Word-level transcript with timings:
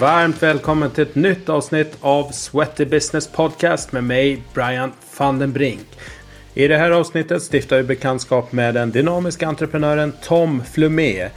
Varmt 0.00 0.42
välkommen 0.42 0.90
till 0.90 1.02
ett 1.02 1.14
nytt 1.14 1.48
avsnitt 1.48 1.96
av 2.00 2.30
Sweaty 2.32 2.84
Business 2.84 3.28
Podcast 3.28 3.92
med 3.92 4.04
mig 4.04 4.42
Brian 4.54 4.92
van 5.18 5.38
den 5.38 5.52
Brink. 5.52 5.86
I 6.54 6.68
det 6.68 6.76
här 6.76 6.90
avsnittet 6.90 7.42
stiftar 7.42 7.76
vi 7.76 7.82
bekantskap 7.82 8.52
med 8.52 8.74
den 8.74 8.90
dynamiska 8.90 9.48
entreprenören 9.48 10.12
Tom 10.22 10.62
Flumé. 10.72 11.28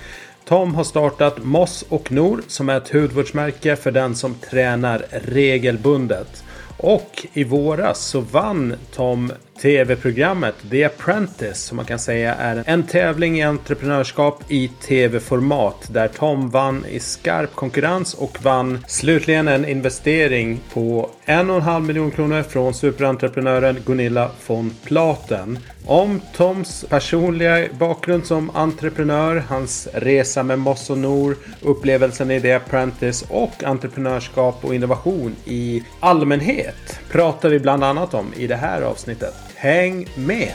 Tom 0.46 0.76
har 0.76 0.84
startat 0.84 1.44
Moss 1.44 1.86
och 1.90 2.12
Nor 2.12 2.42
som 2.48 2.70
är 2.70 2.78
ett 2.78 2.94
hudvårdsmärke 2.94 3.76
för 3.76 3.92
den 3.92 4.16
som 4.16 4.36
tränar 4.36 5.06
regelbundet. 5.12 6.44
Och 6.78 7.28
i 7.34 7.44
våras 7.44 8.00
så 8.00 8.20
vann 8.20 8.76
Tom 8.94 9.32
tv-programmet 9.62 10.56
The 10.72 10.84
Apprentice 10.84 11.56
som 11.56 11.78
man 11.78 11.86
kan 11.86 12.00
säga 12.00 12.36
är 12.36 12.64
en 12.66 12.84
tävling 12.84 13.40
i 13.40 13.42
entreprenörskap 13.42 14.44
i 14.48 14.68
tv-format 14.68 15.88
där 15.92 16.08
Tom 16.08 16.50
vann 16.50 16.86
i 16.86 17.00
skarp 17.00 17.56
konkurrens 17.56 18.14
och 18.14 18.38
vann 18.44 18.86
slutligen 18.88 19.48
en 19.48 19.66
investering 19.66 20.60
på 20.74 21.10
en 21.26 21.50
och 21.50 21.56
en 21.56 21.62
halv 21.62 21.86
miljon 21.86 22.12
kronor 22.12 22.44
från 22.44 22.74
superentreprenören 22.74 23.78
Gunilla 23.86 24.30
von 24.48 24.72
Platen. 24.84 25.60
Om 25.86 26.22
Toms 26.36 26.86
personliga 26.90 27.68
bakgrund 27.80 28.26
som 28.26 28.50
entreprenör, 28.54 29.44
hans 29.50 29.88
resa 29.94 30.44
med 30.44 30.60
Moss 30.60 30.90
och 30.90 30.98
Nor, 30.98 31.36
upplevelsen 31.62 32.32
i 32.32 32.42
The 32.42 32.54
Apprentice 32.54 33.26
och 33.30 33.64
entreprenörskap 33.64 34.66
och 34.66 34.76
innovation 34.76 35.36
i 35.46 35.84
allmänhet 36.00 37.00
pratar 37.12 37.50
vi 37.50 37.60
bland 37.60 37.84
annat 37.84 38.14
om 38.14 38.34
i 38.38 38.48
det 38.48 38.56
här 38.56 38.82
avsnittet. 38.82 39.53
Häng 39.64 40.08
med! 40.16 40.54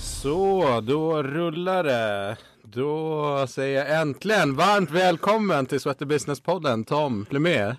Så, 0.00 0.80
då 0.80 1.22
rullar 1.22 1.84
det. 1.84 2.36
Då 2.62 3.46
säger 3.48 3.78
jag 3.78 4.00
äntligen 4.00 4.56
varmt 4.56 4.90
välkommen 4.90 5.66
till 5.66 5.80
Sweater 5.80 6.06
Business-podden 6.06 6.84
Tom 6.84 7.24
Plumé. 7.24 7.74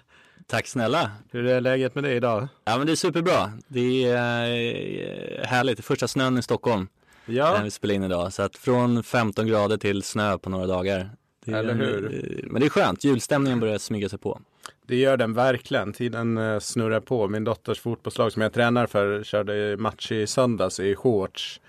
Tack 0.47 0.67
snälla. 0.67 1.11
Hur 1.31 1.45
är 1.45 1.61
läget 1.61 1.95
med 1.95 2.03
dig 2.03 2.15
idag? 2.15 2.47
Ja 2.63 2.77
men 2.77 2.87
det 2.87 2.93
är 2.93 2.95
superbra. 2.95 3.51
Det 3.67 4.05
är 4.05 4.43
eh, 4.43 5.47
härligt. 5.47 5.85
Första 5.85 6.07
snön 6.07 6.37
i 6.37 6.41
Stockholm. 6.41 6.87
Ja. 7.25 7.59
vi 7.63 7.71
spelar 7.71 7.95
in 7.95 8.03
idag. 8.03 8.33
Så 8.33 8.43
att 8.43 8.55
från 8.55 9.03
15 9.03 9.47
grader 9.47 9.77
till 9.77 10.03
snö 10.03 10.37
på 10.37 10.49
några 10.49 10.67
dagar. 10.67 11.09
Eller 11.53 11.69
en- 11.71 11.77
hur? 11.79 12.05
eh, 12.43 12.49
Men 12.51 12.59
det 12.59 12.65
är 12.65 12.69
skönt. 12.69 13.03
Julstämningen 13.03 13.59
börjar 13.59 13.77
smyga 13.77 14.09
sig 14.09 14.19
på. 14.19 14.41
Det 14.87 14.95
gör 14.95 15.17
den 15.17 15.33
verkligen. 15.33 15.93
Tiden 15.93 16.37
eh, 16.37 16.59
snurrar 16.59 16.99
på. 16.99 17.27
Min 17.27 17.43
dotters 17.43 17.79
fotbollslag 17.79 18.31
som 18.31 18.41
jag 18.41 18.53
tränar 18.53 18.87
för 18.87 19.23
körde 19.23 19.77
match 19.77 20.11
i 20.11 20.27
söndags 20.27 20.79
i 20.79 20.95
shorts. 20.95 21.59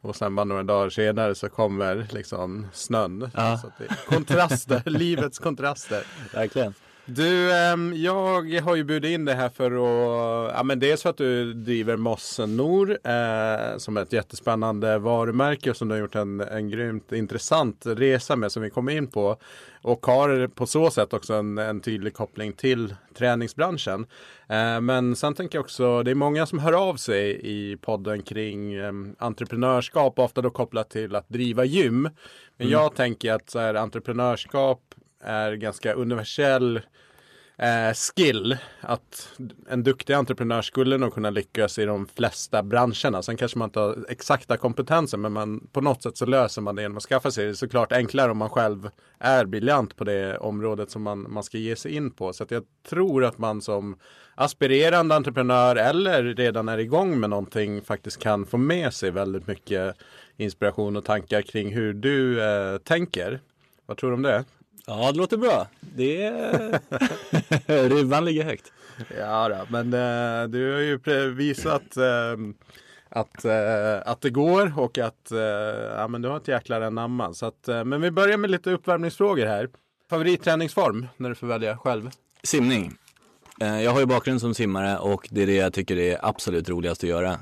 Och 0.00 0.16
sen 0.16 0.34
bara 0.34 0.44
några 0.44 0.62
dagar 0.62 0.90
senare 0.90 1.34
så 1.34 1.48
kommer 1.48 2.06
liksom 2.10 2.66
snön. 2.72 3.30
Ja. 3.34 3.58
Så 3.58 3.72
det 3.78 4.06
kontraster, 4.16 4.82
livets 4.90 5.38
kontraster. 5.38 6.02
Verkligen. 6.34 6.74
Du, 7.08 7.52
ehm, 7.52 7.92
jag 7.96 8.60
har 8.60 8.76
ju 8.76 8.84
bjudit 8.84 9.10
in 9.10 9.24
dig 9.24 9.34
här 9.34 9.48
för 9.48 9.70
att, 9.70 10.54
ja 10.56 10.62
men 10.62 10.78
dels 10.78 11.02
för 11.02 11.10
att 11.10 11.16
du 11.16 11.52
driver 11.54 11.96
Mossen 11.96 12.56
Nor 12.56 12.90
eh, 12.90 13.76
som 13.76 13.96
är 13.96 14.02
ett 14.02 14.12
jättespännande 14.12 14.98
varumärke 14.98 15.70
och 15.70 15.76
som 15.76 15.88
du 15.88 15.94
har 15.94 16.00
gjort 16.00 16.14
en, 16.14 16.40
en 16.40 16.70
grymt 16.70 17.12
intressant 17.12 17.82
resa 17.86 18.36
med 18.36 18.52
som 18.52 18.62
vi 18.62 18.70
kommer 18.70 18.92
in 18.92 19.06
på. 19.06 19.36
Och 19.82 20.06
har 20.06 20.48
på 20.48 20.66
så 20.66 20.90
sätt 20.90 21.12
också 21.12 21.34
en, 21.34 21.58
en 21.58 21.80
tydlig 21.80 22.14
koppling 22.14 22.52
till 22.52 22.94
träningsbranschen. 23.14 24.06
Eh, 24.48 24.80
men 24.80 25.16
sen 25.16 25.34
tänker 25.34 25.58
jag 25.58 25.64
också, 25.64 26.02
det 26.02 26.10
är 26.10 26.14
många 26.14 26.46
som 26.46 26.58
hör 26.58 26.72
av 26.72 26.96
sig 26.96 27.40
i 27.42 27.76
podden 27.76 28.22
kring 28.22 28.74
eh, 28.74 28.92
entreprenörskap, 29.18 30.18
ofta 30.18 30.42
då 30.42 30.50
kopplat 30.50 30.90
till 30.90 31.14
att 31.14 31.28
driva 31.28 31.64
gym. 31.64 32.08
Men 32.56 32.68
jag 32.68 32.94
tänker 32.94 33.32
att 33.32 33.50
så 33.50 33.58
här, 33.58 33.74
entreprenörskap 33.74 34.80
är 35.20 35.52
ganska 35.52 35.92
universell 35.92 36.80
eh, 37.58 37.94
skill. 37.94 38.56
Att 38.80 39.28
en 39.68 39.82
duktig 39.82 40.14
entreprenör 40.14 40.62
skulle 40.62 40.98
nog 40.98 41.14
kunna 41.14 41.30
lyckas 41.30 41.78
i 41.78 41.84
de 41.84 42.06
flesta 42.06 42.62
branscherna. 42.62 43.22
Sen 43.22 43.36
kanske 43.36 43.58
man 43.58 43.68
inte 43.68 43.80
har 43.80 44.06
exakta 44.08 44.56
kompetenser 44.56 45.18
men 45.18 45.32
man, 45.32 45.68
på 45.72 45.80
något 45.80 46.02
sätt 46.02 46.16
så 46.16 46.26
löser 46.26 46.62
man 46.62 46.76
det 46.76 46.82
genom 46.82 46.96
att 46.96 47.02
skaffa 47.02 47.30
sig 47.30 47.44
det. 47.44 47.50
Är 47.50 47.54
såklart 47.54 47.92
enklare 47.92 48.30
om 48.30 48.38
man 48.38 48.50
själv 48.50 48.90
är 49.18 49.44
briljant 49.44 49.96
på 49.96 50.04
det 50.04 50.38
området 50.38 50.90
som 50.90 51.02
man, 51.02 51.26
man 51.32 51.42
ska 51.42 51.58
ge 51.58 51.76
sig 51.76 51.94
in 51.94 52.10
på. 52.10 52.32
Så 52.32 52.42
att 52.42 52.50
jag 52.50 52.62
tror 52.88 53.24
att 53.24 53.38
man 53.38 53.62
som 53.62 53.96
aspirerande 54.34 55.14
entreprenör 55.14 55.76
eller 55.76 56.22
redan 56.24 56.68
är 56.68 56.78
igång 56.78 57.20
med 57.20 57.30
någonting 57.30 57.82
faktiskt 57.82 58.18
kan 58.18 58.46
få 58.46 58.56
med 58.56 58.94
sig 58.94 59.10
väldigt 59.10 59.46
mycket 59.46 59.96
inspiration 60.36 60.96
och 60.96 61.04
tankar 61.04 61.42
kring 61.42 61.74
hur 61.74 61.94
du 61.94 62.42
eh, 62.42 62.78
tänker. 62.78 63.40
Vad 63.86 63.96
tror 63.96 64.10
du 64.10 64.14
om 64.14 64.22
det? 64.22 64.44
Ja, 64.86 65.12
det 65.12 65.18
låter 65.18 65.36
bra. 65.36 65.66
Det 65.80 66.22
är... 66.24 66.80
Ribban 67.88 68.24
ligger 68.24 68.44
högt. 68.44 68.72
Ja, 69.18 69.48
då, 69.48 69.56
men 69.68 69.86
eh, 69.94 70.48
du 70.48 70.72
har 70.72 70.80
ju 70.80 71.30
visat 71.34 71.96
eh, 71.96 72.36
att, 73.08 73.44
eh, 73.44 74.02
att 74.04 74.20
det 74.20 74.30
går 74.30 74.78
och 74.78 74.98
att 74.98 75.30
eh, 75.32 75.38
ja, 75.96 76.08
men 76.08 76.22
du 76.22 76.28
har 76.28 76.36
ett 76.36 76.48
jäklar 76.48 76.80
anamma. 76.80 77.34
Så 77.34 77.46
att, 77.46 77.68
eh, 77.68 77.84
men 77.84 78.00
vi 78.00 78.10
börjar 78.10 78.36
med 78.38 78.50
lite 78.50 78.70
uppvärmningsfrågor 78.70 79.46
här. 79.46 79.68
Favoritträningsform 80.10 81.06
när 81.16 81.28
du 81.28 81.34
får 81.34 81.46
välja 81.46 81.76
själv? 81.76 82.10
Simning. 82.42 82.92
Eh, 83.60 83.82
Jag 83.82 83.90
har 83.90 84.00
ju 84.00 84.06
bakgrund 84.06 84.40
som 84.40 84.54
simmare 84.54 84.98
och 84.98 85.28
det 85.30 85.42
är 85.42 85.46
det 85.46 85.54
jag 85.56 85.72
tycker 85.72 85.96
är 85.98 86.18
absolut 86.22 86.68
roligast 86.68 87.04
att 87.04 87.10
göra. 87.10 87.38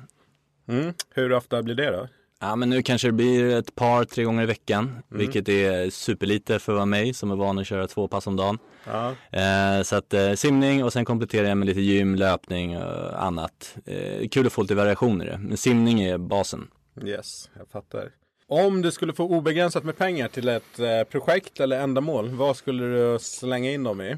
Mm. 0.68 0.94
Hur 1.10 1.32
ofta 1.32 1.62
blir 1.62 1.74
det 1.74 1.90
då? 1.90 2.08
Ja, 2.44 2.56
men 2.56 2.70
nu 2.70 2.82
kanske 2.82 3.08
det 3.08 3.12
blir 3.12 3.54
ett 3.54 3.74
par, 3.74 4.04
tre 4.04 4.24
gånger 4.24 4.42
i 4.42 4.46
veckan, 4.46 4.84
Mm. 4.84 5.02
vilket 5.08 5.48
är 5.48 5.90
superlite 5.90 6.58
för 6.58 6.84
mig 6.84 7.14
som 7.14 7.30
är 7.30 7.36
van 7.36 7.58
att 7.58 7.66
köra 7.66 7.86
två 7.86 8.08
pass 8.08 8.26
om 8.26 8.36
dagen. 8.36 8.58
Ja. 8.86 9.08
Eh, 9.40 9.82
så 9.82 9.96
att 9.96 10.14
eh, 10.14 10.32
simning 10.32 10.84
och 10.84 10.92
sen 10.92 11.04
kompletterar 11.04 11.48
jag 11.48 11.56
med 11.58 11.66
lite 11.66 11.80
gym, 11.80 12.14
löpning 12.14 12.76
och 12.78 13.22
annat. 13.24 13.76
Eh, 13.86 14.28
kul 14.28 14.46
att 14.46 14.52
få 14.52 14.62
lite 14.62 14.74
variation 14.74 15.22
i 15.22 15.24
det, 15.24 15.38
men 15.38 15.56
simning 15.56 16.02
är 16.02 16.18
basen. 16.18 16.66
Yes, 17.04 17.50
jag 17.58 17.68
fattar. 17.68 18.08
Om 18.48 18.82
du 18.82 18.90
skulle 18.90 19.12
få 19.12 19.24
obegränsat 19.24 19.84
med 19.84 19.98
pengar 19.98 20.28
till 20.28 20.48
ett 20.48 20.78
eh, 20.78 21.04
projekt 21.10 21.60
eller 21.60 21.80
ändamål, 21.80 22.28
vad 22.30 22.56
skulle 22.56 22.84
du 22.84 23.18
slänga 23.20 23.70
in 23.70 23.82
dem 23.82 24.00
i? 24.00 24.16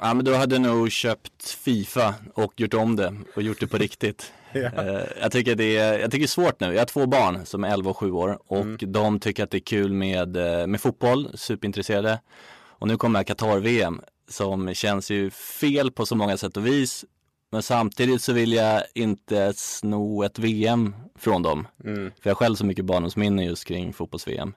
Ja, 0.00 0.14
men 0.14 0.24
då 0.24 0.34
hade 0.34 0.54
jag 0.54 0.62
nog 0.62 0.90
köpt 0.92 1.50
Fifa 1.50 2.14
och 2.34 2.52
gjort 2.60 2.74
om 2.74 2.96
det 2.96 3.14
och 3.36 3.42
gjort 3.42 3.60
det 3.60 3.66
på 3.66 3.76
riktigt. 3.78 4.32
Ja. 4.52 4.60
Eh, 4.60 5.00
jag, 5.20 5.32
tycker 5.32 5.54
det 5.54 5.76
är, 5.76 5.98
jag 5.98 6.10
tycker 6.10 6.18
det 6.18 6.24
är 6.24 6.26
svårt 6.28 6.60
nu. 6.60 6.72
Jag 6.72 6.80
har 6.80 6.86
två 6.86 7.06
barn 7.06 7.46
som 7.46 7.64
är 7.64 7.68
11 7.72 7.90
och 7.90 7.96
7 7.96 8.10
år 8.12 8.38
och 8.46 8.58
Mm. 8.60 8.92
de 8.92 9.20
tycker 9.20 9.44
att 9.44 9.50
det 9.50 9.56
är 9.58 9.60
kul 9.60 9.92
med, 9.92 10.36
eh, 10.36 10.66
med 10.66 10.80
fotboll, 10.80 11.28
superintresserade. 11.34 12.20
Och 12.54 12.88
nu 12.88 12.96
kommer 12.96 13.22
Qatar-VM 13.24 14.00
som 14.30 14.74
känns 14.74 15.10
ju 15.10 15.30
fel 15.30 15.90
på 15.90 16.06
så 16.06 16.16
många 16.16 16.36
sätt 16.36 16.56
och 16.56 16.66
vis. 16.66 17.04
Men 17.52 17.62
samtidigt 17.62 18.22
så 18.22 18.32
vill 18.32 18.52
jag 18.52 18.82
inte 18.94 19.52
sno 19.56 20.22
ett 20.22 20.38
VM 20.38 20.94
från 21.18 21.42
dem. 21.42 21.66
Mm. 21.84 22.10
För 22.22 22.30
jag 22.30 22.34
har 22.34 22.38
själv 22.38 22.54
så 22.54 22.64
mycket 22.66 22.84
barndomsminne 22.84 23.44
just 23.44 23.64
kring 23.64 23.92
fotbolls-VM. 23.92 24.52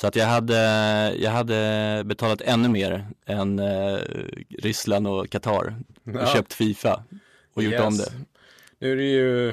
Så 0.00 0.06
att 0.06 0.16
jag 0.16 0.26
hade, 0.26 0.56
jag 1.18 1.30
hade 1.30 2.02
betalat 2.04 2.40
ännu 2.40 2.68
mer 2.68 3.06
än 3.26 3.58
eh, 3.58 3.98
Ryssland 4.58 5.06
och 5.08 5.30
Qatar 5.30 5.74
och 6.06 6.12
Ja. 6.14 6.26
köpt 6.26 6.52
Fifa 6.52 7.04
och 7.54 7.62
gjort 7.62 7.72
Yes. 7.72 7.82
om 7.86 7.96
det. 7.96 8.12
Nu 8.78 8.92
är 8.92 8.96
det 8.96 9.02
ju 9.02 9.48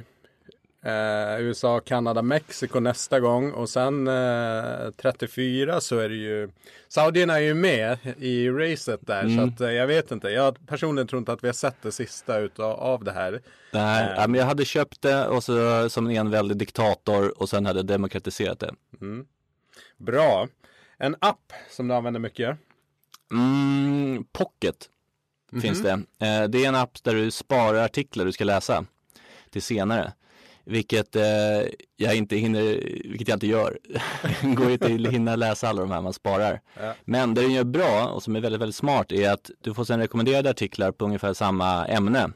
eh, 0.86 1.42
USA, 1.42 1.80
Kanada, 1.80 2.22
Mexiko 2.22 2.80
nästa 2.80 3.20
gång 3.20 3.52
och 3.52 3.70
sen 3.70 4.08
eh, 4.08 4.92
34 5.02 5.82
så 5.82 5.98
är 6.00 6.10
det 6.10 6.16
ju 6.16 6.50
Saudierna 6.88 7.36
är 7.36 7.40
ju 7.40 7.54
med 7.54 7.98
i 8.20 8.50
racet 8.50 9.00
där 9.08 9.22
så 9.22 9.28
Mm. 9.30 9.50
att 9.50 9.62
eh, 9.62 9.72
jag 9.72 9.88
vet 9.88 10.12
inte. 10.12 10.30
Jag 10.30 10.68
personligen 10.68 11.08
tror 11.08 11.20
inte 11.20 11.34
att 11.34 11.44
vi 11.44 11.48
har 11.48 11.54
sett 11.54 11.82
det 11.82 11.92
sista 11.92 12.38
utav 12.40 12.72
av 12.80 13.04
det 13.04 13.12
här. 13.12 13.42
Nej, 13.74 14.04
Eh. 14.18 14.28
men 14.28 14.34
jag 14.40 14.46
hade 14.46 14.66
köpt 14.66 15.02
det 15.02 15.28
och 15.28 15.44
så 15.44 15.90
som 15.90 16.06
en 16.08 16.16
enväldig 16.16 16.58
diktator 16.58 17.42
och 17.42 17.50
sen 17.50 17.66
hade 17.66 17.80
jag 17.80 17.86
demokratiserat 17.88 18.60
det. 18.60 18.74
Mm. 19.02 19.26
Bra. 19.98 20.48
En 20.98 21.16
app 21.20 21.54
som 21.70 21.88
du 21.88 21.94
använder 21.94 22.20
mycket. 22.20 22.58
Mm, 23.32 24.26
Pocket 24.32 24.90
Mhm. 25.52 25.62
finns 25.62 25.84
det. 25.84 25.92
Eh, 26.20 26.44
det 26.50 26.64
är 26.66 26.68
en 26.68 26.76
app 26.76 27.04
där 27.04 27.14
du 27.16 27.32
sparar 27.32 27.86
artiklar 27.86 28.26
du 28.26 28.32
ska 28.32 28.44
läsa 28.44 28.86
till 29.56 29.64
senare. 29.64 30.14
Vilket 30.66 31.16
eh, 31.16 31.24
jag 31.96 32.16
inte 32.16 32.36
hinner, 32.36 32.64
vilket 33.10 33.28
jag 33.28 33.36
inte 33.36 33.48
gör. 33.48 33.78
Går 34.56 34.72
inte 34.72 34.86
att 34.86 35.14
hinna 35.14 35.36
läsa 35.36 35.68
alla 35.68 35.82
de 35.82 35.92
här 35.92 36.02
man 36.02 36.14
sparar. 36.14 36.62
Ja. 36.80 36.94
Men 37.06 37.34
det 37.34 37.42
den 37.42 37.52
gör 37.52 37.64
bra 37.64 38.08
och 38.08 38.24
som 38.24 38.36
är 38.36 38.40
väldigt, 38.40 38.62
väldigt 38.62 38.76
smart 38.76 39.12
är 39.12 39.32
att 39.32 39.52
du 39.62 39.74
får 39.74 39.84
sen 39.84 40.00
rekommenderade 40.00 40.50
artiklar 40.50 40.92
på 40.92 41.06
ungefär 41.06 41.34
samma 41.34 41.86
ämne. 41.86 42.30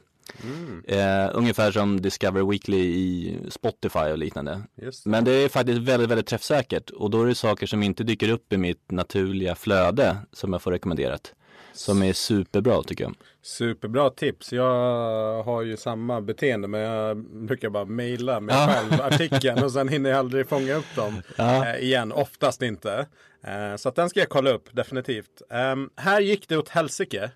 Mm. 0.44 0.84
Eh, 0.88 1.30
ungefär 1.34 1.72
som 1.72 2.00
Discover 2.00 2.50
Weekly 2.50 2.78
i 2.78 3.36
Spotify 3.48 3.98
och 4.12 4.18
liknande. 4.18 4.62
Det. 4.74 5.06
Men 5.06 5.24
det 5.24 5.32
är 5.32 5.48
faktiskt 5.48 5.78
väldigt, 5.78 6.10
väldigt 6.10 6.26
träffsäkert 6.26 6.90
och 6.90 7.10
då 7.10 7.22
är 7.22 7.26
det 7.26 7.34
saker 7.34 7.66
som 7.66 7.82
inte 7.82 8.04
dyker 8.04 8.28
upp 8.28 8.52
i 8.52 8.56
mitt 8.56 8.90
naturliga 8.90 9.54
flöde 9.54 10.16
som 10.32 10.52
jag 10.52 10.62
får 10.62 10.72
rekommenderat. 10.72 11.34
Som 11.72 12.02
är 12.02 12.12
superbra 12.12 12.82
tycker 12.82 13.04
jag. 13.04 13.14
Superbra 13.42 14.10
tips. 14.10 14.52
Jag 14.52 15.42
har 15.42 15.62
ju 15.62 15.76
samma 15.76 16.20
beteende 16.20 16.68
men 16.68 16.80
jag 16.80 17.16
brukar 17.46 17.70
bara 17.70 17.84
mejla 17.84 18.40
mig 18.40 18.68
själv 18.68 19.00
artikeln 19.00 19.64
och 19.64 19.72
sen 19.72 19.88
hinner 19.88 20.10
jag 20.10 20.18
aldrig 20.18 20.48
fånga 20.48 20.74
upp 20.74 20.96
dem 20.96 21.22
eh, 21.38 21.84
igen. 21.84 22.12
Oftast 22.12 22.62
inte. 22.62 23.06
Eh, 23.44 23.76
så 23.76 23.88
att 23.88 23.94
den 23.94 24.10
ska 24.10 24.20
jag 24.20 24.28
kolla 24.28 24.50
upp 24.50 24.68
definitivt. 24.72 25.42
Ehm, 25.50 25.90
här 25.96 26.20
gick 26.20 26.48
det 26.48 26.56
åt 26.56 26.68
helsike. 26.68 27.30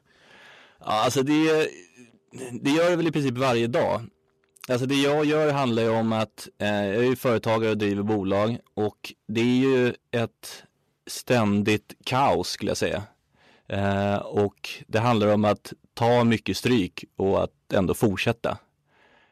Ja, 0.80 1.04
alltså 1.04 1.22
det, 1.22 1.68
det 2.62 2.70
gör 2.70 2.90
det 2.90 2.96
väl 2.96 3.06
i 3.06 3.12
princip 3.12 3.38
varje 3.38 3.66
dag. 3.66 4.02
Alltså 4.68 4.86
det 4.86 4.94
jag 4.94 5.24
gör 5.24 5.52
handlar 5.52 5.82
ju 5.82 5.88
om 5.88 6.12
att 6.12 6.48
eh, 6.58 6.68
jag 6.68 6.96
är 6.96 7.02
ju 7.02 7.16
företagare 7.16 7.70
och 7.70 7.78
driver 7.78 8.02
bolag 8.02 8.58
och 8.74 9.14
det 9.28 9.40
är 9.40 9.44
ju 9.44 9.94
ett 10.10 10.64
ständigt 11.06 11.94
kaos 12.04 12.48
skulle 12.48 12.70
jag 12.70 12.76
säga. 12.76 13.02
Eh, 13.68 14.16
och 14.16 14.70
det 14.86 14.98
handlar 14.98 15.34
om 15.34 15.44
att 15.44 15.72
ta 15.94 16.24
mycket 16.24 16.56
stryk 16.56 17.04
och 17.16 17.44
att 17.44 17.72
ändå 17.72 17.94
fortsätta. 17.94 18.58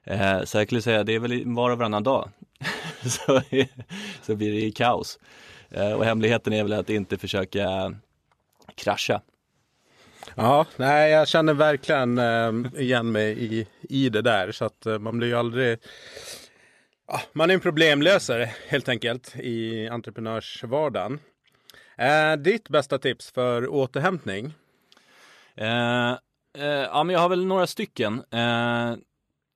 Eh, 0.04 0.42
så 0.44 0.58
jag 0.58 0.66
skulle 0.66 0.82
säga 0.82 1.04
det 1.04 1.14
är 1.14 1.18
väl 1.18 1.54
var 1.54 1.70
och 1.70 1.78
varannan 1.78 2.02
dag 2.02 2.30
så, 3.02 3.42
så 4.22 4.36
blir 4.36 4.52
det 4.52 4.72
kaos. 4.72 5.18
Eh, 5.70 5.92
och 5.92 6.04
hemligheten 6.04 6.52
är 6.52 6.62
väl 6.62 6.72
att 6.72 6.90
inte 6.90 7.18
försöka 7.18 7.94
krascha. 8.74 9.20
Ja, 10.34 10.66
nej, 10.76 11.10
jag 11.10 11.28
känner 11.28 11.54
verkligen 11.54 12.18
eh, 12.18 12.82
igen 12.82 13.12
mig 13.12 13.44
i, 13.44 13.66
i 13.80 14.08
det 14.08 14.22
där. 14.22 14.52
Så 14.52 14.64
att 14.64 14.86
eh, 14.86 14.98
man 14.98 15.18
blir 15.18 15.28
ju 15.28 15.34
aldrig... 15.34 15.78
Man 17.32 17.50
är 17.50 17.54
en 17.54 17.60
problemlösare 17.60 18.50
helt 18.68 18.88
enkelt 18.88 19.36
i 19.36 19.88
entreprenörsvardagen. 19.88 21.18
Eh, 21.96 22.36
ditt 22.36 22.68
bästa 22.68 22.98
tips 22.98 23.30
för 23.30 23.68
återhämtning? 23.68 24.54
Eh, 25.54 26.10
eh, 26.58 26.64
ja, 26.64 27.04
men 27.04 27.14
jag 27.14 27.20
har 27.20 27.28
väl 27.28 27.46
några 27.46 27.66
stycken. 27.66 28.18
Eh, 28.30 28.94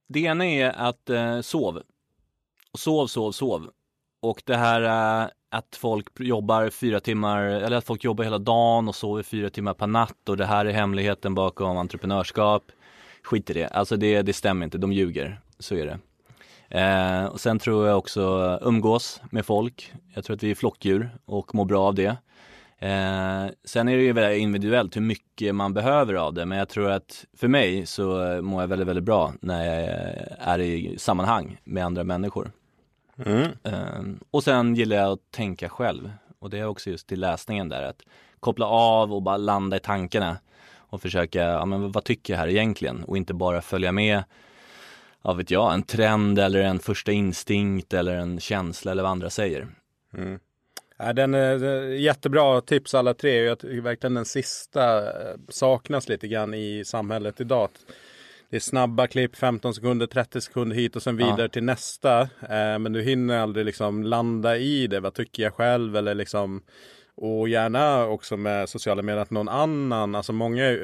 det 0.09 0.21
ena 0.21 0.47
är 0.47 0.69
att 0.71 1.11
eh, 1.11 1.41
sov. 1.41 1.83
Sov, 2.79 3.07
sov, 3.07 3.33
sov. 3.33 3.71
Och 4.23 4.43
det 4.47 4.57
här 4.57 4.83
eh, 5.23 5.29
att 5.51 5.77
folk 5.77 6.21
jobbar 6.21 6.71
fyra 6.71 7.01
timmar, 7.01 7.43
eller 7.43 7.77
att 7.77 7.85
folk 7.85 8.05
jobbar 8.05 8.25
hela 8.25 8.39
dagen 8.39 8.89
och 8.89 8.95
sover 8.95 9.23
fyra 9.23 9.51
timmar 9.51 9.75
per 9.75 9.87
natt 9.87 10.29
och 10.29 10.37
det 10.37 10.47
här 10.47 10.67
är 10.67 10.73
hemligheten 10.73 11.35
bakom 11.35 11.77
entreprenörskap. 11.77 12.73
Skit 13.23 13.51
i 13.51 13.53
det, 13.53 13.69
alltså 13.69 13.97
det, 13.97 14.23
det 14.23 14.33
stämmer 14.33 14.65
inte, 14.65 14.79
de 14.79 14.93
ljuger. 14.93 15.41
Så 15.59 15.75
är 15.75 15.87
det. 15.87 15.99
Eh, 16.69 17.25
och 17.25 17.41
sen 17.41 17.59
tror 17.59 17.87
jag 17.87 17.99
också 17.99 18.59
umgås 18.63 19.21
med 19.31 19.47
folk. 19.47 19.93
Jag 20.15 20.25
tror 20.25 20.37
att 20.37 20.43
vi 20.43 20.51
är 20.51 20.55
flockdjur 20.55 21.11
och 21.25 21.55
mår 21.55 21.65
bra 21.65 21.83
av 21.83 21.95
det. 21.95 22.17
Eh, 22.79 23.47
sen 23.65 23.89
är 23.89 23.97
det 23.97 24.03
ju 24.03 24.13
väldigt 24.13 24.43
individuellt 24.43 24.97
hur 24.97 25.01
mycket 25.01 25.55
man 25.55 25.75
behöver 25.75 26.15
av 26.15 26.35
det, 26.35 26.47
men 26.47 26.59
jag 26.59 26.69
tror 26.69 26.91
att 26.91 27.25
för 27.37 27.49
mig 27.49 27.87
så 27.87 28.33
eh, 28.33 28.41
mår 28.41 28.63
jag 28.63 28.69
väldigt, 28.69 28.89
väldigt 28.89 29.05
bra 29.05 29.33
när 29.41 29.65
jag 29.65 29.89
är 30.39 30.59
i 30.59 30.99
sammanhang 30.99 31.61
med 31.65 31.85
andra 31.85 32.05
människor. 32.05 32.53
Mm. 33.25 33.43
Eh, 33.63 34.25
och 34.31 34.45
sen 34.45 34.75
gillar 34.75 34.97
jag 34.97 35.13
att 35.13 35.31
tänka 35.31 35.69
själv 35.69 36.11
och 36.39 36.51
det 36.51 36.59
är 36.59 36.67
också 36.67 36.91
just 36.91 37.07
till 37.07 37.21
läsningen 37.21 37.69
där 37.69 37.83
att 37.83 38.03
koppla 38.41 38.67
av 38.67 39.15
och 39.15 39.23
bara 39.23 39.37
landa 39.37 39.77
i 39.77 39.81
tankarna 39.81 40.37
och 40.77 41.03
försöka, 41.03 41.41
ja 41.43 41.65
men 41.65 41.93
vad 41.93 42.05
tycker 42.05 42.33
jag 42.33 42.41
här 42.41 42.49
egentligen 42.49 43.05
och 43.05 43.17
inte 43.17 43.35
bara 43.35 43.63
följa 43.63 43.93
med 43.93 44.23
ja 45.25 45.33
vet 45.33 45.51
jag, 45.51 45.75
en 45.75 45.83
trend 45.83 46.39
eller 46.39 46.61
en 46.61 46.79
första 46.79 47.13
instinkt 47.13 47.93
eller 47.95 48.15
en 48.17 48.41
känsla 48.41 48.93
eller 48.93 49.03
vad 49.03 49.13
andra 49.13 49.31
säger. 49.31 49.69
Mm. 50.17 50.39
Ja, 50.99 51.13
den 51.13 51.35
är 51.35 51.83
jättebra 51.95 52.61
tips 52.61 52.95
alla 52.95 53.15
tre. 53.15 53.35
Jag 53.45 53.59
tycker 53.59 53.81
verkligen 53.81 54.15
den 54.15 54.25
sista 54.25 54.99
eh, 55.07 55.37
saknas 55.49 56.09
lite 56.09 56.29
grann 56.29 56.55
i 56.55 56.83
samhället 56.87 57.41
idag. 57.41 57.69
Det 58.51 58.57
är 58.57 58.61
snabba 58.61 59.07
klipp, 59.07 59.37
15 59.37 59.75
sekunder, 59.75 60.07
30 60.07 60.41
sekunder 60.41 60.77
hit 60.77 60.97
och 60.97 61.03
sen 61.03 61.19
Ja. 61.19 61.27
vidare 61.31 61.49
till 61.49 61.65
nästa. 61.65 62.21
Eh, 62.21 62.79
men 62.79 62.93
du 62.93 63.03
hinner 63.03 63.39
aldrig 63.39 63.67
liksom 63.67 64.03
landa 64.03 64.57
i 64.57 64.87
det. 64.87 65.01
Vad 65.01 65.15
tycker 65.15 65.43
jag 65.43 65.55
själv? 65.55 65.97
Eller 65.97 66.15
liksom, 66.15 66.63
och 67.17 67.49
gärna 67.49 68.07
också 68.07 68.37
med 68.37 68.69
sociala 68.69 69.03
medier 69.03 69.23
att 69.23 69.31
någon 69.31 69.49
annan, 69.49 70.15
alltså 70.15 70.33
många 70.33 70.79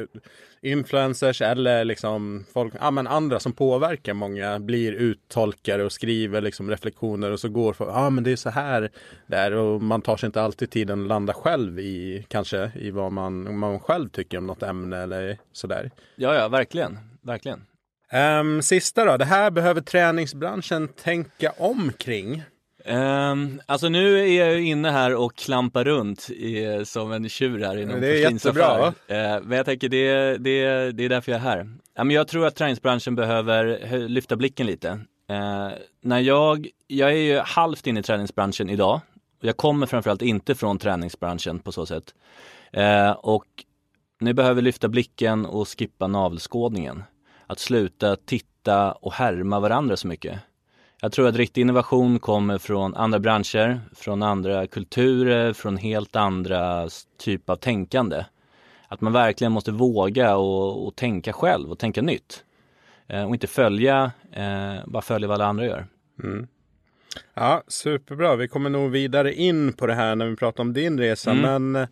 influencers 0.62 1.42
eller 1.42 1.84
liksom 1.84 2.44
folk, 2.52 2.74
ja 2.80 2.90
men 2.90 3.06
andra 3.06 3.40
som 3.40 3.52
påverkar 3.52 4.14
många 4.14 4.58
blir 4.58 4.92
uttolkare 4.92 5.84
och 5.84 5.92
skriver 5.92 6.40
liksom 6.40 6.70
reflektioner 6.70 7.30
och 7.30 7.40
så 7.40 7.48
går 7.48 7.72
för, 7.72 7.86
ja 7.86 8.10
men 8.10 8.24
det 8.24 8.32
är 8.32 8.36
så 8.36 8.50
här 8.50 8.90
där 9.26 9.52
och 9.52 9.82
man 9.82 10.02
tar 10.02 10.16
sig 10.16 10.26
inte 10.26 10.42
alltid 10.42 10.70
tiden 10.70 11.02
att 11.02 11.08
landa 11.08 11.34
själv 11.34 11.80
i 11.80 12.26
kanske 12.28 12.72
i 12.74 12.90
vad 12.90 13.12
man, 13.12 13.58
man 13.58 13.80
själv 13.80 14.08
tycker 14.08 14.38
om 14.38 14.46
något 14.46 14.62
ämne 14.62 14.96
eller 14.96 15.38
sådär. 15.52 15.90
Ja, 16.16 16.34
ja, 16.34 16.48
verkligen, 16.48 16.98
verkligen. 17.22 17.64
Um, 18.40 18.62
sista 18.62 19.04
då, 19.04 19.16
det 19.16 19.24
här 19.24 19.50
behöver 19.50 19.80
träningsbranschen 19.80 20.88
tänka 20.88 21.52
om 21.56 21.92
kring. 21.98 22.42
Um, 22.84 23.60
alltså 23.66 23.88
nu 23.88 24.18
är 24.18 24.46
jag 24.46 24.60
ju 24.60 24.66
inne 24.66 24.90
här 24.90 25.14
och 25.14 25.36
klampar 25.36 25.84
runt 25.84 26.30
i, 26.30 26.82
som 26.84 27.12
en 27.12 27.28
tjur 27.28 27.64
här 27.64 27.76
inom 27.76 28.00
Det 28.00 28.08
är 28.08 28.22
porslinsaffär. 28.22 28.86
Uh, 28.86 28.92
men 29.42 29.56
jag 29.56 29.66
tänker 29.66 29.88
det, 29.88 30.36
det, 30.36 30.92
det 30.92 31.04
är 31.04 31.08
därför 31.08 31.32
jag 31.32 31.38
är 31.40 31.44
här. 31.44 31.70
Ja, 31.94 32.04
men 32.04 32.16
jag 32.16 32.28
tror 32.28 32.46
att 32.46 32.56
träningsbranschen 32.56 33.14
behöver 33.14 33.86
hö- 33.86 34.08
lyfta 34.08 34.36
blicken 34.36 34.66
lite. 34.66 34.88
Uh, 35.30 35.68
när 36.02 36.18
jag, 36.18 36.68
jag 36.86 37.10
är 37.10 37.16
ju 37.16 37.38
halvt 37.38 37.86
inne 37.86 38.00
i 38.00 38.02
träningsbranschen 38.02 38.70
idag. 38.70 39.00
Jag 39.40 39.56
kommer 39.56 39.86
framförallt 39.86 40.22
inte 40.22 40.54
från 40.54 40.78
träningsbranschen 40.78 41.58
på 41.58 41.72
så 41.72 41.86
sätt. 41.86 42.14
Uh, 42.76 43.10
och 43.10 43.46
ni 44.20 44.34
behöver 44.34 44.62
lyfta 44.62 44.88
blicken 44.88 45.46
och 45.46 45.68
skippa 45.78 46.06
navelskådningen. 46.06 47.04
Att 47.46 47.58
sluta 47.58 48.16
titta 48.16 48.92
och 48.92 49.12
härma 49.12 49.60
varandra 49.60 49.96
så 49.96 50.08
mycket. 50.08 50.38
Jag 51.04 51.12
tror 51.12 51.28
att 51.28 51.36
riktig 51.36 51.60
innovation 51.60 52.18
kommer 52.18 52.58
från 52.58 52.94
andra 52.94 53.18
branscher, 53.18 53.80
från 53.94 54.22
andra 54.22 54.66
kulturer, 54.66 55.52
från 55.52 55.76
helt 55.76 56.16
andra 56.16 56.88
typ 57.18 57.50
av 57.50 57.56
tänkande. 57.56 58.24
Att 58.88 59.00
man 59.00 59.12
verkligen 59.12 59.52
måste 59.52 59.72
våga 59.72 60.36
och, 60.36 60.86
och 60.86 60.96
tänka 60.96 61.32
själv 61.32 61.70
och 61.70 61.78
tänka 61.78 62.02
nytt. 62.02 62.44
Eh, 63.08 63.24
och 63.24 63.34
inte 63.34 63.46
följa, 63.46 64.12
eh, 64.32 64.74
bara 64.86 65.02
följa 65.02 65.28
vad 65.28 65.34
alla 65.34 65.46
andra 65.46 65.64
gör. 65.64 65.86
Mm. 66.22 66.46
Ja, 67.34 67.62
superbra. 67.68 68.36
Vi 68.36 68.48
kommer 68.48 68.70
nog 68.70 68.90
vidare 68.90 69.34
in 69.34 69.72
på 69.72 69.86
det 69.86 69.94
här 69.94 70.16
när 70.16 70.26
vi 70.26 70.36
pratar 70.36 70.62
om 70.62 70.72
din 70.72 71.00
resa. 71.00 71.30
Mm. 71.30 71.42
Men 71.42 71.82
eh, 71.82 71.88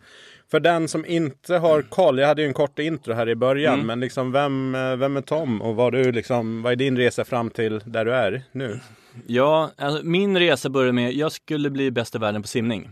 för 0.50 0.60
den 0.60 0.88
som 0.88 1.06
inte 1.06 1.56
har 1.56 1.82
koll, 1.82 2.18
jag 2.18 2.28
hade 2.28 2.42
ju 2.42 2.48
en 2.48 2.54
kort 2.54 2.78
intro 2.78 3.14
här 3.14 3.28
i 3.28 3.34
början. 3.34 3.74
Mm. 3.74 3.86
Men 3.86 4.00
liksom 4.00 4.32
vem, 4.32 4.74
eh, 4.74 4.96
vem 4.96 5.16
är 5.16 5.20
Tom 5.20 5.62
och 5.62 5.76
vad, 5.76 5.92
du 5.92 6.12
liksom, 6.12 6.62
vad 6.62 6.72
är 6.72 6.76
din 6.76 6.96
resa 6.96 7.24
fram 7.24 7.50
till 7.50 7.82
där 7.84 8.04
du 8.04 8.14
är 8.14 8.42
nu? 8.52 8.80
Ja, 9.26 9.70
alltså, 9.76 10.04
min 10.04 10.38
resa 10.38 10.68
började 10.68 10.92
med, 10.92 11.12
jag 11.12 11.32
skulle 11.32 11.70
bli 11.70 11.90
bäst 11.90 12.14
i 12.14 12.18
världen 12.18 12.42
på 12.42 12.48
simning. 12.48 12.88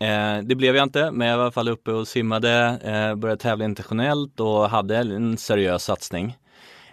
Eh, 0.00 0.38
det 0.42 0.54
blev 0.54 0.76
jag 0.76 0.82
inte, 0.82 1.10
men 1.10 1.28
jag 1.28 1.36
var 1.36 1.42
i 1.42 1.44
alla 1.44 1.52
fall 1.52 1.68
uppe 1.68 1.90
och 1.92 2.08
simmade, 2.08 2.78
eh, 2.84 3.14
började 3.14 3.42
tävla 3.42 3.64
internationellt 3.64 4.40
och 4.40 4.70
hade 4.70 4.96
en 4.96 5.36
seriös 5.36 5.84
satsning. 5.84 6.36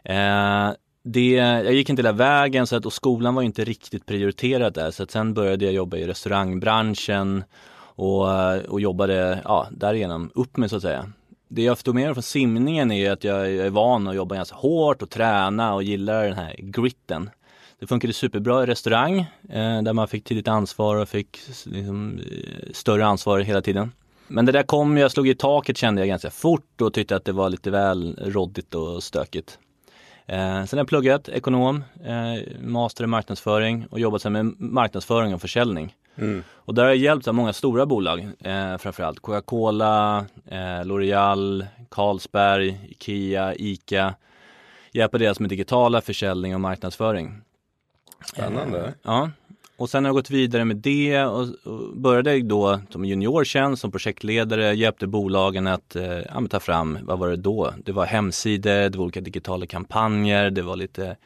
Eh, 0.03 0.71
det, 1.03 1.31
jag 1.31 1.73
gick 1.73 1.89
inte 1.89 1.99
hela 1.99 2.11
vägen 2.11 2.67
så 2.67 2.75
att, 2.75 2.85
och 2.85 2.93
skolan 2.93 3.35
var 3.35 3.41
inte 3.41 3.63
riktigt 3.63 4.05
prioriterad 4.05 4.73
där 4.73 4.91
så 4.91 5.03
att 5.03 5.11
sen 5.11 5.33
började 5.33 5.65
jag 5.65 5.73
jobba 5.73 5.97
i 5.97 6.07
restaurangbranschen 6.07 7.43
och, 7.79 8.55
och 8.67 8.81
jobbade 8.81 9.41
ja, 9.43 9.67
därigenom 9.71 10.31
upp 10.35 10.57
mig 10.57 10.69
så 10.69 10.75
att 10.75 10.81
säga. 10.81 11.11
Det 11.47 11.63
jag 11.63 11.77
förstod 11.77 11.95
mer 11.95 12.13
från 12.13 12.23
simningen 12.23 12.91
är 12.91 13.11
att 13.11 13.23
jag 13.23 13.51
är 13.51 13.69
van 13.69 14.07
att 14.07 14.15
jobba 14.15 14.35
ganska 14.35 14.55
hårt 14.55 15.01
och 15.01 15.09
träna 15.09 15.73
och 15.73 15.83
gillar 15.83 16.23
den 16.23 16.33
här 16.33 16.55
gritten. 16.57 17.29
Det 17.79 17.87
funkade 17.87 18.13
superbra 18.13 18.63
i 18.63 18.65
restaurang 18.65 19.19
eh, 19.49 19.81
där 19.81 19.93
man 19.93 20.07
fick 20.07 20.23
tidigt 20.23 20.47
ansvar 20.47 20.95
och 20.95 21.09
fick 21.09 21.39
liksom, 21.65 22.19
eh, 22.19 22.71
större 22.73 23.05
ansvar 23.05 23.39
hela 23.39 23.61
tiden. 23.61 23.91
Men 24.27 24.45
det 24.45 24.51
där 24.51 24.63
kom, 24.63 24.97
jag 24.97 25.11
slog 25.11 25.27
i 25.27 25.35
taket 25.35 25.77
kände 25.77 26.01
jag 26.01 26.07
ganska 26.07 26.29
fort 26.29 26.81
och 26.81 26.93
tyckte 26.93 27.15
att 27.15 27.25
det 27.25 27.31
var 27.31 27.49
lite 27.49 27.71
väl 27.71 28.19
råddigt 28.21 28.75
och 28.75 29.03
stökigt. 29.03 29.59
Eh, 30.25 30.65
sen 30.65 30.67
har 30.71 30.77
jag 30.77 30.87
pluggat 30.87 31.29
ekonom, 31.29 31.83
eh, 32.05 32.61
master 32.61 33.03
i 33.03 33.07
marknadsföring 33.07 33.85
och 33.89 33.99
jobbat 33.99 34.21
sen 34.21 34.33
med 34.33 34.45
marknadsföring 34.59 35.33
och 35.33 35.41
försäljning. 35.41 35.95
Mm. 36.15 36.43
Och 36.51 36.73
där 36.73 36.83
har 36.83 36.89
jag 36.89 36.97
hjälpt 36.97 37.31
många 37.31 37.53
stora 37.53 37.85
bolag, 37.85 38.27
eh, 38.39 38.77
framförallt 38.77 39.19
Coca-Cola, 39.19 40.25
eh, 40.45 40.83
L'Oreal, 40.83 41.65
Carlsberg, 41.89 42.79
Ikea, 42.89 43.55
Ica. 43.55 44.15
Hjälpa 44.91 45.17
deras 45.17 45.39
med 45.39 45.49
digitala 45.49 46.01
försäljning 46.01 46.55
och 46.55 46.61
marknadsföring. 46.61 47.41
Spännande. 48.25 48.85
Eh, 48.85 48.91
ja. 49.03 49.31
Och 49.77 49.89
sen 49.89 50.03
har 50.03 50.09
jag 50.09 50.15
gått 50.15 50.29
vidare 50.29 50.65
med 50.65 50.77
det 50.77 51.23
och, 51.23 51.47
och 51.63 51.97
började 51.97 52.41
då 52.41 52.81
som 52.89 53.05
juniortjänst, 53.05 53.81
som 53.81 53.91
projektledare, 53.91 54.73
hjälpte 54.73 55.07
bolagen 55.07 55.67
att 55.67 55.95
eh, 55.95 56.45
ta 56.49 56.59
fram, 56.59 56.99
vad 57.01 57.19
var 57.19 57.29
det 57.29 57.35
då? 57.35 57.73
Det 57.85 57.91
var 57.91 58.05
hemsidor, 58.05 58.89
det 58.89 58.95
var 58.97 59.03
olika 59.03 59.21
digitala 59.21 59.65
kampanjer, 59.65 60.49
det 60.49 60.61
var 60.61 60.75
lite 60.75 61.17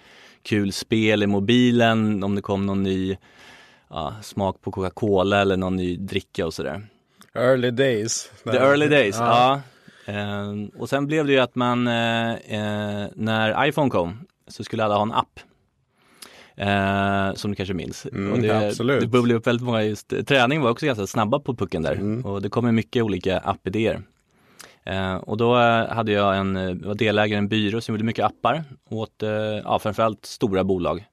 kul 0.44 0.74
spel 0.74 1.24
i 1.24 1.28
mobilen 1.28 2.24
om 2.24 2.36
det 2.36 2.42
kom 2.42 2.66
någon 2.66 2.84
ny 2.84 3.18
ja, 3.90 4.14
smak 4.22 4.62
på 4.62 4.72
Coca-Cola 4.72 5.42
eller 5.42 5.58
någon 5.58 5.76
ny 5.76 5.98
dricka 5.98 6.46
och 6.46 6.54
sådär. 6.54 6.82
Early 7.34 7.72
days. 7.72 8.32
The 8.44 8.58
early 8.58 8.88
days, 8.88 9.16
ja. 9.20 9.62
Eh, 10.06 10.54
och 10.78 10.90
sen 10.90 11.08
blev 11.08 11.26
det 11.26 11.34
ju 11.34 11.40
att 11.40 11.56
man, 11.56 11.88
eh, 11.88 12.32
eh, 12.32 13.08
när 13.16 13.68
iPhone 13.68 13.90
kom 13.90 14.26
så 14.48 14.64
skulle 14.64 14.84
alla 14.84 14.96
ha 14.96 15.02
en 15.02 15.12
app. 15.12 15.40
Eh, 16.56 17.34
som 17.34 17.52
du 17.52 17.56
kanske 17.56 17.74
minns. 17.74 18.06
Mm, 18.06 18.42
det, 18.42 18.68
absolut. 18.68 19.02
det 19.02 19.08
bubblade 19.08 19.40
upp 19.40 19.48
väldigt 19.48 19.66
många 19.66 19.84
just, 19.84 20.14
träning 20.28 20.62
var 20.62 20.70
också 20.70 20.86
ganska 20.86 21.08
snabba 21.08 21.40
på 21.40 21.56
pucken 21.56 21.82
där 21.82 21.94
Mm. 21.94 22.26
och 22.26 22.42
det 22.42 22.50
kom 22.50 22.66
ju 22.66 22.72
mycket 22.72 23.04
olika 23.04 23.38
appidéer. 23.38 24.02
Eh, 24.86 25.16
och 25.16 25.38
då 25.38 25.58
eh, 25.58 25.88
hade 25.88 26.12
jag 26.12 26.38
en, 26.38 26.56
eh, 26.56 26.76
var 26.76 26.96
delägare 26.96 27.36
i 27.36 27.38
en 27.38 27.48
byrå 27.48 27.82
som 27.82 27.96
gjorde 27.96 28.04
mycket 28.04 28.26
appar 28.26 28.64
åt, 28.90 29.24
eh, 29.24 29.30
ja 29.30 29.80
framförallt 29.80 30.26
stora 30.26 30.64
bolag. 30.64 31.06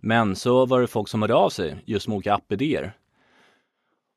Men 0.00 0.36
så 0.36 0.66
var 0.66 0.80
det 0.80 0.86
folk 0.86 1.08
som 1.08 1.22
hörde 1.22 1.34
av 1.34 1.50
sig 1.50 1.76
just 1.84 2.08
med 2.08 2.14
olika 2.16 2.34
appidéer. 2.34 2.92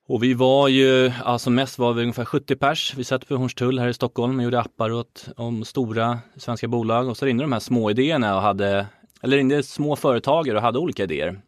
Och 0.07 0.23
vi 0.23 0.33
var 0.33 0.67
ju, 0.67 1.11
alltså 1.23 1.49
mest 1.49 1.79
var 1.79 1.93
vi 1.93 2.01
ungefär 2.01 2.25
70 2.25 2.55
pers. 2.55 2.93
Vi 2.97 3.03
satt 3.03 3.27
på 3.27 3.35
Hornstull 3.35 3.79
här 3.79 3.87
i 3.87 3.93
Stockholm 3.93 4.37
och 4.37 4.43
gjorde 4.43 4.59
appar 4.59 4.91
åt 4.91 5.29
om 5.37 5.65
stora 5.65 6.19
svenska 6.37 6.67
bolag 6.67 7.09
och 7.09 7.17
så 7.17 7.25
ringde 7.25 7.43
de 7.43 7.51
här 7.51 7.59
små 7.59 7.91
idéerna 7.91 8.35
och 8.35 8.41
hade, 8.41 8.85
eller 9.23 9.37
ringde 9.37 9.63
små 9.63 9.95
företagare 9.95 10.57
och 10.57 10.63
hade 10.63 10.79
olika 10.79 11.03
idéer 11.03 11.41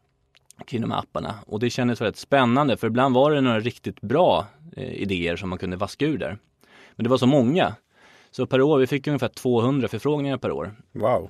kring 0.68 0.82
de 0.82 0.92
här 0.92 1.00
apparna. 1.00 1.36
Och 1.48 1.60
det 1.60 1.70
kändes 1.70 2.02
väldigt 2.02 2.18
spännande 2.18 2.78
för 2.78 2.88
ibland 2.88 3.16
var 3.16 3.32
det 3.32 3.42
några 3.42 3.60
riktigt 3.60 4.02
bra 4.02 4.46
eh, 4.78 4.94
idéer 4.94 5.36
som 5.36 5.50
man 5.50 5.60
kunde 5.60 5.78
vaska 5.78 6.06
ur 6.06 6.18
där. 6.18 6.38
Men 6.96 7.04
det 7.04 7.10
var 7.10 7.18
så 7.18 7.28
många. 7.28 7.76
Så 8.32 8.46
per 8.46 8.62
år, 8.62 8.78
vi 8.78 8.88
fick 8.88 9.08
ungefär 9.08 9.28
200 9.28 9.88
förfrågningar 9.88 10.38
per 10.38 10.52
år. 10.52 10.76
Wow. 10.92 11.30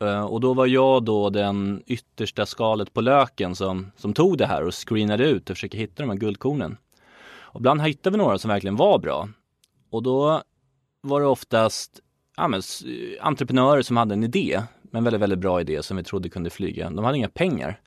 Eh, 0.00 0.24
Och 0.24 0.40
då 0.40 0.54
var 0.54 0.66
jag 0.66 1.04
då 1.04 1.30
den 1.30 1.82
yttersta 1.86 2.46
skalet 2.46 2.92
på 2.92 3.00
löken 3.00 3.54
som, 3.54 3.90
som 3.96 4.12
tog 4.12 4.38
det 4.38 4.46
här 4.46 4.62
och 4.62 4.88
screenade 4.88 5.24
ut 5.28 5.50
och 5.50 5.56
försökte 5.56 5.76
hitta 5.78 6.02
de 6.02 6.10
här 6.10 6.16
guldkornen. 6.16 6.76
Och 7.52 7.60
ibland 7.60 7.82
hittade 7.82 8.16
vi 8.16 8.22
några 8.22 8.38
som 8.38 8.48
verkligen 8.48 8.76
var 8.76 8.98
bra. 8.98 9.28
Och 9.90 10.02
då 10.02 10.42
var 11.00 11.20
det 11.20 11.26
oftast 11.26 12.00
ja, 12.36 12.48
men, 12.48 12.58
s- 12.60 12.82
entreprenörer 13.20 13.82
som 13.82 13.96
hade 13.96 14.14
en 14.14 14.24
idé, 14.24 14.62
en 14.98 15.04
väldigt, 15.04 15.22
väldigt 15.22 15.38
bra 15.38 15.60
idé 15.60 15.82
som 15.82 15.96
vi 15.96 16.02
trodde 16.02 16.28
kunde 16.28 16.50
flyga. 16.50 16.90
De 16.90 17.04
hade 17.04 17.16
inga 17.18 17.28
pengar. 17.28 17.80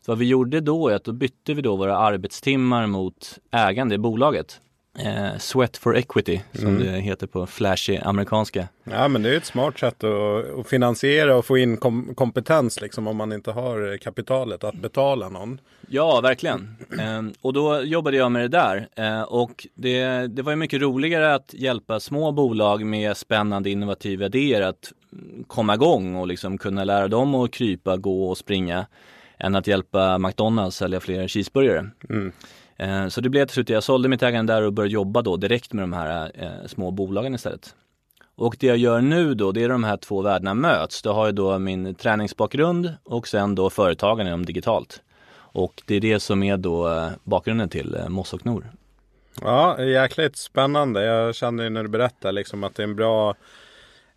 Så 0.00 0.12
vad 0.12 0.18
vi 0.18 0.24
gjorde 0.28 0.60
då 0.60 0.88
är 0.88 0.94
att 0.94 1.04
då 1.04 1.12
bytte 1.12 1.54
vi 1.54 1.62
då 1.62 1.76
våra 1.76 1.96
arbetstimmar 1.96 2.86
mot 2.86 3.38
ägande 3.50 3.94
i 3.94 3.98
bolaget. 3.98 4.60
Eh, 4.98 5.38
sweat 5.38 5.76
for 5.76 5.96
equity 5.96 6.40
som 6.52 6.66
Mm. 6.66 6.82
det 6.82 6.90
heter 7.00 7.26
på 7.26 7.46
flashy 7.46 7.98
amerikanska. 8.02 8.68
Ja 8.84 9.08
men 9.08 9.22
det 9.22 9.30
är 9.32 9.36
ett 9.36 9.44
smart 9.44 9.78
sätt 9.78 10.04
att, 10.04 10.58
att 10.58 10.66
finansiera 10.68 11.36
och 11.36 11.46
få 11.46 11.58
in 11.58 11.76
kom, 11.76 12.14
kompetens 12.14 12.80
liksom 12.80 13.06
om 13.06 13.16
man 13.16 13.32
inte 13.32 13.50
har 13.50 13.96
kapitalet 13.96 14.64
att 14.64 14.74
betala 14.74 15.28
någon. 15.28 15.60
Ja, 15.88 16.20
verkligen. 16.20 16.76
Ehm, 17.00 17.32
och 17.40 17.52
då 17.52 17.82
jobbade 17.82 18.16
jag 18.16 18.32
med 18.32 18.42
det 18.42 18.48
där. 18.48 18.88
Ehm, 18.96 19.24
och 19.24 19.66
det, 19.74 20.06
det 20.26 20.42
var 20.42 20.52
ju 20.52 20.56
mycket 20.56 20.80
roligare 20.80 21.34
att 21.34 21.54
hjälpa 21.54 22.00
små 22.00 22.32
bolag 22.32 22.84
med 22.86 23.16
spännande 23.16 23.70
innovativa 23.70 24.26
idéer 24.26 24.62
att 24.62 24.92
komma 25.46 25.74
igång 25.74 26.14
och 26.14 26.26
liksom 26.26 26.58
kunna 26.58 26.84
lära 26.84 27.08
dem 27.08 27.34
att 27.34 27.50
krypa, 27.50 27.96
gå 27.96 28.28
och 28.28 28.38
springa 28.38 28.86
än 29.38 29.54
att 29.56 29.66
hjälpa 29.66 30.18
McDonalds 30.18 30.76
sälja 30.76 31.00
fler 31.00 31.28
cheeseburgare. 31.28 31.90
Mm. 32.08 32.32
Ehm, 32.76 33.10
så 33.10 33.20
det 33.20 33.28
blev 33.28 33.46
till 33.46 33.54
slut, 33.54 33.68
jag 33.68 33.82
sålde 33.82 34.08
mitt 34.08 34.22
ägande 34.22 34.52
där 34.52 34.62
och 34.62 34.72
började 34.72 34.94
jobba 34.94 35.22
då 35.22 35.36
direkt 35.36 35.72
med 35.72 35.82
de 35.82 35.92
här 35.92 36.32
eh, 36.34 36.66
små 36.66 36.90
bolagen 36.90 37.34
istället. 37.34 37.74
Och 38.34 38.56
det 38.60 38.66
jag 38.66 38.76
gör 38.76 39.00
nu 39.00 39.34
då, 39.34 39.52
det 39.52 39.62
är 39.62 39.68
de 39.68 39.84
här 39.84 39.96
två 39.96 40.22
världarna 40.22 40.54
möts. 40.54 41.02
Då 41.02 41.12
har 41.12 41.26
jag 41.26 41.34
då 41.34 41.58
min 41.58 41.94
träningsbakgrund 41.94 42.94
och 43.04 43.28
sen 43.28 43.54
då 43.54 43.70
företagande 43.70 44.32
om 44.32 44.44
digitalt. 44.44 45.02
Och 45.36 45.82
det 45.86 45.94
är 45.94 46.00
det 46.00 46.20
som 46.20 46.42
är 46.42 46.56
då 46.56 46.88
eh, 46.88 47.08
bakgrunden 47.24 47.68
till 47.68 47.94
eh, 47.94 48.08
Moss 48.08 48.32
och 48.32 48.46
Nor. 48.46 48.66
Ja, 49.40 49.82
jäkligt 49.82 50.36
spännande. 50.36 51.04
Jag 51.04 51.34
känner 51.34 51.64
ju 51.64 51.70
när 51.70 51.82
du 51.82 51.88
berättar 51.88 52.32
liksom 52.32 52.64
att 52.64 52.74
det 52.74 52.82
är 52.82 52.84
en 52.84 52.96
bra 52.96 53.34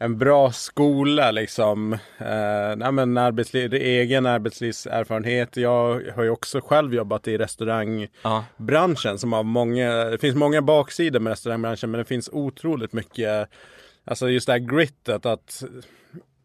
en 0.01 0.18
bra 0.18 0.51
skola 0.51 1.32
liksom. 1.32 1.94
Eh, 2.18 2.75
nej, 2.77 2.91
men 2.91 3.18
arbetsliv, 3.18 3.74
egen 3.74 4.25
arbetslivserfarenhet. 4.25 5.58
Jag 5.58 6.01
har 6.15 6.24
ju 6.24 6.29
också 6.29 6.62
själv 6.62 6.94
jobbat 6.94 7.27
i 7.27 7.38
restaurangbranschen 7.38 9.20
som 9.20 9.34
har 9.34 9.44
många, 9.44 9.94
det 9.94 10.18
finns 10.18 10.36
många 10.36 10.62
baksidor 10.62 11.20
med 11.20 11.32
restaurangbranschen 11.32 11.91
men 11.91 11.98
det 11.98 12.06
finns 12.06 12.29
otroligt 12.34 12.94
mycket, 12.94 13.50
alltså 14.06 14.29
just 14.29 14.48
det 14.48 14.53
här 14.53 14.60
grittet 14.60 15.25
att 15.25 15.63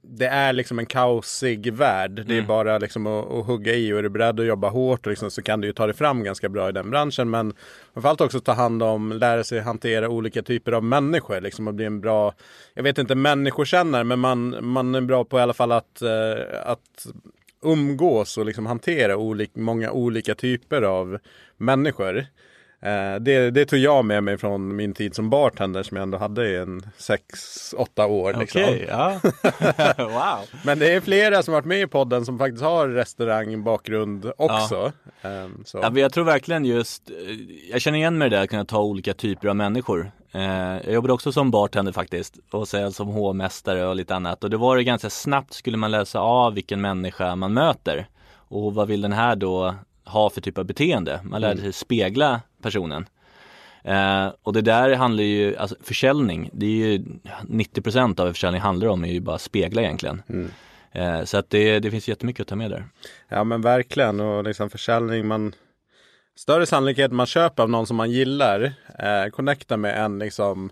det 0.06 0.26
är 0.26 0.52
liksom 0.52 0.78
en 0.78 0.86
kaosig 0.86 1.72
värld. 1.72 2.10
Det 2.26 2.32
är 2.32 2.38
Mm. 2.38 2.46
bara 2.46 2.78
liksom 2.78 3.06
att, 3.06 3.30
att 3.32 3.46
hugga 3.46 3.74
i 3.74 3.92
och 3.92 3.98
är 3.98 4.02
du 4.02 4.08
beredd 4.08 4.40
att 4.40 4.46
jobba 4.46 4.68
hårt 4.68 5.06
och 5.06 5.10
liksom, 5.10 5.30
så 5.30 5.42
kan 5.42 5.60
du 5.60 5.66
ju 5.66 5.72
ta 5.72 5.86
dig 5.86 5.96
fram 5.96 6.24
ganska 6.24 6.48
bra 6.48 6.68
i 6.68 6.72
den 6.72 6.90
branschen. 6.90 7.30
Men 7.30 7.54
framförallt 7.92 8.20
också 8.20 8.40
ta 8.40 8.52
hand 8.52 8.82
om, 8.82 9.12
lära 9.12 9.44
sig 9.44 9.60
hantera 9.60 10.08
olika 10.08 10.42
typer 10.42 10.72
av 10.72 10.84
människor. 10.84 11.40
Liksom 11.40 11.68
och 11.68 11.74
bli 11.74 11.84
en 11.84 12.00
bra, 12.00 12.34
jag 12.74 12.82
vet 12.82 12.98
inte 12.98 13.14
människokännare, 13.14 14.04
men 14.04 14.18
man, 14.18 14.56
man 14.60 14.94
är 14.94 15.00
bra 15.00 15.24
på 15.24 15.38
i 15.38 15.42
alla 15.42 15.54
fall 15.54 15.72
att, 15.72 16.02
eh, 16.02 16.60
att 16.64 17.06
umgås 17.62 18.38
och 18.38 18.46
liksom 18.46 18.66
hantera 18.66 19.16
olik, 19.16 19.50
många 19.54 19.90
olika 19.90 20.34
typer 20.34 20.82
av 20.82 21.18
människor. 21.56 22.26
Eh, 22.84 23.20
det, 23.20 23.50
det 23.50 23.66
tog 23.66 23.78
jag 23.78 24.04
med 24.04 24.24
mig 24.24 24.38
från 24.38 24.76
min 24.76 24.94
tid 24.94 25.14
som 25.14 25.30
bartender 25.30 25.82
som 25.82 25.96
jag 25.96 26.02
ändå 26.02 26.18
hade 26.18 26.48
i 26.48 26.56
en 26.56 26.82
sex, 26.96 27.38
åtta 27.78 28.06
år. 28.06 28.34
Liksom. 28.38 28.62
okej, 28.62 28.86
ja. 28.88 29.20
wow. 29.98 30.60
Men 30.64 30.78
det 30.78 30.92
är 30.92 31.00
flera 31.00 31.42
som 31.42 31.54
varit 31.54 31.64
med 31.64 31.80
i 31.80 31.86
podden 31.86 32.24
som 32.24 32.38
faktiskt 32.38 32.62
har 32.62 32.88
restaurangbakgrund 32.88 34.32
också. 34.36 34.92
Ehm, 35.22 35.62
så. 35.64 35.78
Ja, 35.78 35.98
jag 35.98 36.12
tror 36.12 36.24
verkligen 36.24 36.64
just, 36.64 37.10
eh, 37.10 37.16
jag 37.70 37.80
känner 37.80 37.98
igen 37.98 38.18
mig 38.18 38.26
i 38.26 38.30
det 38.30 38.36
där 38.36 38.42
att 38.42 38.50
kunna 38.50 38.64
ta 38.64 38.82
olika 38.82 39.14
typer 39.14 39.48
av 39.48 39.56
människor. 39.56 40.10
Eh, 40.32 40.42
jag 40.84 40.92
jobbade 40.92 41.12
också 41.12 41.32
som 41.32 41.50
bartender 41.50 41.92
faktiskt 41.92 42.38
och 42.50 42.68
sen 42.68 42.92
som 42.92 43.08
hovmästare 43.08 43.86
och 43.86 43.96
lite 43.96 44.14
annat 44.14 44.44
och 44.44 44.50
det 44.50 44.56
var 44.56 44.76
det 44.76 44.84
ganska 44.84 45.10
snabbt 45.10 45.52
skulle 45.52 45.76
man 45.76 45.90
läsa 45.90 46.20
av 46.20 46.54
vilken 46.54 46.80
människa 46.80 47.36
man 47.36 47.52
möter 47.52 48.06
och 48.32 48.74
vad 48.74 48.88
vill 48.88 49.00
den 49.00 49.12
här 49.12 49.36
då 49.36 49.74
ha 50.04 50.30
för 50.30 50.40
typ 50.40 50.58
av 50.58 50.64
beteende. 50.64 51.20
Man 51.24 51.40
lärde 51.40 51.60
sig 51.60 51.72
spegla 51.72 52.40
personen. 52.64 53.06
Eh, 53.84 54.32
och 54.42 54.52
det 54.52 54.60
där 54.60 54.94
handlar 54.94 55.24
ju, 55.24 55.56
alltså 55.56 55.76
försäljning, 55.82 56.50
det 56.52 56.66
är 56.66 56.70
ju 56.70 57.04
90% 57.48 58.20
av 58.20 58.26
vad 58.26 58.34
försäljning 58.34 58.60
handlar 58.62 58.88
om 58.88 59.04
är 59.04 59.12
ju 59.12 59.20
bara 59.20 59.38
spegla 59.38 59.82
egentligen. 59.82 60.22
Mm. 60.28 60.50
Eh, 60.92 61.24
så 61.24 61.36
att 61.38 61.50
det, 61.50 61.78
det 61.78 61.90
finns 61.90 62.08
jättemycket 62.08 62.40
att 62.40 62.48
ta 62.48 62.56
med 62.56 62.70
där. 62.70 62.84
Ja 63.28 63.44
men 63.44 63.60
verkligen 63.62 64.20
och 64.20 64.44
liksom 64.44 64.70
försäljning 64.70 65.26
man 65.26 65.52
Större 66.36 66.66
sannolikhet 66.66 67.12
man 67.12 67.26
köper 67.26 67.62
av 67.62 67.70
någon 67.70 67.86
som 67.86 67.96
man 67.96 68.10
gillar 68.10 68.72
eh, 68.98 69.30
Connecta 69.32 69.76
med 69.76 70.04
en 70.04 70.18
liksom 70.18 70.70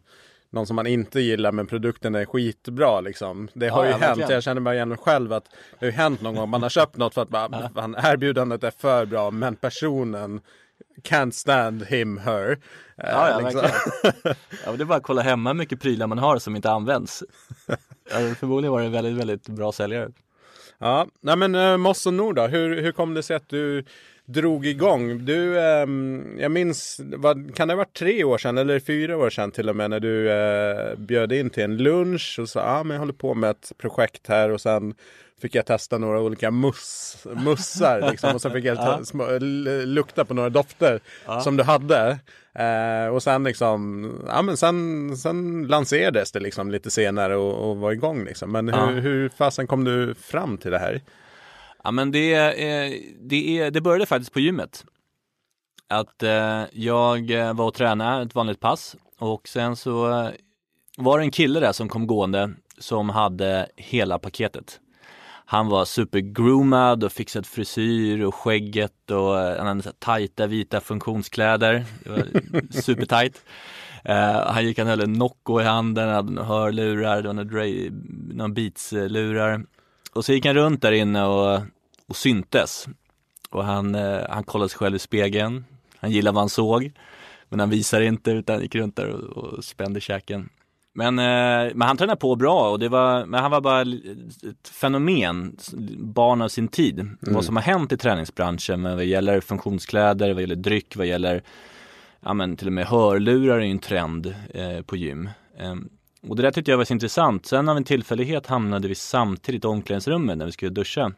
Någon 0.51 0.67
som 0.67 0.77
man 0.77 0.87
inte 0.87 1.21
gillar 1.21 1.53
men 1.53 1.67
produkten 1.67 2.15
är 2.15 2.25
skitbra 2.25 3.01
liksom. 3.01 3.49
Det 3.55 3.69
har 3.69 3.85
Ja, 3.85 3.91
ju 3.91 3.93
ja, 4.01 4.07
hänt, 4.07 4.31
jag 4.31 4.43
känner 4.43 4.61
bara 4.61 4.75
igen 4.75 4.89
mig 4.89 4.99
själv 4.99 5.33
att 5.33 5.45
Det 5.45 5.87
har 5.87 5.87
ju 5.87 5.93
hänt 5.93 6.21
någon 6.21 6.35
gång, 6.35 6.49
man 6.51 6.63
har 6.63 6.71
köpt 6.71 6.97
något 6.97 7.15
för 7.15 7.23
att 7.23 7.29
bara, 7.29 7.71
fan, 7.75 7.97
erbjudandet 7.99 8.65
är 8.65 8.73
för 8.79 9.07
bra 9.07 9.31
men 9.31 9.57
personen 9.57 10.41
Can't 11.03 11.31
stand 11.31 11.83
him, 11.83 12.19
her. 12.19 12.51
Eh, 12.51 12.57
Ja, 12.97 13.31
ja 13.31 13.41
liksom. 13.41 13.63
Ja, 14.65 14.73
det 14.73 14.83
är 14.83 14.85
bara 14.85 14.99
att 14.99 15.03
kolla 15.03 15.23
hemma 15.23 15.51
hur 15.51 15.55
mycket 15.55 15.81
prylar 15.81 16.07
man 16.07 16.19
har 16.19 16.39
som 16.39 16.57
inte 16.57 16.71
används. 16.71 17.23
Ja, 18.11 18.35
förmodligen 18.39 18.73
var 18.73 18.81
det 18.81 18.87
en 18.87 18.93
väldigt, 18.93 19.17
väldigt 19.17 19.49
bra 19.49 19.73
säljare. 19.73 20.11
Ja, 20.79 21.07
nej 21.21 21.37
men 21.37 21.55
uh, 21.55 21.77
Moss 21.77 22.07
och 22.07 22.15
Nord 22.15 22.37
då, 22.37 22.47
hur, 22.47 22.83
hur 22.83 22.93
kom 22.93 23.15
det 23.15 23.23
sig 23.23 23.37
att 23.37 23.49
du 23.49 23.85
drog 24.25 24.67
igång? 24.67 25.25
Du, 25.25 25.61
ehm, 25.61 26.37
jag 26.39 26.51
minns, 26.51 27.01
vad, 27.05 27.55
kan 27.55 27.69
det 27.69 27.75
ha 27.75 27.79
varit 27.79 27.97
tre 27.97 28.25
år 28.25 28.39
sedan 28.39 28.59
eller 28.59 28.81
fyra 28.81 29.17
år 29.17 29.31
sedan 29.31 29.51
till 29.51 29.69
och 29.69 29.77
med 29.77 29.91
när 29.91 30.01
du 30.01 30.31
eh, 30.31 30.97
bjöd 30.97 31.33
in 31.33 31.51
till 31.51 31.63
en 31.63 31.77
lunch 31.77 32.39
och 32.41 32.49
sa 32.49 32.61
ja 32.61 32.67
ah, 32.67 32.85
men 32.85 32.95
jag 32.95 32.99
håller 32.99 33.13
på 33.13 33.35
med 33.35 33.51
ett 33.51 33.73
projekt 33.79 34.29
här 34.29 34.51
och 34.51 34.61
sen 34.61 34.95
fick 35.43 35.55
jag 35.55 35.67
testa 35.67 35.99
några 35.99 36.21
olika 36.21 36.51
mus, 36.51 37.17
mussar 37.37 38.11
liksom, 38.11 38.35
och 38.35 38.43
sen 38.43 38.53
fick 38.53 38.65
jag 38.65 38.77
ta, 38.87 39.05
små, 39.05 39.39
lukta 39.85 40.25
på 40.25 40.35
några 40.35 40.49
dofter 40.51 41.01
som 41.45 41.57
du 41.57 41.63
hade. 41.63 42.19
Eh, 42.55 43.15
och 43.15 43.23
sen 43.23 43.45
liksom, 43.45 44.11
ja 44.27 44.43
men 44.43 44.57
sen, 44.57 45.17
sen 45.17 45.67
lanserades 45.67 46.33
det 46.33 46.41
liksom 46.41 46.71
lite 46.71 46.91
senare 46.91 47.37
och, 47.37 47.71
och 47.71 47.77
var 47.77 47.93
igång 47.93 48.25
liksom. 48.25 48.53
Men 48.53 48.69
Ja. 48.69 48.87
hur, 48.87 49.01
hur 49.01 49.29
fasen 49.29 49.67
kom 49.67 49.85
du 49.85 50.15
fram 50.15 50.59
till 50.59 50.71
det 50.71 50.79
här? 50.79 51.01
Ja 51.85 51.91
men 51.91 52.11
det, 52.13 52.35
är, 52.35 52.95
det, 53.21 53.59
är, 53.59 53.71
det 53.71 53.81
började 53.81 54.07
faktiskt 54.07 54.33
på 54.33 54.41
gymmet. 54.41 54.85
Att 55.89 56.23
eh, 56.23 56.63
jag 56.73 57.31
eh, 57.31 57.55
var 57.55 57.67
och 57.67 57.75
tränade 57.75 58.23
ett 58.23 58.35
vanligt 58.35 58.61
pass 58.61 58.97
och 59.19 59.49
sen 59.49 59.77
så 59.77 60.11
eh, 60.21 60.31
var 60.97 61.19
det 61.19 61.25
en 61.25 61.31
kille 61.31 61.61
där 61.61 61.73
som 61.73 61.89
kom 61.89 62.07
gående 62.07 62.51
som 62.79 63.09
hade 63.09 63.67
hela 63.77 64.19
paketet. 64.19 64.81
Han 65.53 65.69
var 65.69 65.85
supergroomad 65.85 67.05
och 67.05 67.13
fixat 67.13 67.47
frisyr 67.47 68.25
och 68.25 68.35
skägget 68.35 69.11
och 69.11 69.41
eh, 69.41 69.59
han 69.59 69.67
hade 69.67 69.83
så 69.83 69.93
tajta 69.99 70.47
vita 70.47 70.81
funktionskläder. 70.81 71.85
Det 72.05 72.11
var 72.11 72.27
supertajt. 72.83 73.45
Eh, 74.05 74.47
han 74.47 74.65
gick, 74.65 74.79
han 74.79 74.87
höll 74.87 75.01
en 75.01 75.13
Nocco 75.13 75.61
i 75.61 75.65
handen, 75.65 76.09
hade 76.09 76.33
några 76.33 76.49
hörlurar, 76.49 77.23
det 77.23 77.29
var 77.29 77.35
några, 78.35 78.49
Beats-lurar. 78.49 79.67
Och 80.13 80.25
så 80.25 80.33
gick 80.33 80.47
han 80.47 80.55
runt 80.55 80.83
där 80.83 80.93
inne 80.93 81.25
och, 81.25 81.61
och 82.09 82.17
syntes. 82.17 82.87
Och 83.51 83.65
han, 83.65 83.95
eh, 83.95 84.21
han 84.29 84.45
kollade 84.45 84.69
sig 84.69 84.79
själv 84.79 84.97
i 84.97 84.99
spegeln. 84.99 85.65
Han 85.97 86.11
gillade 86.11 86.35
vad 86.35 86.43
han 86.43 86.49
såg. 86.49 86.93
Men 87.49 87.61
han 87.61 87.71
visade 87.71 88.07
inte 88.07 88.31
utan 88.31 88.61
gick 88.61 88.75
runt 88.75 88.97
där 88.97 89.09
och, 89.09 89.37
och 89.37 89.65
spände 89.65 90.01
käken. 90.01 90.49
Men, 90.95 91.19
eh, 91.19 91.75
men 91.75 91.83
han 91.83 91.97
tränade 91.97 92.21
på 92.21 92.37
bra 92.37 92.71
och 92.71 92.79
det 92.79 92.89
var, 92.89 93.27
men 93.27 93.43
han 93.43 93.51
var 93.51 93.61
bara 93.61 93.81
ett 93.81 94.69
fenomen, 94.69 95.57
barn 95.99 96.43
av 96.43 96.49
sin 96.49 96.69
tid. 96.69 97.01
Mm. 97.01 97.19
Vad 97.21 97.45
som 97.45 97.57
har 97.57 97.63
hänt 97.63 97.93
i 97.93 97.97
träningsbranschen 97.97 98.83
vad 98.83 99.05
gäller 99.05 99.41
funktionskläder, 99.41 100.33
vad 100.33 100.41
gäller 100.41 100.57
dryck, 100.57 100.97
vad 100.97 101.07
gäller 101.07 101.43
ja, 102.21 102.35
men 102.35 102.57
till 102.57 102.67
och 102.67 102.73
med 102.73 102.87
hörlurar 102.87 103.59
är 103.59 103.65
ju 103.65 103.71
en 103.71 103.79
trend 103.79 104.35
eh, 104.55 104.83
på 104.83 104.97
gym. 104.97 105.31
Eh, 105.59 105.75
och 106.29 106.37
det 106.37 106.43
där 106.43 106.51
tyckte 106.51 106.71
jag 106.71 106.79
var 106.79 106.85
så 106.85 106.93
intressant. 106.93 107.47
Sen 107.47 107.69
av 107.69 107.77
en 107.77 107.85
tillfällighet 107.85 108.47
hamnade 108.47 108.89
vi 108.89 108.95
samtidigt 108.95 109.65
i 109.65 109.67
omklädningsrummet 109.67 110.39
när 110.39 110.47
vi 110.47 110.53
skulle 110.53 110.71
duscha. 110.71 111.13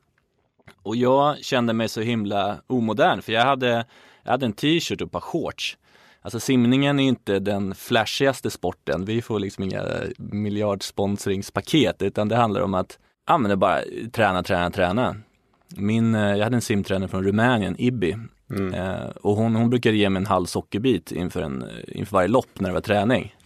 Och 0.82 0.96
jag 0.96 1.44
kände 1.44 1.72
mig 1.72 1.88
så 1.88 2.00
himla 2.00 2.56
omodern 2.66 3.22
för 3.22 3.32
jag 3.32 3.44
hade, 3.44 3.86
jag 4.22 4.30
hade 4.30 4.46
en 4.46 4.52
t-shirt 4.52 5.00
och 5.00 5.06
ett 5.06 5.12
par 5.12 5.20
shorts. 5.20 5.76
Alltså 6.24 6.40
simningen 6.40 7.00
är 7.00 7.04
inte 7.04 7.38
den 7.38 7.74
flashigaste 7.74 8.50
sporten. 8.50 9.04
Vi 9.04 9.22
får 9.22 9.38
liksom 9.38 9.64
inga 9.64 9.82
miljardsponsringspaket 10.18 12.02
utan 12.02 12.28
det 12.28 12.36
handlar 12.36 12.60
om 12.60 12.74
att 12.74 12.98
ja, 13.26 13.38
men 13.38 13.48
det 13.48 13.56
bara 13.56 13.80
träna, 14.12 14.42
träna, 14.42 14.70
träna. 14.70 15.16
Min, 15.76 16.14
eh, 16.14 16.36
jag 16.36 16.44
hade 16.44 16.56
en 16.56 16.62
simtränare 16.62 17.08
från 17.08 17.24
Rumänien, 17.24 17.76
Ibbi. 17.78 18.16
Mm. 18.50 18.74
Eh, 18.74 19.08
och 19.22 19.36
hon, 19.36 19.54
hon 19.54 19.70
brukade 19.70 19.96
ge 19.96 20.10
mig 20.10 20.20
en 20.20 20.26
halv 20.26 20.46
sockerbit 20.46 21.12
inför, 21.12 21.42
en, 21.42 21.64
inför 21.88 22.12
varje 22.12 22.28
lopp 22.28 22.60
när 22.60 22.68
det 22.68 22.74
var 22.74 22.80
träning. 22.80 23.36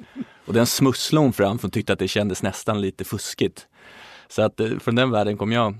Och 0.46 0.54
den 0.54 0.66
smusslade 0.66 1.24
hon 1.26 1.32
fram 1.32 1.58
för 1.58 1.62
hon 1.62 1.70
tyckte 1.70 1.92
att 1.92 1.98
det 1.98 2.08
kändes 2.08 2.42
nästan 2.42 2.80
lite 2.80 3.04
fuskigt. 3.04 3.66
Så 4.28 4.42
att 4.42 4.60
eh, 4.60 4.78
från 4.78 4.94
den 4.94 5.10
världen 5.10 5.36
kom 5.36 5.52
jag. 5.52 5.74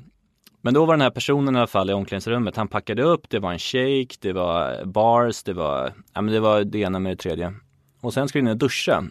Men 0.61 0.75
då 0.75 0.85
var 0.85 0.95
den 0.95 1.00
här 1.00 1.11
personen 1.11 1.55
i 1.55 1.59
alla 1.59 1.67
fall 1.67 1.91
i 1.91 1.93
omklädningsrummet, 1.93 2.57
han 2.57 2.69
packade 2.69 3.03
upp, 3.03 3.31
det 3.31 3.38
var 3.38 3.53
en 3.53 3.59
shake, 3.59 4.17
det 4.21 4.33
var 4.33 4.85
bars, 4.85 5.43
det 5.43 5.53
var, 5.53 5.93
ja 6.15 6.21
men 6.21 6.35
det 6.35 6.41
var 6.41 6.65
det 6.65 6.79
ena 6.79 6.99
med 6.99 7.12
det 7.12 7.17
tredje. 7.17 7.55
Och 8.00 8.15
sen 8.15 8.29
skulle 8.29 8.45
jag 8.45 8.55
in 8.55 8.59
duscha. 8.59 9.05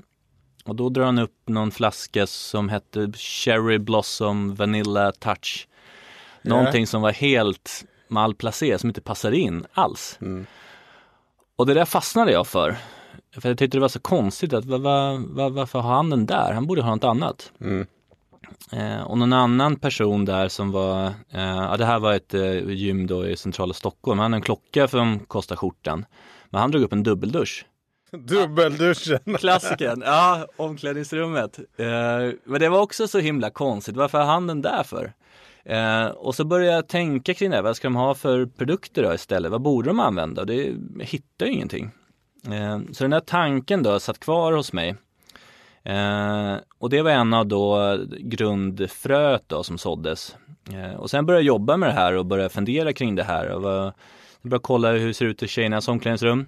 Och 0.65 0.75
då 0.75 0.89
drar 0.89 1.05
han 1.05 1.19
upp 1.19 1.33
någon 1.45 1.71
flaska 1.71 2.27
som 2.27 2.69
hette 2.69 3.11
Cherry 3.15 3.77
Blossom 3.77 4.55
Vanilla 4.55 5.11
Touch. 5.11 5.67
Någonting 6.41 6.81
yeah. 6.81 6.87
som 6.87 7.01
var 7.01 7.11
helt 7.11 7.85
malplacerat, 8.07 8.81
som 8.81 8.89
inte 8.89 9.01
passade 9.01 9.37
in 9.37 9.65
alls. 9.73 10.17
Mm. 10.21 10.45
Och 11.55 11.65
det 11.65 11.73
där 11.73 11.85
fastnade 11.85 12.31
jag 12.31 12.47
för. 12.47 12.77
För 13.41 13.49
jag 13.49 13.57
tyckte 13.57 13.77
det 13.77 13.81
var 13.81 13.87
så 13.87 13.99
konstigt 13.99 14.53
att 14.53 14.65
var, 14.65 14.77
var, 14.77 15.17
var, 15.35 15.49
varför 15.49 15.79
har 15.79 15.95
han 15.95 16.09
den 16.09 16.25
där? 16.25 16.53
Han 16.53 16.67
borde 16.67 16.81
ha 16.81 16.95
något 16.95 17.03
annat. 17.03 17.51
Mm. 17.61 17.87
Eh, 18.71 19.01
och 19.01 19.17
någon 19.17 19.33
annan 19.33 19.75
person 19.75 20.25
där 20.25 20.47
som 20.47 20.71
var, 20.71 21.05
eh, 21.07 21.41
ja 21.41 21.77
det 21.77 21.85
här 21.85 21.99
var 21.99 22.13
ett 22.13 22.33
eh, 22.33 22.69
gym 22.69 23.07
då 23.07 23.27
i 23.27 23.37
centrala 23.37 23.73
Stockholm, 23.73 24.19
han 24.19 24.31
hade 24.31 24.37
en 24.37 24.41
klocka 24.41 24.87
som 24.87 25.19
kostade 25.19 25.57
skjortan. 25.57 26.05
Men 26.49 26.61
han 26.61 26.71
drog 26.71 26.83
upp 26.83 26.93
en 26.93 27.03
dubbeldusch. 27.03 27.65
Dubbelduschen! 28.11 29.19
Klassiken, 29.39 30.03
ja, 30.05 30.47
omklädningsrummet. 30.55 31.59
Eh, 31.77 31.85
men 32.43 32.59
det 32.59 32.69
var 32.69 32.81
också 32.81 33.07
så 33.07 33.19
himla 33.19 33.49
konstigt, 33.49 33.95
varför 33.95 34.17
har 34.17 34.25
han 34.25 34.47
den 34.47 34.61
där 34.61 34.83
för? 34.83 35.13
Eh, 35.65 36.05
och 36.05 36.35
så 36.35 36.45
började 36.45 36.75
jag 36.75 36.87
tänka 36.87 37.33
kring 37.33 37.51
det, 37.51 37.61
vad 37.61 37.75
ska 37.75 37.87
de 37.87 37.95
ha 37.95 38.15
för 38.15 38.45
produkter 38.45 39.03
då 39.03 39.13
istället? 39.13 39.51
Vad 39.51 39.61
borde 39.61 39.89
de 39.89 39.99
använda? 39.99 40.41
Och 40.41 40.47
det 40.47 40.55
jag 40.97 41.05
hittade 41.05 41.51
ingenting. 41.51 41.91
Eh, 42.45 42.79
så 42.93 43.03
den 43.03 43.11
där 43.11 43.19
tanken 43.19 43.83
då 43.83 43.99
satt 43.99 44.19
kvar 44.19 44.53
hos 44.53 44.73
mig. 44.73 44.95
Eh, 45.87 46.57
och 46.79 46.89
det 46.89 47.01
var 47.01 47.11
en 47.11 47.33
av 47.33 47.45
då 47.47 47.97
grundfröet 48.19 49.43
då 49.47 49.63
som 49.63 49.77
såddes. 49.77 50.35
Eh, 50.73 50.99
och 50.99 51.09
sen 51.09 51.25
började 51.25 51.41
jag 51.41 51.47
jobba 51.47 51.77
med 51.77 51.89
det 51.89 51.93
här 51.93 52.13
och 52.13 52.25
började 52.25 52.49
fundera 52.49 52.93
kring 52.93 53.15
det 53.15 53.23
här. 53.23 53.49
Och 53.49 53.61
var, 53.61 53.93
började 54.41 54.63
kolla 54.63 54.91
hur 54.91 55.07
det 55.07 55.13
ser 55.13 55.25
ut 55.25 55.43
i 55.43 55.47
tjejernas 55.47 55.87
omklädningsrum. 55.87 56.45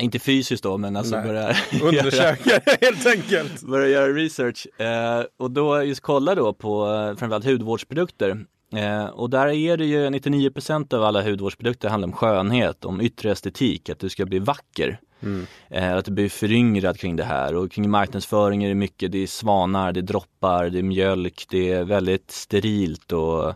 Inte 0.00 0.18
fysiskt 0.18 0.62
då, 0.62 0.78
men 0.78 0.96
alltså 0.96 1.22
börja 1.22 1.48
Undersöka 1.82 2.60
helt 2.80 3.06
enkelt. 3.06 3.62
Börja 3.62 3.88
göra 3.88 4.12
research. 4.12 4.80
Eh, 4.80 5.24
och 5.36 5.50
då 5.50 5.82
just 5.82 6.00
kolla 6.00 6.34
då 6.34 6.52
på 6.52 6.86
eh, 6.86 7.16
framförallt 7.16 7.44
hudvårdsprodukter. 7.44 8.46
Eh, 8.72 9.04
och 9.06 9.30
där 9.30 9.46
är 9.46 9.76
det 9.76 9.84
ju 9.84 10.10
99 10.10 10.50
av 10.90 11.02
alla 11.04 11.22
hudvårdsprodukter 11.22 11.88
handlar 11.88 12.08
om 12.08 12.12
skönhet, 12.12 12.84
om 12.84 13.00
yttre 13.00 13.30
estetik, 13.32 13.88
att 13.88 13.98
du 13.98 14.08
ska 14.08 14.26
bli 14.26 14.38
vacker. 14.38 15.00
Mm. 15.22 15.46
Eh, 15.70 15.96
att 15.96 16.04
du 16.04 16.10
blir 16.10 16.28
föryngrad 16.28 16.98
kring 16.98 17.16
det 17.16 17.24
här 17.24 17.54
och 17.54 17.72
kring 17.72 17.90
marknadsföring 17.90 18.64
är 18.64 18.68
det 18.68 18.74
mycket, 18.74 19.12
det 19.12 19.22
är 19.22 19.26
svanar, 19.26 19.92
det 19.92 20.00
är 20.00 20.02
droppar, 20.02 20.68
det 20.68 20.78
är 20.78 20.82
mjölk, 20.82 21.46
det 21.50 21.72
är 21.72 21.84
väldigt 21.84 22.30
sterilt 22.30 23.12
och 23.12 23.54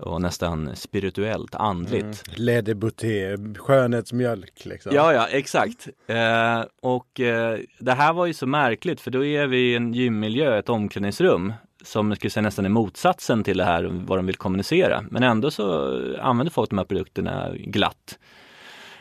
och 0.00 0.22
nästan 0.22 0.76
spirituellt, 0.76 1.54
andligt. 1.54 2.02
Mm. 2.02 2.14
Lede 2.34 2.74
Bouté, 2.74 3.36
skönhetsmjölk 3.56 4.64
liksom. 4.64 4.92
Ja, 4.94 5.12
ja, 5.12 5.26
exakt. 5.26 5.88
Eh, 6.06 6.64
och 6.82 7.20
eh, 7.20 7.58
det 7.78 7.92
här 7.92 8.12
var 8.12 8.26
ju 8.26 8.34
så 8.34 8.46
märkligt 8.46 9.00
för 9.00 9.10
då 9.10 9.24
är 9.24 9.46
vi 9.46 9.58
i 9.58 9.76
en 9.76 9.94
gymmiljö, 9.94 10.58
ett 10.58 10.68
omklädningsrum 10.68 11.52
som 11.84 12.16
skulle 12.16 12.30
säga 12.30 12.42
nästan 12.42 12.64
är 12.64 12.68
motsatsen 12.68 13.44
till 13.44 13.58
det 13.58 13.64
här 13.64 13.84
vad 13.92 14.18
de 14.18 14.26
vill 14.26 14.36
kommunicera. 14.36 15.04
Men 15.10 15.22
ändå 15.22 15.50
så 15.50 15.96
använder 16.20 16.50
folk 16.52 16.70
de 16.70 16.78
här 16.78 16.84
produkterna 16.84 17.52
glatt. 17.54 18.18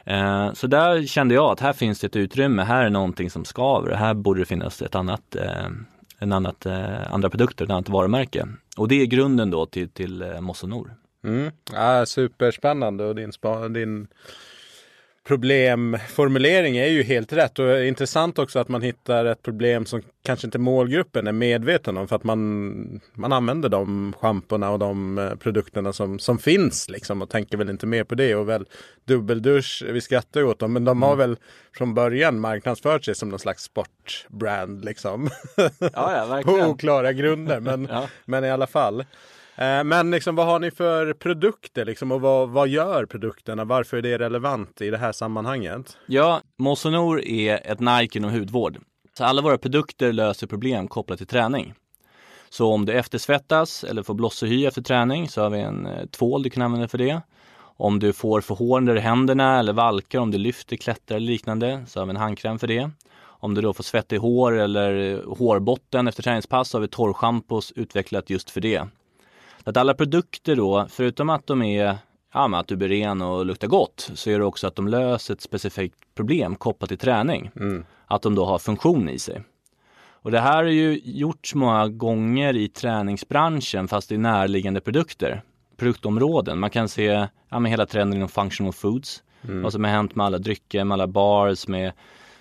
Eh, 0.09 0.53
så 0.53 0.67
där 0.67 1.05
kände 1.05 1.35
jag 1.35 1.51
att 1.51 1.59
här 1.59 1.73
finns 1.73 1.99
det 1.99 2.07
ett 2.07 2.15
utrymme, 2.15 2.63
här 2.63 2.85
är 2.85 2.89
någonting 2.89 3.29
som 3.29 3.45
skaver, 3.45 3.95
här 3.95 4.13
borde 4.13 4.41
det 4.41 4.45
finnas 4.45 4.81
ett 4.81 4.95
annat, 4.95 5.35
eh, 5.35 5.67
en 6.19 6.31
annat, 6.31 6.65
eh, 6.65 7.13
andra 7.13 7.29
produkter, 7.29 7.65
ett 7.65 7.71
annat 7.71 7.89
varumärke. 7.89 8.47
Och 8.77 8.87
det 8.87 9.01
är 9.01 9.05
grunden 9.05 9.51
då 9.51 9.65
till, 9.65 9.89
till 9.89 10.21
eh, 10.21 10.41
Mosse 10.41 10.67
Mm. 11.23 11.51
Ja, 11.73 12.05
superspännande 12.05 13.05
och 13.05 13.15
din, 13.15 13.31
din 13.69 14.07
problemformulering 15.29 16.77
är 16.77 16.87
ju 16.87 17.03
helt 17.03 17.33
rätt 17.33 17.59
och 17.59 17.83
intressant 17.83 18.39
också 18.39 18.59
att 18.59 18.67
man 18.67 18.81
hittar 18.81 19.25
ett 19.25 19.43
problem 19.43 19.85
som 19.85 20.01
kanske 20.23 20.47
inte 20.47 20.59
målgruppen 20.59 21.27
är 21.27 21.31
medveten 21.31 21.97
om 21.97 22.07
för 22.07 22.15
att 22.15 22.23
man, 22.23 23.01
man 23.13 23.33
använder 23.33 23.69
de 23.69 24.13
schamporna 24.19 24.69
och 24.69 24.79
de 24.79 25.17
eh, 25.17 25.35
produkterna 25.35 25.93
som, 25.93 26.19
som 26.19 26.39
finns 26.39 26.89
liksom 26.89 27.21
och 27.21 27.29
tänker 27.29 27.57
väl 27.57 27.69
inte 27.69 27.85
mer 27.85 28.03
på 28.03 28.15
det 28.15 28.35
och 28.35 28.49
väl 28.49 28.65
dubbeldusch, 29.05 29.83
vi 29.91 30.01
skrattar 30.01 30.39
ju 30.39 30.45
åt 30.45 30.59
dem 30.59 30.73
men 30.73 30.85
de 30.85 31.01
har 31.01 31.13
mm. 31.13 31.29
väl 31.29 31.37
från 31.77 31.93
början 31.93 32.39
marknadsfört 32.39 33.05
sig 33.05 33.15
som 33.15 33.29
någon 33.29 33.39
slags 33.39 33.63
sportbrand 33.63 34.85
liksom. 34.85 35.29
Ja, 35.79 36.27
ja, 36.29 36.41
på 36.45 36.51
oklara 36.51 37.13
grunder 37.13 37.59
men, 37.59 37.87
ja. 37.91 38.07
men 38.25 38.45
i 38.45 38.51
alla 38.51 38.67
fall. 38.67 39.03
Eh, 39.59 39.83
men 39.83 40.11
liksom, 40.11 40.35
vad 40.35 40.45
har 40.45 40.59
ni 40.59 40.71
för 40.71 41.13
produkter 41.13 41.85
liksom, 41.85 42.11
och 42.11 42.21
vad, 42.21 42.49
vad 42.49 42.67
gör 42.67 43.05
produkterna? 43.05 43.65
Varför 43.65 43.97
är 43.97 44.01
det 44.01 44.17
relevant 44.17 44.81
i 44.81 44.89
det 44.89 44.97
här 44.97 45.11
sammanhanget? 45.11 45.97
Ja, 46.05 46.41
Mosonor 46.57 47.21
är 47.21 47.71
ett 47.71 47.79
Nike 47.79 48.19
inom 48.19 48.31
hudvård. 48.31 48.77
Så 49.17 49.23
alla 49.23 49.41
våra 49.41 49.57
produkter 49.57 50.13
löser 50.13 50.47
problem 50.47 50.87
kopplat 50.87 51.17
till 51.17 51.27
träning. 51.27 51.73
Så 52.49 52.73
om 52.73 52.85
du 52.85 52.93
eftersvettas 52.93 53.83
eller 53.83 54.03
får 54.03 54.13
blosshy 54.13 54.65
efter 54.65 54.81
träning 54.81 55.29
så 55.29 55.41
har 55.41 55.49
vi 55.49 55.59
en 55.59 55.85
eh, 55.85 56.05
tvål 56.05 56.43
du 56.43 56.49
kan 56.49 56.63
använda 56.63 56.87
för 56.87 56.97
det. 56.97 57.21
Om 57.61 57.99
du 57.99 58.13
får 58.13 58.41
förhårningar 58.41 58.95
i 58.95 58.99
händerna 58.99 59.59
eller 59.59 59.73
valkar, 59.73 60.19
om 60.19 60.31
du 60.31 60.37
lyfter, 60.37 60.75
klättrar 60.75 61.17
eller 61.17 61.27
liknande 61.27 61.83
så 61.87 61.99
har 61.99 62.05
vi 62.05 62.09
en 62.09 62.17
handkräm 62.17 62.59
för 62.59 62.67
det. 62.67 62.91
Om 63.21 63.53
du 63.53 63.61
då 63.61 63.73
får 63.73 63.83
svett 63.83 64.13
i 64.13 64.17
hår 64.17 64.57
eller 64.59 65.13
eh, 65.13 65.37
hårbotten 65.37 66.07
efter 66.07 66.23
träningspass 66.23 66.69
så 66.69 66.77
har 66.77 66.81
vi 66.81 66.87
torrschampos 66.87 67.71
utvecklat 67.71 68.29
just 68.29 68.49
för 68.49 68.61
det. 68.61 68.87
Så 69.69 69.71
att 69.71 69.77
alla 69.77 69.93
produkter 69.93 70.55
då, 70.55 70.87
förutom 70.89 71.29
att 71.29 71.47
de 71.47 71.61
är 71.61 71.97
ja, 72.33 72.57
att 72.57 72.67
du 72.67 72.75
blir 72.75 72.87
ren 72.87 73.21
och 73.21 73.45
luktar 73.45 73.67
gott, 73.67 74.11
så 74.13 74.29
är 74.29 74.39
det 74.39 74.45
också 74.45 74.67
att 74.67 74.75
de 74.75 74.87
löser 74.87 75.33
ett 75.33 75.41
specifikt 75.41 75.95
problem 76.15 76.55
kopplat 76.55 76.89
till 76.89 76.97
träning. 76.97 77.51
Mm. 77.55 77.85
Att 78.05 78.21
de 78.21 78.35
då 78.35 78.45
har 78.45 78.59
funktion 78.59 79.09
i 79.09 79.19
sig. 79.19 79.41
Och 80.11 80.31
det 80.31 80.39
här 80.39 80.55
har 80.55 80.63
ju 80.63 81.01
gjorts 81.03 81.55
många 81.55 81.87
gånger 81.87 82.55
i 82.55 82.67
träningsbranschen 82.67 83.87
fast 83.87 84.11
i 84.11 84.17
närliggande 84.17 84.81
produkter, 84.81 85.41
produktområden. 85.77 86.59
Man 86.59 86.69
kan 86.69 86.89
se 86.89 87.27
ja, 87.49 87.59
med 87.59 87.71
hela 87.71 87.85
trenden 87.85 88.17
inom 88.17 88.29
functional 88.29 88.73
foods. 88.73 89.23
Mm. 89.41 89.61
Vad 89.61 89.73
som 89.73 89.83
har 89.83 89.91
hänt 89.91 90.15
med 90.15 90.25
alla 90.25 90.37
drycker, 90.37 90.83
med 90.83 90.95
alla 90.95 91.07
bars, 91.07 91.67
med 91.67 91.91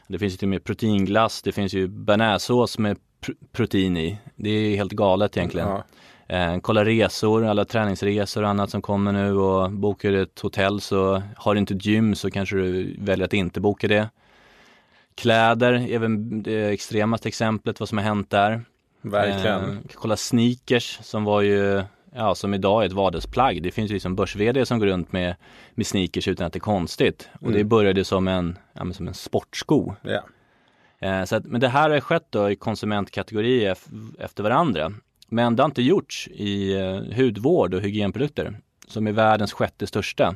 det 0.07 0.19
finns 0.19 0.33
ju 0.33 0.37
till 0.37 0.47
och 0.47 0.51
med 0.51 0.65
proteinglass, 0.65 1.43
det 1.43 1.53
finns 1.53 1.73
ju 1.73 1.89
bearnaisesås 1.89 2.79
med 2.79 2.99
pr 3.21 3.33
protein 3.53 3.97
i. 3.97 4.19
Det 4.37 4.51
är 4.51 4.77
helt 4.77 4.93
galet 4.93 5.37
egentligen. 5.37 5.69
Ja. 5.69 5.85
Eh, 6.29 6.59
kolla 6.61 6.85
resor, 6.85 7.45
alla 7.45 7.65
träningsresor 7.65 8.43
och 8.43 8.49
annat 8.49 8.71
som 8.71 8.83
kommer 8.83 9.13
nu 9.13 9.33
och 9.33 9.71
bokar 9.73 10.11
du 10.11 10.23
ett 10.23 10.41
hotell 10.41 10.81
så 10.81 11.23
har 11.37 11.55
du 11.55 11.61
inte 11.61 11.75
ett 11.75 11.87
gym 11.87 12.15
så 12.15 12.31
kanske 12.31 12.57
du 12.57 12.97
väljer 12.99 13.25
att 13.25 13.33
inte 13.33 13.61
boka 13.61 13.89
det. 13.89 14.09
Kläder 15.15 15.73
är 15.73 15.99
väl 15.99 16.43
det 16.43 16.69
extremaste 16.69 17.29
exemplet 17.29 17.81
vad 17.81 17.89
som 17.89 17.99
har 17.99 18.05
hänt 18.05 18.31
där. 18.31 18.65
Verkligen. 19.01 19.71
Eh, 19.71 19.79
kolla 19.95 20.17
sneakers 20.17 20.99
som 21.03 21.25
var 21.25 21.41
ju, 21.41 21.83
ja 22.15 22.35
som 22.35 22.55
idag 22.55 22.83
är 22.83 22.87
ett 22.87 22.93
vardagsplagg. 22.93 23.63
Det 23.63 23.71
finns 23.71 23.91
ju 23.91 23.95
liksom 23.95 24.17
börs 24.17 24.37
som 24.69 24.79
går 24.79 24.87
runt 24.87 25.13
med, 25.13 25.37
med 25.75 25.87
sneakers 25.87 26.29
utan 26.29 26.47
att 26.47 26.53
det 26.53 26.57
är 26.57 26.61
konstigt. 26.61 27.29
Och 27.35 27.43
mm. 27.43 27.59
det 27.59 27.65
började 27.65 28.05
som 28.05 28.29
en, 28.29 28.59
ja, 28.73 28.93
som 28.93 29.09
en 29.09 29.15
sportsko. 29.15 29.95
Ja. 30.03 30.23
Eh, 30.99 31.25
så 31.25 31.37
att, 31.37 31.45
men 31.45 31.61
det 31.61 31.69
här 31.69 31.91
har 31.91 32.01
skett 32.01 32.27
då 32.31 32.51
i 32.51 32.57
konsumentkategorier 32.57 33.77
efter 34.19 34.43
varandra. 34.43 34.93
Men 35.29 35.57
det 35.57 35.63
har 35.63 35.69
inte 35.69 35.83
gjorts 35.83 36.29
i 36.29 36.75
eh, 36.75 37.17
hudvård 37.17 37.75
och 37.75 37.81
hygienprodukter 37.81 38.59
som 38.87 39.07
är 39.07 39.13
världens 39.13 39.53
sjätte 39.53 39.87
största 39.87 40.35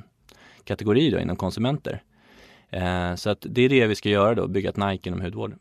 kategori 0.64 1.11
då 1.11 1.18
inom 1.18 1.37
konsumenter. 1.37 2.02
Eh, 2.70 3.14
så 3.14 3.31
att 3.31 3.46
det 3.50 3.62
är 3.62 3.68
det 3.68 3.87
vi 3.87 3.94
ska 3.94 4.09
göra 4.09 4.35
då, 4.35 4.46
bygga 4.46 4.70
ett 4.70 4.76
Nike 4.76 5.09
inom 5.09 5.20
hudvård. 5.20 5.55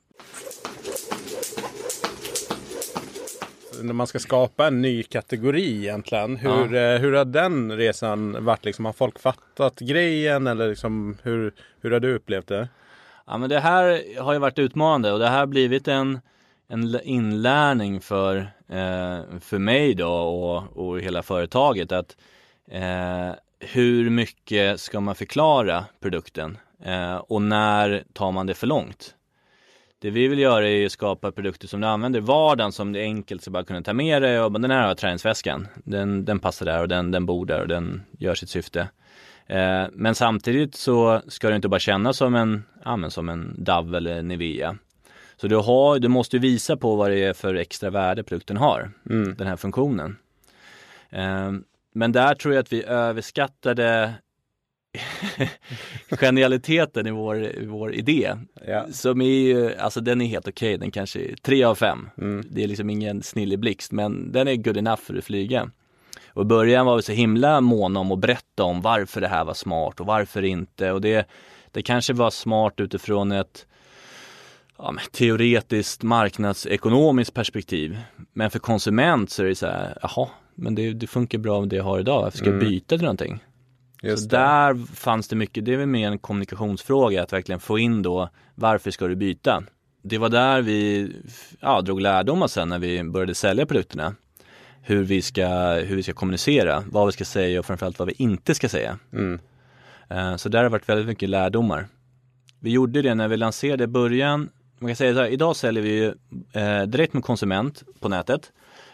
när 3.83 3.93
man 3.93 4.07
ska 4.07 4.19
skapa 4.19 4.67
en 4.67 4.81
ny 4.81 5.03
kategori 5.03 5.77
egentligen. 5.77 6.37
Hur, 6.37 6.73
ja. 6.73 6.97
hur 6.97 7.13
har 7.13 7.25
den 7.25 7.77
resan 7.77 8.45
varit? 8.45 8.65
Liksom, 8.65 8.85
har 8.85 8.93
folk 8.93 9.19
fattat 9.19 9.79
grejen 9.79 10.47
eller 10.47 10.69
liksom, 10.69 11.17
hur, 11.23 11.53
hur 11.81 11.91
har 11.91 11.99
du 11.99 12.15
upplevt 12.15 12.47
det? 12.47 12.69
Ja 13.27 13.37
men 13.37 13.49
det 13.49 13.59
här 13.59 14.01
har 14.21 14.33
ju 14.33 14.39
varit 14.39 14.59
utmanande 14.59 15.11
och 15.11 15.19
det 15.19 15.27
här 15.27 15.39
har 15.39 15.45
blivit 15.45 15.87
en, 15.87 16.19
en 16.67 16.99
inlärning 17.03 18.01
för, 18.01 18.37
eh, 18.37 18.45
Eh, 18.71 19.39
för 19.39 19.57
mig 19.57 19.93
då 19.93 20.11
och, 20.11 20.77
och 20.77 20.99
hela 21.01 21.23
företaget 21.23 21.91
att 21.91 22.17
eh, 22.71 23.31
hur 23.59 24.09
mycket 24.09 24.79
ska 24.79 24.99
man 24.99 25.15
förklara 25.15 25.85
produkten 25.99 26.57
eh, 26.83 27.15
och 27.15 27.41
när 27.41 28.03
tar 28.13 28.31
man 28.31 28.47
det 28.47 28.53
för 28.53 28.67
långt? 28.67 29.15
Det 29.99 30.09
vi 30.09 30.27
vill 30.27 30.39
göra 30.39 30.69
är 30.69 30.85
att 30.85 30.91
skapa 30.91 31.31
produkter 31.31 31.67
som 31.67 31.81
du 31.81 31.87
använder 31.87 32.19
i 32.19 32.23
vardagen 32.23 32.71
som 32.71 32.93
det 32.93 32.99
är 32.99 33.03
enkelt 33.03 33.47
att 33.47 33.53
bara 33.53 33.63
kunna 33.63 33.81
ta 33.81 33.93
med 33.93 34.21
dig 34.21 34.39
och 34.39 34.61
den 34.61 34.71
här 34.71 34.87
har 34.87 34.95
träningsväskan. 34.95 35.67
Den, 35.83 36.25
den 36.25 36.39
passar 36.39 36.65
där 36.65 36.81
och 36.81 36.87
den, 36.87 37.11
den 37.11 37.25
bor 37.25 37.45
där 37.45 37.61
och 37.61 37.67
den 37.67 38.03
gör 38.19 38.35
sitt 38.35 38.49
syfte. 38.49 38.87
Eh, 39.47 39.83
men 39.91 40.15
samtidigt 40.15 40.75
så 40.75 41.21
ska 41.27 41.49
det 41.49 41.55
inte 41.55 41.67
bara 41.67 41.79
kännas 41.79 42.17
som 42.17 42.35
en, 42.35 42.63
ja, 42.85 43.09
som 43.09 43.29
en 43.29 43.55
DAV 43.57 43.95
eller 43.95 44.21
Nivea. 44.21 44.77
Så 45.41 45.47
du, 45.47 45.55
har, 45.55 45.99
du 45.99 46.07
måste 46.07 46.37
visa 46.37 46.77
på 46.77 46.95
vad 46.95 47.11
det 47.11 47.23
är 47.23 47.33
för 47.33 47.55
extra 47.55 47.89
värde 47.89 48.23
produkten 48.23 48.57
har, 48.57 48.91
mm. 49.09 49.35
den 49.37 49.47
här 49.47 49.55
funktionen. 49.55 50.17
Eh, 51.09 51.51
men 51.93 52.11
där 52.11 52.35
tror 52.35 52.53
jag 52.53 52.61
att 52.61 52.73
vi 52.73 52.83
överskattade 52.83 54.13
genialiteten 56.09 57.07
i 57.07 57.11
vår, 57.11 57.43
i 57.43 57.65
vår 57.65 57.93
idé. 57.93 58.35
Ja. 58.67 58.85
Som 58.91 59.21
är 59.21 59.25
ju, 59.25 59.75
alltså 59.75 60.01
den 60.01 60.21
är 60.21 60.25
helt 60.25 60.47
okej, 60.47 60.69
okay. 60.69 60.77
den 60.77 60.91
kanske 60.91 61.19
är 61.19 61.35
tre 61.35 61.63
av 61.63 61.75
fem. 61.75 62.09
Mm. 62.17 62.45
Det 62.49 62.63
är 62.63 62.67
liksom 62.67 62.89
ingen 62.89 63.23
snillig 63.23 63.59
blixt 63.59 63.91
men 63.91 64.31
den 64.31 64.47
är 64.47 64.55
good 64.55 64.77
enough 64.77 65.01
för 65.01 65.17
att 65.17 65.23
flyga. 65.23 65.69
Och 66.27 66.41
i 66.41 66.45
början 66.45 66.85
var 66.85 66.95
vi 66.95 67.01
så 67.01 67.11
himla 67.11 67.61
måna 67.61 67.99
om 67.99 68.11
att 68.11 68.19
berätta 68.19 68.63
om 68.63 68.81
varför 68.81 69.21
det 69.21 69.27
här 69.27 69.45
var 69.45 69.53
smart 69.53 69.99
och 69.99 70.05
varför 70.05 70.43
inte. 70.43 70.91
Och 70.91 71.01
det, 71.01 71.27
det 71.71 71.81
kanske 71.81 72.13
var 72.13 72.29
smart 72.29 72.73
utifrån 72.77 73.31
ett 73.31 73.65
ja, 74.81 74.95
teoretiskt 75.11 76.03
marknadsekonomiskt 76.03 77.33
perspektiv. 77.33 77.99
Men 78.33 78.51
för 78.51 78.59
konsument 78.59 79.29
så 79.29 79.43
är 79.43 79.47
det 79.47 79.55
så 79.55 79.65
här, 79.65 79.97
jaha, 80.01 80.29
men 80.55 80.75
det, 80.75 80.93
det 80.93 81.07
funkar 81.07 81.37
bra 81.37 81.59
med 81.59 81.69
det 81.69 81.75
jag 81.75 81.83
har 81.83 81.99
idag, 81.99 82.21
varför 82.21 82.37
ska 82.37 82.47
jag 82.47 82.55
mm. 82.55 82.67
byta 82.69 82.97
till 82.97 83.05
någonting? 83.05 83.43
Just 84.03 84.23
så 84.23 84.29
det. 84.29 84.37
där 84.37 84.95
fanns 84.95 85.27
det 85.27 85.35
mycket, 85.35 85.65
det 85.65 85.73
är 85.73 85.77
väl 85.77 85.87
mer 85.87 86.11
en 86.11 86.19
kommunikationsfråga 86.19 87.23
att 87.23 87.33
verkligen 87.33 87.59
få 87.59 87.79
in 87.79 88.01
då 88.01 88.29
varför 88.55 88.91
ska 88.91 89.07
du 89.07 89.15
byta? 89.15 89.63
Det 90.03 90.17
var 90.17 90.29
där 90.29 90.61
vi 90.61 91.11
ja, 91.59 91.81
drog 91.81 92.01
lärdomar 92.01 92.47
sen 92.47 92.69
när 92.69 92.79
vi 92.79 93.03
började 93.03 93.35
sälja 93.35 93.65
produkterna. 93.65 94.15
Hur 94.81 95.03
vi, 95.03 95.21
ska, 95.21 95.47
hur 95.73 95.95
vi 95.95 96.03
ska 96.03 96.13
kommunicera, 96.13 96.83
vad 96.87 97.05
vi 97.05 97.11
ska 97.11 97.25
säga 97.25 97.59
och 97.59 97.65
framförallt 97.65 97.99
vad 97.99 98.07
vi 98.07 98.13
inte 98.17 98.55
ska 98.55 98.69
säga. 98.69 98.99
Mm. 99.13 99.39
Uh, 100.11 100.35
så 100.35 100.49
där 100.49 100.59
har 100.59 100.63
det 100.63 100.69
varit 100.69 100.89
väldigt 100.89 101.07
mycket 101.07 101.29
lärdomar. 101.29 101.87
Vi 102.59 102.71
gjorde 102.71 103.01
det 103.01 103.15
när 103.15 103.27
vi 103.27 103.37
lanserade 103.37 103.83
i 103.83 103.87
början. 103.87 104.49
Man 104.81 104.89
kan 104.89 104.95
säga 104.95 105.13
så 105.13 105.19
här, 105.19 105.27
idag 105.27 105.55
säljer 105.55 105.83
vi 105.83 106.05
uh, 106.05 106.87
direkt 106.87 107.13
med 107.13 107.23
konsument 107.23 107.83
på 107.99 108.09
nätet. 108.09 108.51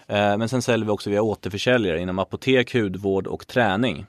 Uh, 0.10 0.38
men 0.38 0.50
sen 0.50 0.62
säljer 0.62 0.86
vi 0.86 0.91
också 0.91 1.10
via 1.10 1.21
återförsäljare 1.21 2.00
inom 2.00 2.19
apotek, 2.19 2.73
hudvård 2.73 3.28
och 3.28 3.47
träning. 3.47 4.06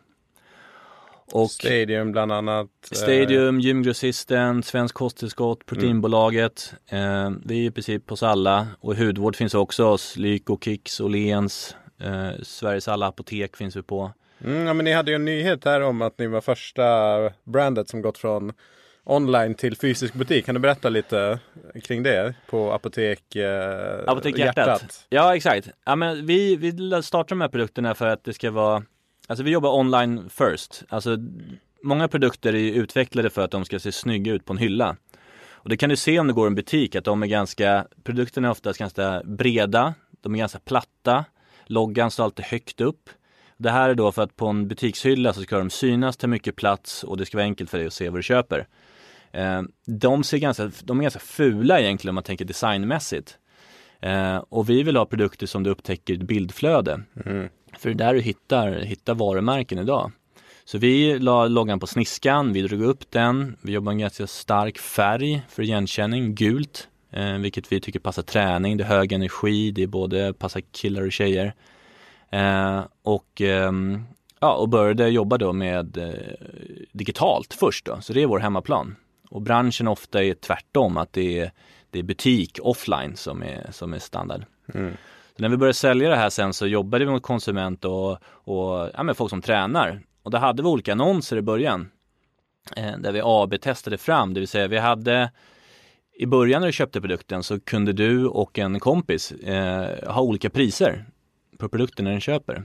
Och 1.32 1.50
Stadium 1.50 2.12
bland 2.12 2.32
annat. 2.32 2.66
Eh, 2.92 2.96
Stadium, 2.96 3.60
Gymgrossisten, 3.60 4.62
Svensk 4.62 4.94
Kosttillskott, 4.94 5.66
Proteinbolaget. 5.66 6.74
Mm. 6.88 7.32
Eh, 7.34 7.40
det 7.44 7.54
är 7.54 7.58
i 7.58 7.70
princip 7.70 8.10
hos 8.10 8.22
alla. 8.22 8.66
Och 8.80 8.96
hudvård 8.96 9.36
finns 9.36 9.54
också 9.54 9.84
hos 9.84 10.16
Lyko, 10.16 10.58
Kicks, 10.60 11.00
Åhléns. 11.00 11.76
Eh, 12.00 12.42
Sveriges 12.42 12.88
alla 12.88 13.06
apotek 13.06 13.56
finns 13.56 13.76
vi 13.76 13.82
på. 13.82 14.12
Mm, 14.44 14.66
ja, 14.66 14.74
men 14.74 14.84
ni 14.84 14.92
hade 14.92 15.10
ju 15.10 15.14
en 15.14 15.24
nyhet 15.24 15.64
här 15.64 15.80
om 15.80 16.02
att 16.02 16.18
ni 16.18 16.26
var 16.26 16.40
första 16.40 16.84
brandet 17.44 17.88
som 17.88 18.02
gått 18.02 18.18
från 18.18 18.52
online 19.08 19.54
till 19.54 19.76
fysisk 19.76 20.14
butik. 20.14 20.46
Kan 20.46 20.54
du 20.54 20.60
berätta 20.60 20.88
lite 20.88 21.38
kring 21.82 22.02
det 22.02 22.34
på 22.50 22.72
Apotek, 22.72 23.36
eh, 23.36 23.98
Apotek 24.06 24.38
Hjärtat? 24.38 24.66
Hjärtat? 24.66 25.06
Ja 25.08 25.36
exakt. 25.36 25.68
Ja, 25.84 25.96
men 25.96 26.26
vi, 26.26 26.56
vi 26.56 27.02
startar 27.02 27.28
de 27.28 27.40
här 27.40 27.48
produkterna 27.48 27.94
för 27.94 28.06
att 28.06 28.24
det 28.24 28.32
ska 28.32 28.50
vara 28.50 28.82
Alltså 29.28 29.44
vi 29.44 29.50
jobbar 29.50 29.78
online 29.78 30.30
first. 30.30 30.82
Alltså 30.88 31.16
många 31.82 32.08
produkter 32.08 32.54
är 32.54 32.72
utvecklade 32.72 33.30
för 33.30 33.42
att 33.42 33.50
de 33.50 33.64
ska 33.64 33.78
se 33.78 33.92
snygga 33.92 34.32
ut 34.32 34.44
på 34.44 34.52
en 34.52 34.58
hylla. 34.58 34.96
Och 35.50 35.68
det 35.68 35.76
kan 35.76 35.90
du 35.90 35.96
se 35.96 36.18
om 36.18 36.26
du 36.26 36.34
går 36.34 36.46
i 36.46 36.48
en 36.48 36.54
butik 36.54 36.96
att 36.96 37.04
de 37.04 37.22
är 37.22 37.26
ganska, 37.26 37.86
produkterna 38.04 38.48
är 38.48 38.52
oftast 38.52 38.78
ganska 38.78 39.22
breda, 39.24 39.94
de 40.20 40.34
är 40.34 40.38
ganska 40.38 40.58
platta, 40.58 41.24
loggan 41.66 42.10
står 42.10 42.24
alltid 42.24 42.44
högt 42.44 42.80
upp. 42.80 43.10
Det 43.56 43.70
här 43.70 43.90
är 43.90 43.94
då 43.94 44.12
för 44.12 44.22
att 44.22 44.36
på 44.36 44.46
en 44.46 44.68
butikshylla 44.68 45.32
så 45.32 45.42
ska 45.42 45.58
de 45.58 45.70
synas, 45.70 46.16
ta 46.16 46.26
mycket 46.26 46.56
plats 46.56 47.04
och 47.04 47.16
det 47.16 47.26
ska 47.26 47.36
vara 47.36 47.44
enkelt 47.44 47.70
för 47.70 47.78
dig 47.78 47.86
att 47.86 47.92
se 47.92 48.08
vad 48.08 48.18
du 48.18 48.22
köper. 48.22 48.66
Eh, 49.32 49.62
de, 49.86 50.24
ser 50.24 50.38
ganska, 50.38 50.70
de 50.84 50.98
är 50.98 51.02
ganska 51.02 51.20
fula 51.20 51.80
egentligen 51.80 52.10
om 52.10 52.14
man 52.14 52.24
tänker 52.24 52.44
designmässigt. 52.44 53.38
Eh, 54.00 54.36
och 54.36 54.70
vi 54.70 54.82
vill 54.82 54.96
ha 54.96 55.06
produkter 55.06 55.46
som 55.46 55.62
du 55.62 55.70
upptäcker 55.70 56.14
i 56.14 56.16
ett 56.16 56.22
bildflöde. 56.22 57.00
Mm. 57.26 57.48
För 57.78 57.88
det 57.90 57.94
är 57.94 58.06
där 58.06 58.14
du 58.14 58.20
hittar, 58.20 58.72
hittar 58.72 59.14
varumärken 59.14 59.78
idag. 59.78 60.12
Så 60.64 60.78
vi 60.78 61.18
la 61.18 61.46
loggan 61.46 61.80
på 61.80 61.86
sniskan, 61.86 62.52
vi 62.52 62.62
drog 62.62 62.82
upp 62.82 63.10
den, 63.10 63.56
vi 63.62 63.72
jobbar 63.72 63.92
med 63.92 64.00
ganska 64.00 64.26
stark 64.26 64.78
färg 64.78 65.42
för 65.48 65.62
igenkänning, 65.62 66.34
gult, 66.34 66.88
eh, 67.10 67.32
vilket 67.32 67.72
vi 67.72 67.80
tycker 67.80 68.00
passar 68.00 68.22
träning, 68.22 68.76
det 68.76 68.84
är 68.84 68.88
hög 68.88 69.12
energi, 69.12 69.70
det 69.70 69.82
är 69.82 69.86
både 69.86 70.32
passar 70.32 70.60
killar 70.72 71.02
och 71.02 71.12
tjejer. 71.12 71.54
Eh, 72.30 72.80
och, 73.02 73.40
eh, 73.40 73.72
ja, 74.40 74.54
och 74.54 74.68
började 74.68 75.08
jobba 75.08 75.38
då 75.38 75.52
med 75.52 75.96
eh, 75.96 76.12
digitalt 76.92 77.54
först 77.60 77.84
då, 77.84 78.00
så 78.00 78.12
det 78.12 78.22
är 78.22 78.26
vår 78.26 78.38
hemmaplan. 78.38 78.96
Och 79.28 79.42
branschen 79.42 79.88
ofta 79.88 80.24
är 80.24 80.34
tvärtom, 80.34 80.96
att 80.96 81.12
det 81.12 81.40
är, 81.40 81.52
det 81.90 81.98
är 81.98 82.02
butik 82.02 82.58
offline 82.62 83.16
som 83.16 83.42
är, 83.42 83.66
som 83.70 83.94
är 83.94 83.98
standard. 83.98 84.44
Mm. 84.74 84.96
Så 85.36 85.42
när 85.42 85.48
vi 85.48 85.56
började 85.56 85.74
sälja 85.74 86.08
det 86.08 86.16
här 86.16 86.30
sen 86.30 86.52
så 86.52 86.66
jobbade 86.66 87.04
vi 87.04 87.10
mot 87.10 87.22
konsument 87.22 87.84
och, 87.84 88.10
och 88.22 88.90
ja, 88.94 89.02
men 89.02 89.14
folk 89.14 89.30
som 89.30 89.42
tränar. 89.42 90.00
Och 90.22 90.30
då 90.30 90.38
hade 90.38 90.62
vi 90.62 90.68
olika 90.68 90.92
annonser 90.92 91.36
i 91.36 91.42
början. 91.42 91.90
Eh, 92.76 92.98
där 92.98 93.12
vi 93.12 93.20
AB-testade 93.24 93.98
fram, 93.98 94.34
det 94.34 94.40
vill 94.40 94.48
säga 94.48 94.68
vi 94.68 94.78
hade 94.78 95.30
i 96.18 96.26
början 96.26 96.60
när 96.60 96.66
du 96.66 96.72
köpte 96.72 97.00
produkten 97.00 97.42
så 97.42 97.60
kunde 97.60 97.92
du 97.92 98.26
och 98.26 98.58
en 98.58 98.80
kompis 98.80 99.32
eh, 99.32 100.12
ha 100.12 100.22
olika 100.22 100.50
priser 100.50 101.04
på 101.58 101.68
produkten 101.68 102.04
när 102.04 102.12
den 102.12 102.20
köper. 102.20 102.62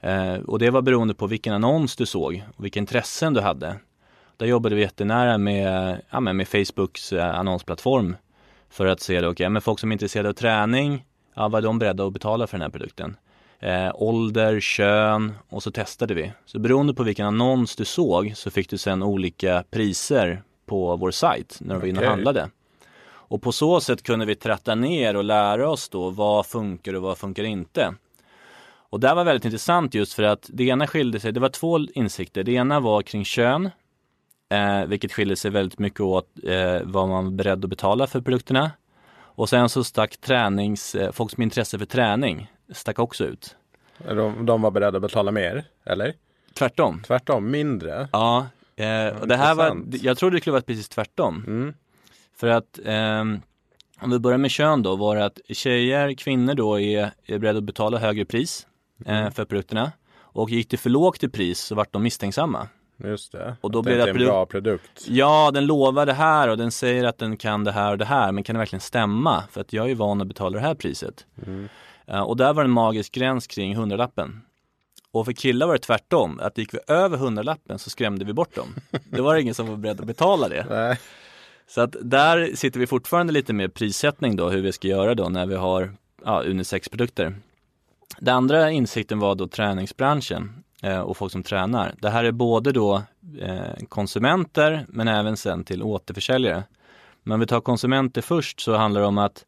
Eh, 0.00 0.34
och 0.34 0.58
det 0.58 0.70
var 0.70 0.82
beroende 0.82 1.14
på 1.14 1.26
vilken 1.26 1.54
annons 1.54 1.96
du 1.96 2.06
såg 2.06 2.42
och 2.56 2.64
vilka 2.64 2.80
intressen 2.80 3.34
du 3.34 3.40
hade. 3.40 3.76
Där 4.36 4.46
jobbade 4.46 4.74
vi 4.74 4.80
jättenära 4.80 5.38
med, 5.38 6.00
ja, 6.10 6.20
med 6.20 6.48
Facebooks 6.48 7.12
eh, 7.12 7.38
annonsplattform 7.38 8.16
för 8.70 8.86
att 8.86 9.00
se, 9.00 9.18
okej, 9.18 9.28
okay, 9.28 9.48
men 9.48 9.62
folk 9.62 9.80
som 9.80 9.90
är 9.90 9.92
intresserade 9.92 10.28
av 10.28 10.32
träning 10.32 11.04
ja, 11.34 11.48
vad 11.48 11.64
är 11.64 11.66
de 11.66 11.78
beredda 11.78 12.06
att 12.06 12.12
betala 12.12 12.46
för 12.46 12.58
den 12.58 12.62
här 12.62 12.70
produkten? 12.70 13.16
Eh, 13.60 13.90
ålder, 13.94 14.60
kön 14.60 15.32
och 15.48 15.62
så 15.62 15.70
testade 15.70 16.14
vi. 16.14 16.32
Så 16.46 16.58
beroende 16.58 16.94
på 16.94 17.02
vilken 17.02 17.26
annons 17.26 17.76
du 17.76 17.84
såg 17.84 18.32
så 18.36 18.50
fick 18.50 18.70
du 18.70 18.78
sen 18.78 19.02
olika 19.02 19.64
priser 19.70 20.42
på 20.66 20.96
vår 20.96 21.10
sajt 21.10 21.58
när 21.60 21.74
du 21.74 21.80
var 21.80 21.88
inne 21.88 22.00
och 22.00 22.06
handlade. 22.06 22.50
Och 23.06 23.42
på 23.42 23.52
så 23.52 23.80
sätt 23.80 24.02
kunde 24.02 24.26
vi 24.26 24.34
tratta 24.34 24.74
ner 24.74 25.16
och 25.16 25.24
lära 25.24 25.70
oss 25.70 25.88
då 25.88 26.10
vad 26.10 26.46
funkar 26.46 26.94
och 26.94 27.02
vad 27.02 27.18
funkar 27.18 27.44
inte. 27.44 27.94
Och 28.90 29.00
det 29.00 29.14
var 29.14 29.24
väldigt 29.24 29.44
intressant 29.44 29.94
just 29.94 30.12
för 30.12 30.22
att 30.22 30.50
det 30.52 30.64
ena 30.64 30.86
skilde 30.86 31.20
sig, 31.20 31.32
det 31.32 31.40
var 31.40 31.48
två 31.48 31.78
insikter. 31.78 32.44
Det 32.44 32.52
ena 32.52 32.80
var 32.80 33.02
kring 33.02 33.24
kön, 33.24 33.70
eh, 34.48 34.84
vilket 34.86 35.12
skiljer 35.12 35.36
sig 35.36 35.50
väldigt 35.50 35.78
mycket 35.78 36.00
åt 36.00 36.28
eh, 36.44 36.80
vad 36.82 37.08
man 37.08 37.24
var 37.24 37.30
beredd 37.30 37.64
att 37.64 37.70
betala 37.70 38.06
för 38.06 38.20
produkterna. 38.20 38.70
Och 39.16 39.48
sen 39.48 39.68
så 39.68 39.84
stack 39.84 40.16
tränings, 40.16 40.94
eh, 40.94 41.12
folk 41.12 41.30
som 41.30 41.40
är 41.40 41.44
intresse 41.44 41.78
för 41.78 41.86
träning 41.86 42.52
stack 42.72 42.98
också 42.98 43.24
ut. 43.24 43.56
De, 43.98 44.46
de 44.46 44.62
var 44.62 44.70
beredda 44.70 44.96
att 44.96 45.02
betala 45.02 45.30
mer, 45.30 45.64
eller? 45.84 46.14
Tvärtom. 46.54 47.02
Tvärtom, 47.06 47.50
mindre? 47.50 48.08
Ja, 48.12 48.46
eh, 48.76 49.20
och 49.20 49.28
det 49.28 49.36
här 49.36 49.54
var, 49.54 49.82
jag 50.02 50.18
tror 50.18 50.30
det 50.30 50.40
skulle 50.40 50.52
vara 50.52 50.62
precis 50.62 50.88
tvärtom. 50.88 51.44
Mm. 51.46 51.74
För 52.36 52.46
att 52.46 52.78
eh, 52.84 53.20
om 54.00 54.10
vi 54.10 54.18
börjar 54.18 54.38
med 54.38 54.50
kön 54.50 54.82
då, 54.82 54.96
var 54.96 55.16
det 55.16 55.24
att 55.24 55.40
tjejer, 55.48 56.14
kvinnor 56.14 56.54
då 56.54 56.80
är, 56.80 57.10
är 57.26 57.38
beredda 57.38 57.58
att 57.58 57.64
betala 57.64 57.98
högre 57.98 58.24
pris 58.24 58.66
eh, 59.06 59.18
mm. 59.18 59.32
för 59.32 59.44
produkterna. 59.44 59.92
Och 60.16 60.50
gick 60.50 60.70
det 60.70 60.76
för 60.76 60.90
lågt 60.90 61.22
i 61.22 61.28
pris 61.28 61.60
så 61.60 61.74
vart 61.74 61.92
de 61.92 62.02
misstänksamma. 62.02 62.68
Just 63.06 63.32
det. 63.32 63.56
Och 63.60 63.70
då 63.70 63.82
det 63.82 64.02
är 64.02 64.08
en 64.08 64.16
bra 64.16 64.46
produkt. 64.46 65.06
Ja, 65.06 65.50
den 65.54 65.66
lovar 65.66 66.06
det 66.06 66.12
här 66.12 66.48
och 66.48 66.56
den 66.56 66.72
säger 66.72 67.04
att 67.04 67.18
den 67.18 67.36
kan 67.36 67.64
det 67.64 67.72
här 67.72 67.92
och 67.92 67.98
det 67.98 68.04
här. 68.04 68.32
Men 68.32 68.44
kan 68.44 68.54
det 68.54 68.58
verkligen 68.58 68.80
stämma? 68.80 69.42
För 69.50 69.60
att 69.60 69.72
jag 69.72 69.90
är 69.90 69.94
van 69.94 70.20
att 70.20 70.26
betala 70.26 70.58
det 70.58 70.66
här 70.66 70.74
priset. 70.74 71.26
Mm. 71.46 71.68
Uh, 72.10 72.20
och 72.20 72.36
där 72.36 72.52
var 72.52 72.62
det 72.62 72.66
en 72.66 72.70
magisk 72.70 73.12
gräns 73.12 73.46
kring 73.46 73.76
hundralappen. 73.76 74.40
Och 75.12 75.24
för 75.24 75.32
killar 75.32 75.66
var 75.66 75.74
det 75.74 75.80
tvärtom. 75.80 76.40
Att 76.42 76.58
gick 76.58 76.74
vi 76.74 76.78
över 76.88 77.16
hundralappen 77.16 77.78
så 77.78 77.90
skrämde 77.90 78.24
vi 78.24 78.32
bort 78.32 78.54
dem. 78.54 78.74
Det 79.10 79.22
var 79.22 79.36
ingen 79.36 79.54
som 79.54 79.66
var 79.66 79.76
beredd 79.76 80.00
att 80.00 80.06
betala 80.06 80.48
det. 80.48 80.96
Så 81.66 81.80
att 81.80 81.96
där 82.00 82.56
sitter 82.56 82.80
vi 82.80 82.86
fortfarande 82.86 83.32
lite 83.32 83.52
med 83.52 83.74
prissättning 83.74 84.36
då, 84.36 84.48
hur 84.48 84.62
vi 84.62 84.72
ska 84.72 84.88
göra 84.88 85.14
då 85.14 85.28
när 85.28 85.46
vi 85.46 85.54
har 85.54 85.96
ja, 86.24 86.42
unisex-produkter. 86.42 87.34
Den 88.18 88.34
andra 88.34 88.70
insikten 88.70 89.18
var 89.18 89.34
då 89.34 89.48
träningsbranschen 89.48 90.44
eh, 90.44 90.63
Eh, 90.84 91.00
och 91.00 91.16
folk 91.16 91.32
som 91.32 91.42
tränar. 91.42 91.94
Det 91.98 92.10
här 92.10 92.24
är 92.24 92.32
både 92.32 92.72
då 92.72 93.02
eh, 93.40 93.84
konsumenter 93.88 94.86
men 94.88 95.08
även 95.08 95.36
sen 95.36 95.64
till 95.64 95.82
återförsäljare. 95.82 96.64
Men 97.22 97.34
om 97.34 97.40
vi 97.40 97.46
tar 97.46 97.60
konsumenter 97.60 98.22
först 98.22 98.60
så 98.60 98.76
handlar 98.76 99.00
det 99.00 99.06
om 99.06 99.18
att 99.18 99.44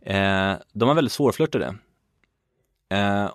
eh, 0.00 0.52
de 0.72 0.90
är 0.90 0.94
väldigt 0.94 1.12
svårflörtade. 1.12 1.74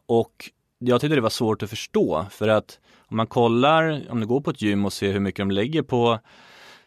Och 0.06 0.50
jag 0.80 1.02
tyckte 1.02 1.16
det 1.16 1.22
var 1.22 1.30
svårt 1.30 1.64
att 1.64 1.70
förstå 1.70 2.26
för 2.32 2.48
att 2.48 2.80
om 2.98 3.18
man 3.18 3.28
kollar, 3.28 4.04
om 4.10 4.20
du 4.20 4.26
går 4.26 4.42
på 4.42 4.52
ett 4.52 4.62
gym 4.62 4.86
och 4.86 4.94
ser 4.94 5.14
hur 5.14 5.20
mycket 5.20 5.42
de 5.42 5.52
lägger 5.52 5.82
på 5.82 6.20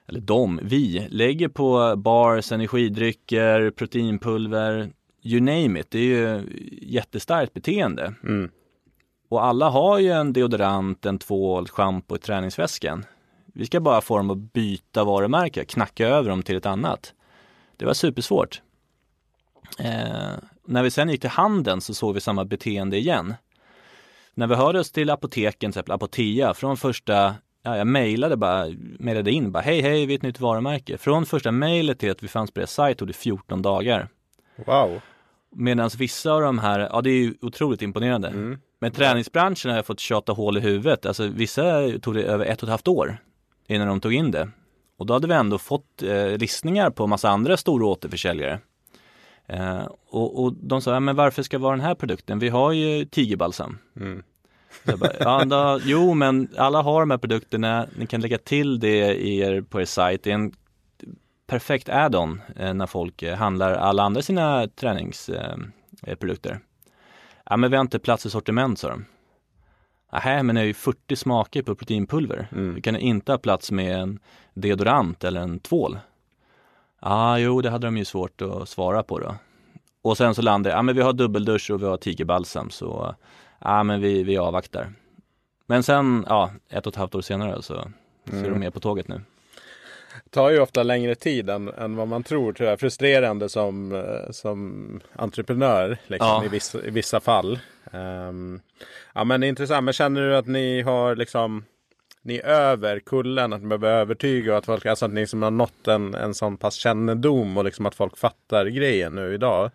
eller 0.08 0.20
de, 0.20 0.60
vi, 0.62 1.06
lägger 1.10 1.48
på 1.48 1.96
bars, 1.96 2.52
energidrycker, 2.52 3.70
proteinpulver, 3.70 4.90
you 5.22 5.40
name 5.40 5.80
it. 5.80 5.90
Det 5.90 5.98
är 5.98 6.02
ju 6.02 6.42
jättestarkt 6.82 7.54
beteende. 7.54 8.14
Mm. 8.22 8.50
Och 9.28 9.44
alla 9.44 9.68
har 9.68 9.98
ju 9.98 10.10
en 10.10 10.32
deodorant, 10.32 11.06
en 11.06 11.18
tvål, 11.18 11.68
schampo 11.68 12.16
i 12.16 12.18
träningsväskan. 12.18 13.04
Vi 13.54 13.66
ska 13.66 13.80
bara 13.80 14.00
få 14.00 14.16
dem 14.16 14.30
att 14.30 14.52
byta 14.52 15.04
varumärke, 15.04 15.64
knacka 15.64 16.08
över 16.08 16.30
dem 16.30 16.42
till 16.42 16.56
ett 16.56 16.66
annat. 16.66 17.14
Det 17.76 17.84
var 17.84 17.94
supersvårt. 17.94 18.62
Eh, 19.78 20.32
när 20.64 20.82
vi 20.82 20.90
sen 20.90 21.08
gick 21.08 21.20
till 21.20 21.30
handeln 21.30 21.80
så 21.80 21.94
såg 21.94 22.14
vi 22.14 22.20
samma 22.20 22.44
beteende 22.44 22.98
igen. 22.98 23.34
När 24.34 24.46
vi 24.46 24.54
hörde 24.54 24.80
oss 24.80 24.92
till 24.92 25.10
apoteken, 25.10 25.58
till 25.58 25.68
exempel 25.68 25.94
Apotea, 25.94 26.54
från 26.54 26.76
första 26.76 27.34
ja, 27.62 27.76
jag 27.76 27.86
mejlade 27.86 28.36
bara, 28.36 28.66
mejlade 28.98 29.30
in 29.30 29.52
bara, 29.52 29.60
hej 29.60 29.80
hej, 29.80 30.06
vi 30.06 30.14
är 30.14 30.18
ett 30.18 30.22
nytt 30.22 30.40
varumärke. 30.40 30.98
Från 30.98 31.26
första 31.26 31.52
mejlet 31.52 31.98
till 31.98 32.10
att 32.10 32.22
vi 32.22 32.28
fanns 32.28 32.50
på 32.50 32.60
deras 32.60 32.72
sajt 32.72 32.98
tog 32.98 33.08
det 33.08 33.14
14 33.14 33.62
dagar. 33.62 34.08
Wow. 34.66 35.00
Medan 35.50 35.90
vissa 35.98 36.32
av 36.32 36.42
de 36.42 36.58
här, 36.58 36.80
ja 36.80 37.00
det 37.00 37.10
är 37.10 37.18
ju 37.18 37.34
otroligt 37.40 37.82
imponerande. 37.82 38.28
Mm. 38.28 38.58
Men 38.80 38.92
träningsbranschen 38.92 39.70
har 39.70 39.78
jag 39.78 39.86
fått 39.86 40.00
tjata 40.00 40.32
hål 40.32 40.56
i 40.56 40.60
huvudet. 40.60 41.06
Alltså 41.06 41.26
vissa 41.26 41.90
tog 42.02 42.14
det 42.14 42.22
över 42.22 42.46
ett 42.46 42.62
och 42.62 42.68
ett 42.68 42.70
halvt 42.70 42.88
år 42.88 43.18
innan 43.66 43.88
de 43.88 44.00
tog 44.00 44.14
in 44.14 44.30
det. 44.30 44.48
Och 44.98 45.06
då 45.06 45.14
hade 45.14 45.26
vi 45.26 45.34
ändå 45.34 45.58
fått 45.58 46.02
eh, 46.02 46.36
listningar 46.38 46.90
på 46.90 47.06
massa 47.06 47.28
andra 47.28 47.56
stora 47.56 47.86
återförsäljare. 47.86 48.60
Eh, 49.46 49.88
och, 50.10 50.42
och 50.42 50.52
de 50.52 50.82
sa, 50.82 50.92
ja, 50.92 51.00
men 51.00 51.16
varför 51.16 51.42
ska 51.42 51.58
vi 51.58 51.64
ha 51.64 51.70
den 51.70 51.80
här 51.80 51.94
produkten? 51.94 52.38
Vi 52.38 52.48
har 52.48 52.72
ju 52.72 53.04
tigerbalsam. 53.04 53.78
Mm. 53.96 54.22
Bara, 54.84 55.12
ja, 55.20 55.44
då, 55.44 55.80
jo, 55.84 56.14
men 56.14 56.48
alla 56.56 56.82
har 56.82 57.00
de 57.00 57.10
här 57.10 57.18
produkterna. 57.18 57.86
Ni 57.96 58.06
kan 58.06 58.20
lägga 58.20 58.38
till 58.38 58.80
det 58.80 59.14
i 59.14 59.38
er, 59.38 59.60
på 59.60 59.80
er 59.80 59.84
sajt. 59.84 60.22
Det 60.22 60.30
är 60.30 60.34
en 60.34 60.52
perfekt 61.46 61.88
add-on 61.88 62.40
eh, 62.56 62.74
när 62.74 62.86
folk 62.86 63.22
eh, 63.22 63.36
handlar 63.36 63.72
alla 63.72 64.02
andra 64.02 64.22
sina 64.22 64.68
träningsprodukter. 64.68 66.60
Ja, 67.50 67.56
men 67.56 67.70
vi 67.70 67.76
har 67.76 67.80
inte 67.80 67.98
plats 67.98 68.26
i 68.26 68.30
sortiment, 68.30 68.78
sa 68.78 68.88
de. 68.88 69.04
Nej, 70.12 70.42
men 70.42 70.54
det 70.54 70.60
är 70.60 70.64
ju 70.64 70.74
40 70.74 71.16
smaker 71.16 71.62
på 71.62 71.74
proteinpulver. 71.74 72.48
Mm. 72.52 72.74
Vi 72.74 72.80
kan 72.80 72.96
inte 72.96 73.32
ha 73.32 73.38
plats 73.38 73.70
med 73.70 74.00
en 74.00 74.18
deodorant 74.54 75.24
eller 75.24 75.40
en 75.40 75.58
tvål. 75.58 75.98
Ja, 77.00 77.08
ah, 77.10 77.38
jo, 77.38 77.60
det 77.60 77.70
hade 77.70 77.86
de 77.86 77.96
ju 77.96 78.04
svårt 78.04 78.42
att 78.42 78.68
svara 78.68 79.02
på 79.02 79.18
då. 79.18 79.34
Och 80.02 80.16
sen 80.16 80.34
så 80.34 80.42
landade 80.42 80.76
ja 80.76 80.82
men 80.82 80.96
vi 80.96 81.02
har 81.02 81.12
dubbeldusch 81.12 81.70
och 81.70 81.82
vi 81.82 81.86
har 81.86 81.96
tigerbalsam 81.96 82.70
så 82.70 83.14
ja 83.58 83.82
men 83.82 84.00
vi, 84.00 84.22
vi 84.22 84.38
avvaktar. 84.38 84.92
Men 85.66 85.82
sen, 85.82 86.24
ja, 86.28 86.50
ett 86.68 86.86
och 86.86 86.92
ett 86.92 86.96
halvt 86.96 87.14
år 87.14 87.20
senare 87.20 87.62
så, 87.62 87.88
så 88.30 88.36
är 88.36 88.50
de 88.50 88.58
med 88.58 88.74
på 88.74 88.80
tåget 88.80 89.08
nu. 89.08 89.20
Tar 90.30 90.50
ju 90.50 90.60
ofta 90.60 90.82
längre 90.82 91.14
tid 91.14 91.50
än, 91.50 91.68
än 91.68 91.96
vad 91.96 92.08
man 92.08 92.22
tror. 92.22 92.54
Jag. 92.58 92.80
Frustrerande 92.80 93.48
som, 93.48 93.92
eh, 93.92 94.30
som 94.30 95.00
entreprenör 95.12 95.98
liksom, 96.06 96.28
Ja. 96.28 96.44
i, 96.44 96.48
vissa, 96.48 96.82
i 96.82 96.90
vissa 96.90 97.20
fall. 97.20 97.58
Ehm, 97.92 98.60
ja 99.14 99.24
men 99.24 99.42
intressant. 99.42 99.84
Men 99.84 99.94
känner 99.94 100.20
du 100.20 100.36
att 100.36 100.46
ni 100.46 100.82
har 100.82 101.16
liksom 101.16 101.64
ni 102.22 102.36
är 102.36 102.48
över 102.48 103.00
kullen, 103.00 103.52
att 103.52 103.62
ni 103.62 103.68
behöver 103.68 103.90
övertyga 104.00 104.52
och 104.52 104.58
att 104.58 104.66
folk, 104.66 104.86
alltså 104.86 105.04
att 105.04 105.12
ni 105.12 105.20
liksom 105.20 105.42
har 105.42 105.50
nått 105.50 105.88
en, 105.88 106.14
en 106.14 106.34
sån 106.34 106.56
pass 106.56 106.74
kännedom 106.74 107.56
och 107.56 107.64
liksom 107.64 107.86
att 107.86 107.94
folk 107.94 108.16
fattar 108.16 108.66
grejen 108.66 109.14
nu 109.14 109.34
idag. 109.34 109.70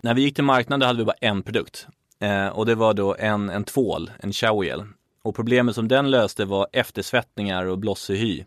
När 0.00 0.14
vi 0.14 0.22
gick 0.22 0.34
till 0.34 0.44
marknaden 0.44 0.86
hade 0.86 0.98
vi 0.98 1.04
bara 1.04 1.16
en 1.20 1.42
produkt 1.42 1.86
eh, 2.20 2.46
och 2.48 2.66
det 2.66 2.74
var 2.74 2.94
då 2.94 3.16
en, 3.18 3.50
en 3.50 3.64
tvål, 3.64 4.10
en 4.18 4.32
showergel. 4.32 4.84
Och 5.22 5.36
problemet 5.36 5.74
som 5.74 5.88
den 5.88 6.10
löste 6.10 6.44
var 6.44 6.66
eftersvettningar 6.72 7.64
och 7.66 7.78
blossig 7.78 8.16
hy. 8.16 8.44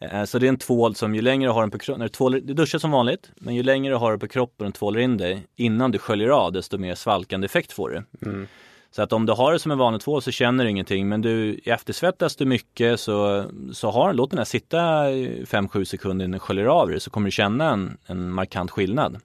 Eh, 0.00 0.24
så 0.24 0.38
det 0.38 0.46
är 0.46 0.48
en 0.48 0.58
tvål 0.58 0.94
som 0.94 1.14
ju 1.14 1.22
längre 1.22 1.48
du 1.48 1.52
har 1.52 1.60
den 1.60 1.70
på 1.70 1.78
kroppen, 1.78 1.98
när 1.98 2.06
du, 2.06 2.12
tvålar, 2.12 2.40
du 2.40 2.54
duschar 2.54 2.78
som 2.78 2.90
vanligt, 2.90 3.30
men 3.36 3.54
ju 3.54 3.62
längre 3.62 3.92
du 3.92 3.96
har 3.96 4.10
den 4.10 4.20
på 4.20 4.28
kroppen 4.28 4.66
och 4.66 4.74
tvålar 4.74 5.00
in 5.00 5.16
dig 5.16 5.46
innan 5.56 5.90
du 5.90 5.98
sköljer 5.98 6.28
av 6.28 6.52
desto 6.52 6.78
mer 6.78 6.94
svalkande 6.94 7.44
effekt 7.44 7.72
får 7.72 7.90
du. 7.90 8.28
Mm. 8.28 8.46
Så 8.90 9.02
att 9.02 9.12
om 9.12 9.26
du 9.26 9.32
har 9.32 9.52
det 9.52 9.58
som 9.58 9.72
en 9.72 9.78
vanlig 9.78 10.02
tvål 10.02 10.22
så 10.22 10.30
känner 10.30 10.64
du 10.64 10.70
ingenting 10.70 11.08
men 11.08 11.22
du 11.22 11.60
eftersvettas 11.64 12.36
du 12.36 12.44
mycket 12.44 13.00
så, 13.00 13.44
så 13.72 13.90
har, 13.90 14.12
låt 14.12 14.30
den 14.30 14.38
här 14.38 14.44
sitta 14.44 14.78
5-7 14.78 15.84
sekunder 15.84 16.24
innan 16.24 16.32
du 16.32 16.38
sköljer 16.38 16.66
av 16.66 16.88
det 16.88 17.00
så 17.00 17.10
kommer 17.10 17.26
du 17.26 17.30
känna 17.30 17.70
en, 17.70 17.98
en 18.06 18.30
markant 18.32 18.70
skillnad. 18.70 19.16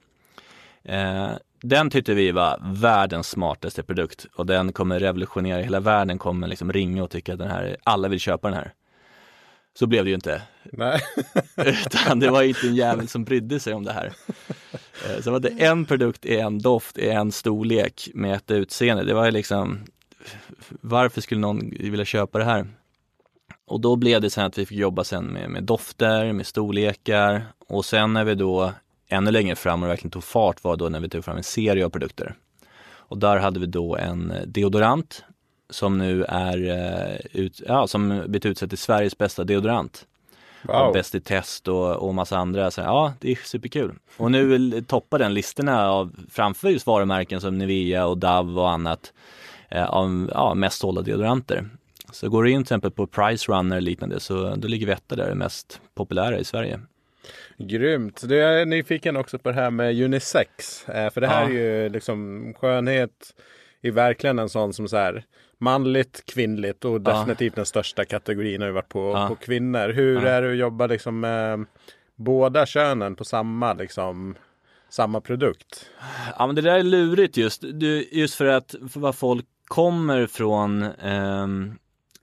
Eh, 0.82 1.30
den 1.62 1.90
tyckte 1.90 2.14
vi 2.14 2.30
var 2.30 2.58
världens 2.62 3.28
smartaste 3.28 3.82
produkt 3.82 4.26
och 4.36 4.46
den 4.46 4.72
kommer 4.72 5.00
revolutionera 5.00 5.62
hela 5.62 5.80
världen, 5.80 6.18
kommer 6.18 6.46
liksom 6.46 6.72
ringa 6.72 7.02
och 7.02 7.10
tycka 7.10 7.32
att 7.32 7.38
den 7.38 7.50
här, 7.50 7.76
alla 7.84 8.08
vill 8.08 8.20
köpa 8.20 8.48
den 8.48 8.56
här. 8.56 8.72
Så 9.78 9.86
blev 9.86 10.04
det 10.04 10.08
ju 10.10 10.14
inte. 10.14 10.42
Nej. 10.62 11.00
Utan 11.56 12.20
det 12.20 12.30
var 12.30 12.42
inte 12.42 12.66
en 12.66 12.74
jävel 12.74 13.08
som 13.08 13.24
brydde 13.24 13.60
sig 13.60 13.74
om 13.74 13.84
det 13.84 13.92
här. 13.92 14.12
Eh, 15.08 15.20
Så 15.22 15.30
var 15.30 15.40
det 15.40 15.48
en 15.48 15.84
produkt 15.84 16.26
i 16.26 16.38
en 16.38 16.58
doft, 16.58 16.98
i 16.98 17.08
en 17.08 17.32
storlek 17.32 18.08
med 18.14 18.34
ett 18.34 18.50
utseende. 18.50 19.04
Det 19.04 19.14
var 19.14 19.24
ju 19.24 19.30
liksom, 19.30 19.78
varför 20.68 21.20
skulle 21.20 21.40
någon 21.40 21.70
vilja 21.70 22.04
köpa 22.04 22.38
det 22.38 22.44
här? 22.44 22.66
Och 23.66 23.80
då 23.80 23.96
blev 23.96 24.20
det 24.20 24.30
sen 24.30 24.44
att 24.44 24.58
vi 24.58 24.66
fick 24.66 24.78
jobba 24.78 25.04
sen 25.04 25.24
med, 25.24 25.50
med 25.50 25.64
dofter, 25.64 26.32
med 26.32 26.46
storlekar 26.46 27.44
och 27.68 27.84
sen 27.84 28.12
när 28.12 28.24
vi 28.24 28.34
då 28.34 28.72
ännu 29.08 29.30
längre 29.30 29.56
fram 29.56 29.82
och 29.82 29.88
verkligen 29.88 30.10
tog 30.10 30.24
fart 30.24 30.64
var 30.64 30.76
då 30.76 30.88
när 30.88 31.00
vi 31.00 31.08
tog 31.08 31.24
fram 31.24 31.36
en 31.36 31.42
serie 31.42 31.84
av 31.84 31.90
produkter. 31.90 32.34
Och 32.86 33.18
där 33.18 33.36
hade 33.36 33.60
vi 33.60 33.66
då 33.66 33.96
en 33.96 34.32
deodorant 34.46 35.24
som 35.74 35.98
nu 35.98 36.24
är 36.28 36.68
eh, 36.68 37.42
ut, 37.42 37.60
ja, 37.66 37.86
som 37.86 38.08
blivit 38.08 38.46
utsedd 38.46 38.68
till 38.68 38.78
Sveriges 38.78 39.18
bästa 39.18 39.44
deodorant. 39.44 40.06
Wow. 40.62 40.92
Bäst 40.92 41.14
i 41.14 41.20
test 41.20 41.68
och, 41.68 41.96
och 41.96 42.14
massa 42.14 42.36
andra. 42.38 42.70
Så, 42.70 42.80
ja, 42.80 43.14
det 43.20 43.30
är 43.30 43.36
superkul. 43.36 43.94
Och 44.16 44.30
nu 44.30 44.82
toppar 44.86 45.18
den 45.18 45.34
listorna 45.34 45.90
av 45.90 46.12
framför 46.30 46.68
just 46.68 46.86
varumärken 46.86 47.40
som 47.40 47.58
Nivea 47.58 48.06
och 48.06 48.18
Dove 48.18 48.60
och 48.60 48.70
annat 48.70 49.12
eh, 49.68 49.86
av 49.86 50.30
ja, 50.34 50.54
mest 50.54 50.78
sålda 50.78 51.02
deodoranter. 51.02 51.68
Så 52.12 52.28
går 52.28 52.42
du 52.42 52.50
in 52.50 52.56
till 52.56 52.62
exempel 52.62 52.90
på 52.90 53.06
Price 53.06 53.52
Runner 53.52 53.76
och 53.76 53.82
liknande 53.82 54.20
så 54.20 54.54
då 54.56 54.68
ligger 54.68 54.86
vi 54.86 54.92
etta 54.92 55.16
där, 55.16 55.28
det 55.28 55.34
mest 55.34 55.80
populära 55.94 56.38
i 56.38 56.44
Sverige. 56.44 56.80
Grymt. 57.58 58.22
Du 58.28 58.36
jag 58.36 58.60
är 58.60 58.66
nyfiken 58.66 59.16
också 59.16 59.38
på 59.38 59.48
det 59.48 59.54
här 59.54 59.70
med 59.70 60.02
unisex. 60.02 60.88
Eh, 60.88 61.10
för 61.10 61.20
det 61.20 61.26
här 61.26 61.42
Ja. 61.42 61.48
är 61.48 61.82
ju 61.82 61.88
liksom 61.88 62.54
skönhet 62.60 63.34
är 63.82 63.90
verkligen 63.90 64.38
en 64.38 64.48
sån 64.48 64.72
som 64.72 64.88
så 64.88 64.96
här 64.96 65.24
manligt, 65.58 66.22
kvinnligt 66.26 66.84
och 66.84 67.00
definitivt 67.00 67.54
den 67.54 67.66
största 67.66 68.04
kategorin 68.04 68.60
har 68.60 68.68
ju 68.68 68.74
varit 68.74 68.88
på, 68.88 69.26
på 69.28 69.34
kvinnor. 69.34 69.88
Hur 69.92 70.24
är 70.24 70.42
det 70.42 70.50
att 70.50 70.56
jobba 70.56 70.86
liksom 70.86 71.20
med 71.20 71.64
båda 72.16 72.66
könen 72.66 73.16
på 73.16 73.24
samma 73.24 73.72
liksom 73.74 74.34
samma 74.88 75.20
produkt? 75.20 75.86
Ja 76.38 76.46
men 76.46 76.56
det 76.56 76.62
där 76.62 76.78
är 76.78 76.82
lurigt 76.82 77.36
just, 77.36 77.64
du, 77.72 78.08
just 78.12 78.34
för 78.34 78.46
att 78.46 78.74
för 78.92 79.00
vad 79.00 79.14
folk 79.14 79.44
kommer 79.64 80.26
från, 80.26 80.82
ehm, 80.82 81.78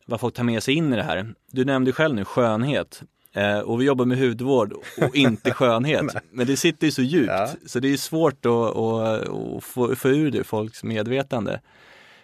vad 0.05 0.19
folk 0.19 0.33
tar 0.35 0.43
med 0.43 0.63
sig 0.63 0.73
in 0.73 0.93
i 0.93 0.95
det 0.95 1.03
här. 1.03 1.33
Du 1.51 1.65
nämnde 1.65 1.91
själv 1.91 2.15
nu 2.15 2.25
skönhet. 2.25 3.03
Eh, 3.33 3.59
och 3.59 3.81
vi 3.81 3.85
jobbar 3.85 4.05
med 4.05 4.17
hudvård 4.17 4.73
och 5.01 5.15
inte 5.15 5.53
skönhet. 5.53 6.15
men 6.31 6.47
det 6.47 6.57
sitter 6.57 6.87
ju 6.87 6.91
så 6.91 7.01
djupt 7.01 7.31
Ja. 7.31 7.49
så 7.65 7.79
det 7.79 7.93
är 7.93 7.97
svårt 7.97 8.45
att, 8.45 8.51
att, 8.51 9.29
att 9.29 9.63
få, 9.63 9.95
få 9.95 10.09
ur 10.09 10.31
det 10.31 10.43
folks 10.43 10.83
medvetande. 10.83 11.59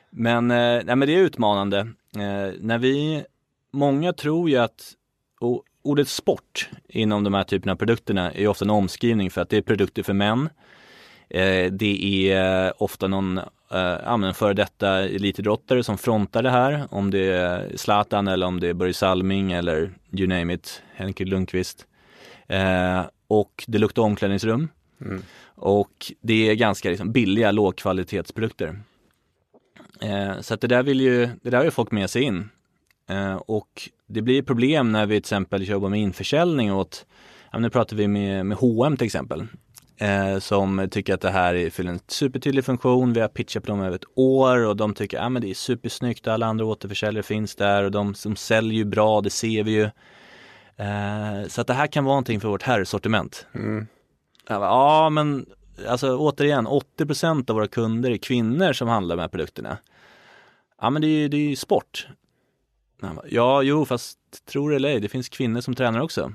Men, 0.10 0.52
eh, 0.52 0.58
nej, 0.58 0.96
men 0.96 1.00
det 1.00 1.16
är 1.16 1.20
utmanande. 1.20 1.80
Eh, 2.16 2.54
när 2.60 2.78
vi, 2.78 3.24
många 3.72 4.14
tror 4.14 4.50
ju 4.50 4.58
att 4.58 4.94
ordet 5.82 6.08
sport 6.08 6.70
inom 6.90 7.24
de 7.24 7.34
här 7.34 7.44
typerna 7.44 7.72
av 7.72 7.76
produkterna 7.76 8.32
är 8.32 8.48
ofta 8.48 8.66
en 8.66 8.70
omskrivning 8.70 9.32
för 9.32 9.42
att 9.42 9.50
det 9.50 9.58
är 9.58 9.62
produkter 9.62 10.04
för 10.04 10.14
män. 10.14 10.50
Eh, 11.30 11.72
det 11.72 12.32
är 12.32 12.84
ofta 12.84 13.08
någon 13.08 13.38
eh, 13.72 14.34
före 14.34 14.54
detta 14.54 14.90
elitidrottare 14.90 15.84
som 15.84 15.98
frontar 15.98 16.44
det 16.44 16.50
här. 16.50 16.88
Om 16.92 17.12
det 17.12 17.30
är 17.30 17.72
Zlatan 17.76 18.28
eller 18.28 18.46
om 18.48 18.60
det 18.60 18.68
är 18.68 18.74
Börje 18.74 18.94
Salming 18.94 19.52
eller 19.52 19.94
you 20.12 20.28
name 20.28 20.54
it, 20.54 20.82
Henke 20.94 21.26
Lundqvist. 21.26 21.88
Och 23.28 23.64
det 23.68 23.78
luktar 23.78 24.02
omklädningsrum. 24.02 24.70
Mm. 25.02 25.24
Och 25.56 26.12
det 26.22 26.50
är 26.50 26.56
ganska 26.56 26.90
liksom, 26.90 27.12
billiga 27.12 27.52
lågkvalitetsprodukter. 27.52 28.80
Eh, 30.02 30.40
så 30.42 30.54
att 30.54 30.62
det 30.62 30.68
där 30.68 30.84
vill 30.84 31.02
ju, 31.02 31.30
det 31.42 31.50
där 31.50 31.58
har 31.58 31.66
ju 31.66 31.72
folk 31.72 31.92
med 31.92 32.10
sig 32.10 32.22
in. 32.22 32.50
Eh, 33.10 33.36
och 33.36 33.90
det 34.08 34.22
blir 34.22 34.42
problem 34.42 34.92
när 34.92 35.06
vi 35.06 35.16
till 35.16 35.20
exempel 35.20 35.68
jobbar 35.70 35.90
med 35.90 36.00
införsäljning 36.00 36.74
åt, 36.74 37.06
ja, 37.52 37.60
nu 37.60 37.70
pratar 37.70 37.96
vi 37.96 38.08
med, 38.08 38.46
med 38.46 38.58
H&M 38.58 38.98
till 38.98 39.06
exempel. 39.06 39.48
eh, 39.98 40.40
som 40.40 40.88
tycker 40.92 41.14
att 41.14 41.22
det 41.22 41.30
här 41.30 41.70
fyller 41.70 41.92
en 41.92 42.00
supertydlig 42.08 42.66
funktion. 42.66 43.14
Vi 43.14 43.20
har 43.22 43.28
pitchat 43.28 43.64
på 43.64 43.68
dem 43.72 43.82
över 43.82 43.96
ett 43.96 44.06
år 44.16 44.66
och 44.66 44.76
de 44.78 44.94
tycker 44.94 45.18
att 45.20 45.26
ah, 45.36 45.40
det 45.40 45.50
är 45.50 45.54
supersnyggt. 45.54 46.28
Alla 46.28 46.46
andra 46.46 46.66
återförsäljare 46.66 47.24
finns 47.24 47.56
där 47.56 47.84
och 47.84 47.92
de 47.92 48.16
som 48.16 48.36
säljer 48.36 48.74
ju 48.74 48.86
bra, 48.86 49.22
det 49.22 49.30
ser 49.30 49.64
vi 49.64 49.72
ju. 49.72 49.84
Eh, 50.78 51.48
så 51.48 51.62
att 51.62 51.68
det 51.68 51.74
här 51.74 51.88
kan 51.88 52.04
vara 52.06 52.14
någonting 52.14 52.40
för 52.40 52.50
vårt 52.50 52.64
herrsortiment. 52.64 53.46
Mm. 53.56 53.88
Ja, 54.50 55.10
men 55.10 55.46
alltså 55.88 56.18
återigen, 56.18 56.68
80% 56.68 57.50
av 57.50 57.56
våra 57.56 57.68
kunder 57.68 58.12
är 58.12 58.18
kvinnor 58.18 58.74
som 58.74 58.88
handlar 58.88 59.16
med 59.16 59.32
produkterna. 59.32 59.78
Ja, 60.82 60.90
men 60.90 61.02
det 61.02 61.08
är 61.08 61.20
ju 61.20 61.28
det 61.28 61.52
är 61.52 61.56
sport. 61.56 62.08
Ja, 63.30 63.62
jo, 63.62 63.86
fast 63.86 64.20
tror 64.46 64.74
eller 64.74 64.90
ej, 64.90 65.00
det 65.00 65.10
finns 65.10 65.30
kvinnor 65.30 65.62
som 65.62 65.76
tränar 65.76 66.00
också. 66.00 66.34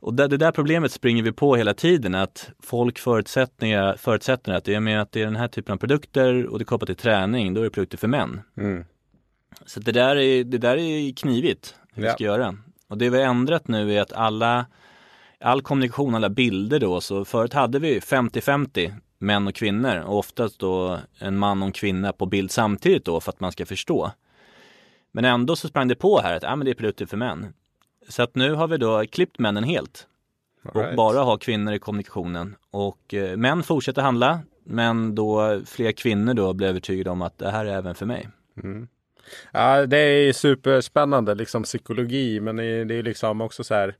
Och 0.00 0.14
det, 0.14 0.28
det, 0.28 0.36
där 0.36 0.52
problemet 0.52 0.92
springer 0.92 1.22
vi 1.22 1.32
på 1.32 1.56
hela 1.56 1.74
tiden, 1.74 2.14
att 2.14 2.50
folk 2.62 2.98
förutsättningar, 2.98 3.96
förutsätter 3.96 4.52
att 4.52 4.68
i 4.68 4.76
och 4.76 4.82
med 4.82 5.02
att 5.02 5.12
det 5.12 5.20
är 5.20 5.24
den 5.24 5.36
här 5.36 5.48
typen 5.48 5.72
av 5.72 5.76
produkter 5.76 6.46
och 6.46 6.58
det 6.58 6.62
är 6.62 6.66
kopplat 6.66 6.86
till 6.86 6.96
träning, 6.96 7.54
då 7.54 7.60
är 7.60 7.64
det 7.64 7.70
produkter 7.70 7.98
för 7.98 8.08
män. 8.08 8.40
Mm. 8.56 8.84
Så 9.66 9.80
det 9.80 9.92
där 9.92 10.16
är, 10.16 10.44
det 10.44 10.58
där 10.58 10.76
är 10.76 11.12
knivigt 11.12 11.74
hur 11.92 12.02
ja. 12.02 12.08
vi 12.08 12.14
ska 12.14 12.24
göra. 12.24 12.56
Och 12.88 12.98
det 12.98 13.10
vi 13.10 13.18
har 13.18 13.24
ändrat 13.24 13.68
nu 13.68 13.94
är 13.94 14.00
att 14.00 14.12
alla, 14.12 14.66
all 15.40 15.62
kommunikation, 15.62 16.14
alla 16.14 16.28
bilder 16.28 16.80
då, 16.80 17.00
så 17.00 17.24
förut 17.24 17.52
hade 17.52 17.78
vi 17.78 18.00
50-50 18.00 18.94
män 19.18 19.48
och 19.48 19.54
kvinnor 19.54 19.96
och 20.06 20.18
oftast 20.18 20.58
då 20.58 20.98
en 21.18 21.38
man 21.38 21.62
och 21.62 21.66
en 21.66 21.72
kvinna 21.72 22.12
på 22.12 22.26
bild 22.26 22.50
samtidigt 22.50 23.04
då 23.04 23.20
för 23.20 23.32
att 23.32 23.40
man 23.40 23.52
ska 23.52 23.66
förstå. 23.66 24.10
Men 25.12 25.24
ändå 25.24 25.56
så 25.56 25.68
sprang 25.68 25.88
det 25.88 25.94
på 25.94 26.20
här 26.20 26.36
att 26.36 26.44
ah, 26.44 26.56
men 26.56 26.64
det 26.64 26.70
är 26.70 26.74
produkter 26.74 27.06
för 27.06 27.16
män. 27.16 27.46
Så 28.08 28.22
att 28.22 28.34
nu 28.34 28.54
har 28.54 28.68
vi 28.68 28.76
då 28.76 29.04
klippt 29.06 29.38
männen 29.38 29.64
helt. 29.64 30.06
Right. 30.62 30.90
Och 30.90 30.96
bara 30.96 31.18
ha 31.18 31.36
kvinnor 31.36 31.74
i 31.74 31.78
kommunikationen. 31.78 32.56
Och 32.70 33.14
eh, 33.14 33.36
män 33.36 33.62
fortsätter 33.62 34.02
handla, 34.02 34.40
men 34.64 35.14
då 35.14 35.60
fler 35.66 35.92
kvinnor 35.92 36.34
då 36.34 36.52
blir 36.52 36.68
övertygade 36.68 37.10
om 37.10 37.22
att 37.22 37.38
det 37.38 37.50
här 37.50 37.64
är 37.64 37.74
även 37.74 37.94
för 37.94 38.06
mig. 38.06 38.28
Mm. 38.62 38.88
Ja, 39.52 39.86
det 39.86 39.98
är 39.98 40.32
superspännande 40.32 41.34
liksom 41.34 41.62
psykologi, 41.62 42.40
men 42.40 42.56
det 42.56 42.94
är 42.94 43.02
liksom 43.02 43.40
också 43.40 43.64
så 43.64 43.74
här 43.74 43.94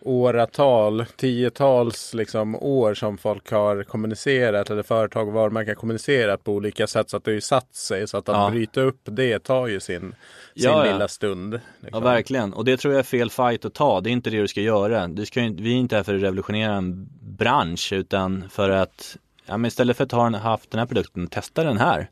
åratal, 0.00 1.04
tiotals 1.16 2.14
liksom 2.14 2.54
år 2.54 2.94
som 2.94 3.18
folk 3.18 3.50
har 3.50 3.82
kommunicerat 3.82 4.70
eller 4.70 4.82
företag 4.82 5.28
och 5.28 5.34
varumärken 5.34 5.76
kommunicerat 5.76 6.44
på 6.44 6.52
olika 6.52 6.86
sätt 6.86 7.10
så 7.10 7.16
att 7.16 7.24
det 7.24 7.30
har 7.30 7.34
ju 7.34 7.40
satt 7.40 7.74
sig. 7.74 8.08
Så 8.08 8.16
att, 8.16 8.28
att 8.28 8.36
ja. 8.36 8.50
bryta 8.50 8.80
upp 8.80 9.00
det 9.04 9.38
tar 9.38 9.66
ju 9.66 9.80
sin, 9.80 10.00
sin 10.00 10.14
ja, 10.54 10.84
lilla 10.84 11.00
ja. 11.00 11.08
stund. 11.08 11.52
Liksom. 11.52 11.88
Ja 11.92 12.00
verkligen 12.00 12.52
och 12.52 12.64
det 12.64 12.76
tror 12.76 12.94
jag 12.94 12.98
är 12.98 13.04
fel 13.04 13.30
fight 13.30 13.64
att 13.64 13.74
ta. 13.74 14.00
Det 14.00 14.10
är 14.10 14.12
inte 14.12 14.30
det 14.30 14.40
du 14.40 14.48
ska 14.48 14.60
göra. 14.60 15.08
Du 15.08 15.26
ska, 15.26 15.40
vi 15.40 15.72
är 15.72 15.76
inte 15.76 15.96
här 15.96 16.02
för 16.02 16.14
att 16.14 16.22
revolutionera 16.22 16.74
en 16.74 17.08
bransch 17.20 17.92
utan 17.92 18.48
för 18.50 18.70
att 18.70 19.16
ja, 19.46 19.56
men 19.56 19.68
istället 19.68 19.96
för 19.96 20.04
att 20.04 20.12
ha 20.12 20.36
haft 20.38 20.70
den 20.70 20.78
här 20.78 20.86
produkten, 20.86 21.26
testa 21.26 21.64
den 21.64 21.78
här. 21.78 22.10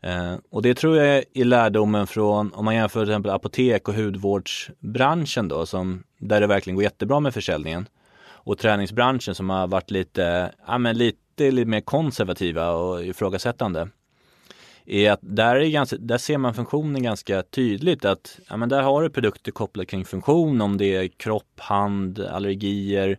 Eh, 0.00 0.34
och 0.50 0.62
det 0.62 0.74
tror 0.74 0.96
jag 0.96 1.24
är 1.34 1.44
lärdomen 1.44 2.06
från, 2.06 2.52
om 2.52 2.64
man 2.64 2.74
jämför 2.74 3.00
till 3.00 3.10
exempel 3.10 3.30
apotek 3.30 3.88
och 3.88 3.94
hudvårdsbranschen 3.94 5.48
då, 5.48 5.66
som, 5.66 6.02
där 6.18 6.40
det 6.40 6.46
verkligen 6.46 6.74
går 6.74 6.82
jättebra 6.82 7.20
med 7.20 7.34
försäljningen. 7.34 7.88
Och 8.20 8.58
träningsbranschen 8.58 9.34
som 9.34 9.50
har 9.50 9.66
varit 9.66 9.90
lite, 9.90 10.52
ja 10.66 10.78
men 10.78 10.98
lite, 10.98 11.50
lite 11.50 11.68
mer 11.68 11.80
konservativa 11.80 12.70
och 12.70 13.04
ifrågasättande. 13.04 13.88
Är 14.86 15.10
att 15.10 15.20
där, 15.22 15.56
är 15.56 15.68
ganska, 15.68 15.96
där 15.96 16.18
ser 16.18 16.38
man 16.38 16.54
funktionen 16.54 17.02
ganska 17.02 17.42
tydligt 17.42 18.04
att 18.04 18.40
ja, 18.48 18.56
men 18.56 18.68
där 18.68 18.82
har 18.82 19.02
du 19.02 19.10
produkter 19.10 19.52
kopplade 19.52 19.86
kring 19.86 20.04
funktion 20.04 20.60
om 20.60 20.76
det 20.76 20.96
är 20.96 21.08
kropp, 21.08 21.60
hand, 21.60 22.20
allergier. 22.20 23.18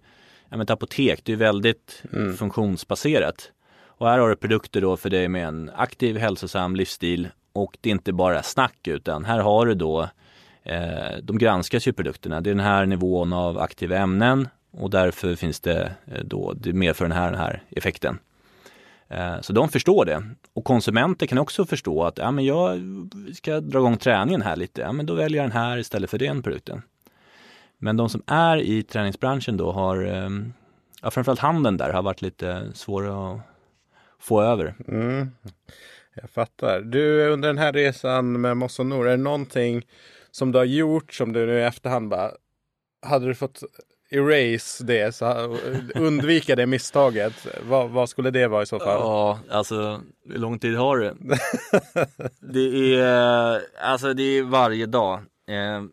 Ja, 0.50 0.58
men 0.58 0.62
ett 0.62 0.70
apotek, 0.70 1.22
det 1.24 1.32
är 1.32 1.36
väldigt 1.36 2.04
mm. 2.14 2.38
funktionsbaserat. 2.38 3.52
Och 4.00 4.08
här 4.08 4.20
har 4.20 4.30
du 4.30 4.36
produkter 4.36 4.82
då 4.82 4.98
för 4.98 5.10
dig 5.10 5.28
med 5.28 5.48
en 5.48 5.72
aktiv 5.76 6.18
hälsosam 6.18 6.76
livsstil 6.76 7.28
och 7.54 7.78
det 7.82 7.90
är 7.90 7.92
inte 7.92 8.14
bara 8.14 8.44
snack 8.44 8.88
utan 8.88 9.26
här 9.26 9.40
har 9.40 9.66
du 9.66 9.74
då 9.74 10.10
eh, 10.64 11.18
de 11.24 11.38
granskas 11.38 11.88
ju 11.88 11.94
produkterna. 11.94 12.42
Det 12.42 12.50
är 12.50 12.56
den 12.56 12.66
här 12.66 12.86
nivån 12.86 13.34
av 13.34 13.60
aktiva 13.60 13.98
ämnen 13.98 14.48
och 14.72 14.90
därför 14.90 15.36
finns 15.36 15.60
det 15.60 15.92
eh, 16.06 16.24
då, 16.24 16.54
det 16.54 16.74
medför 16.74 17.06
den 17.06 17.12
här, 17.18 17.32
den 17.32 17.40
här 17.40 17.64
effekten. 17.70 18.20
Eh, 19.08 19.42
så 19.42 19.54
de 19.54 19.70
förstår 19.70 20.06
det. 20.06 20.24
Och 20.54 20.64
konsumenter 20.64 21.26
kan 21.26 21.38
också 21.38 21.66
förstå 21.66 22.04
att 22.04 22.18
ja, 22.18 22.32
men 22.32 22.46
jag 22.46 22.82
ska 23.34 23.60
dra 23.60 23.80
igång 23.80 23.98
träningen 23.98 24.42
här 24.42 24.56
lite. 24.56 24.82
Ja, 24.82 24.92
men 24.92 25.06
då 25.06 25.14
väljer 25.14 25.42
jag 25.42 25.50
den 25.50 25.58
här 25.58 25.78
istället 25.78 26.10
för 26.10 26.18
den 26.18 26.44
produkten. 26.44 26.82
Men 27.78 27.98
de 27.98 28.10
som 28.10 28.24
är 28.26 28.58
i 28.58 28.84
träningsbranschen 28.84 29.58
då 29.58 29.72
har, 29.72 30.06
eh, 30.06 30.30
ja, 31.02 31.12
framförallt 31.12 31.40
handeln 31.40 31.78
där 31.78 31.94
har 31.94 32.02
varit 32.02 32.22
lite 32.22 32.72
svåra 32.74 33.34
att 33.34 33.42
få 34.20 34.42
över. 34.42 34.76
Mm. 34.88 35.32
Jag 36.14 36.30
fattar. 36.30 36.82
Du, 36.82 37.28
under 37.28 37.50
den 37.50 37.58
här 37.58 37.74
resan 37.74 38.42
med 38.42 38.58
Mossa 38.58 38.84
Nor, 38.84 39.08
är 39.08 39.12
det 39.12 39.24
någonting 39.24 39.86
som 40.32 40.52
du 40.52 40.58
har 40.58 40.66
gjort 40.66 41.14
som 41.14 41.34
du 41.34 41.46
nu 41.46 41.60
i 41.60 41.64
efterhand 41.64 42.10
bara, 42.10 42.32
hade 43.02 43.26
du 43.26 43.36
fått 43.36 43.64
erase 44.10 44.84
det, 44.84 45.16
så 45.16 45.58
undvika 45.96 46.56
det 46.56 46.66
misstaget, 46.66 47.48
vad, 47.68 47.90
vad, 47.90 48.10
skulle 48.10 48.32
det 48.32 48.48
vara 48.48 48.64
i 48.64 48.66
så 48.66 48.80
fall? 48.80 49.00
Ja, 49.00 49.40
alltså 49.50 50.02
hur 50.26 50.38
lång 50.38 50.60
tid 50.60 50.76
har 50.76 50.98
du? 50.98 51.14
det 52.54 52.96
är, 52.96 53.62
alltså 53.82 54.14
det 54.14 54.24
är 54.24 54.44
varje 54.44 54.86
dag. 54.86 55.20
Eh, 55.48 55.84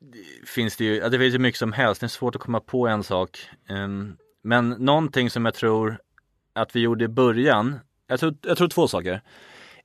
det 0.00 0.48
finns 0.48 0.76
det 0.76 0.84
ju, 0.84 1.00
det 1.00 1.18
finns 1.18 1.34
ju 1.34 1.38
mycket 1.38 1.58
som 1.58 1.72
helst, 1.72 2.00
det 2.00 2.06
är 2.06 2.08
svårt 2.08 2.36
att 2.36 2.42
komma 2.42 2.60
på 2.60 2.88
en 2.88 3.02
sak. 3.02 3.38
Eh, 3.68 3.88
men 4.42 4.68
någonting 4.68 5.30
som 5.30 5.44
jag 5.44 5.54
tror 5.54 5.98
att 6.54 6.76
vi 6.76 6.80
gjorde 6.80 7.04
i 7.04 7.08
början, 7.08 7.78
jag 8.06 8.20
tror, 8.20 8.34
jag 8.42 8.58
tror 8.58 8.68
två 8.68 8.88
saker. 8.88 9.20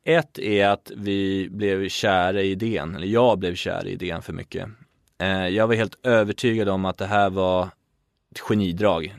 Ett 0.03 0.39
är 0.39 0.67
att 0.67 0.91
vi 0.95 1.49
blev 1.51 1.89
kära 1.89 2.41
i 2.41 2.51
idén, 2.51 2.95
eller 2.95 3.07
jag 3.07 3.39
blev 3.39 3.55
kär 3.55 3.87
i 3.87 3.91
idén 3.91 4.21
för 4.21 4.33
mycket. 4.33 4.69
Eh, 5.17 5.47
jag 5.47 5.67
var 5.67 5.75
helt 5.75 6.05
övertygad 6.05 6.69
om 6.69 6.85
att 6.85 6.97
det 6.97 7.05
här 7.05 7.29
var 7.29 7.69
ett 8.31 8.39
genidrag. 8.39 9.15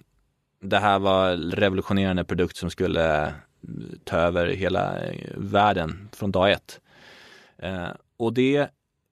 Det 0.60 0.78
här 0.78 0.98
var 0.98 1.36
revolutionerande 1.36 2.24
produkt 2.24 2.56
som 2.56 2.70
skulle 2.70 3.26
eh, 3.26 3.32
ta 4.04 4.16
över 4.16 4.46
hela 4.46 4.98
eh, 4.98 5.30
världen 5.36 6.08
från 6.12 6.32
dag 6.32 6.52
ett. 6.52 6.80
Och 8.16 8.32
det 8.32 8.70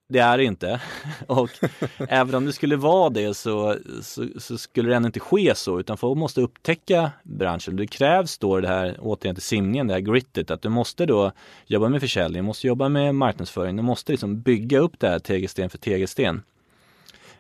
det 0.09 0.18
är 0.18 0.38
det 0.38 0.44
inte. 0.44 0.81
Och 1.27 1.51
även 1.99 2.35
om 2.35 2.44
det 2.44 2.53
skulle 2.53 2.77
vara 2.77 3.11
det 3.11 3.35
så, 3.35 3.77
så, 4.03 4.27
så, 4.37 4.59
skulle 4.59 4.88
det 4.88 4.97
ändå 4.97 5.07
inte 5.07 5.21
ske 5.21 5.55
så 5.55 5.81
utan 5.81 5.97
folk 5.97 6.18
måste 6.18 6.40
upptäcka 6.40 7.11
branschen. 7.23 7.77
Det 7.77 7.87
krävs 7.87 8.38
då 8.38 8.61
det 8.61 8.68
här, 8.68 8.97
återigen 9.01 9.35
till 9.35 9.42
simningen, 9.42 9.87
det 9.87 9.94
här 9.94 10.01
grittet, 10.01 10.51
att 10.51 10.62
du 10.62 10.68
måste 10.68 11.07
då 11.07 11.33
jobba 11.66 11.88
med 11.88 12.01
försäljning, 12.01 12.44
måste 12.44 12.66
jobba 12.66 12.88
med 12.88 13.14
marknadsföring, 13.14 13.77
du 13.77 13.83
måste 13.83 14.12
liksom 14.12 14.40
bygga 14.40 14.79
upp 14.79 15.01
det 15.01 15.09
här 15.09 15.18
tegelsten 15.18 15.71
för 15.71 15.79
tegelsten. 15.79 16.42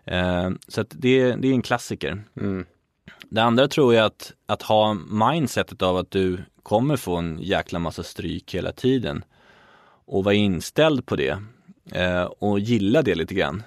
Eh, 0.04 0.50
så 0.68 0.80
att 0.80 0.90
det, 0.90 1.32
det 1.32 1.48
är 1.48 1.52
en 1.52 1.62
klassiker. 1.62 2.22
Mm. 2.40 2.66
Det 3.30 3.42
andra 3.42 3.68
tror 3.68 3.94
jag 3.94 4.04
att, 4.04 4.32
att 4.46 4.62
ha 4.62 4.94
mindsetet 4.94 5.82
av 5.82 5.96
att 5.96 6.10
du 6.10 6.38
kommer 6.62 6.96
få 6.96 7.16
en 7.16 7.38
jäkla 7.42 7.78
massa 7.78 8.02
stryk 8.02 8.54
hela 8.54 8.72
tiden 8.72 9.24
och 10.06 10.24
vara 10.24 10.34
inställd 10.34 11.06
på 11.06 11.16
det 11.16 11.42
eh, 11.92 12.22
och 12.22 12.60
gilla 12.60 13.02
det 13.02 13.14
lite 13.14 13.34
grann. 13.34 13.62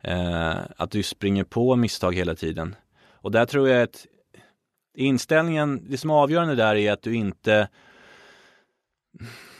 Eh, 0.00 0.56
att 0.76 0.90
du 0.90 1.02
springer 1.02 1.44
på 1.44 1.76
misstag 1.76 2.14
hela 2.14 2.34
tiden. 2.34 2.74
Och 3.12 3.30
där 3.30 3.46
tror 3.46 3.68
jag 3.68 3.82
att 3.82 4.06
inställningen, 4.94 5.86
det 5.90 5.98
som 5.98 6.10
är 6.10 6.14
avgörande 6.14 6.54
där 6.54 6.76
är 6.76 6.92
att 6.92 7.02
du 7.02 7.14
inte 7.14 7.68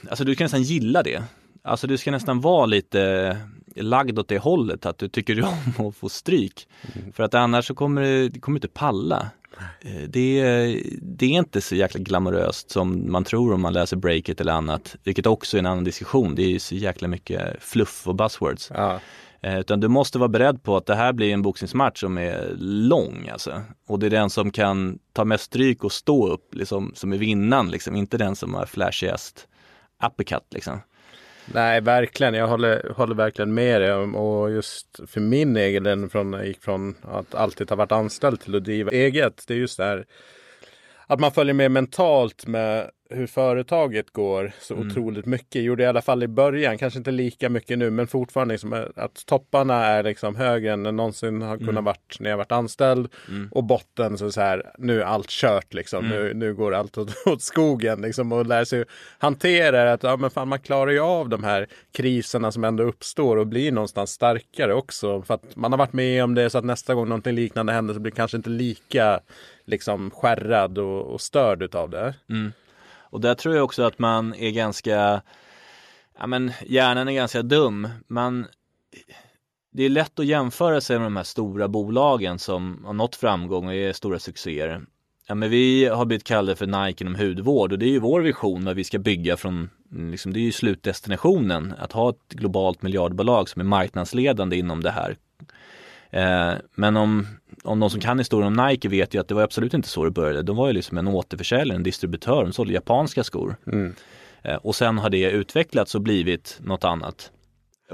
Alltså 0.08 0.24
du 0.24 0.34
kan 0.34 0.44
nästan 0.44 0.62
gilla 0.62 1.02
det. 1.02 1.22
Alltså 1.62 1.86
du 1.86 1.98
ska 1.98 2.10
nästan 2.10 2.40
vara 2.40 2.66
lite 2.66 3.36
lagd 3.76 4.18
åt 4.18 4.28
det 4.28 4.38
hållet, 4.38 4.86
att 4.86 4.98
du 4.98 5.08
tycker 5.08 5.44
om 5.78 5.86
att 5.86 5.96
få 5.96 6.08
stryk. 6.08 6.68
Mm. 6.94 7.12
För 7.12 7.22
att 7.22 7.34
annars 7.34 7.66
så 7.66 7.74
kommer 7.74 8.02
du, 8.02 8.28
du 8.28 8.40
kommer 8.40 8.56
inte 8.56 8.68
palla. 8.68 9.30
Eh, 9.80 10.02
det, 10.08 10.42
det, 11.02 11.26
är 11.26 11.30
inte 11.30 11.60
så 11.60 11.74
jäkla 11.74 12.00
glamoröst 12.00 12.70
som 12.70 13.12
man 13.12 13.24
tror 13.24 13.52
om 13.54 13.60
man 13.60 13.72
läser 13.72 13.96
breaket 13.96 14.40
eller 14.40 14.52
annat. 14.52 14.96
Vilket 15.04 15.26
också 15.26 15.56
är 15.56 15.58
en 15.58 15.66
annan 15.66 15.84
diskussion. 15.84 16.34
Det 16.34 16.54
är 16.54 16.58
så 16.58 16.74
jäkla 16.74 17.08
mycket 17.08 17.62
fluff 17.62 18.08
och 18.08 18.14
buzzwords. 18.14 18.70
Ja. 18.74 19.00
Eh, 19.42 19.58
utan 19.58 19.80
du 19.80 19.88
måste 19.88 20.18
vara 20.18 20.28
beredd 20.28 20.62
på 20.62 20.76
att 20.76 20.86
det 20.86 20.94
här 20.94 21.12
blir 21.12 21.32
en 21.32 21.42
boxningsmatch 21.42 22.00
som 22.00 22.18
är 22.18 22.54
lång 22.58 23.28
alltså. 23.32 23.62
Och 23.86 23.98
det 23.98 24.06
är 24.06 24.10
den 24.10 24.30
som 24.30 24.50
kan 24.50 24.98
ta 25.12 25.24
mest 25.24 25.44
stryk 25.44 25.84
och 25.84 25.92
stå 25.92 26.28
upp 26.28 26.54
liksom, 26.54 26.92
som 26.94 27.12
är 27.12 27.18
vinnaren 27.18 27.70
liksom. 27.70 27.96
Inte 27.96 28.18
den 28.18 28.36
som 28.36 28.54
har 28.54 28.66
flashigast 28.66 29.48
uppercut 30.06 30.46
liksom. 30.50 30.80
Nej, 31.54 31.80
verkligen. 31.80 32.34
Jag 32.34 32.48
håller, 32.48 32.92
håller 32.96 33.14
verkligen 33.14 33.54
med 33.54 33.80
dig. 33.80 33.92
Och 33.92 34.50
just 34.50 35.00
för 35.06 35.20
min 35.20 35.56
egen 35.56 35.82
del, 35.82 36.08
från, 36.08 36.32
jag 36.32 36.46
gick 36.46 36.62
från 36.62 36.94
att 37.02 37.34
alltid 37.34 37.70
ha 37.70 37.76
varit 37.76 37.92
anställd 37.92 38.40
till 38.40 38.54
att 38.56 38.64
driva 38.64 38.90
eget. 38.90 39.44
Det 39.46 39.54
är 39.54 39.58
just 39.58 39.76
det 39.76 39.84
här 39.84 40.04
att 41.10 41.20
man 41.20 41.32
följer 41.32 41.54
med 41.54 41.70
mentalt 41.70 42.46
med 42.46 42.90
hur 43.12 43.26
företaget 43.26 44.10
går 44.10 44.52
så 44.60 44.74
Mm. 44.74 44.88
otroligt 44.88 45.26
mycket. 45.26 45.62
Gjorde 45.62 45.82
i 45.82 45.86
alla 45.86 46.02
fall 46.02 46.22
i 46.22 46.28
början, 46.28 46.78
kanske 46.78 46.98
inte 46.98 47.10
lika 47.10 47.48
mycket 47.48 47.78
nu, 47.78 47.90
men 47.90 48.06
fortfarande 48.06 48.54
liksom 48.54 48.86
att 48.96 49.26
topparna 49.26 49.84
är 49.86 50.02
liksom 50.02 50.36
högre 50.36 50.72
än 50.72 50.82
det 50.82 50.92
någonsin 50.92 51.42
har 51.42 51.56
kunnat 51.56 51.70
Mm. 51.70 51.84
varit 51.84 52.16
när 52.20 52.30
jag 52.30 52.36
varit 52.36 52.52
anställd. 52.52 53.08
Mm. 53.28 53.48
Och 53.52 53.64
botten 53.64 54.18
så, 54.18 54.30
så 54.32 54.40
här, 54.40 54.72
nu 54.78 55.00
är 55.00 55.04
allt 55.04 55.28
kört 55.30 55.74
liksom. 55.74 56.04
Mm. 56.04 56.18
Nu, 56.18 56.34
nu 56.34 56.54
går 56.54 56.74
allt 56.74 56.98
åt, 56.98 57.14
åt 57.26 57.42
skogen 57.42 58.00
liksom 58.00 58.32
och 58.32 58.46
lär 58.46 58.64
sig 58.64 58.84
hantera 59.18 59.84
det. 59.84 59.92
Att 59.92 60.02
ja, 60.02 60.16
men 60.16 60.30
fan, 60.30 60.48
man 60.48 60.58
klarar 60.60 60.90
ju 60.90 61.00
av 61.00 61.28
de 61.28 61.44
här 61.44 61.66
kriserna 61.92 62.52
som 62.52 62.64
ändå 62.64 62.84
uppstår 62.84 63.36
och 63.36 63.46
blir 63.46 63.72
någonstans 63.72 64.10
starkare 64.10 64.74
också. 64.74 65.22
För 65.22 65.34
att 65.34 65.56
man 65.56 65.72
har 65.72 65.78
varit 65.78 65.92
med 65.92 66.24
om 66.24 66.34
det 66.34 66.50
så 66.50 66.58
att 66.58 66.64
nästa 66.64 66.94
gång 66.94 67.08
någonting 67.08 67.34
liknande 67.34 67.72
händer 67.72 67.94
så 67.94 68.00
blir 68.00 68.12
kanske 68.12 68.36
inte 68.36 68.50
lika 68.50 69.20
liksom 69.70 70.10
skärrad 70.10 70.78
och, 70.78 71.02
och 71.02 71.20
störd 71.20 71.62
utav 71.62 71.90
det. 71.90 72.14
Mm. 72.28 72.52
Och 73.10 73.20
där 73.20 73.34
tror 73.34 73.54
jag 73.54 73.64
också 73.64 73.82
att 73.82 73.98
man 73.98 74.34
är 74.34 74.50
ganska, 74.50 75.22
ja 76.18 76.26
men 76.26 76.52
hjärnan 76.66 77.08
är 77.08 77.12
ganska 77.12 77.42
dum. 77.42 77.88
Man, 78.06 78.46
det 79.72 79.82
är 79.82 79.88
lätt 79.88 80.18
att 80.18 80.26
jämföra 80.26 80.80
sig 80.80 80.98
med 80.98 81.06
de 81.06 81.16
här 81.16 81.24
stora 81.24 81.68
bolagen 81.68 82.38
som 82.38 82.84
har 82.84 82.92
nått 82.92 83.16
framgång 83.16 83.66
och 83.66 83.74
är 83.74 83.92
stora 83.92 84.18
succéer. 84.18 84.82
Ja 85.26 85.34
men 85.34 85.50
vi 85.50 85.86
har 85.86 86.04
blivit 86.04 86.24
kallade 86.24 86.56
för 86.56 86.86
Nike 86.86 87.04
inom 87.04 87.14
hudvård 87.14 87.72
och 87.72 87.78
det 87.78 87.86
är 87.86 87.90
ju 87.90 88.00
vår 88.00 88.20
vision 88.20 88.64
vad 88.64 88.76
vi 88.76 88.84
ska 88.84 88.98
bygga 88.98 89.36
från, 89.36 89.70
liksom, 89.90 90.32
det 90.32 90.38
är 90.38 90.42
ju 90.42 90.52
slutdestinationen, 90.52 91.74
att 91.78 91.92
ha 91.92 92.10
ett 92.10 92.28
globalt 92.28 92.82
miljardbolag 92.82 93.48
som 93.48 93.60
är 93.60 93.64
marknadsledande 93.64 94.56
inom 94.56 94.82
det 94.82 94.90
här. 94.90 95.16
Eh, 96.10 96.52
men 96.74 96.96
om, 96.96 97.26
om 97.64 97.80
någon 97.80 97.90
som 97.90 98.00
kan 98.00 98.18
historien 98.18 98.58
om 98.58 98.66
Nike 98.66 98.88
vet 98.88 99.14
ju 99.14 99.20
att 99.20 99.28
det 99.28 99.34
var 99.34 99.42
absolut 99.42 99.74
inte 99.74 99.88
så 99.88 100.04
det 100.04 100.10
började. 100.10 100.42
De 100.42 100.56
var 100.56 100.66
ju 100.66 100.72
liksom 100.72 100.98
en 100.98 101.08
återförsäljare, 101.08 101.76
en 101.76 101.82
distributör, 101.82 102.42
de 102.42 102.52
sålde 102.52 102.72
japanska 102.72 103.24
skor. 103.24 103.56
Mm. 103.66 103.94
Eh, 104.42 104.56
och 104.56 104.74
sen 104.74 104.98
har 104.98 105.10
det 105.10 105.30
utvecklats 105.30 105.94
och 105.94 106.02
blivit 106.02 106.58
något 106.62 106.84
annat. 106.84 107.30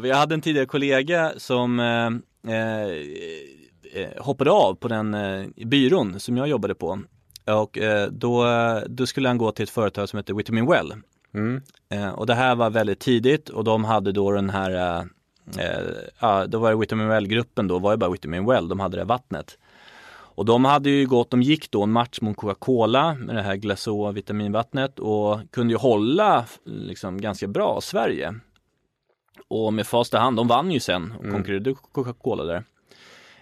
Jag 0.03 0.17
hade 0.17 0.35
en 0.35 0.41
tidigare 0.41 0.67
kollega 0.67 1.33
som 1.37 1.81
eh, 1.81 2.55
eh, 2.55 4.23
hoppade 4.25 4.51
av 4.51 4.75
på 4.75 4.89
den 4.89 5.15
eh, 5.15 5.47
byrån 5.67 6.21
som 6.21 6.37
jag 6.37 6.49
jobbade 6.49 6.75
på. 6.75 7.01
Och 7.45 7.79
eh, 7.79 8.09
då, 8.11 8.47
då 8.89 9.07
skulle 9.07 9.29
han 9.29 9.39
gå 9.39 9.53
till 9.53 9.63
ett 9.63 9.71
företag 9.71 10.09
som 10.09 10.17
heter 10.17 10.35
Vitamin 10.35 10.67
Well. 10.67 10.93
Mm. 11.35 11.63
Eh, 11.91 12.09
och 12.09 12.27
det 12.27 12.35
här 12.35 12.55
var 12.55 12.71
väldigt 12.71 13.01
tidigt 13.01 13.49
och 13.49 13.65
de 13.65 13.85
hade 13.85 14.13
då 14.13 14.31
den 14.31 14.51
här, 14.51 15.07
eh, 15.59 16.45
då 16.49 16.59
var 16.59 16.71
det 16.71 16.77
Vitamin 16.77 17.09
Well-gruppen 17.09 17.69
då, 17.69 17.79
var 17.79 17.91
ju 17.93 17.97
bara 17.97 18.11
Vitamin 18.11 18.47
Well, 18.47 18.69
de 18.69 18.81
hade 18.81 18.97
det 18.97 19.05
vattnet. 19.05 19.59
Och 20.39 20.45
de 20.45 20.65
hade 20.65 20.91
ju 20.91 21.07
gått, 21.07 21.31
de 21.31 21.43
gick 21.43 21.71
då 21.71 21.83
en 21.83 21.93
match 21.93 22.21
mot 22.21 22.37
Coca-Cola 22.37 23.15
med 23.15 23.37
det 23.37 23.43
här 23.43 23.57
Glaceau 23.57 24.13
vitaminvattnet 24.13 24.99
och 24.99 25.41
kunde 25.51 25.73
ju 25.73 25.79
hålla 25.79 26.45
liksom 26.65 27.21
ganska 27.21 27.47
bra 27.47 27.81
Sverige. 27.81 28.35
Och 29.49 29.73
med 29.73 29.87
fasta 29.87 30.19
hand, 30.19 30.37
de 30.37 30.49
vann 30.49 30.71
ju 30.71 30.81
sen 30.81 31.13
och 31.19 31.25
Mm. 31.25 31.35
konkurrerade 31.37 31.75
Coca-Cola 31.93 32.45
där. 32.45 32.65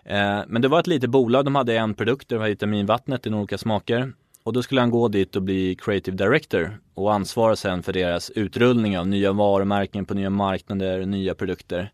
Eh, 0.04 0.42
men 0.48 0.62
det 0.62 0.68
var 0.68 0.80
ett 0.80 0.86
litet 0.86 1.10
bolag, 1.10 1.44
de 1.44 1.54
hade 1.54 1.76
en 1.76 1.94
produkt, 1.94 2.28
det 2.28 2.38
var 2.38 2.48
vitaminvattnet 2.48 3.26
i 3.26 3.30
olika 3.30 3.58
smaker. 3.58 4.12
Och 4.44 4.52
då 4.52 4.62
skulle 4.62 4.80
han 4.80 4.90
gå 4.90 5.08
dit 5.08 5.36
och 5.36 5.42
bli 5.42 5.74
creative 5.74 6.16
director 6.16 6.78
och 6.94 7.14
ansvara 7.14 7.56
sen 7.56 7.82
för 7.82 7.92
deras 7.92 8.30
utrullning 8.30 8.98
av 8.98 9.06
nya 9.06 9.32
varumärken 9.32 10.04
på 10.04 10.14
nya 10.14 10.30
marknader, 10.30 11.06
nya 11.06 11.34
produkter. 11.34 11.92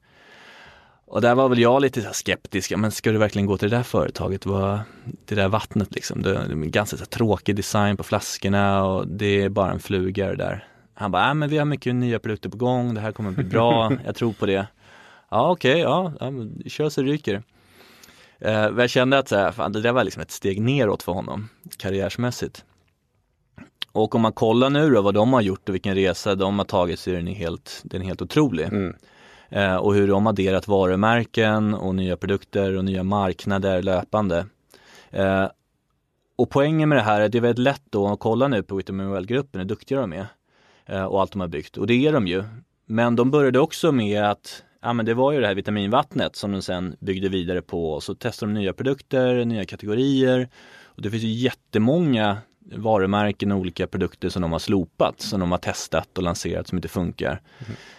Och 1.06 1.20
där 1.20 1.34
var 1.34 1.48
väl 1.48 1.58
jag 1.58 1.82
lite 1.82 2.12
skeptisk, 2.12 2.70
Ja, 2.70 2.76
men 2.76 2.90
ska 2.90 3.12
du 3.12 3.18
verkligen 3.18 3.46
gå 3.46 3.58
till 3.58 3.70
det 3.70 3.76
där 3.76 3.82
företaget? 3.82 4.42
Det 5.24 5.34
där 5.34 5.48
vattnet 5.48 5.94
liksom, 5.94 6.22
det, 6.22 6.30
är 6.30 6.54
ganska 6.54 6.96
tråkig 6.96 7.56
design 7.56 7.96
på 7.96 8.02
flaskorna 8.02 8.84
och 8.84 9.08
det 9.08 9.42
är 9.42 9.48
bara 9.48 9.72
en 9.72 9.80
fluga 9.80 10.26
det 10.26 10.36
där. 10.36 10.64
Han 10.94 11.10
bara, 11.10 11.28
äh, 11.28 11.34
men 11.34 11.48
vi 11.48 11.58
har 11.58 11.64
mycket 11.64 11.94
nya 11.94 12.18
produkter 12.18 12.48
på 12.48 12.56
gång, 12.56 12.94
det 12.94 13.00
här 13.00 13.12
kommer 13.12 13.30
bli 13.30 13.44
bra, 13.44 13.92
jag 14.04 14.14
tror 14.14 14.32
på 14.32 14.46
det. 14.46 14.66
Ja 15.30 15.50
okej, 15.50 15.78
ja, 15.78 16.12
ja 16.20 16.30
men 16.30 16.62
kör 16.66 16.88
så 16.88 17.02
ryker. 17.02 17.42
Eh, 18.40 18.52
men 18.52 18.78
jag 18.78 18.90
kände 18.90 19.18
att 19.18 19.28
så 19.28 19.36
här, 19.36 19.52
fan, 19.52 19.72
det 19.72 19.80
där 19.80 19.92
var 19.92 20.04
liksom 20.04 20.22
ett 20.22 20.30
steg 20.30 20.60
neråt 20.60 21.02
för 21.02 21.12
honom 21.12 21.48
karriärsmässigt. 21.76 22.64
Och 23.92 24.14
om 24.14 24.20
man 24.20 24.32
kollar 24.32 24.70
nu 24.70 24.90
då 24.90 25.02
vad 25.02 25.14
de 25.14 25.32
har 25.32 25.40
gjort 25.40 25.68
och 25.68 25.74
vilken 25.74 25.94
resa 25.94 26.34
de 26.34 26.58
har 26.58 26.66
tagit 26.66 26.98
så 26.98 27.10
är 27.10 27.14
den 27.14 27.26
helt, 27.26 27.80
den 27.84 28.02
är 28.02 28.06
helt 28.06 28.22
otrolig. 28.22 28.64
Mm. 28.64 28.96
Eh, 29.48 29.76
och 29.76 29.94
hur 29.94 30.08
de 30.08 30.26
har 30.26 30.32
adderat 30.32 30.68
varumärken 30.68 31.74
och 31.74 31.94
nya 31.94 32.16
produkter 32.16 32.76
och 32.76 32.84
nya 32.84 33.02
marknader 33.02 33.82
löpande. 33.82 34.46
Eh, 35.10 35.46
och 36.36 36.50
poängen 36.50 36.88
med 36.88 36.98
det 36.98 37.02
här 37.02 37.20
är 37.20 37.24
att 37.24 37.32
det 37.32 37.38
är 37.38 37.42
väldigt 37.42 37.64
lätt 37.64 37.82
då 37.90 38.08
att 38.08 38.18
kolla 38.18 38.48
nu 38.48 38.62
på 38.62 38.76
Vitamin 38.76 39.10
Well-gruppen 39.12 39.60
hur 39.60 39.64
duktiga 39.64 40.00
de 40.00 40.12
är. 40.12 40.26
Eh, 40.86 41.04
och 41.04 41.20
allt 41.20 41.32
de 41.32 41.40
har 41.40 41.48
byggt. 41.48 41.76
Och 41.76 41.86
det 41.86 42.06
är 42.06 42.12
de 42.12 42.26
ju. 42.26 42.44
Men 42.86 43.16
de 43.16 43.30
började 43.30 43.58
också 43.58 43.92
med 43.92 44.24
att 44.24 44.62
Ja 44.82 44.92
men 44.92 45.06
det 45.06 45.14
var 45.14 45.32
ju 45.32 45.40
det 45.40 45.46
här 45.46 45.54
vitaminvattnet 45.54 46.36
som 46.36 46.52
de 46.52 46.62
sen 46.62 46.96
byggde 47.00 47.28
vidare 47.28 47.62
på 47.62 47.92
och 47.92 48.02
så 48.02 48.14
testade 48.14 48.52
de 48.52 48.60
nya 48.60 48.72
produkter, 48.72 49.44
nya 49.44 49.64
kategorier. 49.64 50.48
Och 50.82 51.02
det 51.02 51.10
finns 51.10 51.22
ju 51.22 51.28
jättemånga 51.28 52.38
varumärken 52.76 53.52
och 53.52 53.58
olika 53.58 53.86
produkter 53.86 54.28
som 54.28 54.42
de 54.42 54.52
har 54.52 54.58
slopat, 54.58 55.20
som 55.20 55.40
de 55.40 55.50
har 55.50 55.58
testat 55.58 56.18
och 56.18 56.24
lanserat 56.24 56.68
som 56.68 56.78
inte 56.78 56.88
funkar. 56.88 57.40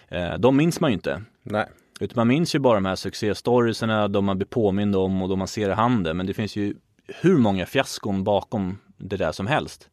Eh, 0.08 0.34
de 0.38 0.56
minns 0.56 0.80
man 0.80 0.90
ju 0.90 0.94
inte. 0.94 1.22
Nej. 1.42 1.66
Utan 2.00 2.14
man 2.16 2.28
minns 2.28 2.54
ju 2.54 2.58
bara 2.58 2.74
de 2.74 2.84
här 2.84 2.96
succéstoriesarna, 2.96 4.08
de 4.08 4.24
man 4.24 4.38
blir 4.38 4.46
påmind 4.46 4.96
om 4.96 5.22
och 5.22 5.28
de 5.28 5.38
man 5.38 5.48
ser 5.48 5.70
i 5.70 5.72
handen. 5.72 6.16
Men 6.16 6.26
det 6.26 6.34
finns 6.34 6.56
ju 6.56 6.74
hur 7.06 7.38
många 7.38 7.66
fiaskon 7.66 8.24
bakom 8.24 8.78
det 8.98 9.16
där 9.16 9.32
som 9.32 9.46
helst. 9.46 9.88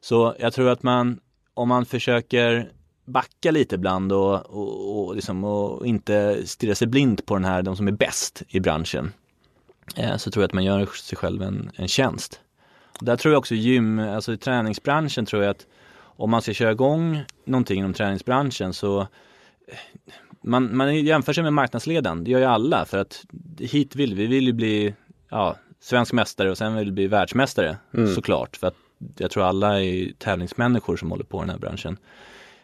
Så 0.00 0.34
jag 0.38 0.52
tror 0.52 0.68
att 0.68 0.82
man, 0.82 1.20
om 1.54 1.68
man 1.68 1.86
försöker 1.86 2.72
backa 3.04 3.50
lite 3.50 3.74
ibland 3.74 4.12
och, 4.12 4.46
och, 4.46 5.06
och, 5.06 5.14
liksom, 5.14 5.44
och 5.44 5.86
inte 5.86 6.46
stirra 6.46 6.74
sig 6.74 6.86
blind 6.86 7.26
på 7.26 7.34
den 7.34 7.44
här, 7.44 7.62
de 7.62 7.76
som 7.76 7.88
är 7.88 7.92
bäst 7.92 8.42
i 8.48 8.60
branschen. 8.60 9.12
Eh, 9.96 10.16
så 10.16 10.30
tror 10.30 10.42
jag 10.42 10.48
att 10.48 10.54
man 10.54 10.64
gör 10.64 10.86
sig 10.86 11.18
själv 11.18 11.42
en, 11.42 11.70
en 11.74 11.88
tjänst. 11.88 12.40
Där 13.00 13.16
tror 13.16 13.34
jag 13.34 13.38
också 13.38 13.54
gym, 13.54 13.98
alltså 13.98 14.32
i 14.32 14.36
träningsbranschen 14.36 15.26
tror 15.26 15.42
jag 15.42 15.50
att 15.50 15.66
om 15.98 16.30
man 16.30 16.42
ska 16.42 16.52
köra 16.52 16.72
igång 16.72 17.24
någonting 17.44 17.78
inom 17.78 17.92
träningsbranschen 17.92 18.72
så 18.72 19.00
eh, 19.00 19.06
man, 20.42 20.76
man 20.76 20.96
jämför 20.96 21.32
sig 21.32 21.42
med 21.42 21.52
marknadsledaren, 21.52 22.24
det 22.24 22.30
gör 22.30 22.38
ju 22.38 22.44
alla 22.44 22.84
för 22.84 22.98
att 22.98 23.24
hit 23.58 23.96
vill 23.96 24.14
vi, 24.14 24.26
vi 24.26 24.34
vill 24.34 24.46
ju 24.46 24.52
bli 24.52 24.94
ja, 25.28 25.56
svensk 25.80 26.12
mästare 26.12 26.50
och 26.50 26.58
sen 26.58 26.76
vill 26.76 26.84
vi 26.84 26.92
bli 26.92 27.06
världsmästare 27.06 27.76
Mm. 27.94 28.14
såklart. 28.14 28.56
För 28.56 28.66
att 28.66 28.76
jag 29.16 29.30
tror 29.30 29.44
alla 29.44 29.82
är 29.82 30.12
tävlingsmänniskor 30.18 30.96
som 30.96 31.10
håller 31.10 31.24
på 31.24 31.38
i 31.38 31.40
den 31.40 31.50
här 31.50 31.58
branschen. 31.58 31.96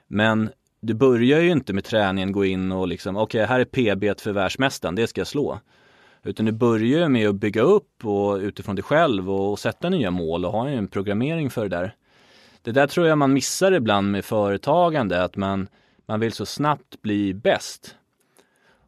Men 0.09 0.50
du 0.80 0.94
börjar 0.94 1.40
ju 1.40 1.50
inte 1.50 1.72
med 1.72 1.84
träningen 1.84 2.32
gå 2.32 2.44
in 2.44 2.72
och 2.72 2.88
liksom, 2.88 3.16
okej 3.16 3.44
här 3.46 3.61
är 3.61 3.64
PB 3.64 4.20
för 4.20 4.32
världsmästaren, 4.32 4.94
det 4.94 5.06
ska 5.06 5.20
jag 5.20 5.28
slå. 5.28 5.61
Utan 6.22 6.46
du 6.46 6.52
börjar 6.52 7.00
ju 7.00 7.09
med 7.09 7.28
att 7.28 7.34
bygga 7.34 7.62
upp 7.62 8.04
och 8.04 8.36
utifrån 8.36 8.76
dig 8.76 8.82
själv 8.82 9.30
och 9.30 9.59
sätta 9.59 9.88
nya 9.88 10.11
mål 10.11 10.44
och 10.44 10.52
ha 10.52 10.68
en 10.68 10.88
programmering 10.88 11.50
för 11.50 11.68
det 11.68 11.76
där. 11.76 11.94
Det 12.62 12.72
där 12.72 12.86
tror 12.86 13.06
jag 13.06 13.18
man 13.18 13.32
missar 13.32 13.72
ibland 13.72 14.11
med 14.11 14.24
företagande, 14.24 15.24
att 15.24 15.36
man, 15.36 15.68
man 16.06 16.20
vill 16.20 16.32
så 16.32 16.46
snabbt 16.46 17.02
bli 17.02 17.34
bäst. 17.34 17.94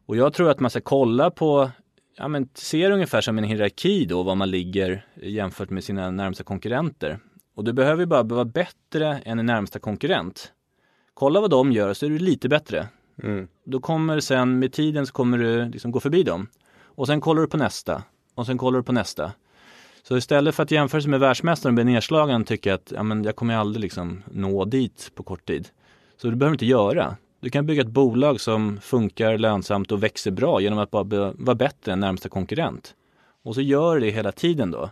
Och 0.05 0.17
jag 0.17 0.33
tror 0.33 0.49
att 0.49 0.59
man 0.59 0.71
ska 0.71 0.81
kolla 0.81 1.31
på, 1.31 1.71
ja 2.17 2.27
men 2.27 2.49
se 2.53 2.87
det 2.87 2.93
ungefär 2.93 3.21
som 3.21 3.37
en 3.37 3.43
hierarki 3.43 4.05
då, 4.05 4.23
var 4.23 4.35
man 4.35 4.51
ligger 4.51 5.05
jämfört 5.15 5.69
med 5.69 5.83
sina 5.83 6.11
närmsta 6.11 6.43
konkurrenter. 6.43 7.19
Och 7.55 7.63
du 7.63 7.73
behöver 7.73 7.99
ju 7.99 8.05
bara 8.05 8.23
vara 8.23 8.45
bättre 8.45 9.21
än 9.25 9.37
din 9.37 9.45
närmsta 9.45 9.79
konkurrent. 9.79 10.51
Kolla 11.13 11.41
vad 11.41 11.49
de 11.49 11.71
gör 11.71 11.93
så 11.93 12.05
är 12.05 12.09
du 12.09 12.19
lite 12.19 12.49
bättre. 12.49 12.87
Mm. 13.23 13.47
Då 13.63 13.79
kommer 13.79 14.19
sen 14.19 14.59
med 14.59 14.73
tiden 14.73 15.07
så 15.07 15.13
kommer 15.13 15.37
du 15.37 15.65
liksom 15.65 15.91
gå 15.91 15.99
förbi 15.99 16.23
dem. 16.23 16.47
Och 16.83 17.07
sen 17.07 17.21
kollar 17.21 17.41
du 17.41 17.47
på 17.47 17.57
nästa. 17.57 18.03
Och 18.35 18.45
sen 18.45 18.57
kollar 18.57 18.79
du 18.79 18.83
på 18.83 18.91
nästa. 18.91 19.31
Så 20.03 20.17
istället 20.17 20.55
för 20.55 20.63
att 20.63 20.71
jämföra 20.71 21.01
sig 21.01 21.09
med 21.09 21.19
världsmästaren 21.19 21.71
och 21.71 21.75
bli 21.75 21.93
nedslagen 21.93 22.43
tycker 22.43 22.73
att 22.73 22.93
ja, 22.95 23.03
men 23.03 23.23
jag 23.23 23.35
kommer 23.35 23.55
aldrig 23.55 23.81
liksom 23.81 24.23
nå 24.31 24.65
dit 24.65 25.11
på 25.15 25.23
kort 25.23 25.45
tid. 25.45 25.67
Så 26.17 26.27
det 26.27 26.35
behöver 26.35 26.51
du 26.51 26.55
inte 26.55 26.65
göra. 26.65 27.15
Du 27.39 27.49
kan 27.49 27.65
bygga 27.65 27.81
ett 27.81 27.87
bolag 27.87 28.41
som 28.41 28.79
funkar 28.81 29.37
lönsamt 29.37 29.91
och 29.91 30.03
växer 30.03 30.31
bra 30.31 30.61
genom 30.61 30.79
att 30.79 30.91
bara 30.91 31.33
vara 31.35 31.55
bättre 31.55 31.91
än 31.93 31.99
närmsta 31.99 32.29
konkurrent. 32.29 32.95
Och 33.43 33.55
så 33.55 33.61
gör 33.61 33.99
det 33.99 34.09
hela 34.09 34.31
tiden 34.31 34.71
då. 34.71 34.89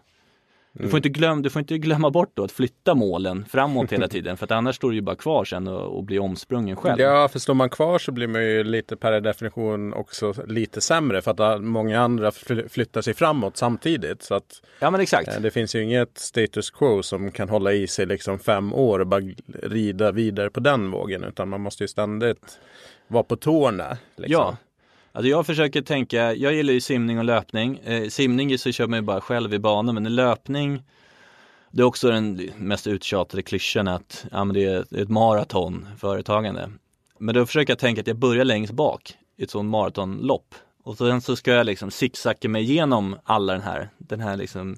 Du 0.83 0.89
får, 0.89 0.97
inte 0.97 1.09
glöm, 1.09 1.41
du 1.41 1.49
får 1.49 1.59
inte 1.59 1.77
glömma 1.77 2.09
bort 2.09 2.31
då 2.33 2.43
att 2.43 2.51
flytta 2.51 2.95
målen 2.95 3.45
framåt 3.49 3.91
hela 3.91 4.07
tiden 4.15 4.37
för 4.37 4.45
att 4.45 4.51
annars 4.51 4.75
står 4.75 4.89
du 4.89 4.95
ju 4.95 5.01
bara 5.01 5.15
kvar 5.15 5.45
sen 5.45 5.67
och, 5.67 5.97
och 5.97 6.03
blir 6.03 6.19
omsprungen 6.19 6.75
själv. 6.75 6.99
Ja, 7.01 7.27
för 7.27 7.39
står 7.39 7.53
man 7.53 7.69
kvar 7.69 7.99
så 7.99 8.11
blir 8.11 8.27
man 8.27 8.41
ju 8.43 8.63
lite 8.63 8.95
per 8.95 9.21
definition 9.21 9.93
också 9.93 10.33
lite 10.47 10.81
sämre 10.81 11.21
för 11.21 11.55
att 11.55 11.61
många 11.63 12.01
andra 12.01 12.31
fly- 12.31 12.67
flyttar 12.69 13.01
sig 13.01 13.13
framåt 13.13 13.57
samtidigt. 13.57 14.23
Så 14.23 14.35
att 14.35 14.61
Ja 14.79 14.91
men 14.91 15.01
exakt. 15.01 15.27
eh, 15.27 15.41
det 15.41 15.51
finns 15.51 15.75
ju 15.75 15.83
inget 15.83 16.17
status 16.17 16.69
quo 16.69 17.03
som 17.03 17.31
kan 17.31 17.49
hålla 17.49 17.73
i 17.73 17.87
sig 17.87 18.05
liksom 18.05 18.39
fem 18.39 18.73
år 18.73 18.99
och 18.99 19.07
bara 19.07 19.21
rida 19.63 20.11
vidare 20.11 20.49
på 20.49 20.59
den 20.59 20.91
vågen 20.91 21.23
utan 21.23 21.49
man 21.49 21.61
måste 21.61 21.83
ju 21.83 21.87
ständigt 21.87 22.59
vara 23.07 23.23
på 23.23 23.35
tårna. 23.35 23.97
Liksom. 24.15 24.31
Ja. 24.33 24.57
Alltså 25.11 25.29
jag 25.29 25.45
försöker 25.45 25.81
tänka, 25.81 26.33
jag 26.33 26.53
gillar 26.53 26.73
ju 26.73 26.81
simning 26.81 27.17
och 27.19 27.25
löpning. 27.25 27.77
Eh, 27.77 28.09
simning 28.09 28.57
så 28.57 28.71
kör 28.71 28.87
man 28.87 28.99
ju 28.99 29.03
bara 29.03 29.21
själv 29.21 29.53
i 29.53 29.59
banan 29.59 29.95
men 29.95 30.05
i 30.05 30.09
löpning 30.09 30.83
Det 31.71 31.81
är 31.81 31.85
också 31.85 32.09
den 32.11 32.49
mest 32.57 32.87
uttjatade 32.87 33.43
klyschan 33.43 33.87
att 33.87 34.25
ja, 34.31 34.43
men 34.43 34.53
det 34.53 34.63
är 34.63 35.01
ett 35.01 35.09
maraton 35.09 35.87
företagande. 35.97 36.69
Men 37.17 37.35
då 37.35 37.45
försöker 37.45 37.71
jag 37.71 37.79
tänka 37.79 38.01
att 38.01 38.07
jag 38.07 38.17
börjar 38.17 38.45
längst 38.45 38.73
bak 38.73 39.13
i 39.37 39.43
ett 39.43 39.51
sånt 39.51 39.69
maratonlopp. 39.69 40.55
Och 40.83 40.97
sen 40.97 41.21
så 41.21 41.35
ska 41.35 41.51
jag 41.51 41.65
liksom 41.65 41.91
zigzacka 41.91 42.49
mig 42.49 42.63
igenom 42.63 43.15
alla 43.23 43.53
den 43.53 43.61
här, 43.61 43.89
den 43.97 44.19
här 44.19 44.37
liksom 44.37 44.77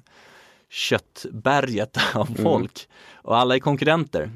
köttberget 0.70 1.96
av 2.14 2.28
Mm. 2.30 2.42
folk. 2.42 2.88
Och 3.14 3.36
alla 3.36 3.54
är 3.54 3.58
konkurrenter. 3.58 4.30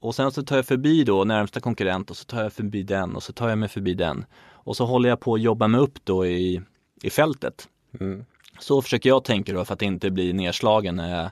Och 0.00 0.14
sen 0.14 0.32
så 0.32 0.42
tar 0.42 0.56
jag 0.56 0.66
förbi 0.66 1.04
då 1.04 1.24
närmsta 1.24 1.60
konkurrent 1.60 2.10
och 2.10 2.16
så 2.16 2.24
tar 2.24 2.42
jag 2.42 2.52
förbi 2.52 2.82
den 2.82 3.16
och 3.16 3.22
så 3.22 3.32
tar 3.32 3.48
jag 3.48 3.58
mig 3.58 3.68
förbi 3.68 3.94
den. 3.94 4.24
Och 4.66 4.76
så 4.76 4.84
håller 4.84 5.08
jag 5.08 5.20
på 5.20 5.34
att 5.34 5.40
jobba 5.40 5.68
mig 5.68 5.80
upp 5.80 6.04
då 6.04 6.26
i, 6.26 6.62
i 7.02 7.10
fältet. 7.10 7.68
Mm. 8.00 8.24
Så 8.58 8.82
försöker 8.82 9.08
jag 9.08 9.24
tänka 9.24 9.52
då 9.52 9.64
för 9.64 9.74
att 9.74 9.82
inte 9.82 10.10
bli 10.10 10.32
nedslagen 10.32 10.96
när, 10.96 11.22
jag, 11.22 11.30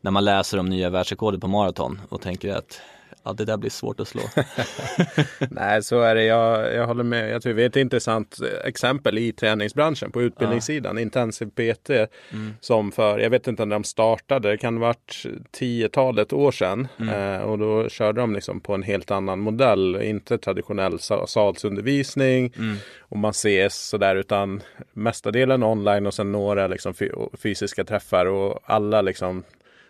när 0.00 0.10
man 0.10 0.24
läser 0.24 0.58
om 0.58 0.66
nya 0.66 0.90
världsrekordet 0.90 1.40
på 1.40 1.48
maraton 1.48 2.00
och 2.08 2.20
tänker 2.20 2.54
att 2.54 2.80
ja, 3.24 3.32
det 3.32 3.44
där 3.44 3.56
blir 3.56 3.70
svårt 3.70 4.00
att 4.00 4.08
slå. 4.08 4.22
Nej, 5.50 5.82
så 5.82 6.00
är 6.00 6.14
det. 6.14 6.24
Jag, 6.24 6.74
jag 6.74 6.86
håller 6.86 7.04
med. 7.04 7.30
Jag 7.30 7.42
tror 7.42 7.54
det 7.54 7.62
är 7.62 7.66
ett 7.66 7.76
intressant 7.76 8.38
exempel 8.64 9.18
i 9.18 9.32
träningsbranschen 9.32 10.12
på 10.12 10.22
utbildningssidan. 10.22 10.98
Intensiv 10.98 11.46
PT 11.46 11.90
Mm. 12.32 12.54
som 12.60 12.92
för, 12.92 13.18
jag 13.18 13.30
vet 13.30 13.46
inte 13.48 13.64
när 13.64 13.76
de 13.76 13.84
startade, 13.84 14.50
det 14.50 14.56
kan 14.58 14.76
ha 14.76 14.80
varit 14.86 15.26
tiotalet 15.50 16.32
år 16.32 16.52
sedan. 16.52 16.88
Mm. 17.00 17.34
Eh, 17.34 17.40
och 17.42 17.58
då 17.58 17.88
körde 17.88 18.20
de 18.20 18.34
liksom 18.34 18.60
på 18.60 18.74
en 18.74 18.82
helt 18.82 19.10
annan 19.10 19.40
modell. 19.40 20.02
Inte 20.02 20.38
traditionell 20.38 20.98
sa- 20.98 21.26
salsundervisning 21.26 22.52
Mm. 22.58 22.76
och 23.00 23.16
man 23.18 23.30
ses 23.30 23.88
sådär 23.88 24.16
utan 24.16 24.62
mestadelen 24.92 25.62
online 25.62 26.06
och 26.06 26.14
sen 26.14 26.32
några 26.32 26.66
liksom 26.66 26.94
fy- 26.94 27.10
fysiska 27.42 27.84
träffar 27.84 28.26
och 28.26 28.60
alla 28.64 29.02
liksom 29.02 29.42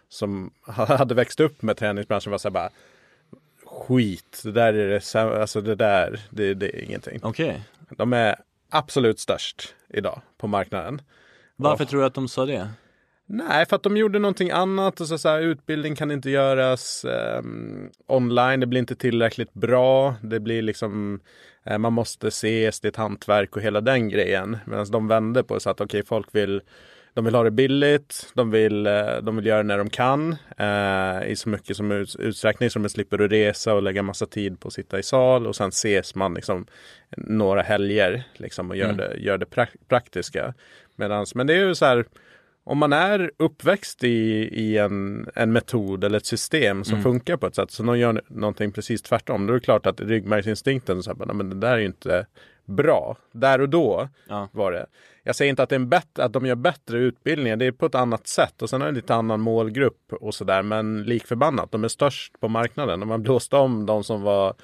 som 0.09 0.51
hade 0.67 1.15
växt 1.15 1.41
upp 1.41 1.63
med 1.63 1.77
träningsbranschen 1.77 2.31
var 2.31 2.39
så 2.39 2.49
här 2.49 2.53
bara 2.53 2.71
skit. 3.71 4.41
Det 4.45 4.53
där 4.53 4.75
är 4.75 4.89
det, 4.89 4.99
säm- 4.99 5.41
alltså 5.41 5.61
det 5.61 5.75
där, 5.75 6.21
det, 6.31 6.55
det 6.55 6.77
är 6.77 6.85
ingenting. 6.85 7.21
Okej, 7.23 7.63
De 7.91 8.13
är 8.13 8.37
absolut 8.71 9.19
störst 9.21 9.75
idag 9.89 10.21
på 10.39 10.47
marknaden. 10.47 11.03
varför 11.57 11.85
tror 11.85 12.01
du 12.01 12.07
att 12.07 12.15
de 12.15 12.29
sa 12.29 12.47
det? 12.47 12.69
Nej, 13.27 13.67
för 13.67 13.77
att 13.77 13.83
de 13.83 13.97
gjorde 13.97 14.19
någonting 14.19 14.51
annat 14.51 15.01
och 15.01 15.07
så, 15.07 15.19
så 15.19 15.29
här, 15.29 15.41
utbildning 15.41 15.97
kan 15.97 16.11
inte 16.11 16.31
göras 16.31 17.05
ehm, 17.05 17.91
online. 18.07 18.61
Det 18.61 18.67
blir 18.67 18.81
inte 18.81 18.97
tillräckligt 18.97 19.53
bra. 19.53 20.15
Det 20.23 20.41
blir 20.41 20.63
liksom 20.63 21.21
eh, 21.65 21.79
man 21.79 21.93
måste 21.93 22.29
ses, 22.29 22.81
det 22.81 22.87
är 22.87 22.91
ett 22.91 22.97
hantverk 22.97 23.57
och 23.57 23.63
hela 23.63 23.81
den 23.81 24.09
grejen. 24.09 24.59
Medan 24.67 24.91
de 24.91 25.09
vände 25.09 25.43
på 25.43 25.55
det 25.55 25.61
så 25.61 25.71
att 25.71 25.81
okej, 25.81 26.03
folk 26.07 26.27
vill 26.33 26.63
de 27.15 27.25
vill 27.25 27.35
ha 27.35 27.43
det 27.45 27.51
billigt, 27.51 28.33
de 28.35 28.51
vill, 28.51 28.87
eh, 28.87 29.17
de 29.23 29.37
vill 29.37 29.47
göra 29.47 29.59
det 29.59 29.63
när 29.67 29.79
de 29.79 29.91
kan 29.91 30.33
eh, 30.59 31.31
i 31.31 31.37
så 31.37 31.49
mycket 31.49 31.77
som 31.77 31.93
ut, 31.93 32.17
utsträckning 32.19 32.71
så 32.71 32.79
de 32.79 32.89
slipper 32.89 33.19
att 33.23 33.31
resa 33.33 33.75
och 33.75 33.83
lägga 33.83 34.03
massa 34.03 34.27
tid 34.27 34.61
på 34.61 34.69
att 34.69 34.75
sitta 34.75 34.99
i 34.99 35.03
sal 35.03 35.47
och 35.47 35.57
sen 35.57 35.69
ses 35.69 36.15
man 36.15 36.35
liksom 36.35 36.67
några 37.17 37.63
helger 37.63 38.23
liksom 38.35 38.71
och 38.71 38.77
gör 38.77 38.85
Mm. 38.85 38.97
det, 38.97 39.15
gör 39.19 39.39
det 39.39 39.47
prak- 39.47 39.77
praktiska. 39.89 40.55
Medans, 40.97 41.35
men 41.35 41.47
det 41.47 41.53
är 41.55 41.67
ju 41.67 41.75
så 41.75 41.85
här 41.85 42.05
om 42.65 42.79
man 42.79 42.93
är 42.93 43.31
uppväxt 43.37 44.05
i, 44.05 44.49
i 44.53 44.79
en, 44.79 45.27
en 45.35 45.53
metod 45.53 46.05
eller 46.05 46.17
ett 46.19 46.27
system 46.27 46.85
som 46.85 46.95
Mm. 46.95 47.03
funkar 47.03 47.37
på 47.37 47.47
ett 47.47 47.55
sätt 47.55 47.71
så 47.71 47.83
någon 47.83 47.99
gör 47.99 48.23
någonting 48.29 48.73
precis 48.73 49.03
tvärtom. 49.03 49.47
Då 49.47 49.53
är 49.53 49.59
det 49.59 49.65
klart 49.65 49.87
att 49.87 50.01
ryggmärgsinstinkten 50.01 51.03
så 51.03 51.11
här, 51.11 51.27
"Nej, 51.27 51.35
men 51.37 51.51
det 51.51 51.57
där 51.57 51.73
är 51.73 51.79
ju 51.79 51.87
inte 51.87 52.27
bra. 52.71 53.17
Där 53.33 53.61
och 53.61 53.69
då 53.69 54.09
Ja. 54.29 54.49
var 54.53 54.73
det. 54.73 54.87
Jag 55.23 55.37
säger 55.37 55.51
inte 55.51 55.63
att, 55.63 55.69
det 55.69 55.75
är 55.75 55.81
en 55.81 55.89
bättre, 55.89 56.25
att 56.25 56.33
de 56.33 56.47
gör 56.47 56.55
bättre 56.55 56.99
utbildningar, 56.99 57.57
det 57.57 57.65
är 57.67 57.73
på 57.73 57.87
ett 57.87 57.95
annat 57.95 58.27
sätt 58.27 58.63
och 58.63 58.71
sen 58.71 58.81
har 58.81 58.89
det 58.89 58.91
en 58.91 58.95
lite 58.95 59.15
annan 59.15 59.41
målgrupp 59.41 60.13
och 60.21 60.35
sådär. 60.35 60.63
Men 60.63 61.03
likförbannat, 61.03 61.73
de 61.73 61.85
är 61.85 61.89
störst 61.89 62.41
på 62.41 62.49
marknaden. 62.49 63.01
De 63.01 63.11
har 63.11 63.19
blåst 63.19 63.55
om 63.55 63.87
de 63.87 64.05
som 64.05 64.23
var 64.23 64.55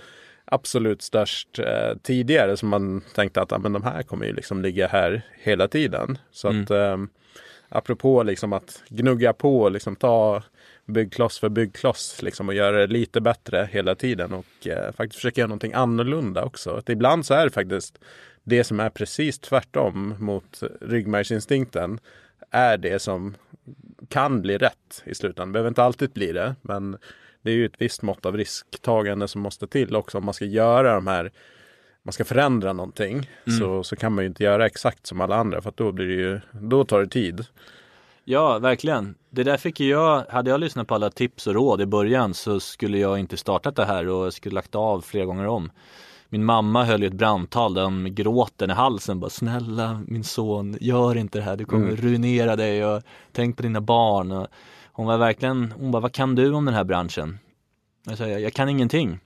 absolut 0.45 1.03
störst 1.03 1.59
eh, 1.59 1.97
tidigare 2.03 2.57
som 2.57 2.69
man 2.69 3.01
tänkte 3.15 3.43
att 3.43 3.53
ah, 3.53 3.59
men 3.59 3.73
de 3.73 3.83
här 3.83 4.03
kommer 4.03 4.27
ju 4.27 4.33
liksom 4.33 4.63
ligga 4.63 4.87
här 4.87 5.23
hela 5.43 5.69
tiden. 5.69 6.19
Så 6.31 6.49
Mm. 6.49 6.63
att 6.63 6.71
eh, 6.71 6.97
apropå 7.69 8.23
liksom 8.23 8.53
att 8.53 8.83
gnugga 8.89 9.33
på 9.33 9.61
och 9.61 9.71
liksom 9.71 9.97
ta 9.97 10.43
byggkloss 10.87 11.39
för 11.39 11.49
byggkloss 11.49 12.23
liksom 12.23 12.49
och 12.49 12.55
göra 12.55 12.79
det 12.79 12.87
lite 12.87 13.21
bättre 13.21 13.69
hela 13.73 13.95
tiden 13.95 14.33
och 14.33 14.67
eh, 14.67 14.93
faktiskt 14.93 15.15
försöka 15.17 15.41
göra 15.41 15.49
någonting 15.49 15.73
annorlunda 15.73 16.45
också. 16.45 16.71
Att 16.71 16.89
ibland 16.89 17.27
så 17.27 17.35
är 17.35 17.45
det 17.45 17.51
faktiskt 17.51 17.99
det 18.45 18.65
som 18.65 18.81
är 18.81 18.91
precis 18.91 19.39
tvärtom 19.39 20.15
mot 20.19 20.63
ryggmärgsinstinkten 20.81 22.01
är 22.51 22.79
det 22.79 22.99
som 22.99 23.35
kan 24.09 24.43
bli 24.43 24.59
rätt 24.59 25.03
i 25.05 25.15
slutändan. 25.15 25.49
Det 25.49 25.53
behöver 25.53 25.69
inte 25.69 25.83
alltid 25.83 26.11
bli 26.11 26.33
det, 26.33 26.55
men 26.63 26.97
det 27.43 27.51
är 27.51 27.55
ju 27.55 27.67
ett 27.67 27.81
visst 27.81 28.03
mått 28.03 28.27
av 28.27 28.37
risktagande 28.37 29.29
som 29.29 29.41
måste 29.41 29.67
till 29.67 29.97
också 29.97 30.19
om 30.19 30.25
man 30.25 30.35
ska 30.35 30.45
göra 30.45 30.95
de 30.95 31.07
här 31.07 31.33
man 32.03 32.13
ska 32.13 32.25
förändra 32.25 32.73
någonting 32.73 33.31
Mm. 33.47 33.59
så, 33.59 33.85
så 33.85 33.97
kan 33.97 34.13
man 34.13 34.25
ju 34.25 34.29
inte 34.29 34.45
göra 34.45 34.67
exakt 34.67 35.07
som 35.07 35.21
alla 35.21 35.37
andra 35.37 35.63
för 35.63 35.69
att 35.69 35.77
då 35.77 35.93
blir 35.93 36.07
det 36.07 36.15
ju, 36.15 36.41
då 36.53 36.85
tar 36.85 37.01
det 37.01 37.09
tid. 37.09 37.47
Ja, 38.29 38.59
verkligen. 38.59 39.15
Det 39.31 39.43
där 39.45 39.57
fick 39.57 39.81
jag, 39.81 40.25
hade 40.29 40.51
jag 40.51 40.61
lyssnat 40.61 40.87
på 40.89 40.95
alla 40.95 41.11
tips 41.11 41.47
och 41.47 41.55
råd 41.55 41.81
i 41.81 41.87
början 41.87 42.35
så 42.35 42.61
skulle 42.61 42.99
jag 42.99 43.19
inte 43.19 43.37
startat 43.37 43.77
det 43.77 43.85
här 43.85 44.09
och 44.09 44.27
jag 44.27 44.33
skulle 44.33 44.55
lagt 44.55 44.75
av 44.75 45.01
flera 45.01 45.25
gånger 45.25 45.47
om. 45.47 45.71
Min 46.29 46.45
mamma 46.45 46.85
höll 46.85 47.01
ju 47.03 47.07
ett 47.07 47.13
brandtal 47.15 47.75
där 47.75 47.85
hon 47.85 48.15
gråten 48.15 48.71
i 48.71 48.73
halsen 48.73 49.21
bara 49.21 49.31
snälla 49.31 50.01
min 50.07 50.25
son, 50.25 50.77
gör 50.81 51.17
inte 51.17 51.39
det 51.39 51.43
här, 51.45 51.57
du 51.57 51.65
kommer 51.65 51.85
Mm. 51.89 51.97
ruinera 51.97 52.57
dig 52.57 52.85
och 52.87 53.03
tänk 53.33 53.57
på 53.57 53.63
dina 53.63 53.81
barn. 53.81 54.33
Och 54.33 54.47
hon 54.93 55.07
var 55.07 55.19
verkligen, 55.19 55.73
hon 55.79 55.91
bara 55.91 56.01
vad 56.03 56.13
kan 56.13 56.35
du 56.35 56.53
om 56.55 56.65
den 56.65 56.75
här 56.75 56.85
branschen? 56.85 57.39
Jag 58.07 58.19
sa 58.19 58.27
jag, 58.27 58.53
kan 58.53 58.69
ingenting. 58.69 59.19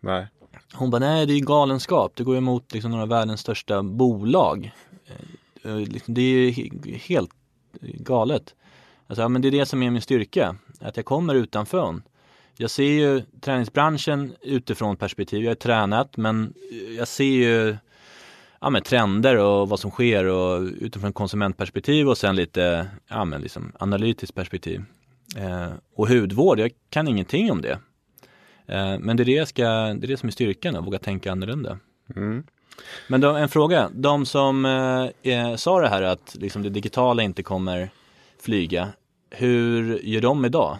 Nej. 0.00 0.26
Hon 0.74 0.90
bara, 0.90 0.98
nej 0.98 1.26
det 1.26 1.32
är 1.32 1.40
galenskap, 1.40 2.12
det 2.16 2.24
går 2.24 2.36
emot 2.36 2.72
liksom 2.74 2.90
några 2.90 3.02
av 3.02 3.08
världens 3.08 3.40
största 3.40 3.82
bolag. 3.82 4.72
Eh, 5.64 5.76
liksom, 5.76 6.14
Det 6.14 6.20
är 6.20 6.24
ju 6.38 6.50
he- 6.50 6.98
helt 6.98 7.30
galet. 7.80 8.54
Alltså, 9.06 9.22
ja, 9.22 9.28
men 9.28 9.42
det 9.42 9.48
är 9.48 9.52
det 9.52 9.66
som 9.66 9.82
är 9.82 9.90
min 9.90 10.02
styrka, 10.02 10.56
att 10.80 10.96
jag 10.96 11.06
kommer 11.06 11.34
utanför. 11.34 12.00
Jag 12.56 12.70
ser 12.70 12.84
ju 12.84 13.22
träningsbranschen 13.40 14.34
utifrån 14.42 14.96
perspektiv, 14.96 15.42
jag 15.42 15.50
har 15.50 15.54
tränat 15.54 16.16
men 16.16 16.54
jag 16.98 17.08
ser 17.08 17.24
ju 17.24 17.76
ja, 18.60 18.70
men 18.70 18.82
trender 18.82 19.36
och 19.36 19.68
vad 19.68 19.80
som 19.80 19.90
sker 19.90 20.24
och 20.24 20.60
utifrån 20.60 21.12
konsumentperspektiv 21.12 22.08
och 22.08 22.18
sen 22.18 22.36
lite 22.36 22.86
ja, 23.08 23.24
men 23.24 23.40
liksom 23.40 23.72
analytiskt 23.78 24.34
perspektiv. 24.34 24.84
Eh, 25.36 25.72
och 25.94 26.08
hudvård, 26.08 26.58
jag 26.58 26.70
kan 26.90 27.08
ingenting 27.08 27.52
om 27.52 27.62
det. 27.62 27.78
Eh, 28.66 28.98
men 28.98 29.16
det 29.16 29.22
är 29.22 29.24
det, 29.24 29.32
jag 29.32 29.48
ska, 29.48 29.64
det 29.64 30.06
är 30.06 30.08
det 30.08 30.16
som 30.16 30.26
är 30.26 30.32
styrkan, 30.32 30.76
att 30.76 30.86
våga 30.86 30.98
tänka 30.98 31.32
annorlunda. 31.32 31.78
Mm. 32.16 32.44
Men 33.08 33.20
då, 33.20 33.30
en 33.30 33.48
fråga, 33.48 33.90
de 33.94 34.26
som 34.26 34.64
eh, 34.64 35.32
eh, 35.32 35.56
sa 35.56 35.80
det 35.80 35.88
här 35.88 36.02
att 36.02 36.36
liksom 36.40 36.62
det 36.62 36.70
digitala 36.70 37.22
inte 37.22 37.42
kommer 37.42 37.90
flyga, 38.42 38.88
hur 39.30 40.00
gör 40.02 40.20
de 40.20 40.44
idag? 40.44 40.78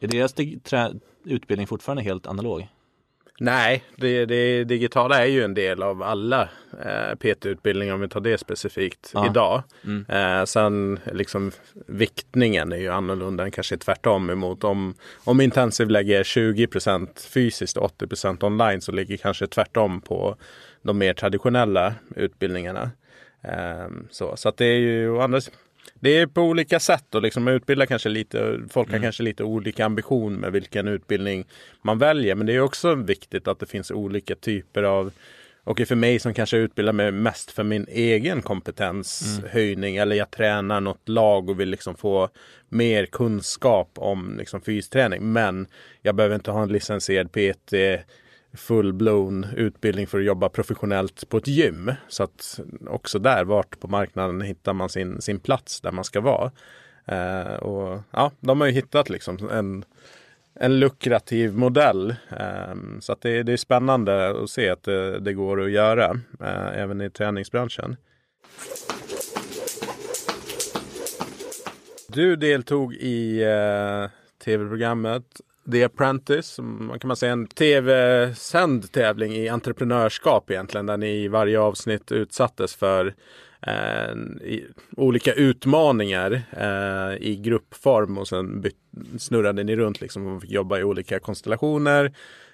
Är 0.00 0.08
deras 0.08 0.34
utbildning 1.24 1.66
fortfarande 1.66 2.02
helt 2.02 2.26
analog? 2.26 2.68
Nej, 3.40 3.84
det, 3.96 4.26
det 4.26 4.64
digitala 4.64 5.22
är 5.22 5.26
ju 5.26 5.44
en 5.44 5.54
del 5.54 5.82
av 5.82 6.02
alla 6.02 6.48
eh, 6.84 7.14
PT-utbildningar 7.18 7.94
om 7.94 8.00
vi 8.00 8.08
tar 8.08 8.20
det 8.20 8.38
specifikt 8.38 9.10
Ja. 9.14 9.26
idag. 9.26 9.62
Mm. 9.84 10.06
Eh, 10.08 10.44
sen 10.44 10.98
liksom 11.12 11.52
viktningen 11.86 12.72
är 12.72 12.76
ju 12.76 12.92
annorlunda 12.92 13.44
än 13.44 13.50
kanske 13.50 13.76
tvärtom 13.76 14.30
emot 14.30 14.64
om, 14.64 14.94
om 15.24 15.40
Intensiv 15.40 15.90
lägger 15.90 16.22
20% 16.22 17.28
fysiskt 17.28 17.76
och 17.76 18.00
80% 18.00 18.44
online 18.44 18.80
så 18.80 18.92
ligger 18.92 19.16
kanske 19.16 19.46
tvärtom 19.46 20.00
på 20.00 20.36
de 20.86 20.98
mer 20.98 21.14
traditionella 21.14 21.94
utbildningarna. 22.16 22.90
Eh, 23.42 23.88
så, 24.10 24.36
så 24.36 24.48
att 24.48 24.56
det 24.56 24.64
är 24.66 24.78
ju 24.78 25.18
det 26.00 26.18
är 26.18 26.26
på 26.26 26.42
olika 26.42 26.80
sätt 26.80 27.14
och 27.14 27.22
liksom 27.22 27.48
utbilda 27.48 27.86
kanske 27.86 28.08
lite, 28.08 28.60
folk 28.70 28.88
har 28.88 28.96
Mm. 28.96 29.02
kanske 29.02 29.22
lite 29.22 29.44
olika 29.44 29.84
ambition 29.84 30.34
med 30.34 30.52
vilken 30.52 30.88
utbildning 30.88 31.44
man 31.82 31.98
väljer. 31.98 32.34
Men 32.34 32.46
det 32.46 32.54
är 32.54 32.60
också 32.60 32.94
viktigt 32.94 33.48
att 33.48 33.58
det 33.58 33.66
finns 33.66 33.90
olika 33.90 34.34
typer 34.34 34.82
av 34.82 35.12
och 35.64 35.80
för 35.88 35.94
mig 35.94 36.18
som 36.18 36.34
kanske 36.34 36.56
utbildar 36.56 36.92
mig 36.92 37.12
mest 37.12 37.50
för 37.50 37.64
min 37.64 37.86
egen 37.88 38.42
kompetenshöjning 38.42 39.96
eller 39.96 40.16
jag 40.16 40.30
tränar 40.30 40.80
något 40.80 41.08
lag 41.08 41.50
och 41.50 41.60
vill 41.60 41.68
liksom 41.68 41.94
få 41.96 42.28
mer 42.68 43.06
kunskap 43.06 43.90
om 43.94 44.36
liksom 44.38 44.60
fysträning. 44.60 45.32
Men 45.32 45.66
jag 46.02 46.14
behöver 46.14 46.34
inte 46.34 46.50
ha 46.50 46.62
en 46.62 46.68
licensierad 46.72 47.32
PT 47.32 47.74
full-blown 48.52 49.46
utbildning 49.56 50.06
för 50.06 50.18
att 50.18 50.24
jobba 50.24 50.48
professionellt 50.48 51.28
på 51.28 51.36
ett 51.36 51.46
gym. 51.46 51.92
Så 52.08 52.22
att 52.22 52.60
också 52.86 53.18
där, 53.18 53.44
vart 53.44 53.80
på 53.80 53.88
marknaden 53.88 54.40
hittar 54.40 54.72
man 54.72 54.88
sin, 54.88 55.20
sin 55.20 55.38
plats 55.38 55.80
där 55.80 55.92
man 55.92 56.04
ska 56.04 56.20
vara. 56.20 56.50
Eh, 57.04 57.54
och 57.54 58.02
ja, 58.10 58.32
de 58.40 58.60
har 58.60 58.68
ju 58.68 58.72
hittat 58.72 59.10
liksom 59.10 59.50
en, 59.50 59.84
en 60.54 60.80
lukrativ 60.80 61.54
modell. 61.54 62.14
Eh, 62.30 62.74
så 63.00 63.12
att 63.12 63.20
det, 63.20 63.42
det 63.42 63.52
är 63.52 63.56
spännande 63.56 64.42
att 64.42 64.50
se 64.50 64.68
att 64.68 64.82
det, 64.82 65.18
det 65.18 65.32
går 65.32 65.62
att 65.62 65.70
göra 65.70 66.10
eh, 66.40 66.80
även 66.82 67.00
i 67.00 67.10
träningsbranschen. 67.10 67.96
Du 72.08 72.36
deltog 72.36 72.94
i 72.94 73.42
eh, 73.42 74.10
tv-programmet 74.44 75.40
The 75.72 75.84
Apprentice, 75.84 76.62
man 76.62 76.98
kan 76.98 77.08
man 77.08 77.16
säga 77.16 77.32
en 77.32 77.46
tv-sänd 77.46 78.92
tävling 78.92 79.32
i 79.32 79.48
entreprenörskap 79.48 80.50
egentligen, 80.50 80.86
där 80.86 80.96
ni 80.96 81.24
i 81.24 81.28
varje 81.28 81.60
avsnitt 81.60 82.12
utsattes 82.12 82.74
för 82.74 83.14
eh, 83.62 84.12
i, 84.42 84.66
olika 84.96 85.32
utmaningar 85.32 86.42
eh, 86.50 87.26
i 87.26 87.40
gruppform 87.42 88.18
och 88.18 88.28
sen 88.28 88.60
byt, 88.60 88.76
snurrade 89.18 89.64
ni 89.64 89.76
runt 89.76 90.00
liksom 90.00 90.26
och 90.26 90.42
fick 90.42 90.50
jobba 90.50 90.78
i 90.78 90.84
olika 90.84 91.20
konstellationer. 91.20 92.12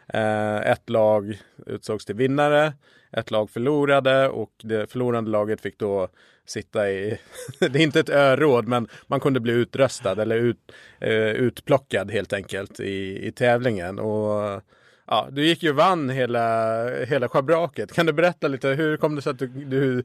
Eh, 0.09 0.57
ett 0.57 0.91
lag 0.91 1.39
utsågs 1.67 2.05
till 2.05 2.15
vinnare, 2.15 2.73
ett 3.13 3.31
lag 3.31 3.51
förlorade 3.51 4.29
och 4.29 4.53
det 4.63 4.91
förlorande 4.91 5.31
laget 5.31 5.61
fick 5.61 5.79
då 5.79 6.09
sitta 6.47 6.91
i, 6.91 7.19
det 7.59 7.79
är 7.79 7.83
inte 7.83 8.01
ett 8.01 8.09
öråd, 8.09 8.69
men 8.69 8.89
man 9.07 9.21
kunde 9.21 9.41
bli 9.41 9.53
utröstad 9.53 10.23
eller 10.23 10.37
ut, 10.37 10.73
eh, 11.01 11.13
utplockad 11.13 12.11
helt 12.11 12.33
enkelt 12.33 12.81
i, 12.81 13.27
i 13.27 13.33
tävlingen. 13.33 13.99
Och 13.99 14.63
ja, 15.07 15.29
du 15.31 15.47
gick 15.47 15.63
ju 15.63 15.71
och 15.71 15.77
vann 15.77 16.11
hela, 16.11 16.85
hela 17.05 17.29
schabraket. 17.29 17.93
Kan 17.93 18.07
du 18.07 18.13
berätta 18.13 18.49
lite, 18.49 18.69
hur 18.69 18.97
kom 18.97 19.15
det 19.15 19.23
sig 19.23 19.31
att 19.31 19.39
du, 19.39 19.47
du 19.47 20.03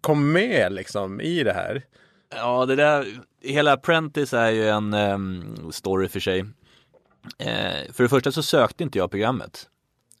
kom 0.00 0.32
med 0.32 0.72
liksom 0.72 1.20
i 1.20 1.42
det 1.42 1.52
här? 1.52 1.82
Ja, 2.34 2.66
det 2.66 2.76
där, 2.76 3.06
hela 3.42 3.72
Apprentice 3.72 4.32
är 4.32 4.50
ju 4.50 4.68
en 4.68 4.94
um, 4.94 5.72
story 5.72 6.08
för 6.08 6.20
sig. 6.20 6.44
Eh, 7.38 7.92
för 7.92 8.02
det 8.02 8.08
första 8.08 8.32
så 8.32 8.42
sökte 8.42 8.82
inte 8.82 8.98
jag 8.98 9.10
programmet. 9.10 9.68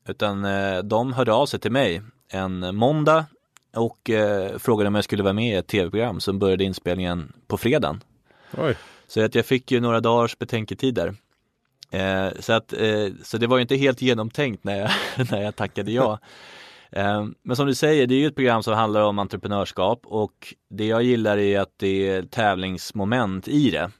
Utan 0.08 0.44
eh, 0.44 0.78
de 0.78 1.12
hörde 1.12 1.32
av 1.32 1.46
sig 1.46 1.60
till 1.60 1.72
mig 1.72 2.02
en 2.28 2.74
måndag 2.74 3.26
och 3.74 4.10
eh, 4.10 4.58
frågade 4.58 4.88
om 4.88 4.94
jag 4.94 5.04
skulle 5.04 5.22
vara 5.22 5.32
med 5.32 5.54
i 5.54 5.56
ett 5.56 5.66
tv-program 5.66 6.20
som 6.20 6.38
började 6.38 6.64
inspelningen 6.64 7.32
på 7.46 7.58
fredagen. 7.58 8.04
Oj. 8.58 8.76
Så 9.06 9.24
att 9.24 9.34
jag 9.34 9.46
fick 9.46 9.70
ju 9.70 9.80
några 9.80 10.00
dagars 10.00 10.38
betänketid 10.38 10.94
där. 10.94 11.14
Eh, 11.90 12.32
så, 12.40 12.52
att, 12.52 12.72
eh, 12.72 13.08
så 13.22 13.38
det 13.38 13.46
var 13.46 13.56
ju 13.56 13.62
inte 13.62 13.76
helt 13.76 14.02
genomtänkt 14.02 14.64
när 14.64 14.78
jag, 14.78 14.90
när 15.30 15.42
jag 15.42 15.56
tackade 15.56 15.92
ja. 15.92 16.18
Eh, 16.94 17.26
men 17.42 17.56
som 17.56 17.66
du 17.66 17.74
säger, 17.74 18.06
det 18.06 18.14
är 18.14 18.18
ju 18.18 18.26
ett 18.26 18.34
program 18.34 18.62
som 18.62 18.74
handlar 18.74 19.02
om 19.02 19.18
entreprenörskap 19.18 20.00
och 20.04 20.54
det 20.70 20.86
jag 20.86 21.02
gillar 21.02 21.38
är 21.38 21.60
att 21.60 21.74
det 21.76 22.08
är 22.08 22.22
tävlingsmoment 22.22 23.48
i 23.48 23.70
det. 23.70 23.90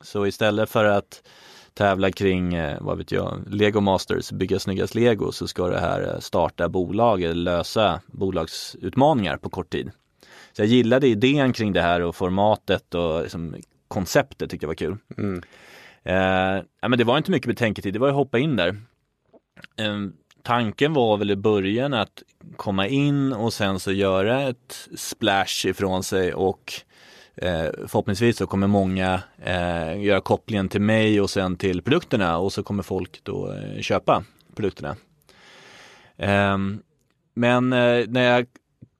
Så 0.00 0.26
istället 0.26 0.70
för 0.70 0.84
att 0.84 1.22
tävla 1.76 2.10
kring, 2.10 2.54
eh, 2.54 2.78
vad 2.80 2.98
vet 2.98 3.12
jag, 3.12 3.44
Lego 3.50 3.80
Masters, 3.80 4.32
bygga 4.32 4.58
snyggast 4.58 4.94
Lego 4.94 5.32
så 5.32 5.48
ska 5.48 5.68
det 5.68 5.80
här 5.80 6.02
eh, 6.02 6.18
starta 6.18 6.68
bolag 6.68 7.22
eller 7.22 7.34
lösa 7.34 8.00
bolagsutmaningar 8.06 9.36
på 9.36 9.50
kort 9.50 9.70
tid. 9.70 9.90
Så 10.52 10.62
jag 10.62 10.68
gillade 10.68 11.08
idén 11.08 11.52
kring 11.52 11.72
det 11.72 11.82
här 11.82 12.00
och 12.00 12.16
formatet 12.16 12.94
och 12.94 13.22
liksom 13.22 13.56
konceptet 13.88 14.50
tyckte 14.50 14.64
jag 14.64 14.68
var 14.68 14.74
kul. 14.74 14.96
Mm. 15.18 15.42
Eh, 16.02 16.64
ja, 16.80 16.88
men 16.88 16.98
det 16.98 17.04
var 17.04 17.18
inte 17.18 17.30
mycket 17.30 17.48
betänketid, 17.48 17.92
det 17.92 17.98
var 17.98 18.08
att 18.08 18.14
hoppa 18.14 18.38
in 18.38 18.56
där. 18.56 18.68
Eh, 19.76 19.96
tanken 20.42 20.92
var 20.92 21.16
väl 21.16 21.30
i 21.30 21.36
början 21.36 21.94
att 21.94 22.22
komma 22.56 22.86
in 22.86 23.32
och 23.32 23.52
sen 23.52 23.80
så 23.80 23.92
göra 23.92 24.42
ett 24.42 24.88
splash 24.96 25.66
ifrån 25.66 26.02
sig 26.02 26.34
och 26.34 26.72
eh, 27.36 27.70
förhoppningsvis 27.86 28.36
så 28.36 28.46
kommer 28.46 28.66
många 28.66 29.22
eh, 29.44 30.02
göra 30.02 30.20
kopplingen 30.20 30.68
till 30.68 30.80
mig 30.80 31.20
och 31.20 31.30
sen 31.30 31.56
till 31.56 31.82
produkterna 31.82 32.38
och 32.38 32.52
så 32.52 32.62
kommer 32.62 32.82
folk 32.82 33.20
då 33.22 33.52
eh, 33.52 33.80
köpa 33.80 34.24
produkterna. 34.54 34.96
Ehm, 36.16 36.82
men 37.34 37.72
eh, 37.72 38.04
när 38.08 38.22
jag 38.22 38.46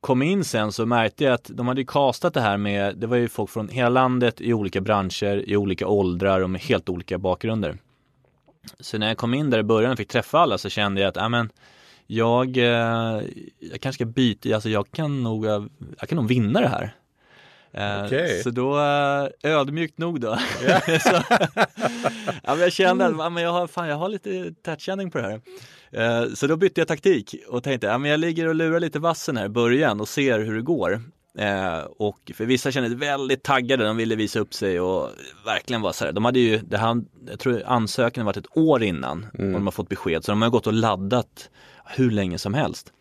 kom 0.01 0.23
in 0.23 0.45
sen 0.45 0.73
så 0.73 0.87
märkte 0.87 1.25
jag 1.25 1.33
att 1.35 1.51
de 1.55 1.69
hade 1.69 1.85
castat 1.85 2.35
det 2.35 2.41
här 2.41 2.57
med, 2.57 2.97
det 2.97 3.07
var 3.07 3.17
ju 3.17 3.29
folk 3.29 3.51
från 3.51 3.69
hela 3.69 3.89
landet 3.89 4.41
i 4.41 4.53
olika 4.53 4.81
branscher, 4.81 5.49
i 5.51 5.57
olika 5.57 5.87
åldrar 5.87 6.41
och 6.41 6.51
med 6.51 6.61
helt 6.61 6.89
olika 6.89 7.19
bakgrunder. 7.19 7.79
Så 8.81 8.99
när 8.99 9.09
jag 9.09 9.17
kom 9.17 9.35
in 9.35 9.51
där 9.51 9.59
i 9.59 9.63
början 9.63 9.93
och 9.93 9.99
fick 9.99 10.09
träffa 10.09 10.39
alla 10.39 10.59
så 10.59 10.69
kände 10.69 11.01
jag 11.01 11.09
att, 11.09 11.17
ja 11.17 11.29
men 11.29 11.51
jag, 12.07 12.57
eh, 12.57 13.23
jag 13.59 13.81
kanske 13.81 13.93
ska 13.93 14.05
byta, 14.05 14.55
alltså 14.55 14.69
jag 14.69 14.91
kan 14.91 15.23
nog, 15.23 15.47
jag 15.99 16.09
kan 16.09 16.17
nog 16.17 16.29
vinna 16.29 16.61
det 16.61 16.69
här. 16.69 16.95
Eh, 17.77 18.05
okay. 18.05 18.43
Så 18.43 18.51
då, 18.51 18.79
eh, 18.79 19.29
ödmjukt 19.43 19.99
nog 19.99 20.21
då. 20.21 20.39
Yeah. 20.63 20.99
så, 21.01 21.23
ja, 22.43 22.57
jag 22.59 22.73
kände 22.73 23.07
att 23.07 23.13
mm. 23.13 23.37
jag, 23.37 23.53
har, 23.53 23.67
fan, 23.67 23.89
jag 23.89 23.97
har 23.97 24.09
lite 24.09 24.55
tätkänning 24.63 25.11
på 25.11 25.19
det 25.19 25.25
här. 25.25 25.41
Eh, 25.91 26.29
så 26.35 26.47
då 26.47 26.57
bytte 26.57 26.81
jag 26.81 26.89
taktik 26.89 27.35
och 27.49 27.63
tänkte 27.63 27.95
att 27.95 28.09
jag 28.09 28.21
ligger 28.21 28.49
och 28.49 28.55
lurar 28.55 28.81
lite 28.81 28.99
vassen 28.99 29.37
här 29.37 29.45
i 29.47 29.49
början 29.49 30.01
och 30.01 30.09
ser 30.09 30.39
hur 30.39 30.55
det 30.55 30.63
går. 30.63 31.03
och 31.97 32.33
för 32.35 32.45
vissa 32.45 32.73
kändes 32.73 32.93
väldigt 32.93 33.43
taggade, 33.43 33.85
de 33.85 33.97
ville 33.97 34.17
visa 34.17 34.41
upp 34.41 34.55
sig 34.55 34.81
och 34.81 35.11
verkligen 35.45 35.83
vara 35.83 35.93
så 35.93 36.05
här. 36.05 36.13
De 36.13 36.25
hade 36.25 36.39
ju, 36.39 36.59
det 36.59 36.79
här, 36.79 37.03
jag 37.29 37.39
tror 37.39 37.63
ansökan 37.67 38.27
varit 38.27 38.37
ett 38.37 38.57
år 38.57 38.83
innan 38.83 39.27
mm. 39.39 39.55
och 39.55 39.61
de 39.61 39.67
har 39.67 39.73
fått 39.73 39.89
besked 39.89 40.25
så 40.25 40.33
de 40.33 40.43
har 40.43 40.51
gått 40.51 40.67
och 40.67 40.73
laddat 40.73 41.51
hur 41.85 42.11
länge 42.11 42.39
som 42.39 42.55
helst. 42.55 42.93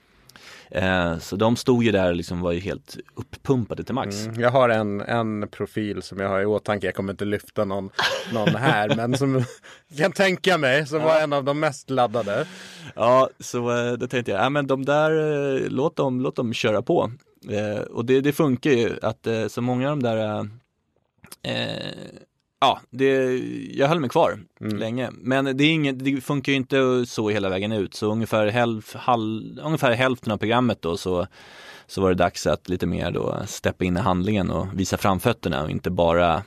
Eh, 0.71 1.17
så 1.17 1.35
de 1.35 1.55
stod 1.55 1.83
ju 1.83 1.91
där 1.91 2.09
och 2.09 2.15
liksom 2.15 2.41
var 2.41 2.51
ju 2.51 2.59
helt 2.59 2.97
uppumpade 3.15 3.83
till 3.83 3.95
max. 3.95 4.25
Mm, 4.25 4.41
jag 4.41 4.51
har 4.51 4.69
en, 4.69 5.01
en 5.01 5.47
profil 5.47 6.01
som 6.01 6.19
jag 6.19 6.29
har 6.29 6.41
i 6.41 6.45
åtanke. 6.45 6.87
Jag 6.87 6.95
kommer 6.95 7.13
inte 7.13 7.25
lyfta 7.25 7.65
någon, 7.65 7.89
någon 8.33 8.55
här, 8.55 8.95
men 8.95 9.17
som 9.17 9.35
jag 9.35 9.45
kan 9.97 10.11
tänka 10.11 10.57
mig 10.57 10.87
som 10.87 11.01
var 11.01 11.21
en 11.21 11.33
av 11.33 11.43
de 11.43 11.59
mest 11.59 11.89
laddade. 11.89 12.47
Ja, 12.95 13.29
så 13.39 13.87
eh, 13.87 13.93
då 13.93 14.07
tänkte 14.07 14.31
jag, 14.31 14.41
ja 14.41 14.49
men 14.49 14.67
de 14.67 14.85
där, 14.85 15.11
eh, 15.11 15.69
låt 15.69 15.95
dem, 15.95 16.21
låt 16.21 16.35
dem 16.35 16.53
köra 16.53 16.81
på. 16.81 17.11
och 17.89 18.05
det, 18.05 18.21
det 18.21 18.33
funkar 18.33 18.71
ju 18.71 18.91
att 19.01 19.27
så 19.47 19.61
många 19.61 19.91
av 19.91 19.97
de 19.97 20.03
där 20.03 20.49
ja, 22.59 22.79
det, 22.89 23.37
jag 23.73 23.87
höll 23.87 23.99
mig 23.99 24.09
kvar 24.09 24.39
mm. 24.61 24.77
länge. 24.77 25.09
Men 25.11 25.57
det, 25.57 25.63
är 25.63 25.71
inget, 25.71 25.99
det 25.99 26.21
funkar 26.21 26.51
ju 26.51 26.55
inte 26.55 27.05
så 27.07 27.29
hela 27.29 27.49
vägen 27.49 27.71
ut. 27.71 27.93
Så 27.93 28.11
ungefär, 28.11 28.47
hälf, 28.47 28.95
halv, 28.95 29.59
ungefär 29.63 29.91
hälften 29.91 30.31
av 30.31 30.37
programmet 30.37 30.81
då 30.81 30.97
så, 30.97 31.27
så 31.87 32.01
var 32.01 32.09
det 32.09 32.15
dags 32.15 32.47
att 32.47 32.69
lite 32.69 32.85
mer 32.85 33.11
då 33.11 33.41
steppa 33.45 33.85
in 33.85 33.97
i 33.97 33.99
handlingen 33.99 34.51
och 34.51 34.67
visa 34.73 34.97
framfötterna 34.97 35.63
och 35.63 35.69
inte 35.69 35.89
bara 35.89 36.43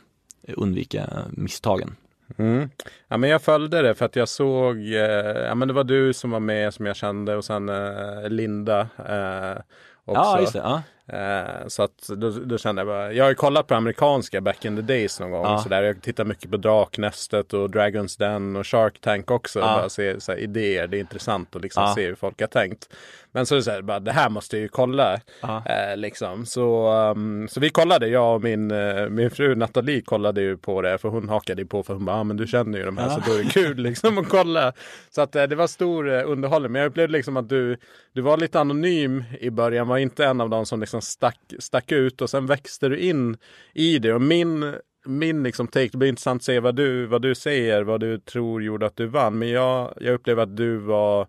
undvika 0.57 1.09
misstagen. 1.31 1.97
Mm. 2.37 2.71
Ja, 3.09 3.17
men 3.17 3.31
jag 3.31 3.43
följde 3.43 3.83
det 3.83 3.95
för 3.95 4.05
att 4.05 4.17
jag 4.17 4.29
såg, 4.29 4.77
eh, 4.77 5.47
ja 5.47 5.55
men 5.55 5.69
det 5.69 5.75
var 5.75 5.85
du 5.85 6.13
som 6.13 6.31
var 6.31 6.41
med 6.41 6.75
som 6.75 6.87
jag 6.87 6.97
kände 6.97 7.37
och 7.37 7.45
sen 7.45 7.69
eh, 7.69 8.29
Linda 8.29 8.81
eh, 8.81 9.63
också. 10.05 10.23
Ja, 10.23 10.41
just 10.41 10.53
det. 10.53 10.59
Ja. 10.59 10.83
Eh, 11.09 11.67
så 11.67 11.83
att 11.83 12.09
då, 12.17 12.31
då, 12.31 12.59
kände 12.59 12.81
jag 12.81 12.87
bara, 12.87 13.13
jag 13.13 13.25
har 13.25 13.29
ju 13.29 13.35
kollat 13.35 13.67
på 13.67 13.75
amerikanska 13.75 14.41
back 14.41 14.65
in 14.65 14.77
the 14.77 14.83
days 14.83 15.21
någon 15.21 15.31
gång. 15.31 15.45
Ja. 15.45 15.59
Så 15.59 15.69
där. 15.69 15.83
Jag 15.83 16.03
tittar 16.03 16.25
mycket 16.25 16.51
på 16.51 16.57
Draknästet 16.57 17.53
och 17.53 17.71
Dragons 17.71 18.17
Den 18.17 18.57
och 18.57 18.67
Shark 18.67 19.01
Tank 19.01 19.31
också. 19.31 19.59
Ja. 19.59 19.65
Bara 19.65 19.89
se 19.89 20.21
så 20.21 20.33
här, 20.33 20.39
idéer, 20.39 20.87
det 20.87 20.97
är 20.97 21.01
intressant 21.01 21.57
att 21.57 21.63
liksom 21.63 21.83
ja. 21.83 21.95
se 21.95 22.07
hur 22.07 22.15
folk 22.15 22.41
har 22.41 22.49
tänkt. 22.49 22.89
Men 23.33 23.47
så 23.47 23.55
är 23.55 23.57
det 23.57 23.63
så 23.63 23.71
här, 23.71 23.83
bara, 23.83 24.01
det 24.01 24.13
här 24.13 24.29
måste 24.29 24.57
jag 24.57 24.63
ju 24.63 24.69
kolla. 24.69 25.21
Eh, 25.43 25.97
liksom. 25.97 26.47
så, 26.47 26.93
um, 26.93 27.49
så 27.49 27.61
vi 27.61 27.71
kollade, 27.71 28.09
jag 28.09 28.35
och 28.35 28.43
min, 28.43 28.71
uh, 28.71 29.09
min 29.09 29.31
fru 29.31 29.55
Nathalie 29.55 30.01
kollade 30.01 30.41
ju 30.41 30.57
på 30.57 30.83
det. 30.83 30.99
För 30.99 31.09
hon 31.09 31.29
hakade 31.29 31.67
på 31.67 31.83
för 31.83 31.95
hon 31.95 32.05
bara, 32.05 32.17
ah, 32.17 32.25
men 32.25 32.37
du 32.37 32.47
känner 32.47 32.79
ju 32.79 32.85
de 32.85 32.99
här 32.99 33.09
så 33.09 33.21
då 33.27 33.33
är 33.33 33.45
det 33.45 33.51
kul 33.51 33.77
liksom 33.83 34.19
att 34.19 34.29
kolla. 34.29 34.73
Så 35.11 35.21
att 35.21 35.37
uh, 35.37 35.43
det 35.43 35.57
var 35.57 35.67
stor 35.67 36.09
uh, 36.09 36.31
underhållning. 36.31 36.73
Men 36.73 36.83
jag 36.83 36.89
upplevde 36.89 37.13
liksom 37.13 37.37
att 37.37 37.49
du, 37.49 37.77
du 38.13 38.21
var 38.21 38.37
lite 38.37 38.61
anonym 38.61 39.25
i 39.41 39.51
början. 39.51 39.89
Var 39.89 39.99
inte 39.99 40.25
en 40.25 40.41
av 40.41 40.51
dem 40.51 40.67
som 40.67 40.81
liksom 40.81 40.98
Liksom 40.99 41.11
stack, 41.13 41.39
stack 41.59 41.93
ut. 41.93 42.21
Och 42.21 42.31
sen 42.31 42.47
växte 42.47 42.89
du 42.89 42.99
in 42.99 43.37
i 43.75 43.99
det. 43.99 44.13
Och 44.13 44.23
min 44.23 44.75
min 45.09 45.43
liksom 45.43 45.67
take, 45.67 45.89
det 45.93 45.99
blir 45.99 46.09
intressant 46.09 46.41
att 46.41 46.45
se 46.45 46.61
vad 46.61 46.77
du, 46.77 47.07
vad 47.07 47.23
du 47.23 47.35
säger, 47.35 47.83
vad 47.83 48.01
du 48.01 48.19
tror 48.19 48.63
gjorde 48.63 48.87
att 48.87 48.97
du 48.97 49.07
vann. 49.07 49.39
Men 49.39 49.49
jag, 49.49 49.95
jag 50.01 50.15
upplever 50.15 50.43
att 50.43 50.57
du 50.57 50.77
var 50.77 51.27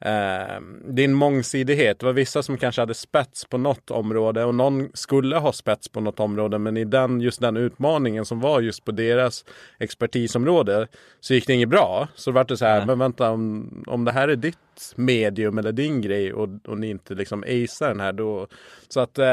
eh, 0.00 0.60
din 0.84 1.14
mångsidighet. 1.14 1.98
Det 1.98 2.06
var 2.06 2.12
vissa 2.12 2.42
som 2.42 2.56
kanske 2.56 2.82
hade 2.82 2.94
spets 2.94 3.44
på 3.44 3.58
något 3.58 3.90
område 3.90 4.44
och 4.44 4.54
någon 4.54 4.88
skulle 4.94 5.36
ha 5.36 5.52
spets 5.52 5.88
på 5.88 6.00
något 6.00 6.20
område. 6.20 6.58
Men 6.58 6.76
i 6.76 6.84
den, 6.84 7.20
just 7.20 7.40
den 7.40 7.56
utmaningen 7.56 8.24
som 8.24 8.40
var 8.40 8.60
just 8.60 8.84
på 8.84 8.92
deras 8.92 9.44
expertisområde 9.78 10.88
så 11.20 11.34
gick 11.34 11.46
det 11.46 11.52
inget 11.52 11.68
bra. 11.68 12.08
Så 12.14 12.30
det 12.30 12.34
var 12.34 12.44
det 12.44 12.56
så 12.56 12.64
här, 12.64 12.78
Nej. 12.78 12.86
men 12.86 12.98
vänta 12.98 13.30
om, 13.30 13.84
om 13.86 14.04
det 14.04 14.12
här 14.12 14.28
är 14.28 14.36
ditt 14.36 14.58
medium 14.94 15.58
eller 15.58 15.72
din 15.72 16.00
grej 16.00 16.32
och, 16.32 16.48
och 16.66 16.78
ni 16.78 16.90
inte 16.90 17.14
liksom 17.14 17.42
acear 17.42 17.88
den 17.88 18.00
här 18.00 18.12
då. 18.12 18.46
Så 18.88 19.00
att, 19.00 19.18
eh, 19.18 19.26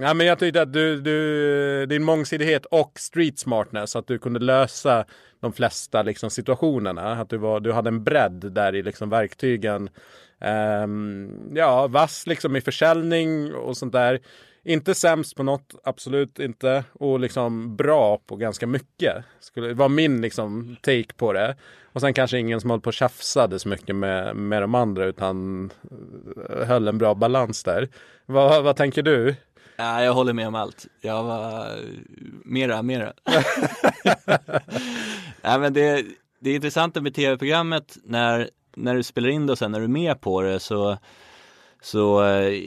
ja 0.00 0.14
men 0.14 0.20
jag 0.20 0.38
tyckte 0.38 0.62
att 0.62 0.72
du, 0.72 1.00
du, 1.00 1.86
din 1.86 2.04
mångsidighet 2.04 2.66
och 2.66 2.92
street 2.96 3.38
smartness, 3.38 3.96
att 3.96 4.06
du 4.06 4.18
kunde 4.18 4.40
lösa 4.40 5.04
de 5.40 5.52
flesta 5.52 6.02
liksom, 6.02 6.30
situationerna. 6.30 7.12
Att 7.12 7.28
du, 7.28 7.36
var, 7.36 7.60
du 7.60 7.72
hade 7.72 7.88
en 7.88 8.04
bredd 8.04 8.52
där 8.52 8.74
i 8.74 8.82
liksom, 8.82 9.10
verktygen. 9.10 9.88
Um, 10.84 11.52
ja, 11.54 11.86
vass 11.86 12.26
liksom 12.26 12.56
i 12.56 12.60
försäljning 12.60 13.54
och 13.54 13.76
sånt 13.76 13.92
där. 13.92 14.20
Inte 14.64 14.94
sämst 14.94 15.36
på 15.36 15.42
något, 15.42 15.74
absolut 15.84 16.38
inte. 16.38 16.84
Och 16.92 17.20
liksom 17.20 17.76
bra 17.76 18.18
på 18.26 18.36
ganska 18.36 18.66
mycket. 18.66 19.24
Skulle 19.40 19.74
var 19.74 19.88
min 19.88 20.20
liksom 20.20 20.76
take 20.80 21.14
på 21.16 21.32
det. 21.32 21.56
Och 21.84 22.00
sen 22.00 22.14
kanske 22.14 22.38
ingen 22.38 22.60
som 22.60 22.70
höll 22.70 22.80
på 22.80 22.88
och 22.88 22.94
tjafsade 22.94 23.58
så 23.58 23.68
mycket 23.68 23.96
med, 23.96 24.36
med 24.36 24.62
de 24.62 24.74
andra 24.74 25.04
utan 25.04 25.70
eh, 26.50 26.66
höll 26.66 26.88
en 26.88 26.98
bra 26.98 27.14
balans 27.14 27.62
där. 27.62 27.88
Vad, 28.26 28.64
vad 28.64 28.76
tänker 28.76 29.02
du? 29.02 29.34
Ja, 29.76 30.04
jag 30.04 30.14
håller 30.14 30.32
med 30.32 30.48
om 30.48 30.54
allt. 30.54 30.86
Jag 31.00 31.24
var 31.24 31.78
mera, 32.44 32.82
mera. 32.82 33.12
ja, 35.42 35.58
men 35.58 35.72
det, 35.72 36.04
det 36.40 36.50
är 36.50 36.54
intressant 36.54 37.02
med 37.02 37.14
tv-programmet 37.14 37.96
när, 38.04 38.50
när 38.76 38.94
du 38.94 39.02
spelar 39.02 39.28
in 39.28 39.46
det 39.46 39.52
och 39.52 39.58
sen 39.58 39.72
när 39.72 39.78
du 39.78 39.84
är 39.84 39.88
med 39.88 40.20
på 40.20 40.42
det 40.42 40.60
så, 40.60 40.98
så 41.82 42.24
eh, 42.24 42.62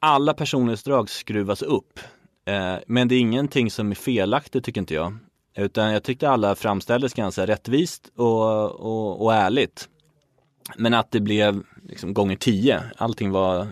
alla 0.00 0.34
personlighetsdrag 0.34 1.10
skruvas 1.10 1.62
upp. 1.62 2.00
Eh, 2.44 2.76
men 2.86 3.08
det 3.08 3.14
är 3.14 3.20
ingenting 3.20 3.70
som 3.70 3.90
är 3.90 3.94
felaktigt 3.94 4.64
tycker 4.64 4.80
inte 4.80 4.94
jag. 4.94 5.18
Utan 5.56 5.92
jag 5.92 6.02
tyckte 6.02 6.30
alla 6.30 6.54
framställdes 6.54 7.14
ganska 7.14 7.46
rättvist 7.46 8.12
och, 8.16 8.70
och, 8.70 9.24
och 9.24 9.34
ärligt. 9.34 9.88
Men 10.76 10.94
att 10.94 11.10
det 11.10 11.20
blev 11.20 11.62
liksom 11.82 12.14
gånger 12.14 12.36
tio. 12.36 12.82
Allting 12.96 13.30
var 13.30 13.66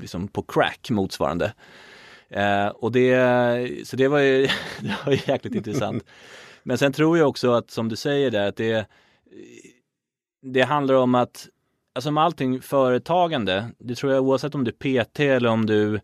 liksom 0.00 0.28
på 0.28 0.42
crack 0.42 0.90
motsvarande. 0.90 1.52
Eh, 2.30 2.66
och 2.66 2.92
det, 2.92 3.88
så 3.88 3.96
det 3.96 4.08
var 4.08 4.18
ju, 4.18 4.42
det 4.80 4.96
var 5.06 5.28
jäkligt 5.28 5.54
intressant. 5.54 6.04
Men 6.62 6.78
sen 6.78 6.92
tror 6.92 7.18
jag 7.18 7.28
också 7.28 7.52
att 7.52 7.70
som 7.70 7.88
du 7.88 7.96
säger 7.96 8.30
där 8.30 8.48
att 8.48 8.56
det, 8.56 8.86
det 10.42 10.62
handlar 10.62 10.94
om 10.94 11.14
att, 11.14 11.48
alltså 11.94 12.10
med 12.10 12.24
allting 12.24 12.60
företagande, 12.60 13.70
det 13.78 13.94
tror 13.94 14.12
jag 14.12 14.24
oavsett 14.24 14.54
om 14.54 14.64
du 14.64 14.72
är 14.80 15.04
PT 15.04 15.20
eller 15.20 15.48
om 15.48 15.66
du 15.66 15.94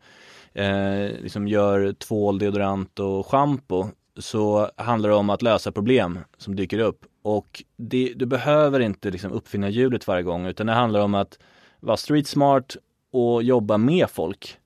eh, 0.53 1.21
liksom 1.23 1.49
gör 1.49 1.93
tvål, 1.93 2.39
deodorant 2.39 2.99
och 2.99 3.27
schampo 3.27 3.87
så 4.17 4.71
handlar 4.77 5.11
det 5.11 5.17
om 5.17 5.31
att 5.31 5.43
lösa 5.43 5.73
problem 5.73 6.19
som 6.39 6.57
dyker 6.57 6.79
upp. 6.79 7.05
Och 7.23 7.65
det, 7.77 8.13
du 8.17 8.27
behöver 8.27 8.81
inte 8.81 9.11
liksom 9.11 9.33
uppfinna 9.33 9.69
hjulet 9.69 10.07
varje 10.07 10.23
gång 10.23 10.47
utan 10.47 10.67
det 10.67 10.73
handlar 10.73 11.01
om 11.01 11.15
att 11.15 11.39
vara 11.81 11.97
street 11.97 12.27
smart 12.27 12.77
och 13.13 13.43
jobba 13.43 13.79
med 13.79 14.11
folk. 14.11 14.59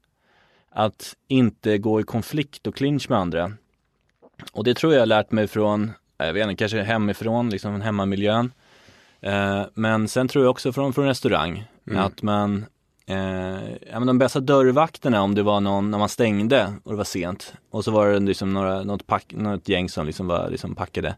Att 0.79 1.17
inte 1.29 1.79
gå 1.79 2.01
i 2.01 2.03
konflikt 2.03 2.67
och 2.67 2.75
clinch 2.75 3.11
med 3.11 3.19
andra. 3.19 3.53
Och 4.53 4.65
det 4.65 4.75
tror 4.75 4.93
jag 4.93 5.01
har 5.01 5.07
lärt 5.07 5.31
mig 5.31 5.47
från, 5.47 5.93
jag 6.17 6.33
vet 6.33 6.43
inte, 6.43 6.57
kanske 6.57 6.83
hemifrån, 6.83 7.51
liksom 7.51 7.81
hemmamiljön. 7.81 8.53
Eh, 9.21 9.63
men 9.75 10.09
sen 10.09 10.29
tror 10.29 10.45
jag 10.45 10.51
också 10.51 10.73
från, 10.73 10.93
från 10.93 11.07
restaurang, 11.07 11.65
mm. 11.87 12.05
att 12.05 12.23
man 12.23 12.67
Eh, 13.09 13.71
ja, 13.91 13.99
men 13.99 14.07
de 14.07 14.19
bästa 14.19 14.41
dörrvakterna 14.41 15.23
om 15.23 15.35
det 15.35 15.43
var 15.43 15.61
någon, 15.61 15.91
när 15.91 15.99
man 15.99 16.09
stängde 16.09 16.73
och 16.85 16.91
det 16.91 16.97
var 16.97 17.05
sent 17.05 17.55
och 17.71 17.85
så 17.85 17.91
var 17.91 18.09
det 18.09 18.21
liksom 18.21 18.53
några, 18.53 18.83
något, 18.83 19.07
pack, 19.07 19.33
något 19.37 19.69
gäng 19.69 19.89
som 19.89 20.07
liksom 20.07 20.27
var 20.27 20.51
liksom 20.51 20.75
packade. 20.75 21.17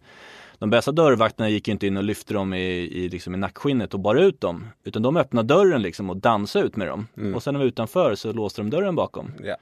De 0.59 0.71
bästa 0.71 0.93
dörrvakterna 0.93 1.49
gick 1.49 1.69
inte 1.69 1.87
in 1.87 1.97
och 1.97 2.05
lyfte 2.05 2.35
dem 2.35 2.55
i, 2.55 2.71
i, 2.71 3.09
liksom 3.09 3.35
i 3.35 3.39
nackskinnet 3.39 3.95
och 3.95 4.01
bar 4.01 4.15
ut 4.15 4.41
dem. 4.41 4.67
Utan 4.85 5.03
de 5.03 5.17
öppnade 5.17 5.55
dörren 5.55 5.83
liksom 5.83 6.11
och 6.11 6.17
dansade 6.17 6.65
ut 6.65 6.77
med 6.77 6.89
dem. 6.89 7.07
Mm. 7.17 7.35
Och 7.35 7.43
sen 7.43 7.55
när 7.55 7.59
de 7.59 7.65
var 7.65 7.69
utanför 7.69 8.15
så 8.15 8.33
låste 8.33 8.61
de 8.61 8.71
dörren 8.71 8.95
bakom. 8.95 9.33
Yeah. 9.45 9.59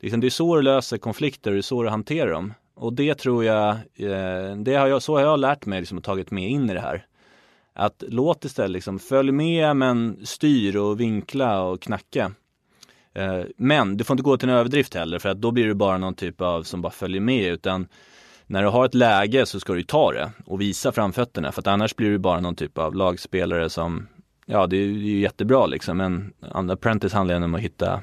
Liksom, 0.00 0.20
det 0.20 0.26
är 0.26 0.30
så 0.30 0.56
du 0.56 0.62
löser 0.62 0.98
konflikter 0.98 1.50
det 1.50 1.58
är 1.58 1.62
så 1.62 1.82
du 1.82 1.88
hanterar 1.88 2.30
dem. 2.30 2.54
Och 2.74 2.92
det 2.92 3.14
tror 3.14 3.44
jag, 3.44 3.68
eh, 3.96 4.56
det 4.56 4.74
har 4.74 4.86
jag 4.86 5.02
så 5.02 5.14
har 5.14 5.20
jag 5.20 5.40
lärt 5.40 5.66
mig 5.66 5.80
liksom, 5.80 5.98
och 5.98 6.04
tagit 6.04 6.30
med 6.30 6.50
in 6.50 6.70
i 6.70 6.74
det 6.74 6.80
här. 6.80 7.06
Att 7.72 8.04
låt 8.08 8.44
istället 8.44 8.70
liksom, 8.70 8.98
följ 8.98 9.32
med 9.32 9.76
men 9.76 10.26
styr 10.26 10.76
och 10.76 11.00
vinkla 11.00 11.62
och 11.62 11.80
knacka. 11.80 12.32
Eh, 13.14 13.42
men 13.56 13.96
du 13.96 14.04
får 14.04 14.14
inte 14.14 14.22
gå 14.22 14.36
till 14.36 14.48
en 14.48 14.54
överdrift 14.54 14.94
heller 14.94 15.18
för 15.18 15.28
att 15.28 15.40
då 15.40 15.50
blir 15.50 15.66
du 15.66 15.74
bara 15.74 15.98
någon 15.98 16.14
typ 16.14 16.40
av 16.40 16.62
som 16.62 16.82
bara 16.82 16.92
följer 16.92 17.20
med 17.20 17.52
utan 17.52 17.88
när 18.46 18.62
du 18.62 18.68
har 18.68 18.84
ett 18.84 18.94
läge 18.94 19.46
så 19.46 19.60
ska 19.60 19.72
du 19.72 19.82
ta 19.82 20.12
det 20.12 20.30
och 20.46 20.60
visa 20.60 20.92
framfötterna 20.92 21.52
för 21.52 21.60
att 21.60 21.66
annars 21.66 21.96
blir 21.96 22.10
du 22.10 22.18
bara 22.18 22.40
någon 22.40 22.54
typ 22.54 22.78
av 22.78 22.94
lagspelare 22.94 23.70
som 23.70 24.06
Ja 24.46 24.66
det 24.66 24.76
är 24.76 24.86
ju 24.86 25.20
jättebra 25.20 25.66
liksom 25.66 25.96
men 25.96 26.32
Apprentice 26.70 27.12
handlar 27.12 27.40
om 27.40 27.54
att 27.54 27.60
hitta 27.60 28.00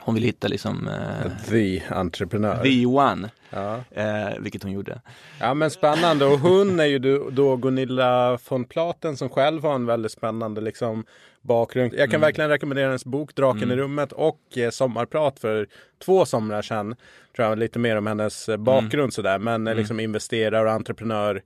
hon 0.00 0.14
vill 0.14 0.24
hitta 0.24 0.48
liksom 0.48 0.88
eh, 0.88 1.30
The 1.50 1.82
entreprenör. 1.88 2.62
The 2.62 2.86
one. 2.86 3.30
Ja. 3.50 3.80
Eh, 3.90 4.38
vilket 4.40 4.62
hon 4.62 4.72
gjorde. 4.72 5.00
Ja 5.40 5.54
men 5.54 5.70
spännande 5.70 6.24
och 6.24 6.38
hon 6.38 6.80
är 6.80 6.84
ju 6.84 6.98
då 7.30 7.56
Gunilla 7.56 8.38
von 8.48 8.64
Platen 8.64 9.16
som 9.16 9.28
själv 9.28 9.62
har 9.62 9.74
en 9.74 9.86
väldigt 9.86 10.12
spännande 10.12 10.60
liksom 10.60 11.04
bakgrund. 11.46 11.92
Jag 11.92 11.98
kan 11.98 12.10
mm. 12.10 12.20
verkligen 12.20 12.50
rekommendera 12.50 12.86
hennes 12.86 13.04
bok 13.04 13.34
Draken 13.34 13.62
mm. 13.62 13.78
i 13.78 13.82
rummet 13.82 14.12
och 14.12 14.40
eh, 14.58 14.70
Sommarprat 14.70 15.38
för 15.38 15.68
två 16.04 16.26
somrar 16.26 16.62
sedan. 16.62 16.96
Tror 17.36 17.48
jag 17.48 17.58
lite 17.58 17.78
mer 17.78 17.96
om 17.96 18.06
hennes 18.06 18.48
eh, 18.48 18.56
bakgrund 18.56 18.94
mm. 18.94 19.10
sådär 19.10 19.38
men 19.38 19.66
eh, 19.66 19.70
mm. 19.70 19.78
liksom 19.78 20.00
investerare 20.00 20.64
och 20.64 20.72
entreprenör 20.72 21.42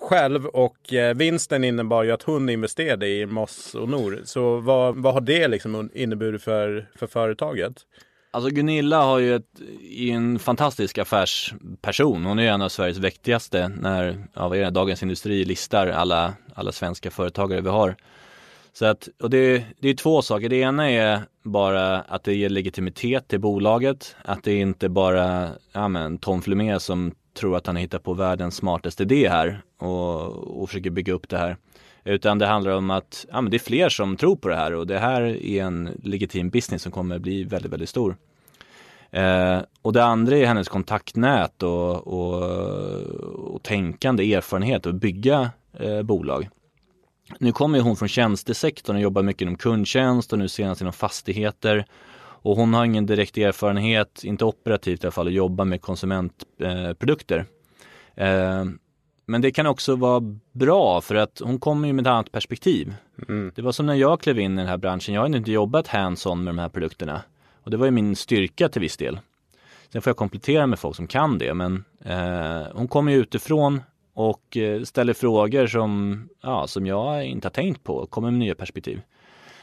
själv 0.00 0.46
och 0.46 0.92
eh, 0.92 1.14
vinsten 1.14 1.64
innebar 1.64 2.02
ju 2.02 2.12
att 2.12 2.22
hon 2.22 2.48
investerade 2.48 3.08
i 3.08 3.26
Moss 3.26 3.74
och 3.74 3.88
Nor. 3.88 4.20
Så 4.24 4.56
vad, 4.56 4.96
vad 4.96 5.14
har 5.14 5.20
det 5.20 5.48
liksom 5.48 5.90
inneburit 5.94 6.42
för, 6.42 6.86
för 6.94 7.06
företaget? 7.06 7.74
Alltså 8.34 8.50
Gunilla 8.50 9.02
har 9.02 9.18
ju 9.18 9.36
ett, 9.36 9.60
en 9.98 10.38
fantastisk 10.38 10.98
affärsperson. 10.98 12.24
Hon 12.24 12.38
är 12.38 12.52
en 12.52 12.62
av 12.62 12.68
Sveriges 12.68 12.98
viktigaste 12.98 13.68
när 13.68 14.26
ja, 14.34 14.48
vad 14.48 14.58
är 14.58 14.64
det, 14.64 14.70
Dagens 14.70 15.02
Industri 15.02 15.44
listar 15.44 15.86
alla, 15.86 16.34
alla 16.54 16.72
svenska 16.72 17.10
företagare 17.10 17.60
vi 17.60 17.68
har. 17.68 17.96
Så 18.72 18.86
att, 18.86 19.08
och 19.22 19.30
det, 19.30 19.64
det 19.80 19.88
är 19.88 19.94
två 19.94 20.22
saker. 20.22 20.48
Det 20.48 20.56
ena 20.56 20.90
är 20.90 21.20
bara 21.42 22.00
att 22.00 22.24
det 22.24 22.34
ger 22.34 22.48
legitimitet 22.48 23.28
till 23.28 23.40
bolaget. 23.40 24.16
Att 24.24 24.42
det 24.42 24.54
inte 24.54 24.88
bara 24.88 25.48
ja, 25.72 25.88
men, 25.88 26.18
Tom 26.18 26.42
Flumé 26.42 26.80
som 26.80 27.12
tror 27.34 27.56
att 27.56 27.66
han 27.66 27.76
hittar 27.76 27.98
på 27.98 28.14
världens 28.14 28.56
smartaste 28.56 29.02
idé 29.02 29.28
här 29.28 29.62
och, 29.78 30.22
och 30.62 30.68
försöker 30.68 30.90
bygga 30.90 31.12
upp 31.12 31.28
det 31.28 31.38
här. 31.38 31.56
Utan 32.04 32.38
det 32.38 32.46
handlar 32.46 32.72
om 32.72 32.90
att 32.90 33.26
ja, 33.30 33.40
men 33.40 33.50
det 33.50 33.56
är 33.56 33.58
fler 33.58 33.88
som 33.88 34.16
tror 34.16 34.36
på 34.36 34.48
det 34.48 34.56
här 34.56 34.74
och 34.74 34.86
det 34.86 34.98
här 34.98 35.22
är 35.22 35.62
en 35.62 36.00
legitim 36.02 36.50
business 36.50 36.82
som 36.82 36.92
kommer 36.92 37.18
bli 37.18 37.44
väldigt, 37.44 37.72
väldigt 37.72 37.88
stor. 37.88 38.16
Eh, 39.10 39.58
och 39.82 39.92
det 39.92 40.04
andra 40.04 40.36
är 40.36 40.46
hennes 40.46 40.68
kontaktnät 40.68 41.62
och, 41.62 42.06
och, 42.06 42.42
och 43.54 43.62
tänkande 43.62 44.34
erfarenhet 44.34 44.86
och 44.86 44.94
bygga 44.94 45.50
eh, 45.72 46.02
bolag. 46.02 46.48
Nu 47.38 47.52
kommer 47.52 47.80
hon 47.80 47.96
från 47.96 48.08
tjänstesektorn 48.08 48.96
och 48.96 49.02
jobbar 49.02 49.22
mycket 49.22 49.42
inom 49.42 49.56
kundtjänst 49.56 50.32
och 50.32 50.38
nu 50.38 50.48
senast 50.48 50.80
inom 50.80 50.92
fastigheter. 50.92 51.86
Och 52.44 52.56
hon 52.56 52.74
har 52.74 52.84
ingen 52.84 53.06
direkt 53.06 53.38
erfarenhet, 53.38 54.24
inte 54.24 54.44
operativt 54.44 55.04
i 55.04 55.06
alla 55.06 55.12
fall, 55.12 55.26
att 55.26 55.32
jobba 55.32 55.64
med 55.64 55.82
konsumentprodukter. 55.82 57.46
Eh, 58.14 58.64
men 59.26 59.40
det 59.40 59.50
kan 59.50 59.66
också 59.66 59.96
vara 59.96 60.20
bra 60.52 61.00
för 61.00 61.14
att 61.14 61.40
hon 61.44 61.58
kommer 61.58 61.88
ju 61.88 61.92
med 61.92 62.02
ett 62.02 62.10
annat 62.10 62.32
perspektiv. 62.32 62.94
Mm. 63.28 63.52
Det 63.54 63.62
var 63.62 63.72
som 63.72 63.86
när 63.86 63.94
jag 63.94 64.20
klev 64.20 64.38
in 64.38 64.52
i 64.52 64.56
den 64.56 64.66
här 64.66 64.76
branschen. 64.76 65.14
Jag 65.14 65.20
har 65.20 65.36
inte 65.36 65.52
jobbat 65.52 65.86
hands-on 65.86 66.44
med 66.44 66.54
de 66.54 66.58
här 66.58 66.68
produkterna. 66.68 67.22
Och 67.62 67.70
det 67.70 67.76
var 67.76 67.84
ju 67.84 67.90
min 67.90 68.16
styrka 68.16 68.68
till 68.68 68.80
viss 68.80 68.96
del. 68.96 69.18
Sen 69.92 70.02
får 70.02 70.10
jag 70.10 70.16
komplettera 70.16 70.66
med 70.66 70.78
folk 70.78 70.96
som 70.96 71.06
kan 71.06 71.38
det. 71.38 71.54
Men 71.54 71.84
eh, 72.04 72.62
hon 72.72 72.88
kommer 72.88 73.12
ju 73.12 73.18
utifrån 73.18 73.80
och 74.14 74.56
eh, 74.56 74.82
ställer 74.82 75.12
frågor 75.14 75.66
som, 75.66 76.22
ja, 76.42 76.66
som 76.66 76.86
jag 76.86 77.24
inte 77.24 77.46
har 77.46 77.52
tänkt 77.52 77.84
på. 77.84 78.06
Kommer 78.06 78.30
med 78.30 78.38
nya 78.38 78.54
perspektiv. 78.54 79.00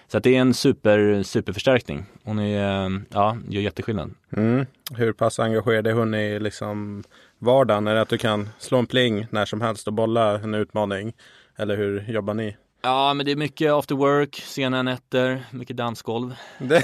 Så 0.08 0.18
att 0.18 0.24
det 0.24 0.36
är 0.36 0.42
en 0.42 0.54
super, 0.54 1.24
superförstärkning. 1.24 2.06
Hon 2.24 2.40
är, 2.40 2.86
eh, 2.86 3.00
ja, 3.10 3.38
gör 3.50 3.62
jätteskillnad. 3.62 4.12
Mm. 4.38 4.66
Hur 4.96 5.14
pass 5.14 5.40
engagerad 5.40 5.88
är 5.88 5.94
hon 5.94 6.14
i 6.14 6.40
liksom 6.40 7.04
vardagen? 7.40 7.88
Är 7.88 7.96
det 7.96 8.02
att 8.02 8.10
du 8.10 8.18
kan 8.18 8.50
slå 8.58 8.78
en 8.78 8.86
pling 8.86 9.28
när 9.30 9.46
som 9.46 9.62
helst 9.62 9.88
och 9.88 9.94
bolla 9.94 10.40
en 10.40 10.54
utmaning? 10.54 11.14
Eller 11.58 11.78
hur 11.78 12.06
jobbar 12.10 12.34
ni? 12.34 12.56
Ja, 12.82 13.14
men 13.14 13.26
det 13.26 13.32
är 13.32 13.36
mycket 13.36 13.72
after 13.72 13.96
work, 13.96 14.36
sena 14.36 14.84
nätter, 14.84 15.46
mycket 15.52 15.78
dansgolv. 15.78 16.36
Det, 16.58 16.84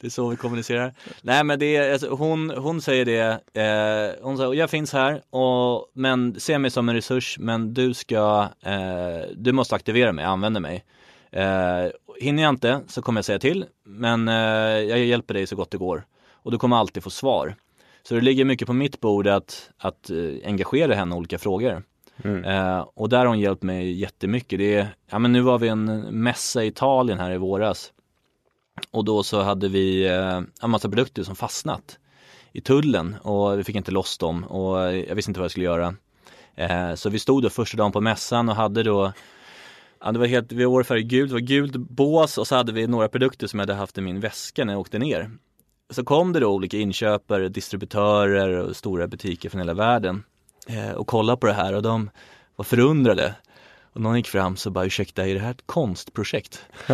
det 0.00 0.06
är 0.06 0.10
så 0.10 0.28
vi 0.28 0.36
kommunicerar. 0.36 0.94
Nej, 1.22 1.44
men 1.44 1.58
det 1.58 1.76
är, 1.76 1.92
alltså, 1.92 2.08
hon, 2.08 2.50
hon 2.50 2.82
säger 2.82 3.04
det. 3.04 3.30
Eh, 3.62 4.24
hon 4.24 4.36
säger, 4.36 4.54
jag 4.54 4.70
finns 4.70 4.92
här, 4.92 5.22
och, 5.30 5.90
men 5.92 6.40
se 6.40 6.58
mig 6.58 6.70
som 6.70 6.88
en 6.88 6.94
resurs, 6.94 7.38
men 7.38 7.74
du 7.74 7.94
ska, 7.94 8.48
eh, 8.62 9.28
du 9.36 9.52
måste 9.52 9.74
aktivera 9.74 10.12
mig, 10.12 10.24
använda 10.24 10.60
mig. 10.60 10.84
Eh, 11.32 11.86
hinner 12.20 12.42
jag 12.42 12.50
inte 12.50 12.80
så 12.88 13.02
kommer 13.02 13.18
jag 13.18 13.24
säga 13.24 13.38
till, 13.38 13.64
men 13.84 14.28
eh, 14.28 14.34
jag 14.88 14.98
hjälper 14.98 15.34
dig 15.34 15.46
så 15.46 15.56
gott 15.56 15.70
det 15.70 15.78
går. 15.78 16.04
Och 16.32 16.50
du 16.50 16.58
kommer 16.58 16.76
alltid 16.76 17.02
få 17.02 17.10
svar. 17.10 17.54
Så 18.02 18.14
det 18.14 18.20
ligger 18.20 18.44
mycket 18.44 18.66
på 18.66 18.72
mitt 18.72 19.00
bord 19.00 19.26
att, 19.26 19.70
att 19.78 20.10
eh, 20.10 20.16
engagera 20.44 20.94
henne 20.94 21.14
i 21.14 21.18
olika 21.18 21.38
frågor. 21.38 21.82
Mm. 22.24 22.44
Eh, 22.44 22.86
och 22.94 23.08
där 23.08 23.18
har 23.18 23.26
hon 23.26 23.40
hjälpt 23.40 23.62
mig 23.62 23.92
jättemycket. 23.92 24.58
Det 24.58 24.74
är, 24.74 24.94
ja, 25.10 25.18
men 25.18 25.32
nu 25.32 25.40
var 25.40 25.58
vi 25.58 25.68
en 25.68 26.00
mässa 26.22 26.64
i 26.64 26.66
Italien 26.66 27.18
här 27.18 27.30
i 27.30 27.38
våras. 27.38 27.92
Och 28.90 29.04
då 29.04 29.22
så 29.22 29.42
hade 29.42 29.68
vi 29.68 30.06
eh, 30.06 30.40
en 30.62 30.70
massa 30.70 30.88
produkter 30.88 31.22
som 31.22 31.36
fastnat 31.36 31.98
i 32.52 32.60
tullen 32.60 33.16
och 33.22 33.58
vi 33.58 33.64
fick 33.64 33.76
inte 33.76 33.90
loss 33.90 34.18
dem 34.18 34.44
och 34.44 34.78
jag 34.78 35.14
visste 35.14 35.30
inte 35.30 35.40
vad 35.40 35.44
jag 35.44 35.50
skulle 35.50 35.66
göra. 35.66 35.94
Eh, 36.54 36.94
så 36.94 37.10
vi 37.10 37.18
stod 37.18 37.42
då 37.42 37.50
första 37.50 37.76
dagen 37.76 37.92
på 37.92 38.00
mässan 38.00 38.48
och 38.48 38.56
hade 38.56 38.82
då 38.82 39.12
Ja, 40.04 40.12
det 40.12 40.18
var 40.18 40.26
helt, 40.26 40.52
vi 40.52 40.64
var 40.64 40.98
gult, 40.98 41.30
det 41.30 41.34
var 41.34 41.40
gult 41.40 41.76
bås 41.76 42.38
och 42.38 42.46
så 42.46 42.56
hade 42.56 42.72
vi 42.72 42.86
några 42.86 43.08
produkter 43.08 43.46
som 43.46 43.58
jag 43.58 43.66
hade 43.66 43.78
haft 43.78 43.98
i 43.98 44.00
min 44.00 44.20
väska 44.20 44.64
när 44.64 44.72
jag 44.72 44.80
åkte 44.80 44.98
ner. 44.98 45.30
Så 45.90 46.04
kom 46.04 46.32
det 46.32 46.40
då 46.40 46.46
olika 46.46 46.76
inköpare, 46.76 47.48
distributörer 47.48 48.58
och 48.58 48.76
stora 48.76 49.06
butiker 49.06 49.50
från 49.50 49.60
hela 49.60 49.74
världen 49.74 50.22
och 50.96 51.06
kollade 51.06 51.36
på 51.40 51.46
det 51.46 51.52
här 51.52 51.74
och 51.74 51.82
de 51.82 52.10
var 52.56 52.64
förundrade. 52.64 53.34
Och 53.92 54.00
någon 54.00 54.16
gick 54.16 54.28
fram 54.28 54.56
så 54.56 54.70
bara 54.70 54.84
ursäkta, 54.84 55.26
är 55.26 55.34
det 55.34 55.40
här 55.40 55.50
ett 55.50 55.66
konstprojekt? 55.66 56.64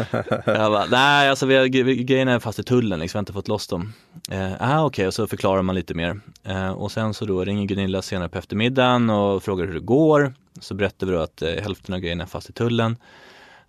jag 0.47 0.73
bara, 0.73 0.85
nej 0.85 1.29
alltså 1.29 1.47
vi 1.47 1.57
har, 1.57 1.67
grejerna 2.03 2.33
är 2.33 2.39
fast 2.39 2.59
i 2.59 2.63
tullen 2.63 3.01
liksom, 3.01 3.19
vi 3.19 3.19
har 3.19 3.23
inte 3.23 3.33
fått 3.33 3.49
loss 3.49 3.67
dem. 3.67 3.93
Eh, 4.31 4.53
ah, 4.61 4.85
Okej, 4.85 4.87
okay. 4.87 5.07
och 5.07 5.15
så 5.15 5.27
förklarar 5.27 5.63
man 5.63 5.75
lite 5.75 5.95
mer. 5.95 6.21
Eh, 6.45 6.71
och 6.71 6.93
sen 6.93 7.15
så 7.15 7.25
då 7.25 7.45
ringer 7.45 7.67
Gunilla 7.67 8.03
senare 8.03 8.29
på 8.29 8.39
eftermiddagen 8.39 9.11
och 9.11 9.43
frågar 9.43 9.67
hur 9.67 9.75
det 9.75 9.81
går. 9.81 10.35
Så 10.61 10.75
berättar 10.75 11.07
vi 11.07 11.13
då 11.13 11.19
att 11.19 11.43
eh, 11.43 11.51
hälften 11.51 11.95
av 11.95 12.01
grejerna 12.01 12.25
är 12.25 12.29
fast 12.29 12.51
i 12.51 12.53
tullen. 12.53 12.97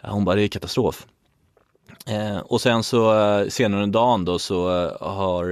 Eh, 0.03 0.10
hon 0.10 0.26
bara, 0.26 0.36
det 0.36 0.43
är 0.43 0.47
katastrof. 0.47 1.05
Eh, 2.05 2.38
och 2.38 2.62
sen 2.62 2.84
så 2.84 3.20
eh, 3.20 3.47
senare 3.47 3.84
under 3.84 3.99
dagen 3.99 4.26
då 4.26 4.39
så 4.39 4.89
har 5.01 5.43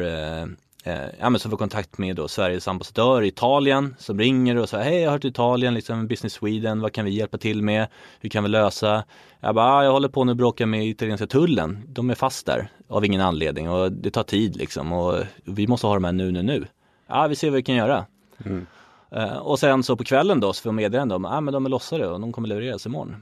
eh, 0.86 1.09
ja, 1.19 1.29
men 1.29 1.39
så 1.39 1.49
får 1.49 1.57
kontakt 1.57 1.97
med 1.97 2.15
då 2.15 2.27
Sveriges 2.27 2.67
ambassadör 2.67 3.21
i 3.21 3.27
Italien 3.27 3.95
som 3.99 4.19
ringer 4.19 4.55
och 4.57 4.69
säger 4.69 4.83
hej 4.83 4.99
jag 4.99 5.09
har 5.09 5.11
hört 5.11 5.25
Italien, 5.25 5.73
liksom 5.73 6.07
Business 6.07 6.33
Sweden, 6.33 6.81
vad 6.81 6.93
kan 6.93 7.05
vi 7.05 7.11
hjälpa 7.11 7.38
till 7.38 7.61
med? 7.61 7.88
Hur 8.19 8.29
kan 8.29 8.43
vi 8.43 8.49
lösa? 8.49 9.03
Jag 9.39 9.55
bara, 9.55 9.65
ah, 9.65 9.83
jag 9.83 9.91
håller 9.91 10.09
på 10.09 10.23
nu 10.23 10.31
och 10.31 10.38
bråkar 10.38 10.65
med 10.65 10.88
italienska 10.88 11.27
tullen. 11.27 11.83
De 11.88 12.09
är 12.09 12.15
fast 12.15 12.45
där 12.45 12.69
av 12.88 13.05
ingen 13.05 13.21
anledning 13.21 13.69
och 13.69 13.91
det 13.91 14.11
tar 14.11 14.23
tid 14.23 14.55
liksom 14.55 14.91
och 14.91 15.23
vi 15.43 15.67
måste 15.67 15.88
ha 15.88 15.93
dem 15.93 16.03
här 16.03 16.11
nu, 16.11 16.31
nu, 16.31 16.43
nu. 16.43 16.65
Ja, 17.07 17.27
vi 17.27 17.36
ser 17.36 17.49
vad 17.49 17.55
vi 17.55 17.63
kan 17.63 17.75
göra. 17.75 18.05
Mm. 18.45 18.67
Uh, 19.15 19.38
och 19.38 19.59
sen 19.59 19.83
så 19.83 19.95
på 19.95 20.03
kvällen 20.03 20.39
då 20.39 20.53
så 20.53 20.61
får 20.61 20.71
meddelande 20.71 21.15
om, 21.15 21.25
att 21.25 21.33
ah, 21.33 21.41
men 21.41 21.53
de 21.53 21.65
är 21.65 21.69
lossade 21.69 22.07
och 22.07 22.19
de 22.19 22.31
kommer 22.31 22.47
levereras 22.47 22.86
imorgon. 22.86 23.15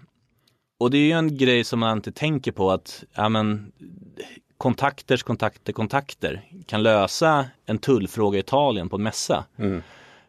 Och 0.80 0.92
det 0.92 0.98
är 0.98 1.06
ju 1.06 1.12
en 1.12 1.38
grej 1.38 1.64
som 1.64 1.80
man 1.80 1.98
inte 1.98 2.12
tänker 2.12 2.52
på 2.52 2.72
att, 2.72 3.04
ja 3.16 3.30
men 3.30 3.72
kontakters 4.64 5.24
kontakter 5.24 5.74
kontakter 5.74 6.42
kan 6.66 6.84
lösa 6.84 7.46
en 7.66 7.78
tullfråga 7.78 8.38
i 8.38 8.40
Italien 8.40 8.90
på 8.90 8.96
en 8.96 9.04
mässa. 9.04 9.46
Mm. 9.58 9.82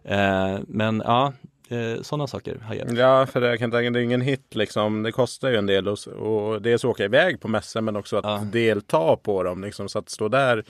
Eh, 0.05 0.61
men 0.69 1.03
ja, 1.05 1.33
eh, 1.69 2.03
sådana 2.03 2.27
saker 2.27 2.59
har 2.59 2.75
hjälpt. 2.75 2.99
Ja, 2.99 3.27
för 3.27 3.41
det, 3.41 3.59
kan 3.59 3.71
tänka, 3.71 3.91
det 3.91 4.01
är 4.01 4.03
ingen 4.03 4.21
hit 4.21 4.55
liksom. 4.55 5.03
Det 5.03 5.13
kostar 5.13 5.51
ju 5.51 5.57
en 5.57 5.67
del 5.67 5.89
och, 5.89 6.07
och 6.07 6.63
dels 6.63 6.85
åka 6.85 7.05
iväg 7.05 7.41
på 7.41 7.49
mässor 7.49 7.81
men 7.81 7.97
också 7.97 8.17
att 8.17 8.25
ja. 8.25 8.43
delta 8.53 9.17
på 9.17 9.43
dem. 9.43 9.65
Liksom, 9.65 9.89
så 9.89 9.99
att 9.99 10.09
stå 10.09 10.29
där 10.29 10.65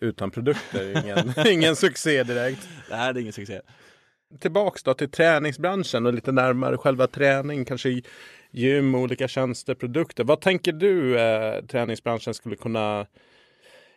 utan 0.00 0.30
produkter 0.30 1.04
ingen, 1.04 1.34
ingen 1.46 1.76
succé 1.76 2.22
direkt. 2.22 2.68
Nej, 2.90 3.14
det 3.14 3.20
är 3.20 3.22
ingen 3.22 3.32
succé. 3.32 3.60
Tillbaks 4.40 4.82
då 4.82 4.94
till 4.94 5.10
träningsbranschen 5.10 6.06
och 6.06 6.14
lite 6.14 6.32
närmare 6.32 6.76
själva 6.76 7.06
träning, 7.06 7.64
kanske 7.64 8.02
gym, 8.56 8.94
olika 8.94 9.28
tjänster, 9.28 9.74
produkter. 9.74 10.24
Vad 10.24 10.40
tänker 10.40 10.72
du 10.72 11.20
eh, 11.20 11.64
träningsbranschen 11.64 12.34
skulle 12.34 12.56
kunna 12.56 13.06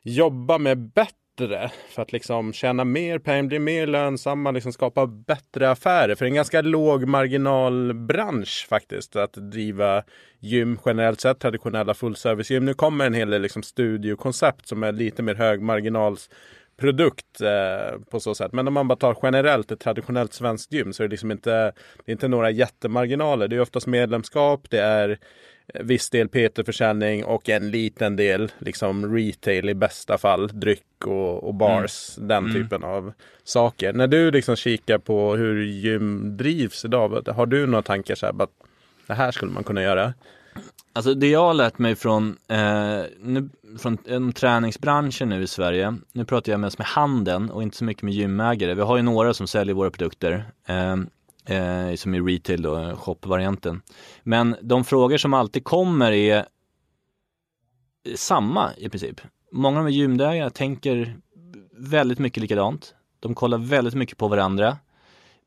jobba 0.04 0.58
med 0.58 0.78
bättre 0.78 1.72
för 1.90 2.02
att 2.02 2.12
liksom 2.12 2.54
tjäna 2.54 2.84
mer 2.84 3.20
pengar, 3.20 3.44
bli 3.44 3.60
mer 3.60 3.88
lönsamma, 3.88 4.52
liksom 4.52 4.74
skapa 4.74 5.08
bättre 5.08 5.72
affärer? 5.72 6.16
För 6.16 6.26
det 6.26 6.28
är 6.28 6.32
en 6.32 6.36
ganska 6.36 6.62
låg 6.62 7.06
marginalbransch 7.08 8.68
faktiskt 8.70 9.16
att 9.16 9.34
driva 9.34 10.04
gym 10.40 10.80
generellt 10.86 11.22
sett, 11.22 11.40
traditionella 11.40 11.94
fullservicegym. 11.94 12.66
Nu 12.66 12.74
kommer 12.74 13.06
en 13.06 13.14
hel 13.14 13.30
del 13.30 13.42
liksom 13.42 13.64
studiokoncept 13.64 14.68
som 14.68 14.84
är 14.84 14.92
lite 14.92 15.24
mer 15.24 15.36
högmarginals 15.36 16.30
produkt 16.80 17.42
eh, 17.42 18.00
på 18.10 18.20
så 18.20 18.36
sätt. 18.36 18.54
Men 18.54 18.68
om 18.68 18.74
man 18.74 18.88
bara 18.88 18.96
tar 18.96 19.18
generellt 19.24 19.72
ett 19.72 19.80
traditionellt 19.80 20.34
svenskt 20.34 20.74
gym 20.74 20.94
så 20.94 21.04
är 21.04 21.08
det 21.08 21.12
liksom 21.12 21.32
inte, 21.32 21.74
det 22.06 22.12
inte 22.12 22.28
några 22.28 22.52
jättemarginaler. 22.52 23.48
Det 23.48 23.56
är 23.56 23.62
oftast 23.62 23.88
medlemskap, 23.88 24.70
det 24.70 24.80
är 24.80 25.20
viss 25.74 26.10
del 26.10 26.30
PT-försäljning 26.30 27.26
och 27.26 27.50
en 27.50 27.72
liten 27.72 28.16
del 28.16 28.52
liksom 28.60 29.16
retail 29.16 29.70
i 29.70 29.74
bästa 29.74 30.18
fall, 30.18 30.48
dryck 30.48 31.06
och, 31.06 31.44
och 31.44 31.54
bars, 31.54 32.18
mm. 32.18 32.28
den 32.28 32.46
mm. 32.46 32.54
typen 32.54 32.84
av 32.84 33.14
saker. 33.44 33.94
När 33.94 34.08
du 34.08 34.32
liksom 34.32 34.56
kikar 34.56 34.98
på 34.98 35.36
hur 35.36 35.64
gym 35.64 36.38
drivs 36.38 36.86
idag, 36.86 37.28
har 37.28 37.46
du 37.46 37.66
några 37.68 37.82
tankar 37.82 38.16
så 38.16 38.26
här, 38.26 38.44
att 38.44 38.50
det 39.08 39.14
här 39.14 39.32
skulle 39.32 39.52
man 39.52 39.64
kunna 39.64 39.84
göra? 39.84 40.14
Alltså 40.94 41.14
det 41.14 41.28
jag 41.28 41.46
har 41.46 41.54
lärt 41.54 41.78
mig 41.78 41.96
från, 41.96 42.38
eh, 42.48 43.04
nu, 43.20 43.50
från 43.80 43.98
eh, 44.06 44.16
en 44.16 44.34
träningsbranschen 44.34 45.30
nu 45.30 45.44
i 45.44 45.48
Sverige, 45.48 45.98
nu 46.12 46.26
pratar 46.26 46.52
jag 46.52 46.60
mest 46.60 46.78
med 46.78 46.88
handeln 46.88 47.50
och 47.50 47.64
inte 47.64 47.78
så 47.78 47.84
mycket 47.84 48.04
med 48.04 48.14
gymägare. 48.14 48.74
Vi 48.74 48.82
har 48.82 48.98
ju 48.98 49.04
några 49.04 49.34
som 49.34 49.48
säljer 49.48 49.76
våra 49.76 49.92
produkter, 49.92 50.52
eh, 50.68 50.92
eh, 51.58 51.96
som 51.96 52.14
är 52.14 52.24
retail 52.24 52.62
då, 52.62 52.96
shopvarianten. 52.96 53.82
Men 54.24 54.56
de 54.62 54.86
frågor 54.86 55.18
som 55.18 55.34
alltid 55.34 55.64
kommer 55.64 56.12
är 56.12 56.46
samma 58.16 58.70
i 58.78 58.90
princip. 58.90 59.22
Många 59.52 59.80
av 59.80 59.86
de 59.86 59.92
gymägarna 59.92 60.50
tänker 60.50 61.18
väldigt 61.72 62.20
mycket 62.20 62.42
likadant. 62.42 62.96
De 63.20 63.36
kollar 63.36 63.58
väldigt 63.58 63.94
mycket 63.94 64.18
på 64.18 64.28
varandra. 64.28 64.78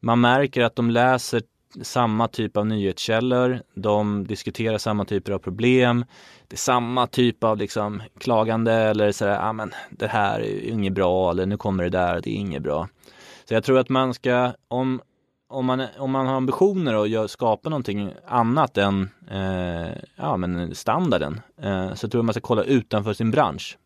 Man 0.01 0.20
märker 0.20 0.62
att 0.62 0.76
de 0.76 0.90
läser 0.90 1.43
samma 1.82 2.28
typ 2.28 2.56
av 2.56 2.66
nyhetskällor, 2.66 3.62
de 3.74 4.26
diskuterar 4.26 4.78
samma 4.78 5.04
typer 5.04 5.32
av 5.32 5.38
problem, 5.38 6.04
det 6.48 6.54
är 6.54 6.58
samma 6.58 7.06
typ 7.06 7.44
av 7.44 7.56
liksom 7.56 8.02
klagande 8.18 8.72
eller 8.72 9.12
sådär, 9.12 9.32
ja 9.32 9.48
ah, 9.48 9.52
men 9.52 9.72
det 9.90 10.06
här 10.06 10.40
är 10.40 10.70
inget 10.70 10.92
bra 10.92 11.30
eller 11.30 11.46
nu 11.46 11.56
kommer 11.56 11.84
det 11.84 11.90
där, 11.90 12.20
det 12.20 12.30
är 12.30 12.34
inget 12.34 12.62
bra. 12.62 12.88
Så 13.44 13.54
jag 13.54 13.64
tror 13.64 13.78
att 13.78 13.88
man 13.88 14.14
ska, 14.14 14.52
om, 14.68 15.00
om, 15.48 15.66
man, 15.66 15.86
om 15.98 16.10
man 16.10 16.26
har 16.26 16.34
ambitioner 16.34 17.02
att 17.02 17.08
gör, 17.08 17.26
skapa 17.26 17.68
någonting 17.68 18.12
annat 18.26 18.78
än 18.78 19.10
eh, 19.30 19.96
ja, 20.16 20.36
men 20.36 20.74
standarden, 20.74 21.40
eh, 21.62 21.94
så 21.94 22.08
tror 22.08 22.18
jag 22.18 22.24
man 22.24 22.34
ska 22.34 22.40
kolla 22.40 22.62
utanför 22.62 23.12
sin 23.12 23.30
bransch 23.30 23.78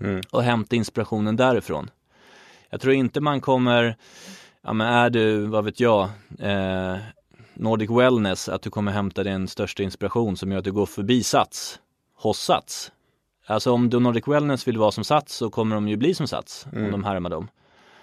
mm. 0.00 0.20
och 0.30 0.42
hämta 0.42 0.76
inspirationen 0.76 1.36
därifrån. 1.36 1.90
Jag 2.70 2.80
tror 2.80 2.94
inte 2.94 3.20
man 3.20 3.40
kommer 3.40 3.96
ja 4.62 4.72
men 4.72 4.86
är 4.86 5.10
du, 5.10 5.46
vad 5.46 5.64
vet 5.64 5.80
jag, 5.80 6.08
eh, 6.38 6.96
Nordic 7.54 7.90
Wellness, 7.90 8.48
att 8.48 8.62
du 8.62 8.70
kommer 8.70 8.92
hämta 8.92 9.22
din 9.22 9.48
största 9.48 9.82
inspiration 9.82 10.36
som 10.36 10.52
gör 10.52 10.58
att 10.58 10.64
du 10.64 10.72
går 10.72 10.86
förbi 10.86 11.22
Sats, 11.22 11.80
hos 12.14 12.38
Sats. 12.38 12.92
Alltså 13.46 13.72
om 13.72 13.90
du 13.90 14.00
Nordic 14.00 14.28
Wellness 14.28 14.68
vill 14.68 14.78
vara 14.78 14.92
som 14.92 15.04
Sats 15.04 15.34
så 15.34 15.50
kommer 15.50 15.74
de 15.74 15.88
ju 15.88 15.96
bli 15.96 16.14
som 16.14 16.26
Sats 16.26 16.66
mm. 16.72 16.84
om 16.84 16.90
de 16.90 17.04
härmar 17.04 17.30
dem. 17.30 17.48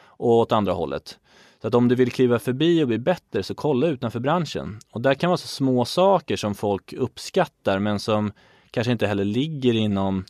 Och 0.06 0.30
åt 0.30 0.52
andra 0.52 0.74
hållet. 0.74 1.20
Så 1.62 1.68
att 1.68 1.76
om 1.76 1.88
du 1.88 1.96
vill 1.96 2.12
kliva 2.12 2.40
förbi 2.40 2.84
och 2.84 2.88
bli 2.88 3.00
bättre 3.00 3.44
så 3.44 3.56
kolla 3.56 3.88
utanför 3.88 4.20
branschen. 4.20 4.80
Och 4.92 5.02
där 5.02 5.14
kan 5.14 5.30
vara 5.30 5.38
så 5.38 5.48
små 5.48 5.86
saker 5.86 6.36
som 6.36 6.56
folk 6.56 6.94
uppskattar 6.94 7.80
men 7.80 8.00
som 8.00 8.32
kanske 8.72 8.92
inte 8.92 9.08
heller 9.08 9.26
ligger 9.26 9.74
inom 9.74 10.26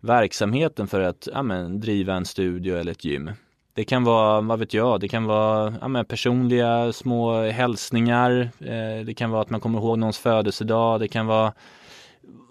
verksamheten 0.00 0.88
för 0.88 1.00
att 1.00 1.28
ja, 1.32 1.42
men, 1.42 1.80
driva 1.80 2.14
en 2.14 2.24
studio 2.24 2.76
eller 2.76 2.92
ett 2.92 3.04
gym. 3.04 3.30
Det 3.74 3.84
kan 3.84 4.04
vara, 4.04 4.40
vad 4.40 4.58
vet 4.58 4.74
jag, 4.74 5.00
det 5.00 5.08
kan 5.08 5.24
vara 5.24 5.74
ja, 5.80 6.04
personliga 6.04 6.92
små 6.92 7.42
hälsningar. 7.42 8.50
Eh, 8.60 9.04
det 9.06 9.14
kan 9.16 9.30
vara 9.30 9.42
att 9.42 9.50
man 9.50 9.60
kommer 9.60 9.78
ihåg 9.78 9.98
någons 9.98 10.18
födelsedag. 10.18 11.00
Det 11.00 11.08
kan 11.08 11.26
vara 11.26 11.52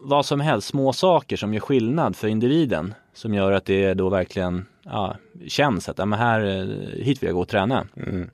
vad 0.01 0.26
som 0.26 0.39
helst, 0.39 0.67
små 0.67 0.93
saker 0.93 1.38
som 1.38 1.53
gör 1.53 1.61
skillnad 1.61 2.15
för 2.15 2.28
individen. 2.28 2.93
Som 3.13 3.34
gör 3.34 3.51
att 3.51 3.65
det 3.65 3.93
då 3.93 4.09
verkligen 4.09 4.65
ja, 4.84 5.15
känns 5.47 5.89
att 5.89 5.97
ja, 5.97 6.05
men 6.05 6.19
här, 6.19 6.41
eh, 6.41 7.03
hit 7.03 7.24
vill 7.24 7.28
jag 7.28 7.36
gå 7.36 7.41
och 7.41 7.47
träna. 7.47 7.88
Mm. 7.97 8.30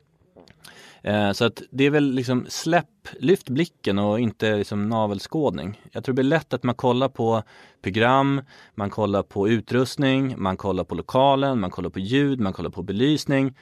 Eh, 1.09 1.31
så 1.31 1.45
att 1.45 1.61
det 1.71 1.83
är 1.83 1.89
väl 1.89 2.11
liksom 2.11 2.45
släpp, 2.49 3.07
lyft 3.19 3.49
blicken 3.49 3.99
och 3.99 4.19
inte 4.19 4.57
liksom 4.57 4.89
navelskådning. 4.89 5.81
Jag 5.91 6.03
tror 6.03 6.13
det 6.13 6.21
blir 6.21 6.29
lätt 6.29 6.53
att 6.53 6.63
man 6.63 6.75
kollar 6.75 7.09
på 7.09 7.43
program, 7.81 8.41
man 8.75 8.89
kollar 8.89 9.23
på 9.23 9.49
utrustning, 9.49 10.35
man 10.37 10.57
kollar 10.57 10.83
på 10.83 10.95
lokalen, 10.95 11.59
man 11.59 11.69
kollar 11.71 11.89
på 11.89 11.99
ljud, 11.99 12.39
man 12.39 12.53
kollar 12.53 12.69
på 12.69 12.83
belysning. 12.83 13.57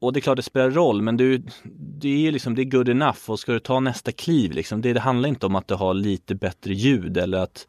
Och 0.00 0.12
det 0.12 0.18
är 0.18 0.20
klart 0.20 0.36
det 0.36 0.42
spelar 0.42 0.70
roll 0.70 1.02
men 1.02 1.16
du, 1.16 1.42
det 2.00 2.26
är 2.26 2.32
liksom, 2.32 2.54
det 2.54 2.62
är 2.62 2.70
good 2.70 2.88
enough 2.88 3.30
och 3.30 3.38
ska 3.38 3.52
du 3.52 3.60
ta 3.60 3.80
nästa 3.80 4.12
kliv 4.12 4.52
liksom, 4.52 4.82
det, 4.82 4.92
det 4.92 5.00
handlar 5.00 5.28
inte 5.28 5.46
om 5.46 5.56
att 5.56 5.68
du 5.68 5.74
har 5.74 5.94
lite 5.94 6.34
bättre 6.34 6.74
ljud 6.74 7.16
eller 7.16 7.38
att 7.38 7.66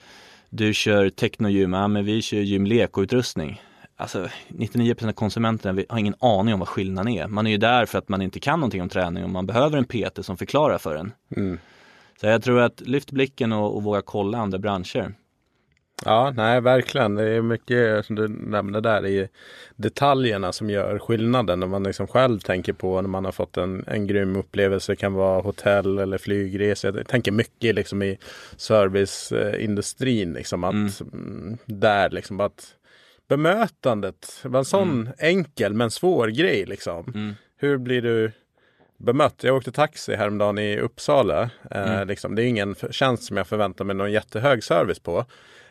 du 0.50 0.74
kör 0.74 1.10
technogym, 1.10 1.74
ja 1.74 1.88
men 1.88 2.06
vi 2.06 2.22
kör 2.22 2.38
gym 2.38 2.66
utrustning 2.98 3.62
alltså 3.96 4.28
99% 4.48 5.08
av 5.08 5.12
konsumenterna 5.12 5.84
har 5.90 6.00
ingen 6.00 6.16
aning 6.20 6.54
om 6.54 6.60
vad 6.60 6.70
skillnaden 6.70 7.14
är. 7.14 7.28
Man 7.28 7.48
är 7.48 7.52
ju 7.52 7.58
där 7.58 7.86
för 7.86 7.98
att 7.98 8.10
man 8.10 8.22
inte 8.22 8.40
kan 8.40 8.60
någonting 8.60 8.82
om 8.82 8.90
träning 8.90 9.24
och 9.24 9.30
man 9.30 9.46
behöver 9.46 9.78
en 9.78 9.86
PT 9.86 10.26
som 10.26 10.38
förklarar 10.38 10.78
för 10.78 10.96
en. 10.96 11.12
Mm. 11.36 11.60
Så 12.22 12.28
jag 12.28 12.44
tror 12.44 12.60
att 12.60 12.82
lyft 12.82 13.12
blicken 13.12 13.52
och, 13.52 13.76
och 13.76 13.84
våga 13.84 14.02
kolla 14.02 14.38
andra 14.38 14.58
branscher. 14.58 15.14
Ja, 16.06 16.34
nej 16.36 16.62
verkligen. 16.62 17.16
Det 17.16 17.30
är 17.30 17.42
mycket 17.42 18.06
som 18.06 18.16
du 18.16 18.28
nämnde 18.28 18.82
där 18.82 19.06
i 19.06 19.28
detaljerna 19.76 20.52
som 20.52 20.70
gör 20.70 21.00
skillnaden. 21.00 21.60
När 21.60 21.68
man 21.68 21.84
liksom 21.84 22.08
själv 22.08 22.40
tänker 22.40 22.74
på 22.74 23.02
när 23.02 23.10
man 23.10 23.26
har 23.26 23.32
fått 23.32 23.58
en, 23.58 23.84
en 23.88 24.08
grym 24.08 24.36
upplevelse. 24.36 24.92
Det 24.92 24.96
kan 24.96 25.14
vara 25.14 25.42
hotell 25.42 25.98
eller 25.98 26.18
flygresa. 26.18 26.88
Jag 26.88 27.08
tänker 27.08 27.32
mycket 27.32 27.76
liksom 27.76 28.04
i 28.04 28.18
serviceindustrin. 28.58 30.34
Liksom 30.34 30.64
att 30.64 31.02
mm. 31.02 31.58
där 31.66 32.10
liksom 32.10 32.40
att 32.40 32.76
bemötandet 33.38 34.42
var 34.44 34.60
en 34.60 34.66
sån 34.66 35.02
mm. 35.02 35.14
enkel 35.18 35.74
men 35.74 35.92
svår 35.92 36.28
grej 36.28 36.66
liksom. 36.66 37.12
Mm. 37.16 37.36
Hur 37.58 37.78
blir 37.78 38.02
du 38.02 38.32
bemött? 38.98 39.44
Jag 39.44 39.56
åkte 39.56 39.72
taxi 39.72 40.16
häromdagen 40.16 40.58
i 40.58 40.80
Uppsala. 40.80 41.50
Eh, 41.72 41.94
mm. 41.94 42.08
liksom, 42.08 42.36
det 42.36 42.44
är 42.44 42.46
ingen 42.46 42.76
tjänst 42.92 43.24
som 43.24 43.38
jag 43.38 43.48
förväntar 43.48 43.86
mig 43.86 43.96
någon 43.96 44.12
jättehög 44.12 44.64
service 44.64 45.00
på. 45.00 45.18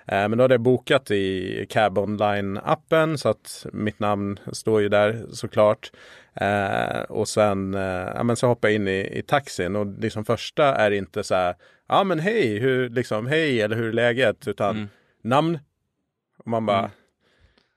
Eh, 0.07 0.29
men 0.29 0.39
då 0.39 0.45
hade 0.45 0.55
jag 0.55 0.61
bokat 0.61 1.11
i 1.11 1.67
Cab 1.71 1.99
Online-appen 1.99 3.17
så 3.17 3.29
att 3.29 3.67
mitt 3.73 3.99
namn 3.99 4.39
står 4.53 4.81
ju 4.81 4.89
där 4.89 5.27
såklart. 5.33 5.93
Eh, 6.35 7.01
och 7.03 7.29
sen 7.29 7.75
eh, 7.75 8.11
ja, 8.15 8.23
men 8.23 8.37
så 8.37 8.47
hoppar 8.47 8.69
jag 8.69 8.75
in 8.75 8.89
i, 8.89 9.19
i 9.19 9.23
taxin 9.23 9.77
och 9.77 9.87
liksom 9.87 10.25
första 10.25 10.75
är 10.75 10.91
inte 10.91 11.25
så 11.25 11.35
här, 11.35 11.55
ja 11.89 12.05
men 12.05 12.19
hej, 12.19 12.59
hur, 12.59 12.89
liksom, 12.89 13.27
hej 13.27 13.61
eller 13.61 13.77
hur 13.77 13.89
är 13.89 13.93
läget? 13.93 14.49
Utan 14.49 14.77
mm. 14.77 14.89
namn. 15.23 15.59
Och 16.39 16.49
man 16.49 16.67
bara, 16.67 16.79
mm 16.79 16.91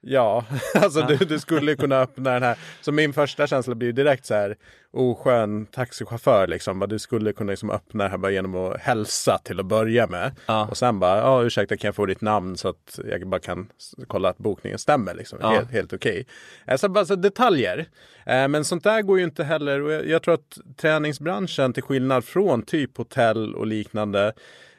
Ja, 0.08 0.44
alltså 0.74 1.02
du, 1.02 1.16
du 1.16 1.38
skulle 1.38 1.76
kunna 1.76 2.00
öppna 2.00 2.30
den 2.32 2.42
här. 2.42 2.58
Så 2.80 2.92
min 2.92 3.12
första 3.12 3.46
känsla 3.46 3.74
blir 3.74 3.92
direkt 3.92 4.26
så 4.26 4.34
här 4.34 4.56
oskön 4.92 5.66
taxichaufför 5.66 6.46
liksom. 6.46 6.84
Du 6.88 6.98
skulle 6.98 7.32
kunna 7.32 7.50
liksom 7.50 7.70
öppna 7.70 8.04
det 8.04 8.10
här 8.10 8.18
bara 8.18 8.32
genom 8.32 8.54
att 8.54 8.80
hälsa 8.80 9.38
till 9.38 9.60
att 9.60 9.66
börja 9.66 10.06
med. 10.06 10.32
Ja. 10.46 10.66
Och 10.70 10.76
sen 10.76 10.98
bara, 11.00 11.16
ja 11.18 11.42
ursäkta 11.42 11.76
kan 11.76 11.88
jag 11.88 11.94
få 11.94 12.06
ditt 12.06 12.20
namn 12.20 12.56
så 12.56 12.68
att 12.68 12.98
jag 13.10 13.28
bara 13.28 13.40
kan 13.40 13.68
kolla 14.06 14.28
att 14.28 14.38
bokningen 14.38 14.78
stämmer 14.78 15.14
liksom. 15.14 15.38
Ja. 15.42 15.50
Helt, 15.50 15.70
helt 15.72 15.92
okej. 15.92 16.26
Eh, 16.66 16.76
Så 16.76 16.88
bara 16.88 17.04
så 17.04 17.16
detaljer. 17.16 17.78
Eh, 18.26 18.48
Men 18.48 18.64
sånt 18.64 18.84
där 18.84 19.02
går 19.02 19.18
ju 19.18 19.24
inte 19.24 19.44
heller. 19.44 20.04
Jag 20.04 20.22
tror 20.22 20.34
att 20.34 20.58
träningsbranschen 20.76 21.72
till 21.72 21.82
skillnad 21.82 22.24
från 22.24 22.62
typ 22.62 22.96
hotell 22.96 23.54
och 23.54 23.66
liknande 23.66 24.32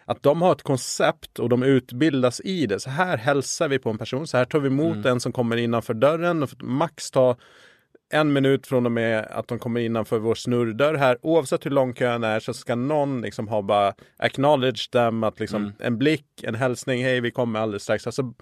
att 0.08 0.24
de 0.24 0.42
har 0.42 0.52
ett 0.52 0.64
koncept 0.64 1.40
och 1.40 1.50
de 1.50 1.64
utbildas 1.64 2.42
i 2.44 2.66
det. 2.66 2.80
Så 2.80 2.90
här 2.90 3.18
hälsar 3.18 3.68
vi 3.68 3.80
på 3.80 3.90
en 3.90 3.98
person. 3.98 4.28
Så 4.28 4.38
här 4.38 4.46
tar 4.46 4.60
vi 4.60 4.68
emot 4.68 5.06
en 5.06 5.20
som 5.20 5.32
kommer 5.32 5.58
innanför 5.58 5.94
dörren. 5.94 6.44
Och 6.44 6.64
max 6.64 7.12
ta 7.12 7.38
en 8.10 8.34
minut 8.34 8.68
från 8.68 8.86
och 8.86 8.92
med 8.92 9.28
att 9.32 9.48
de 9.48 9.60
kommer 9.60 9.80
innanför 9.80 10.20
vår 10.20 10.36
snurrdörr 10.36 10.96
här. 10.96 11.18
Oavsett 11.22 11.66
hur 11.66 11.72
lång 11.72 11.94
kön 11.94 12.24
är 12.24 12.40
så 12.40 12.54
ska 12.54 12.76
någon 12.76 13.22
liksom 13.22 13.48
ha 13.48 13.62
bara 13.62 13.94
acknowledge 14.18 14.90
dem. 14.92 15.24
Att 15.24 15.40
liksom 15.40 15.74
en 15.80 15.98
blick, 15.98 16.44
en 16.44 16.56
hälsning. 16.56 17.04
Hej, 17.04 17.22
vi 17.22 17.32
kommer 17.32 17.60
alldeles 17.60 17.84
strax. 17.84 18.08
Alltså, 18.08 18.34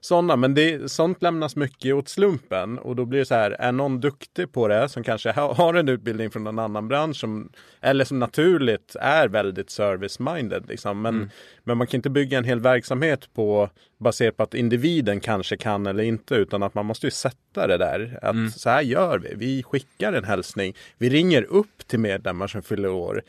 sådana, 0.00 0.36
men 0.36 0.54
det, 0.54 0.90
sånt 0.90 1.22
lämnas 1.22 1.56
mycket 1.56 1.94
åt 1.94 2.08
slumpen. 2.08 2.78
Och 2.78 2.96
då 2.96 3.04
blir 3.04 3.18
det 3.18 3.24
så 3.26 3.34
här, 3.34 3.50
är 3.50 3.72
någon 3.72 4.00
duktig 4.00 4.52
på 4.52 4.68
det 4.68 4.88
som 4.88 5.04
kanske 5.04 5.30
ha, 5.30 5.54
har 5.54 5.74
en 5.74 5.88
utbildning 5.88 6.30
från 6.30 6.44
någon 6.44 6.58
annan 6.58 6.88
bransch. 6.88 7.16
Som, 7.16 7.52
eller 7.80 8.04
som 8.04 8.18
naturligt 8.18 8.96
är 9.00 9.28
väldigt 9.28 9.68
service-minded. 9.68 10.68
Liksom. 10.68 11.02
Men, 11.02 11.30
men 11.64 11.78
man 11.78 11.86
kan 11.86 11.98
inte 11.98 12.10
bygga 12.10 12.38
en 12.38 12.44
hel 12.44 12.60
verksamhet 12.60 13.34
på 13.34 13.70
baserat 13.98 14.36
på 14.36 14.42
att 14.42 14.54
individen 14.54 15.20
kanske 15.20 15.56
kan 15.56 15.86
eller 15.86 16.02
inte. 16.04 16.34
Utan 16.34 16.62
att 16.62 16.74
man 16.74 16.86
måste 16.86 17.06
ju 17.06 17.10
sätta 17.10 17.66
det 17.66 17.76
där. 17.76 18.18
Att 18.22 18.52
så 18.52 18.70
här 18.70 18.82
gör 18.82 19.18
vi. 19.18 19.34
Vi 19.34 19.62
skickar 19.62 20.12
en 20.12 20.24
hälsning. 20.24 20.74
Vi 20.98 21.10
ringer 21.10 21.42
upp 21.42 21.86
till 21.86 21.98
medlemmar 21.98 22.46
som 22.46 22.62
fyller 22.62 22.90
år 22.90 23.22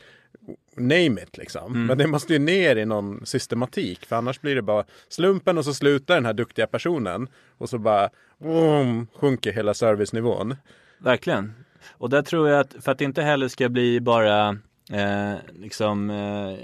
name 0.76 1.22
it 1.22 1.38
liksom. 1.38 1.86
Men 1.86 1.98
det 1.98 2.06
måste 2.06 2.32
ju 2.32 2.38
ner 2.38 2.76
i 2.76 2.84
någon 2.84 3.26
systematik. 3.26 4.06
För 4.06 4.16
annars 4.16 4.40
blir 4.40 4.54
det 4.54 4.62
bara 4.62 4.84
slumpen 5.08 5.58
och 5.58 5.64
så 5.64 5.74
slutar 5.74 6.14
den 6.14 6.26
här 6.26 6.32
duktiga 6.32 6.66
personen. 6.66 7.28
Och 7.58 7.68
så 7.68 7.78
bara 7.78 8.10
boom, 8.38 9.06
sjunker 9.14 9.52
hela 9.52 9.74
servicenivån. 9.74 10.56
Verkligen. 10.98 11.54
Och 11.90 12.10
där 12.10 12.22
tror 12.22 12.48
jag 12.48 12.60
att 12.60 12.74
för 12.80 12.92
att 12.92 12.98
det 12.98 13.04
inte 13.04 13.22
heller 13.22 13.48
ska 13.48 13.68
bli 13.68 14.00
bara 14.00 14.48
eh, 14.92 15.34
liksom 15.52 16.10
eh, 16.10 16.58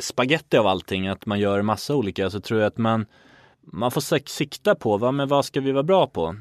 spaghetti 0.00 0.56
av 0.56 0.66
allting, 0.66 1.08
att 1.08 1.26
man 1.26 1.40
gör 1.40 1.62
massa 1.62 1.94
olika, 1.94 2.30
så 2.30 2.40
tror 2.40 2.60
jag 2.60 2.66
att 2.66 2.78
man 2.78 3.06
man 3.72 3.90
får 3.90 4.00
sik- 4.00 4.28
sikta 4.28 4.74
på 4.74 4.96
vad, 4.96 5.14
men 5.14 5.28
vad 5.28 5.44
ska 5.44 5.60
vi 5.60 5.72
vara 5.72 5.82
bra 5.82 6.06
på? 6.06 6.36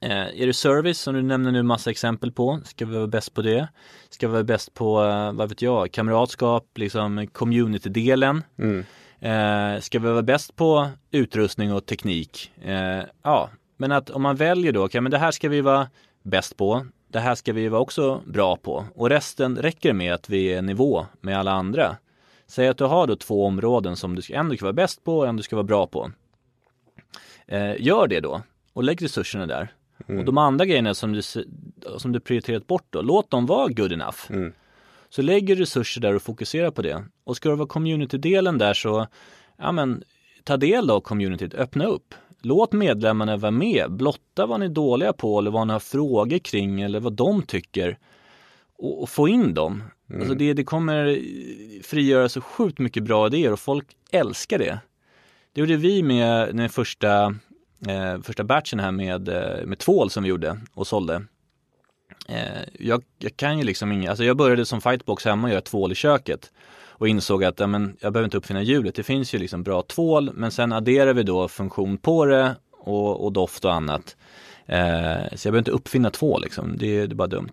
Eh, 0.00 0.42
är 0.42 0.46
det 0.46 0.54
service 0.54 0.98
som 1.00 1.14
du 1.14 1.22
nämner 1.22 1.52
nu 1.52 1.62
massa 1.62 1.90
exempel 1.90 2.32
på? 2.32 2.60
Ska 2.64 2.86
vi 2.86 2.96
vara 2.96 3.06
bäst 3.06 3.34
på 3.34 3.42
det? 3.42 3.68
Ska 4.10 4.28
vi 4.28 4.32
vara 4.32 4.44
bäst 4.44 4.74
på, 4.74 5.04
eh, 5.04 5.32
vad 5.32 5.48
vet 5.48 5.62
jag, 5.62 5.92
kamratskap, 5.92 6.78
liksom 6.78 7.26
community-delen? 7.32 8.42
Mm. 8.58 8.84
Eh, 9.20 9.80
ska 9.80 9.98
vi 9.98 10.08
vara 10.08 10.22
bäst 10.22 10.56
på 10.56 10.88
utrustning 11.10 11.72
och 11.72 11.86
teknik? 11.86 12.52
Eh, 12.62 13.02
ja, 13.22 13.50
men 13.76 13.92
att 13.92 14.10
om 14.10 14.22
man 14.22 14.36
väljer 14.36 14.72
då, 14.72 14.84
okay, 14.84 15.00
men 15.00 15.10
det 15.10 15.18
här 15.18 15.30
ska 15.30 15.48
vi 15.48 15.60
vara 15.60 15.88
bäst 16.22 16.56
på. 16.56 16.86
Det 17.08 17.20
här 17.20 17.34
ska 17.34 17.52
vi 17.52 17.68
vara 17.68 17.80
också 17.80 18.22
bra 18.26 18.56
på 18.56 18.84
och 18.94 19.10
resten 19.10 19.56
räcker 19.56 19.92
med 19.92 20.14
att 20.14 20.30
vi 20.30 20.52
är 20.52 20.62
nivå 20.62 21.06
med 21.20 21.38
alla 21.38 21.52
andra. 21.52 21.96
Säg 22.46 22.68
att 22.68 22.78
du 22.78 22.84
har 22.84 23.06
då 23.06 23.16
två 23.16 23.46
områden 23.46 23.96
som 23.96 24.14
du 24.14 24.34
en 24.34 24.48
du 24.48 24.56
ska 24.56 24.66
vara 24.66 24.72
bäst 24.72 25.04
på 25.04 25.18
och 25.18 25.28
en 25.28 25.36
du 25.36 25.42
ska 25.42 25.56
vara 25.56 25.64
bra 25.64 25.86
på. 25.86 26.10
Eh, 27.46 27.82
gör 27.82 28.06
det 28.06 28.20
då 28.20 28.42
och 28.72 28.84
lägg 28.84 29.04
resurserna 29.04 29.46
där. 29.46 29.72
Och 30.06 30.24
de 30.24 30.38
andra 30.38 30.64
grejerna 30.64 30.94
som 30.94 31.12
du, 31.12 31.22
som 31.98 32.12
du 32.12 32.20
prioriterat 32.20 32.66
bort 32.66 32.86
då, 32.90 33.02
låt 33.02 33.30
dem 33.30 33.46
vara 33.46 33.68
good 33.68 33.92
enough. 33.92 34.18
Mm. 34.30 34.52
Så 35.08 35.22
lägg 35.22 35.60
resurser 35.60 36.00
där 36.00 36.14
och 36.14 36.22
fokusera 36.22 36.70
på 36.70 36.82
det. 36.82 37.04
Och 37.24 37.36
ska 37.36 37.48
det 37.48 37.54
vara 37.54 37.68
community-delen 37.68 38.58
där 38.58 38.74
så, 38.74 39.06
ja 39.56 39.72
men, 39.72 40.02
ta 40.44 40.56
del 40.56 40.90
av 40.90 41.00
communityt, 41.00 41.54
öppna 41.54 41.86
upp. 41.86 42.14
Låt 42.42 42.72
medlemmarna 42.72 43.36
vara 43.36 43.50
med, 43.50 43.92
blotta 43.92 44.46
vad 44.46 44.60
ni 44.60 44.66
är 44.66 44.70
dåliga 44.70 45.12
på 45.12 45.38
eller 45.38 45.50
vad 45.50 45.66
ni 45.66 45.72
har 45.72 45.80
frågor 45.80 46.38
kring 46.38 46.80
eller 46.80 47.00
vad 47.00 47.12
de 47.12 47.42
tycker. 47.42 47.98
Och, 48.78 49.02
och 49.02 49.08
få 49.08 49.28
in 49.28 49.54
dem. 49.54 49.82
Alltså 50.14 50.34
det, 50.34 50.52
det 50.52 50.64
kommer 50.64 51.20
frigöra 51.82 52.28
så 52.28 52.40
sjukt 52.40 52.78
mycket 52.78 53.02
bra 53.02 53.26
idéer 53.26 53.52
och 53.52 53.60
folk 53.60 53.86
älskar 54.10 54.58
det. 54.58 54.80
Det 55.52 55.60
gjorde 55.60 55.76
vi 55.76 56.02
med 56.02 56.56
den 56.56 56.68
första, 56.68 57.34
eh, 57.86 58.20
första 58.22 58.44
batchen 58.44 58.80
här 58.80 58.92
med, 58.92 59.28
eh, 59.28 59.66
med 59.66 59.78
tvål 59.78 60.10
som 60.10 60.22
vi 60.22 60.28
gjorde 60.28 60.60
och 60.74 60.86
sålde. 60.86 61.22
Eh, 62.28 62.62
jag, 62.78 63.02
jag 63.18 63.36
kan 63.36 63.58
ju 63.58 63.64
liksom 63.64 63.92
inga, 63.92 64.10
alltså 64.10 64.24
jag 64.24 64.36
började 64.36 64.66
som 64.66 64.80
fightbox 64.80 65.24
hemma 65.24 65.46
och 65.46 65.50
göra 65.50 65.60
tvål 65.60 65.92
i 65.92 65.94
köket 65.94 66.52
och 66.98 67.08
insåg 67.08 67.44
att 67.44 67.60
ja, 67.60 67.66
men, 67.66 67.96
jag 68.00 68.12
behöver 68.12 68.24
inte 68.24 68.36
uppfinna 68.36 68.62
hjulet. 68.62 68.94
Det 68.94 69.02
finns 69.02 69.34
ju 69.34 69.38
liksom 69.38 69.62
bra 69.62 69.82
tvål 69.82 70.30
men 70.34 70.50
sen 70.50 70.72
adderar 70.72 71.14
vi 71.14 71.22
då 71.22 71.48
funktion 71.48 71.98
på 71.98 72.24
det 72.24 72.56
och, 72.72 73.24
och 73.24 73.32
doft 73.32 73.64
och 73.64 73.74
annat. 73.74 74.16
Eh, 74.66 75.36
så 75.36 75.48
jag 75.48 75.52
behöver 75.52 75.58
inte 75.58 75.70
uppfinna 75.70 76.10
tvål 76.10 76.42
liksom, 76.42 76.76
det, 76.78 77.06
det 77.06 77.12
är 77.12 77.16
bara 77.16 77.28
dumt. 77.28 77.52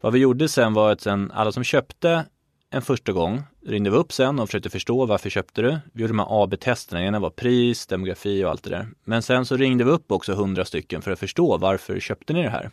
Vad 0.00 0.12
vi 0.12 0.18
gjorde 0.18 0.48
sen 0.48 0.74
var 0.74 0.92
att 0.92 1.00
sen 1.00 1.30
alla 1.34 1.52
som 1.52 1.64
köpte 1.64 2.24
en 2.70 2.82
första 2.82 3.12
gång 3.12 3.42
ringde 3.66 3.90
vi 3.90 3.96
upp 3.96 4.12
sen 4.12 4.38
och 4.38 4.48
försökte 4.48 4.70
förstå 4.70 5.06
varför 5.06 5.30
köpte 5.30 5.62
du? 5.62 5.78
Vi 5.92 6.02
gjorde 6.02 6.12
de 6.12 6.18
här 6.18 6.42
AB-testerna, 6.42 7.02
ena 7.02 7.18
var 7.18 7.30
pris, 7.30 7.86
demografi 7.86 8.44
och 8.44 8.50
allt 8.50 8.62
det 8.62 8.70
där. 8.70 8.88
Men 9.04 9.22
sen 9.22 9.46
så 9.46 9.56
ringde 9.56 9.84
vi 9.84 9.90
upp 9.90 10.12
också 10.12 10.34
hundra 10.34 10.64
stycken 10.64 11.02
för 11.02 11.10
att 11.10 11.18
förstå 11.18 11.56
varför 11.56 12.00
köpte 12.00 12.32
ni 12.32 12.42
det 12.42 12.50
här? 12.50 12.70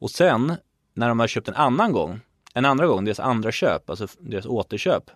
Och 0.00 0.10
sen 0.10 0.56
när 0.94 1.08
de 1.08 1.20
har 1.20 1.26
köpt 1.26 1.48
en 1.48 1.54
annan 1.54 1.92
gång, 1.92 2.20
en 2.54 2.64
andra 2.64 2.86
gång, 2.86 3.04
deras 3.04 3.20
andra 3.20 3.52
köp, 3.52 3.90
alltså 3.90 4.06
deras 4.18 4.46
återköp. 4.46 5.10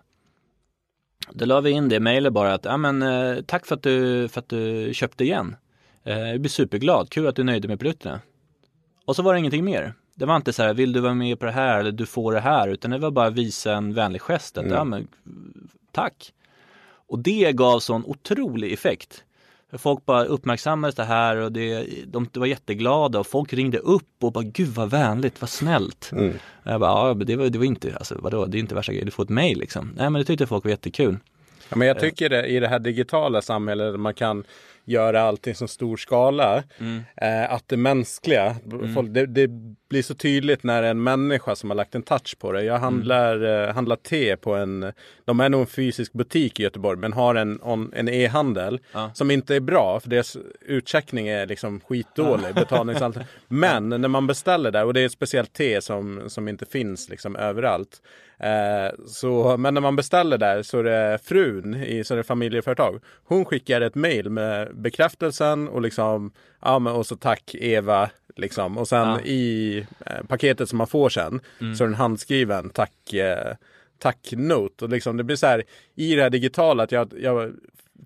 Då 1.31 1.45
la 1.45 1.61
vi 1.61 1.69
in 1.69 1.89
det 1.89 1.95
i 1.95 1.99
mejlet 1.99 2.33
bara 2.33 2.53
att, 2.53 2.65
ja 2.65 2.77
men 2.77 3.01
eh, 3.01 3.41
tack 3.41 3.65
för 3.65 3.75
att 3.75 3.83
du, 3.83 4.27
för 4.27 4.39
att 4.39 4.49
du 4.49 4.91
köpte 4.93 5.23
igen. 5.23 5.55
Eh, 6.03 6.19
jag 6.19 6.41
blir 6.41 6.49
superglad, 6.49 7.09
kul 7.09 7.27
att 7.27 7.35
du 7.35 7.41
är 7.41 7.45
nöjd 7.45 7.67
med 7.67 7.79
produkterna. 7.79 8.19
Och 9.05 9.15
så 9.15 9.21
var 9.21 9.33
det 9.33 9.39
ingenting 9.39 9.65
mer. 9.65 9.93
Det 10.15 10.25
var 10.25 10.35
inte 10.35 10.53
så 10.53 10.63
här, 10.63 10.73
vill 10.73 10.93
du 10.93 10.99
vara 10.99 11.13
med 11.13 11.39
på 11.39 11.45
det 11.45 11.51
här 11.51 11.79
eller 11.79 11.91
du 11.91 12.05
får 12.05 12.33
det 12.33 12.39
här, 12.39 12.67
utan 12.67 12.91
det 12.91 12.97
var 12.97 13.11
bara 13.11 13.27
att 13.27 13.33
visa 13.33 13.73
en 13.73 13.93
vänlig 13.93 14.21
gest. 14.21 14.57
Att, 14.57 14.69
ja, 14.69 14.83
men, 14.83 15.07
tack. 15.91 16.33
Och 17.07 17.19
det 17.19 17.51
gav 17.51 17.79
sån 17.79 18.05
otrolig 18.05 18.73
effekt. 18.73 19.23
Folk 19.77 20.05
bara 20.05 20.25
uppmärksammade 20.25 20.93
det 20.95 21.03
här 21.03 21.35
och 21.37 21.51
det, 21.51 21.87
de, 22.05 22.27
de 22.31 22.39
var 22.39 22.47
jätteglada 22.47 23.19
och 23.19 23.27
folk 23.27 23.53
ringde 23.53 23.77
upp 23.77 24.09
och 24.21 24.31
bara 24.31 24.43
gud 24.43 24.67
vad 24.67 24.89
vänligt, 24.89 25.41
vad 25.41 25.49
snällt. 25.49 26.09
Mm. 26.11 26.33
Jag 26.63 26.79
bara, 26.79 27.07
ja 27.07 27.13
det 27.13 27.35
var, 27.35 27.49
det 27.49 27.57
var 27.57 27.65
inte, 27.65 27.95
alltså 27.97 28.15
vadå, 28.19 28.45
det 28.45 28.57
är 28.57 28.59
inte 28.59 28.75
värsta 28.75 28.91
grejen, 28.91 29.05
du 29.05 29.11
får 29.11 29.23
ett 29.23 29.29
mail 29.29 29.59
liksom. 29.59 29.93
Nej 29.97 30.09
men 30.09 30.13
det 30.19 30.25
tyckte 30.25 30.47
folk 30.47 30.63
var 30.63 30.71
jättekul. 30.71 31.17
Ja, 31.69 31.75
men 31.77 31.87
jag 31.87 31.99
tycker 31.99 32.29
det 32.29 32.47
i 32.47 32.59
det 32.59 32.67
här 32.67 32.79
digitala 32.79 33.41
samhället 33.41 33.99
man 33.99 34.13
kan 34.13 34.43
göra 34.85 35.21
allting 35.21 35.55
som 35.55 35.67
stor 35.67 35.97
skala. 35.97 36.63
Eh, 37.17 37.53
att 37.53 37.67
det 37.67 37.77
mänskliga, 37.77 38.55
folk, 38.95 39.13
det, 39.13 39.25
det 39.25 39.47
blir 39.89 40.01
så 40.01 40.13
tydligt 40.13 40.63
när 40.63 40.83
en 40.83 41.03
människa 41.03 41.55
som 41.55 41.69
har 41.69 41.75
lagt 41.75 41.95
en 41.95 42.03
touch 42.03 42.39
på 42.39 42.51
det. 42.51 42.63
Jag 42.63 42.79
handlar, 42.79 43.67
eh, 43.67 43.73
handlar 43.73 43.95
te 43.95 44.37
på 44.37 44.55
en, 44.55 44.91
de 45.25 45.39
är 45.39 45.49
nog 45.49 45.61
en 45.61 45.67
fysisk 45.67 46.13
butik 46.13 46.59
i 46.59 46.63
Göteborg 46.63 46.99
men 46.99 47.13
har 47.13 47.35
en, 47.35 47.59
on, 47.61 47.91
en 47.95 48.09
e-handel 48.09 48.79
som 49.13 49.31
inte 49.31 49.55
är 49.55 49.59
bra 49.59 49.99
för 49.99 50.09
deras 50.09 50.37
utcheckning 50.61 51.27
är 51.27 51.45
liksom 51.47 51.79
skitdålig. 51.79 52.55
betalningsallt. 52.55 53.17
Men 53.47 53.89
när 53.89 54.07
man 54.07 54.27
beställer 54.27 54.71
där 54.71 54.85
och 54.85 54.93
det 54.93 55.01
är 55.01 55.05
ett 55.05 55.11
speciellt 55.11 55.53
te 55.53 55.81
som, 55.81 56.21
som 56.27 56.47
inte 56.47 56.65
finns 56.65 57.09
liksom 57.09 57.35
överallt. 57.35 58.01
Eh, 58.43 58.91
så, 59.07 59.57
men 59.57 59.73
när 59.73 59.81
man 59.81 59.95
beställer 59.95 60.37
där 60.37 60.63
så 60.63 60.79
är 60.79 60.83
det 60.83 61.19
frun 61.23 61.75
i 61.75 62.03
så 62.03 62.13
är 62.13 62.17
det 62.17 62.23
familjeföretag. 62.23 63.01
Hon 63.23 63.45
skickar 63.45 63.81
ett 63.81 63.95
mail 63.95 64.29
med 64.29 64.72
bekräftelsen 64.73 65.67
och 65.67 65.81
liksom 65.81 66.31
ja, 66.61 66.79
men, 66.79 66.93
och 66.93 67.05
så 67.05 67.15
tack 67.15 67.55
Eva 67.59 68.09
liksom. 68.35 68.77
Och 68.77 68.87
sen 68.87 69.07
Ja. 69.07 69.21
i 69.21 69.77
eh, 70.05 70.23
paketet 70.27 70.69
som 70.69 70.77
man 70.77 70.87
får 70.87 71.09
sen 71.09 71.39
så 71.77 71.83
är 71.83 71.87
den 71.87 71.95
handskriven 71.95 72.69
tack 72.69 73.13
eh, 73.13 73.55
tack 73.99 74.33
note 74.37 74.85
och 74.85 74.91
liksom 74.91 75.17
det 75.17 75.23
blir 75.23 75.35
så 75.35 75.47
här 75.47 75.63
i 75.95 76.15
det 76.15 76.21
här 76.21 76.29
digitala 76.29 76.83
att 76.83 76.91
jag, 76.91 77.13
jag 77.17 77.53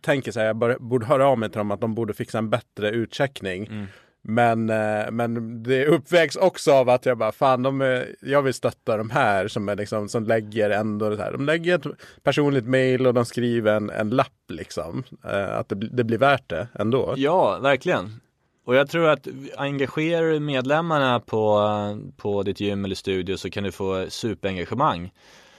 tänker 0.02 0.32
så 0.32 0.40
här 0.40 0.48
jag 0.48 0.82
borde 0.82 1.06
höra 1.06 1.28
av 1.28 1.38
mig 1.40 1.50
till 1.50 1.58
dem 1.58 1.72
att 1.72 1.82
de 1.82 1.96
borde 1.96 2.14
fixa 2.14 2.38
en 2.38 2.50
bättre 2.50 2.90
utcheckning. 2.90 3.88
Men, 4.30 4.70
eh, 4.70 5.12
men 5.12 5.64
det 5.64 5.86
uppvägs 5.86 6.36
också 6.36 6.72
av 6.72 6.90
att 6.90 7.06
jag 7.06 7.18
bara, 7.18 7.32
fan, 7.32 7.64
de 7.64 7.82
är, 7.82 8.16
jag 8.22 8.42
vill 8.42 8.54
stötta 8.54 8.98
de 8.98 9.10
här 9.10 9.48
som, 9.48 9.70
är 9.70 9.76
liksom, 9.76 10.10
som 10.10 10.24
lägger 10.24 10.70
ändå 10.70 11.10
det 11.10 11.18
här. 11.18 11.32
De 11.32 11.46
lägger 11.46 11.76
ett 11.76 11.86
personligt 12.24 12.66
mail 12.66 13.08
och 13.08 13.14
de 13.14 13.26
skriver 13.26 13.76
en, 13.76 13.90
en 13.90 14.10
lapp 14.10 14.42
liksom. 14.50 15.04
Eh, 15.26 15.58
att 15.58 15.70
det, 15.70 15.76
det 15.76 16.04
blir 16.04 16.18
värt 16.18 16.50
det 16.50 16.68
ändå. 16.80 17.14
Ja, 17.18 17.60
verkligen. 17.60 18.20
Och 18.66 18.76
jag 18.76 18.90
tror 18.90 19.10
att 19.10 19.28
engagerar 19.58 20.32
du 20.32 20.40
medlemmarna 20.40 21.20
på, 21.20 21.62
på 22.18 22.44
ditt 22.44 22.60
gym 22.60 22.86
eller 22.86 22.96
studio 22.96 23.38
så 23.38 23.50
kan 23.50 23.64
du 23.64 23.72
få 23.72 24.06
superengagemang. 24.10 25.12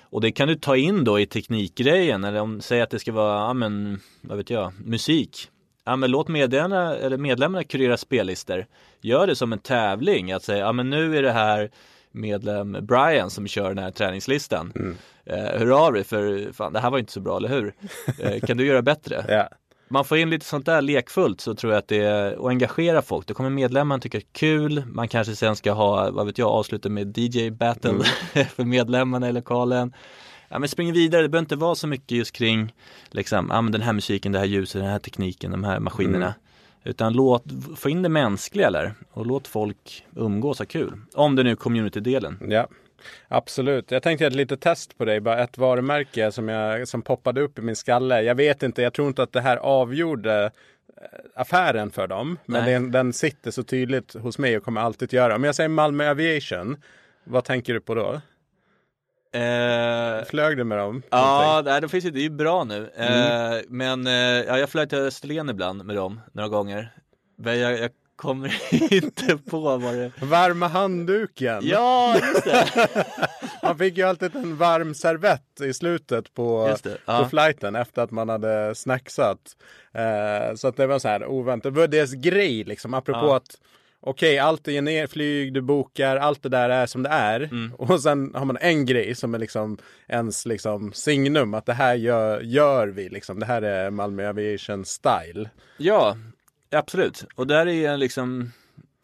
Och 0.03 0.21
det 0.21 0.33
kan 0.33 0.49
du 0.49 0.55
ta 0.55 0.77
in 0.77 1.05
då 1.05 1.21
i 1.21 1.27
teknikgrejen 1.27 2.25
eller 2.25 2.41
om, 2.41 2.61
säg 2.61 2.81
att 2.81 2.91
det 2.91 2.99
ska 2.99 3.13
vara, 3.13 3.39
ja 3.39 3.53
men, 3.53 4.01
vad 4.21 4.37
vet 4.37 4.51
jag, 4.51 4.73
musik 4.85 5.51
ja 5.89 5.97
men 5.97 6.11
låt 6.11 6.29
medlemmarna, 6.29 6.97
eller 6.97 7.17
medlemmarna 7.17 7.65
kurera 7.65 7.97
spellistor. 7.97 8.67
Gör 9.01 9.27
det 9.27 9.37
som 9.37 9.53
en 9.53 9.59
tävling, 9.59 10.33
att 10.33 10.43
säga, 10.43 10.59
ja 10.59 10.73
men 10.73 10.91
nu 10.91 11.17
är 11.19 11.23
det 11.23 11.33
här 11.33 11.71
medlem 12.13 12.77
Brian 12.81 13.31
som 13.31 13.47
kör 13.47 13.69
den 13.69 13.85
här 13.85 13.91
träningslistan. 13.91 14.73
Mm. 14.77 14.97
Eh, 15.25 15.59
hör 15.59 15.87
av 15.87 15.93
dig 15.93 16.05
för 16.05 16.53
fan 16.53 16.73
det 16.73 16.81
här 16.81 16.91
var 16.91 16.99
inte 16.99 17.13
så 17.13 17.21
bra, 17.21 17.37
eller 17.37 17.49
hur? 17.49 17.75
Eh, 18.19 18.41
kan 18.41 18.57
du 18.57 18.67
göra 18.67 18.83
bättre? 18.83 19.25
ja. 19.29 19.49
Man 19.91 20.05
får 20.05 20.19
in 20.19 20.31
lite 20.31 20.47
sånt 20.47 20.67
där 20.67 20.83
lekfullt 20.83 21.41
så 21.41 21.55
tror 21.55 21.73
jag 21.73 21.79
att 21.79 21.89
det 21.89 22.05
är 22.05 22.37
och 22.37 22.51
engagera 22.51 23.03
folk. 23.03 23.27
Då 23.27 23.35
kommer 23.35 23.51
medlemmarna 23.51 24.01
tycka 24.01 24.19
det 24.19 24.25
är 24.25 24.33
kul. 24.33 24.85
Man 24.87 25.09
kanske 25.09 25.37
sen 25.37 25.57
ska 25.57 25.73
ha, 25.73 26.11
vad 26.11 26.27
vet 26.27 26.39
jag, 26.39 26.49
avsluta 26.49 26.89
med 26.89 27.19
DJ 27.19 27.51
battle 27.51 27.91
mm. 27.91 28.03
för 28.55 28.65
medlemmarna 28.65 29.29
i 29.29 29.33
lokalen. 29.33 29.93
Ja 30.49 30.59
men 30.59 30.69
spring 30.69 30.93
vidare, 30.93 31.23
det 31.23 31.29
behöver 31.29 31.45
inte 31.45 31.57
vara 31.57 31.75
så 31.75 31.87
mycket 31.87 32.11
just 32.11 32.33
kring 32.33 32.75
liksom, 33.11 33.49
ja 33.51 33.63
men 33.63 33.73
den 33.73 33.83
här 33.83 33.93
musiken, 33.93 34.33
det 34.33 34.39
här 34.39 34.47
ljuset, 34.47 34.81
den 34.81 34.91
här 34.91 34.99
tekniken, 34.99 35.51
de 35.51 35.65
här 35.65 35.81
maskinerna. 35.81 36.27
Mm. 36.27 36.39
Utan 36.85 37.13
låt, 37.13 37.45
få 37.77 37.89
in 37.89 38.03
det 38.03 38.09
mänskliga 38.09 38.71
där 38.71 38.95
och 39.11 39.27
låt 39.27 39.47
folk 39.47 40.07
umgås 40.17 40.59
ha 40.59 40.67
kul. 40.67 40.93
Om 41.15 41.37
det 41.37 41.43
nu 41.43 41.51
är 41.51 41.55
community-delen. 41.55 42.39
Ja. 42.49 42.69
Absolut. 43.29 43.91
Jag 43.91 44.03
tänkte 44.03 44.25
göra 44.25 44.31
ett 44.31 44.37
litet 44.37 44.61
test 44.61 44.99
på 44.99 45.05
dig. 45.05 45.21
Bara 45.21 45.43
ett 45.43 45.59
varumärke 45.59 46.33
som, 46.33 46.49
jag, 46.49 46.89
som 46.89 47.03
poppade 47.03 47.41
upp 47.41 47.59
i 47.59 47.63
min 47.63 47.77
skalle. 47.77 48.23
Jag 48.23 48.35
vet 48.35 48.63
inte, 48.63 48.83
jag 48.83 48.93
tror 48.93 49.09
inte 49.09 49.23
att 49.23 49.33
det 49.33 49.41
här 49.41 49.57
avgjorde 49.57 50.45
eh, 50.45 50.51
affären 51.35 51.91
för 51.91 52.07
dem. 52.07 52.39
Men 52.47 52.65
den, 52.65 52.91
den, 52.91 53.13
sitter 53.13 53.51
så 53.51 53.63
tydligt 53.63 54.15
hos 54.15 54.39
mig 54.39 54.57
och 54.57 54.65
kommer 54.65 54.81
alltid 54.81 55.07
att 55.07 55.13
göra. 55.13 55.35
Om 55.35 55.45
jag 55.45 55.55
säger 55.55 55.69
Malmö 55.69 56.11
Aviation, 56.11 56.77
vad 57.25 57.45
tänker 57.45 57.75
du 57.75 57.81
på 57.81 57.95
då? 57.95 58.21
Eh, 59.33 60.25
Flög 60.25 60.57
du 60.57 60.65
med 60.65 60.79
dem? 60.79 61.03
Ja, 61.11 61.63
nej, 61.65 61.81
de 61.81 61.89
finns 61.89 62.05
ju, 62.05 62.11
det 62.11 62.21
är 62.21 62.23
ju 62.23 62.31
bra 62.31 62.65
nu. 62.65 62.91
Mm. 62.97 63.53
Eh, 63.53 63.63
men 63.69 64.07
eh, 64.07 64.13
ja, 64.13 64.59
jag 64.59 64.71
flög 64.71 64.89
till 64.89 64.99
Österlen 64.99 65.49
ibland 65.49 65.85
med 65.85 65.97
dem 65.97 66.21
några 66.33 66.49
gånger. 66.49 66.93
Men 67.37 67.59
jag, 67.59 67.79
jag 67.79 67.91
kommer 68.17 68.55
inte 68.95 69.37
på 69.37 69.59
vad 69.61 69.95
det 69.95 70.13
Varma 70.21 70.69
handduken. 70.69 71.61
Ja, 71.63 72.15
just 72.15 72.45
det. 72.45 72.89
man 73.63 73.79
fick 73.79 73.99
ju 73.99 74.03
alltid 74.03 74.37
en 74.37 74.57
varm 74.57 74.95
servett 74.95 75.61
i 75.61 75.75
slutet 75.75 76.35
på, 76.35 76.77
ja. 77.07 77.23
på 77.23 77.29
flighten 77.29 77.77
efter 77.77 78.03
att 78.03 78.11
man 78.11 78.29
hade 78.29 78.75
snacksat. 78.75 79.57
Eh, 79.93 80.55
så 80.55 80.69
att 80.69 80.77
det 80.77 80.87
var 80.87 80.99
så 80.99 81.09
här 81.09 81.27
oväntat. 81.27 81.75
Det 81.75 81.81
var 81.81 81.87
deras 81.87 82.13
grej 82.13 82.65
liksom, 82.65 82.95
apropå 82.95 83.27
ja. 83.27 83.37
att 83.37 83.59
Okej, 84.01 84.35
okay, 84.35 84.39
allt 84.39 84.69
är 84.69 84.83
ner, 84.83 85.07
flyg, 85.07 85.55
du 85.55 85.61
bokar, 85.61 86.17
allt 86.17 86.43
det 86.43 86.49
där 86.49 86.71
är 86.71 86.87
som 86.87 87.03
det 87.03 87.09
är. 87.09 87.41
Mm. 87.41 87.75
Och 87.75 88.01
sen 88.01 88.35
har 88.35 88.45
man 88.45 88.59
en 88.61 88.87
grej 88.87 89.15
som 89.15 89.35
är 89.35 89.39
liksom 89.39 89.79
ens 90.09 90.47
liksom 90.47 90.93
signum, 90.93 91.55
att 91.55 91.67
det 91.67 91.75
här 91.75 91.95
gör, 91.95 92.41
gör 92.41 92.89
vi 92.89 93.09
liksom. 93.09 93.41
Det 93.41 93.47
här 93.47 93.63
är 93.63 93.91
Malmö 93.91 94.29
Aviation 94.29 94.85
style. 94.85 95.51
Ja, 95.77 96.17
Absolut, 96.71 97.25
och 97.35 97.47
där 97.47 97.69
är 97.69 97.97
liksom 97.97 98.53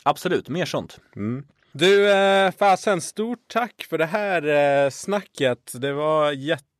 absolut 0.02 0.48
mer 0.48 0.64
sånt. 0.64 0.98
Mm. 1.16 1.44
Du, 1.72 2.10
eh, 2.12 2.50
fasen, 2.50 3.00
stort 3.00 3.48
tack 3.48 3.86
för 3.90 3.98
det 3.98 4.06
här 4.06 4.42
eh, 4.84 4.90
snacket. 4.90 5.72
Det 5.74 5.92
var 5.92 6.32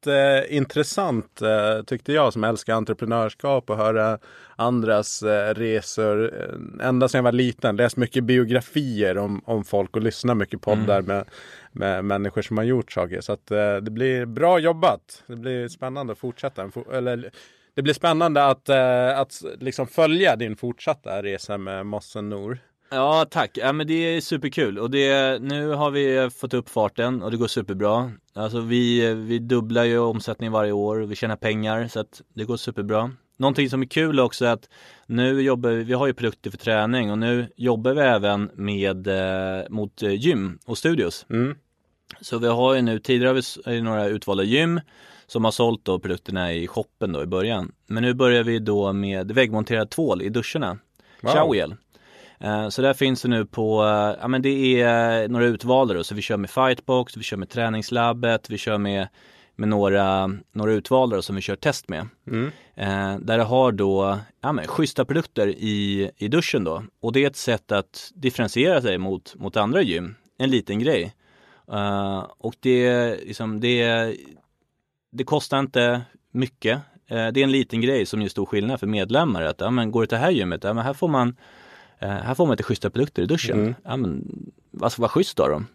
jätteintressant 0.07 1.43
eh, 1.43 1.83
tyckte 1.87 2.13
jag 2.13 2.33
som 2.33 2.45
älskar 2.45 2.75
entreprenörskap 2.75 3.71
och 3.71 3.77
höra 3.77 4.19
andras 4.57 5.23
eh, 5.23 5.55
resor. 5.55 6.33
Eh, 6.35 6.89
ända 6.89 7.09
sedan 7.09 7.19
jag 7.19 7.23
var 7.23 7.33
liten, 7.33 7.77
läst 7.77 7.97
mycket 7.97 8.25
biografier 8.25 9.19
om, 9.19 9.43
om 9.45 9.65
folk 9.65 9.97
och 9.97 10.03
lyssnat 10.03 10.37
mycket 10.37 10.61
poddar 10.61 10.99
mm. 10.99 11.07
med, 11.07 11.25
med 11.73 12.05
människor 12.05 12.43
som 12.43 12.59
har 12.59 12.65
gjort 12.65 12.93
saker. 12.93 13.21
Så 13.21 13.33
att 13.33 13.51
eh, 13.51 13.77
det 13.77 13.91
blir 13.91 14.27
bra 14.27 14.59
jobbat. 14.59 15.23
Det 15.27 15.37
blir 15.37 15.69
spännande 15.69 16.13
att 16.13 16.19
fortsätta. 16.19 16.71
Eller 16.93 17.31
det 17.75 17.83
blir 17.83 17.95
spännande 17.95 18.47
att, 18.47 18.69
eh, 18.69 19.19
att 19.19 19.43
liksom 19.61 19.87
följa 19.87 20.37
din 20.37 20.57
fortsatta 20.57 21.23
resa 21.23 21.59
med 21.59 21.87
Mossen 21.87 22.29
Nor. 22.29 22.59
Ja 22.95 23.27
tack, 23.31 23.51
ja, 23.55 23.73
men 23.73 23.87
det 23.87 23.95
är 23.95 24.21
superkul 24.21 24.79
och 24.79 24.91
det, 24.91 25.43
nu 25.43 25.69
har 25.69 25.91
vi 25.91 26.31
fått 26.31 26.55
upp 26.55 26.69
farten 26.69 27.23
och 27.23 27.31
det 27.31 27.37
går 27.37 27.47
superbra. 27.47 28.13
Alltså 28.35 28.61
vi, 28.61 29.15
vi 29.15 29.39
dubblar 29.39 29.85
ju 29.85 29.99
omsättningen 29.99 30.53
varje 30.53 30.73
år 30.73 31.01
och 31.01 31.11
vi 31.11 31.17
tjänar 31.17 31.37
pengar 31.37 31.89
så 31.89 32.01
att 32.01 32.23
det 32.35 32.45
går 32.45 32.57
superbra. 32.57 33.13
Någonting 33.37 33.71
som 33.71 33.83
är 33.83 33.87
kul 33.87 34.21
också 34.21 34.45
är 34.45 34.53
att 34.53 34.69
nu 35.07 35.43
jobbar 35.43 35.71
vi, 35.71 35.85
vi 35.85 35.93
har 35.93 36.07
ju 36.07 36.15
produkter 36.15 36.51
för 36.51 36.59
träning 36.59 37.11
och 37.11 37.19
nu 37.19 37.47
jobbar 37.57 37.95
vi 37.95 38.01
även 38.01 38.51
med 38.55 39.07
eh, 39.07 39.69
mot 39.69 40.03
eh, 40.03 40.13
gym 40.13 40.59
och 40.67 40.79
studios. 40.79 41.27
Mm. 41.31 41.55
Så 42.21 42.39
vi 42.39 42.49
har 42.49 42.75
ju 42.75 42.83
nu, 42.83 42.99
tidigare 42.99 43.29
har 43.29 43.71
vi 43.71 43.81
några 43.81 44.07
utvalda 44.07 44.43
gym 44.43 44.81
som 45.27 45.45
har 45.45 45.53
sålt 45.53 45.85
då 45.85 45.99
produkterna 45.99 46.53
i 46.53 46.67
shoppen 46.67 47.13
då 47.13 47.23
i 47.23 47.27
början. 47.27 47.73
Men 47.87 48.03
nu 48.03 48.15
börjar 48.15 48.43
vi 48.43 48.59
då 48.59 48.93
med 48.93 49.33
väggmonterad 49.33 49.91
tvål 49.91 50.23
i 50.23 50.29
duscharna. 50.29 50.79
Wow. 51.21 51.33
Showgel. 51.33 51.75
Eh, 52.45 52.69
så 52.69 52.83
där 52.83 52.95
finns 52.95 53.23
det 53.23 53.29
nu 53.29 53.47
på, 53.47 53.85
eh, 53.85 54.21
ja 54.21 54.29
men 54.29 54.43
det 54.43 54.81
är 54.81 55.29
några 55.29 55.47
utvalda 55.47 55.95
då, 55.95 56.05
så 56.05 56.15
vi 56.15 56.23
kör 56.23 56.37
med 56.37 56.51
Fightbox, 56.51 57.17
vi 57.17 57.23
kör 57.23 57.37
med 57.37 57.49
träningslabbet, 57.49 58.51
vi 58.51 58.59
kör 58.59 58.79
med, 58.79 59.09
med 59.57 59.69
några, 59.69 60.33
några 60.53 60.73
utvalda 60.73 61.23
som 61.23 61.37
vi 61.37 61.43
kör 61.43 61.57
test 61.57 61.89
med. 61.89 62.09
Mm. 62.27 62.51
Eh, 62.75 63.19
där 63.19 63.39
det 63.39 63.45
har 63.45 63.73
då, 63.73 64.19
ja 64.41 64.53
men 64.53 64.67
schyssta 64.67 65.05
produkter 65.05 65.49
i, 65.49 66.11
i 66.17 66.29
duschen 66.29 66.65
då. 66.65 66.83
Och 67.01 67.13
det 67.13 67.25
är 67.25 67.27
ett 67.27 67.37
sätt 67.37 67.73
att 67.73 68.13
differentiera 68.15 68.83
sig 68.83 68.99
mot, 68.99 69.35
mot 69.35 69.57
andra 69.57 69.83
gym, 69.83 70.15
en 70.39 70.51
liten 70.51 70.79
grej. 70.79 71.15
och 72.39 72.55
det, 72.61 73.11
liksom, 73.25 73.61
det, 73.61 74.17
det 75.13 75.25
kostar 75.25 75.59
inte 75.59 76.03
mycket. 76.31 76.81
Eh, 77.07 77.27
det 77.27 77.41
är 77.41 77.45
en 77.45 77.53
liten 77.53 77.81
grej 77.81 78.07
som 78.07 78.23
gör 78.23 78.29
stor 78.29 78.47
skillnad 78.47 78.81
för 78.81 78.87
medlemmar. 78.87 79.43
Att, 79.43 79.61
ja, 79.61 79.71
men 79.71 79.91
går 79.91 80.01
du 80.01 80.07
till 80.07 80.17
det 80.17 80.25
här 80.25 80.31
gymmet, 80.31 80.65
ja, 80.65 80.73
men 80.73 80.85
här 80.85 80.93
får 80.93 81.09
man 81.09 81.29
eh, 81.29 81.35
här 82.07 82.35
får 82.35 82.47
man 82.47 82.53
lite 82.53 82.63
schyssta 82.63 82.91
produkter 82.91 83.23
i 83.23 83.27
duschen. 83.27 83.61
Mm. 83.61 83.75
Ja, 83.85 83.97
men, 83.97 84.25
alltså 84.83 85.03
vad 85.03 85.11
schysst 85.11 85.41
av 85.41 85.49
dem. 85.49 85.67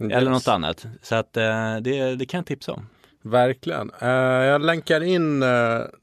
Yes. 0.00 0.12
Eller 0.12 0.30
något 0.30 0.48
annat. 0.48 0.86
Så 1.02 1.14
att 1.14 1.36
eh, 1.36 1.76
det, 1.76 2.16
det 2.16 2.26
kan 2.26 2.38
jag 2.38 2.46
tipsa 2.46 2.72
om. 2.72 2.86
Verkligen. 3.22 3.90
jag 4.00 4.64
länkar 4.64 5.00
in 5.00 5.44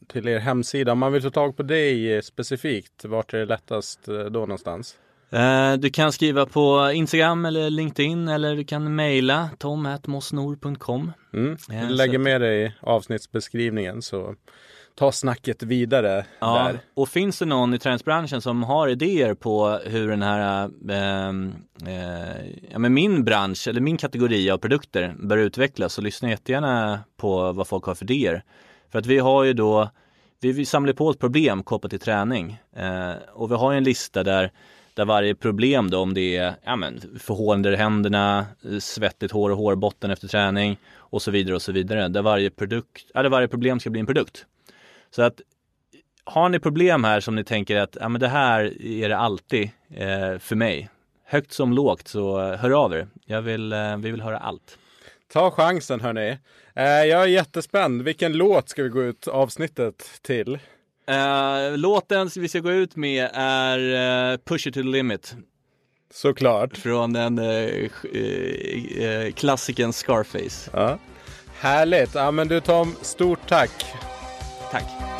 till 0.07 0.27
er 0.27 0.39
hemsida. 0.39 0.91
Om 0.91 0.99
man 0.99 1.13
vill 1.13 1.21
ta 1.21 1.29
tag 1.29 1.57
på 1.57 1.63
dig 1.63 2.23
specifikt, 2.23 3.05
vart 3.05 3.33
är 3.33 3.37
det 3.37 3.45
lättast 3.45 4.05
då 4.05 4.39
någonstans? 4.39 4.97
Du 5.79 5.89
kan 5.89 6.11
skriva 6.11 6.45
på 6.45 6.91
Instagram 6.93 7.45
eller 7.45 7.69
LinkedIn 7.69 8.27
eller 8.27 8.55
du 8.55 8.63
kan 8.63 8.95
mejla 8.95 9.49
tom.mosnor.com 9.57 11.11
Mm. 11.33 11.57
Jag 11.69 11.91
lägger 11.91 12.17
med 12.17 12.41
det 12.41 12.55
i 12.55 12.73
avsnittsbeskrivningen 12.79 14.01
så 14.01 14.35
ta 14.95 15.11
snacket 15.11 15.63
vidare 15.63 16.25
ja, 16.39 16.63
där. 16.63 16.79
Och 16.93 17.09
finns 17.09 17.39
det 17.39 17.45
någon 17.45 17.73
i 17.73 17.79
träningsbranschen 17.79 18.41
som 18.41 18.63
har 18.63 18.87
idéer 18.87 19.33
på 19.33 19.79
hur 19.85 20.09
den 20.09 20.21
här, 20.21 20.69
äh, 20.89 21.29
äh, 21.87 22.45
ja 22.71 22.79
men 22.79 22.93
min 22.93 23.23
bransch 23.23 23.67
eller 23.67 23.81
min 23.81 23.97
kategori 23.97 24.51
av 24.51 24.57
produkter 24.57 25.15
bör 25.19 25.37
utvecklas 25.37 25.93
så 25.93 26.01
lyssna 26.01 26.29
jättegärna 26.29 26.99
på 27.17 27.51
vad 27.51 27.67
folk 27.67 27.85
har 27.85 27.95
för 27.95 28.05
idéer. 28.11 28.43
För 28.91 28.99
att 28.99 29.05
vi 29.05 29.19
har 29.19 29.43
ju 29.43 29.53
då, 29.53 29.89
vi, 30.41 30.51
vi 30.51 30.65
samlar 30.65 30.93
på 30.93 31.07
oss 31.07 31.17
problem 31.17 31.63
kopplat 31.63 31.89
till 31.89 31.99
träning 31.99 32.59
äh, 32.75 33.13
och 33.33 33.51
vi 33.51 33.55
har 33.55 33.71
ju 33.71 33.77
en 33.77 33.83
lista 33.83 34.23
där 34.23 34.51
där 34.93 35.05
varje 35.05 35.35
problem 35.35 35.89
då 35.89 35.99
om 35.99 36.13
det 36.13 36.37
är 36.37 36.55
ja, 36.63 36.75
men, 36.75 37.01
förhållande 37.19 37.73
i 37.73 37.75
händerna, 37.75 38.45
svettigt 38.79 39.31
hår 39.31 39.49
och 39.49 39.57
hårbotten 39.57 40.11
efter 40.11 40.27
träning 40.27 40.77
och 40.95 41.21
så 41.21 41.31
vidare 41.31 41.55
och 41.55 41.61
så 41.61 41.71
vidare. 41.71 42.07
Där 42.07 42.21
varje, 42.21 42.49
produkt, 42.49 43.13
där 43.13 43.29
varje 43.29 43.47
problem 43.47 43.79
ska 43.79 43.89
bli 43.89 43.99
en 43.99 44.05
produkt. 44.05 44.45
Så 45.15 45.21
att 45.21 45.41
har 46.23 46.49
ni 46.49 46.59
problem 46.59 47.03
här 47.03 47.19
som 47.19 47.35
ni 47.35 47.43
tänker 47.43 47.75
att 47.75 47.97
ja, 47.99 48.09
men 48.09 48.21
det 48.21 48.27
här 48.27 48.83
är 48.85 49.09
det 49.09 49.17
alltid 49.17 49.69
eh, 49.89 50.37
för 50.39 50.55
mig. 50.55 50.89
Högt 51.25 51.53
som 51.53 51.73
lågt 51.73 52.07
så 52.07 52.39
hör 52.55 52.71
av 52.71 52.93
er. 52.93 53.07
Jag 53.25 53.41
vill, 53.41 53.73
eh, 53.73 53.97
vi 53.97 54.11
vill 54.11 54.21
höra 54.21 54.37
allt. 54.37 54.77
Ta 55.33 55.51
chansen 55.51 56.01
hörni. 56.01 56.37
Eh, 56.75 56.83
jag 56.85 57.23
är 57.23 57.27
jättespänd. 57.27 58.01
Vilken 58.01 58.33
låt 58.33 58.69
ska 58.69 58.83
vi 58.83 58.89
gå 58.89 59.03
ut 59.03 59.27
avsnittet 59.27 60.19
till? 60.21 60.59
Uh, 61.09 61.77
låten 61.77 62.29
vi 62.35 62.47
ska 62.47 62.59
gå 62.59 62.71
ut 62.71 62.95
med 62.95 63.29
är 63.33 63.79
uh, 63.79 64.37
Push 64.37 64.67
it 64.67 64.73
to 64.73 64.81
the 64.81 64.87
limit. 64.87 65.35
Såklart. 66.13 66.77
Från 66.77 67.13
den 67.13 67.39
uh, 67.39 67.89
uh, 68.15 69.31
klassiken 69.31 69.93
Scarface. 69.93 70.71
Ja. 70.73 70.99
Härligt. 71.59 72.15
Ja 72.15 72.31
men 72.31 72.47
du 72.47 72.61
Tom, 72.61 72.95
stort 73.01 73.39
tack. 73.47 73.85
Tack. 74.75 75.14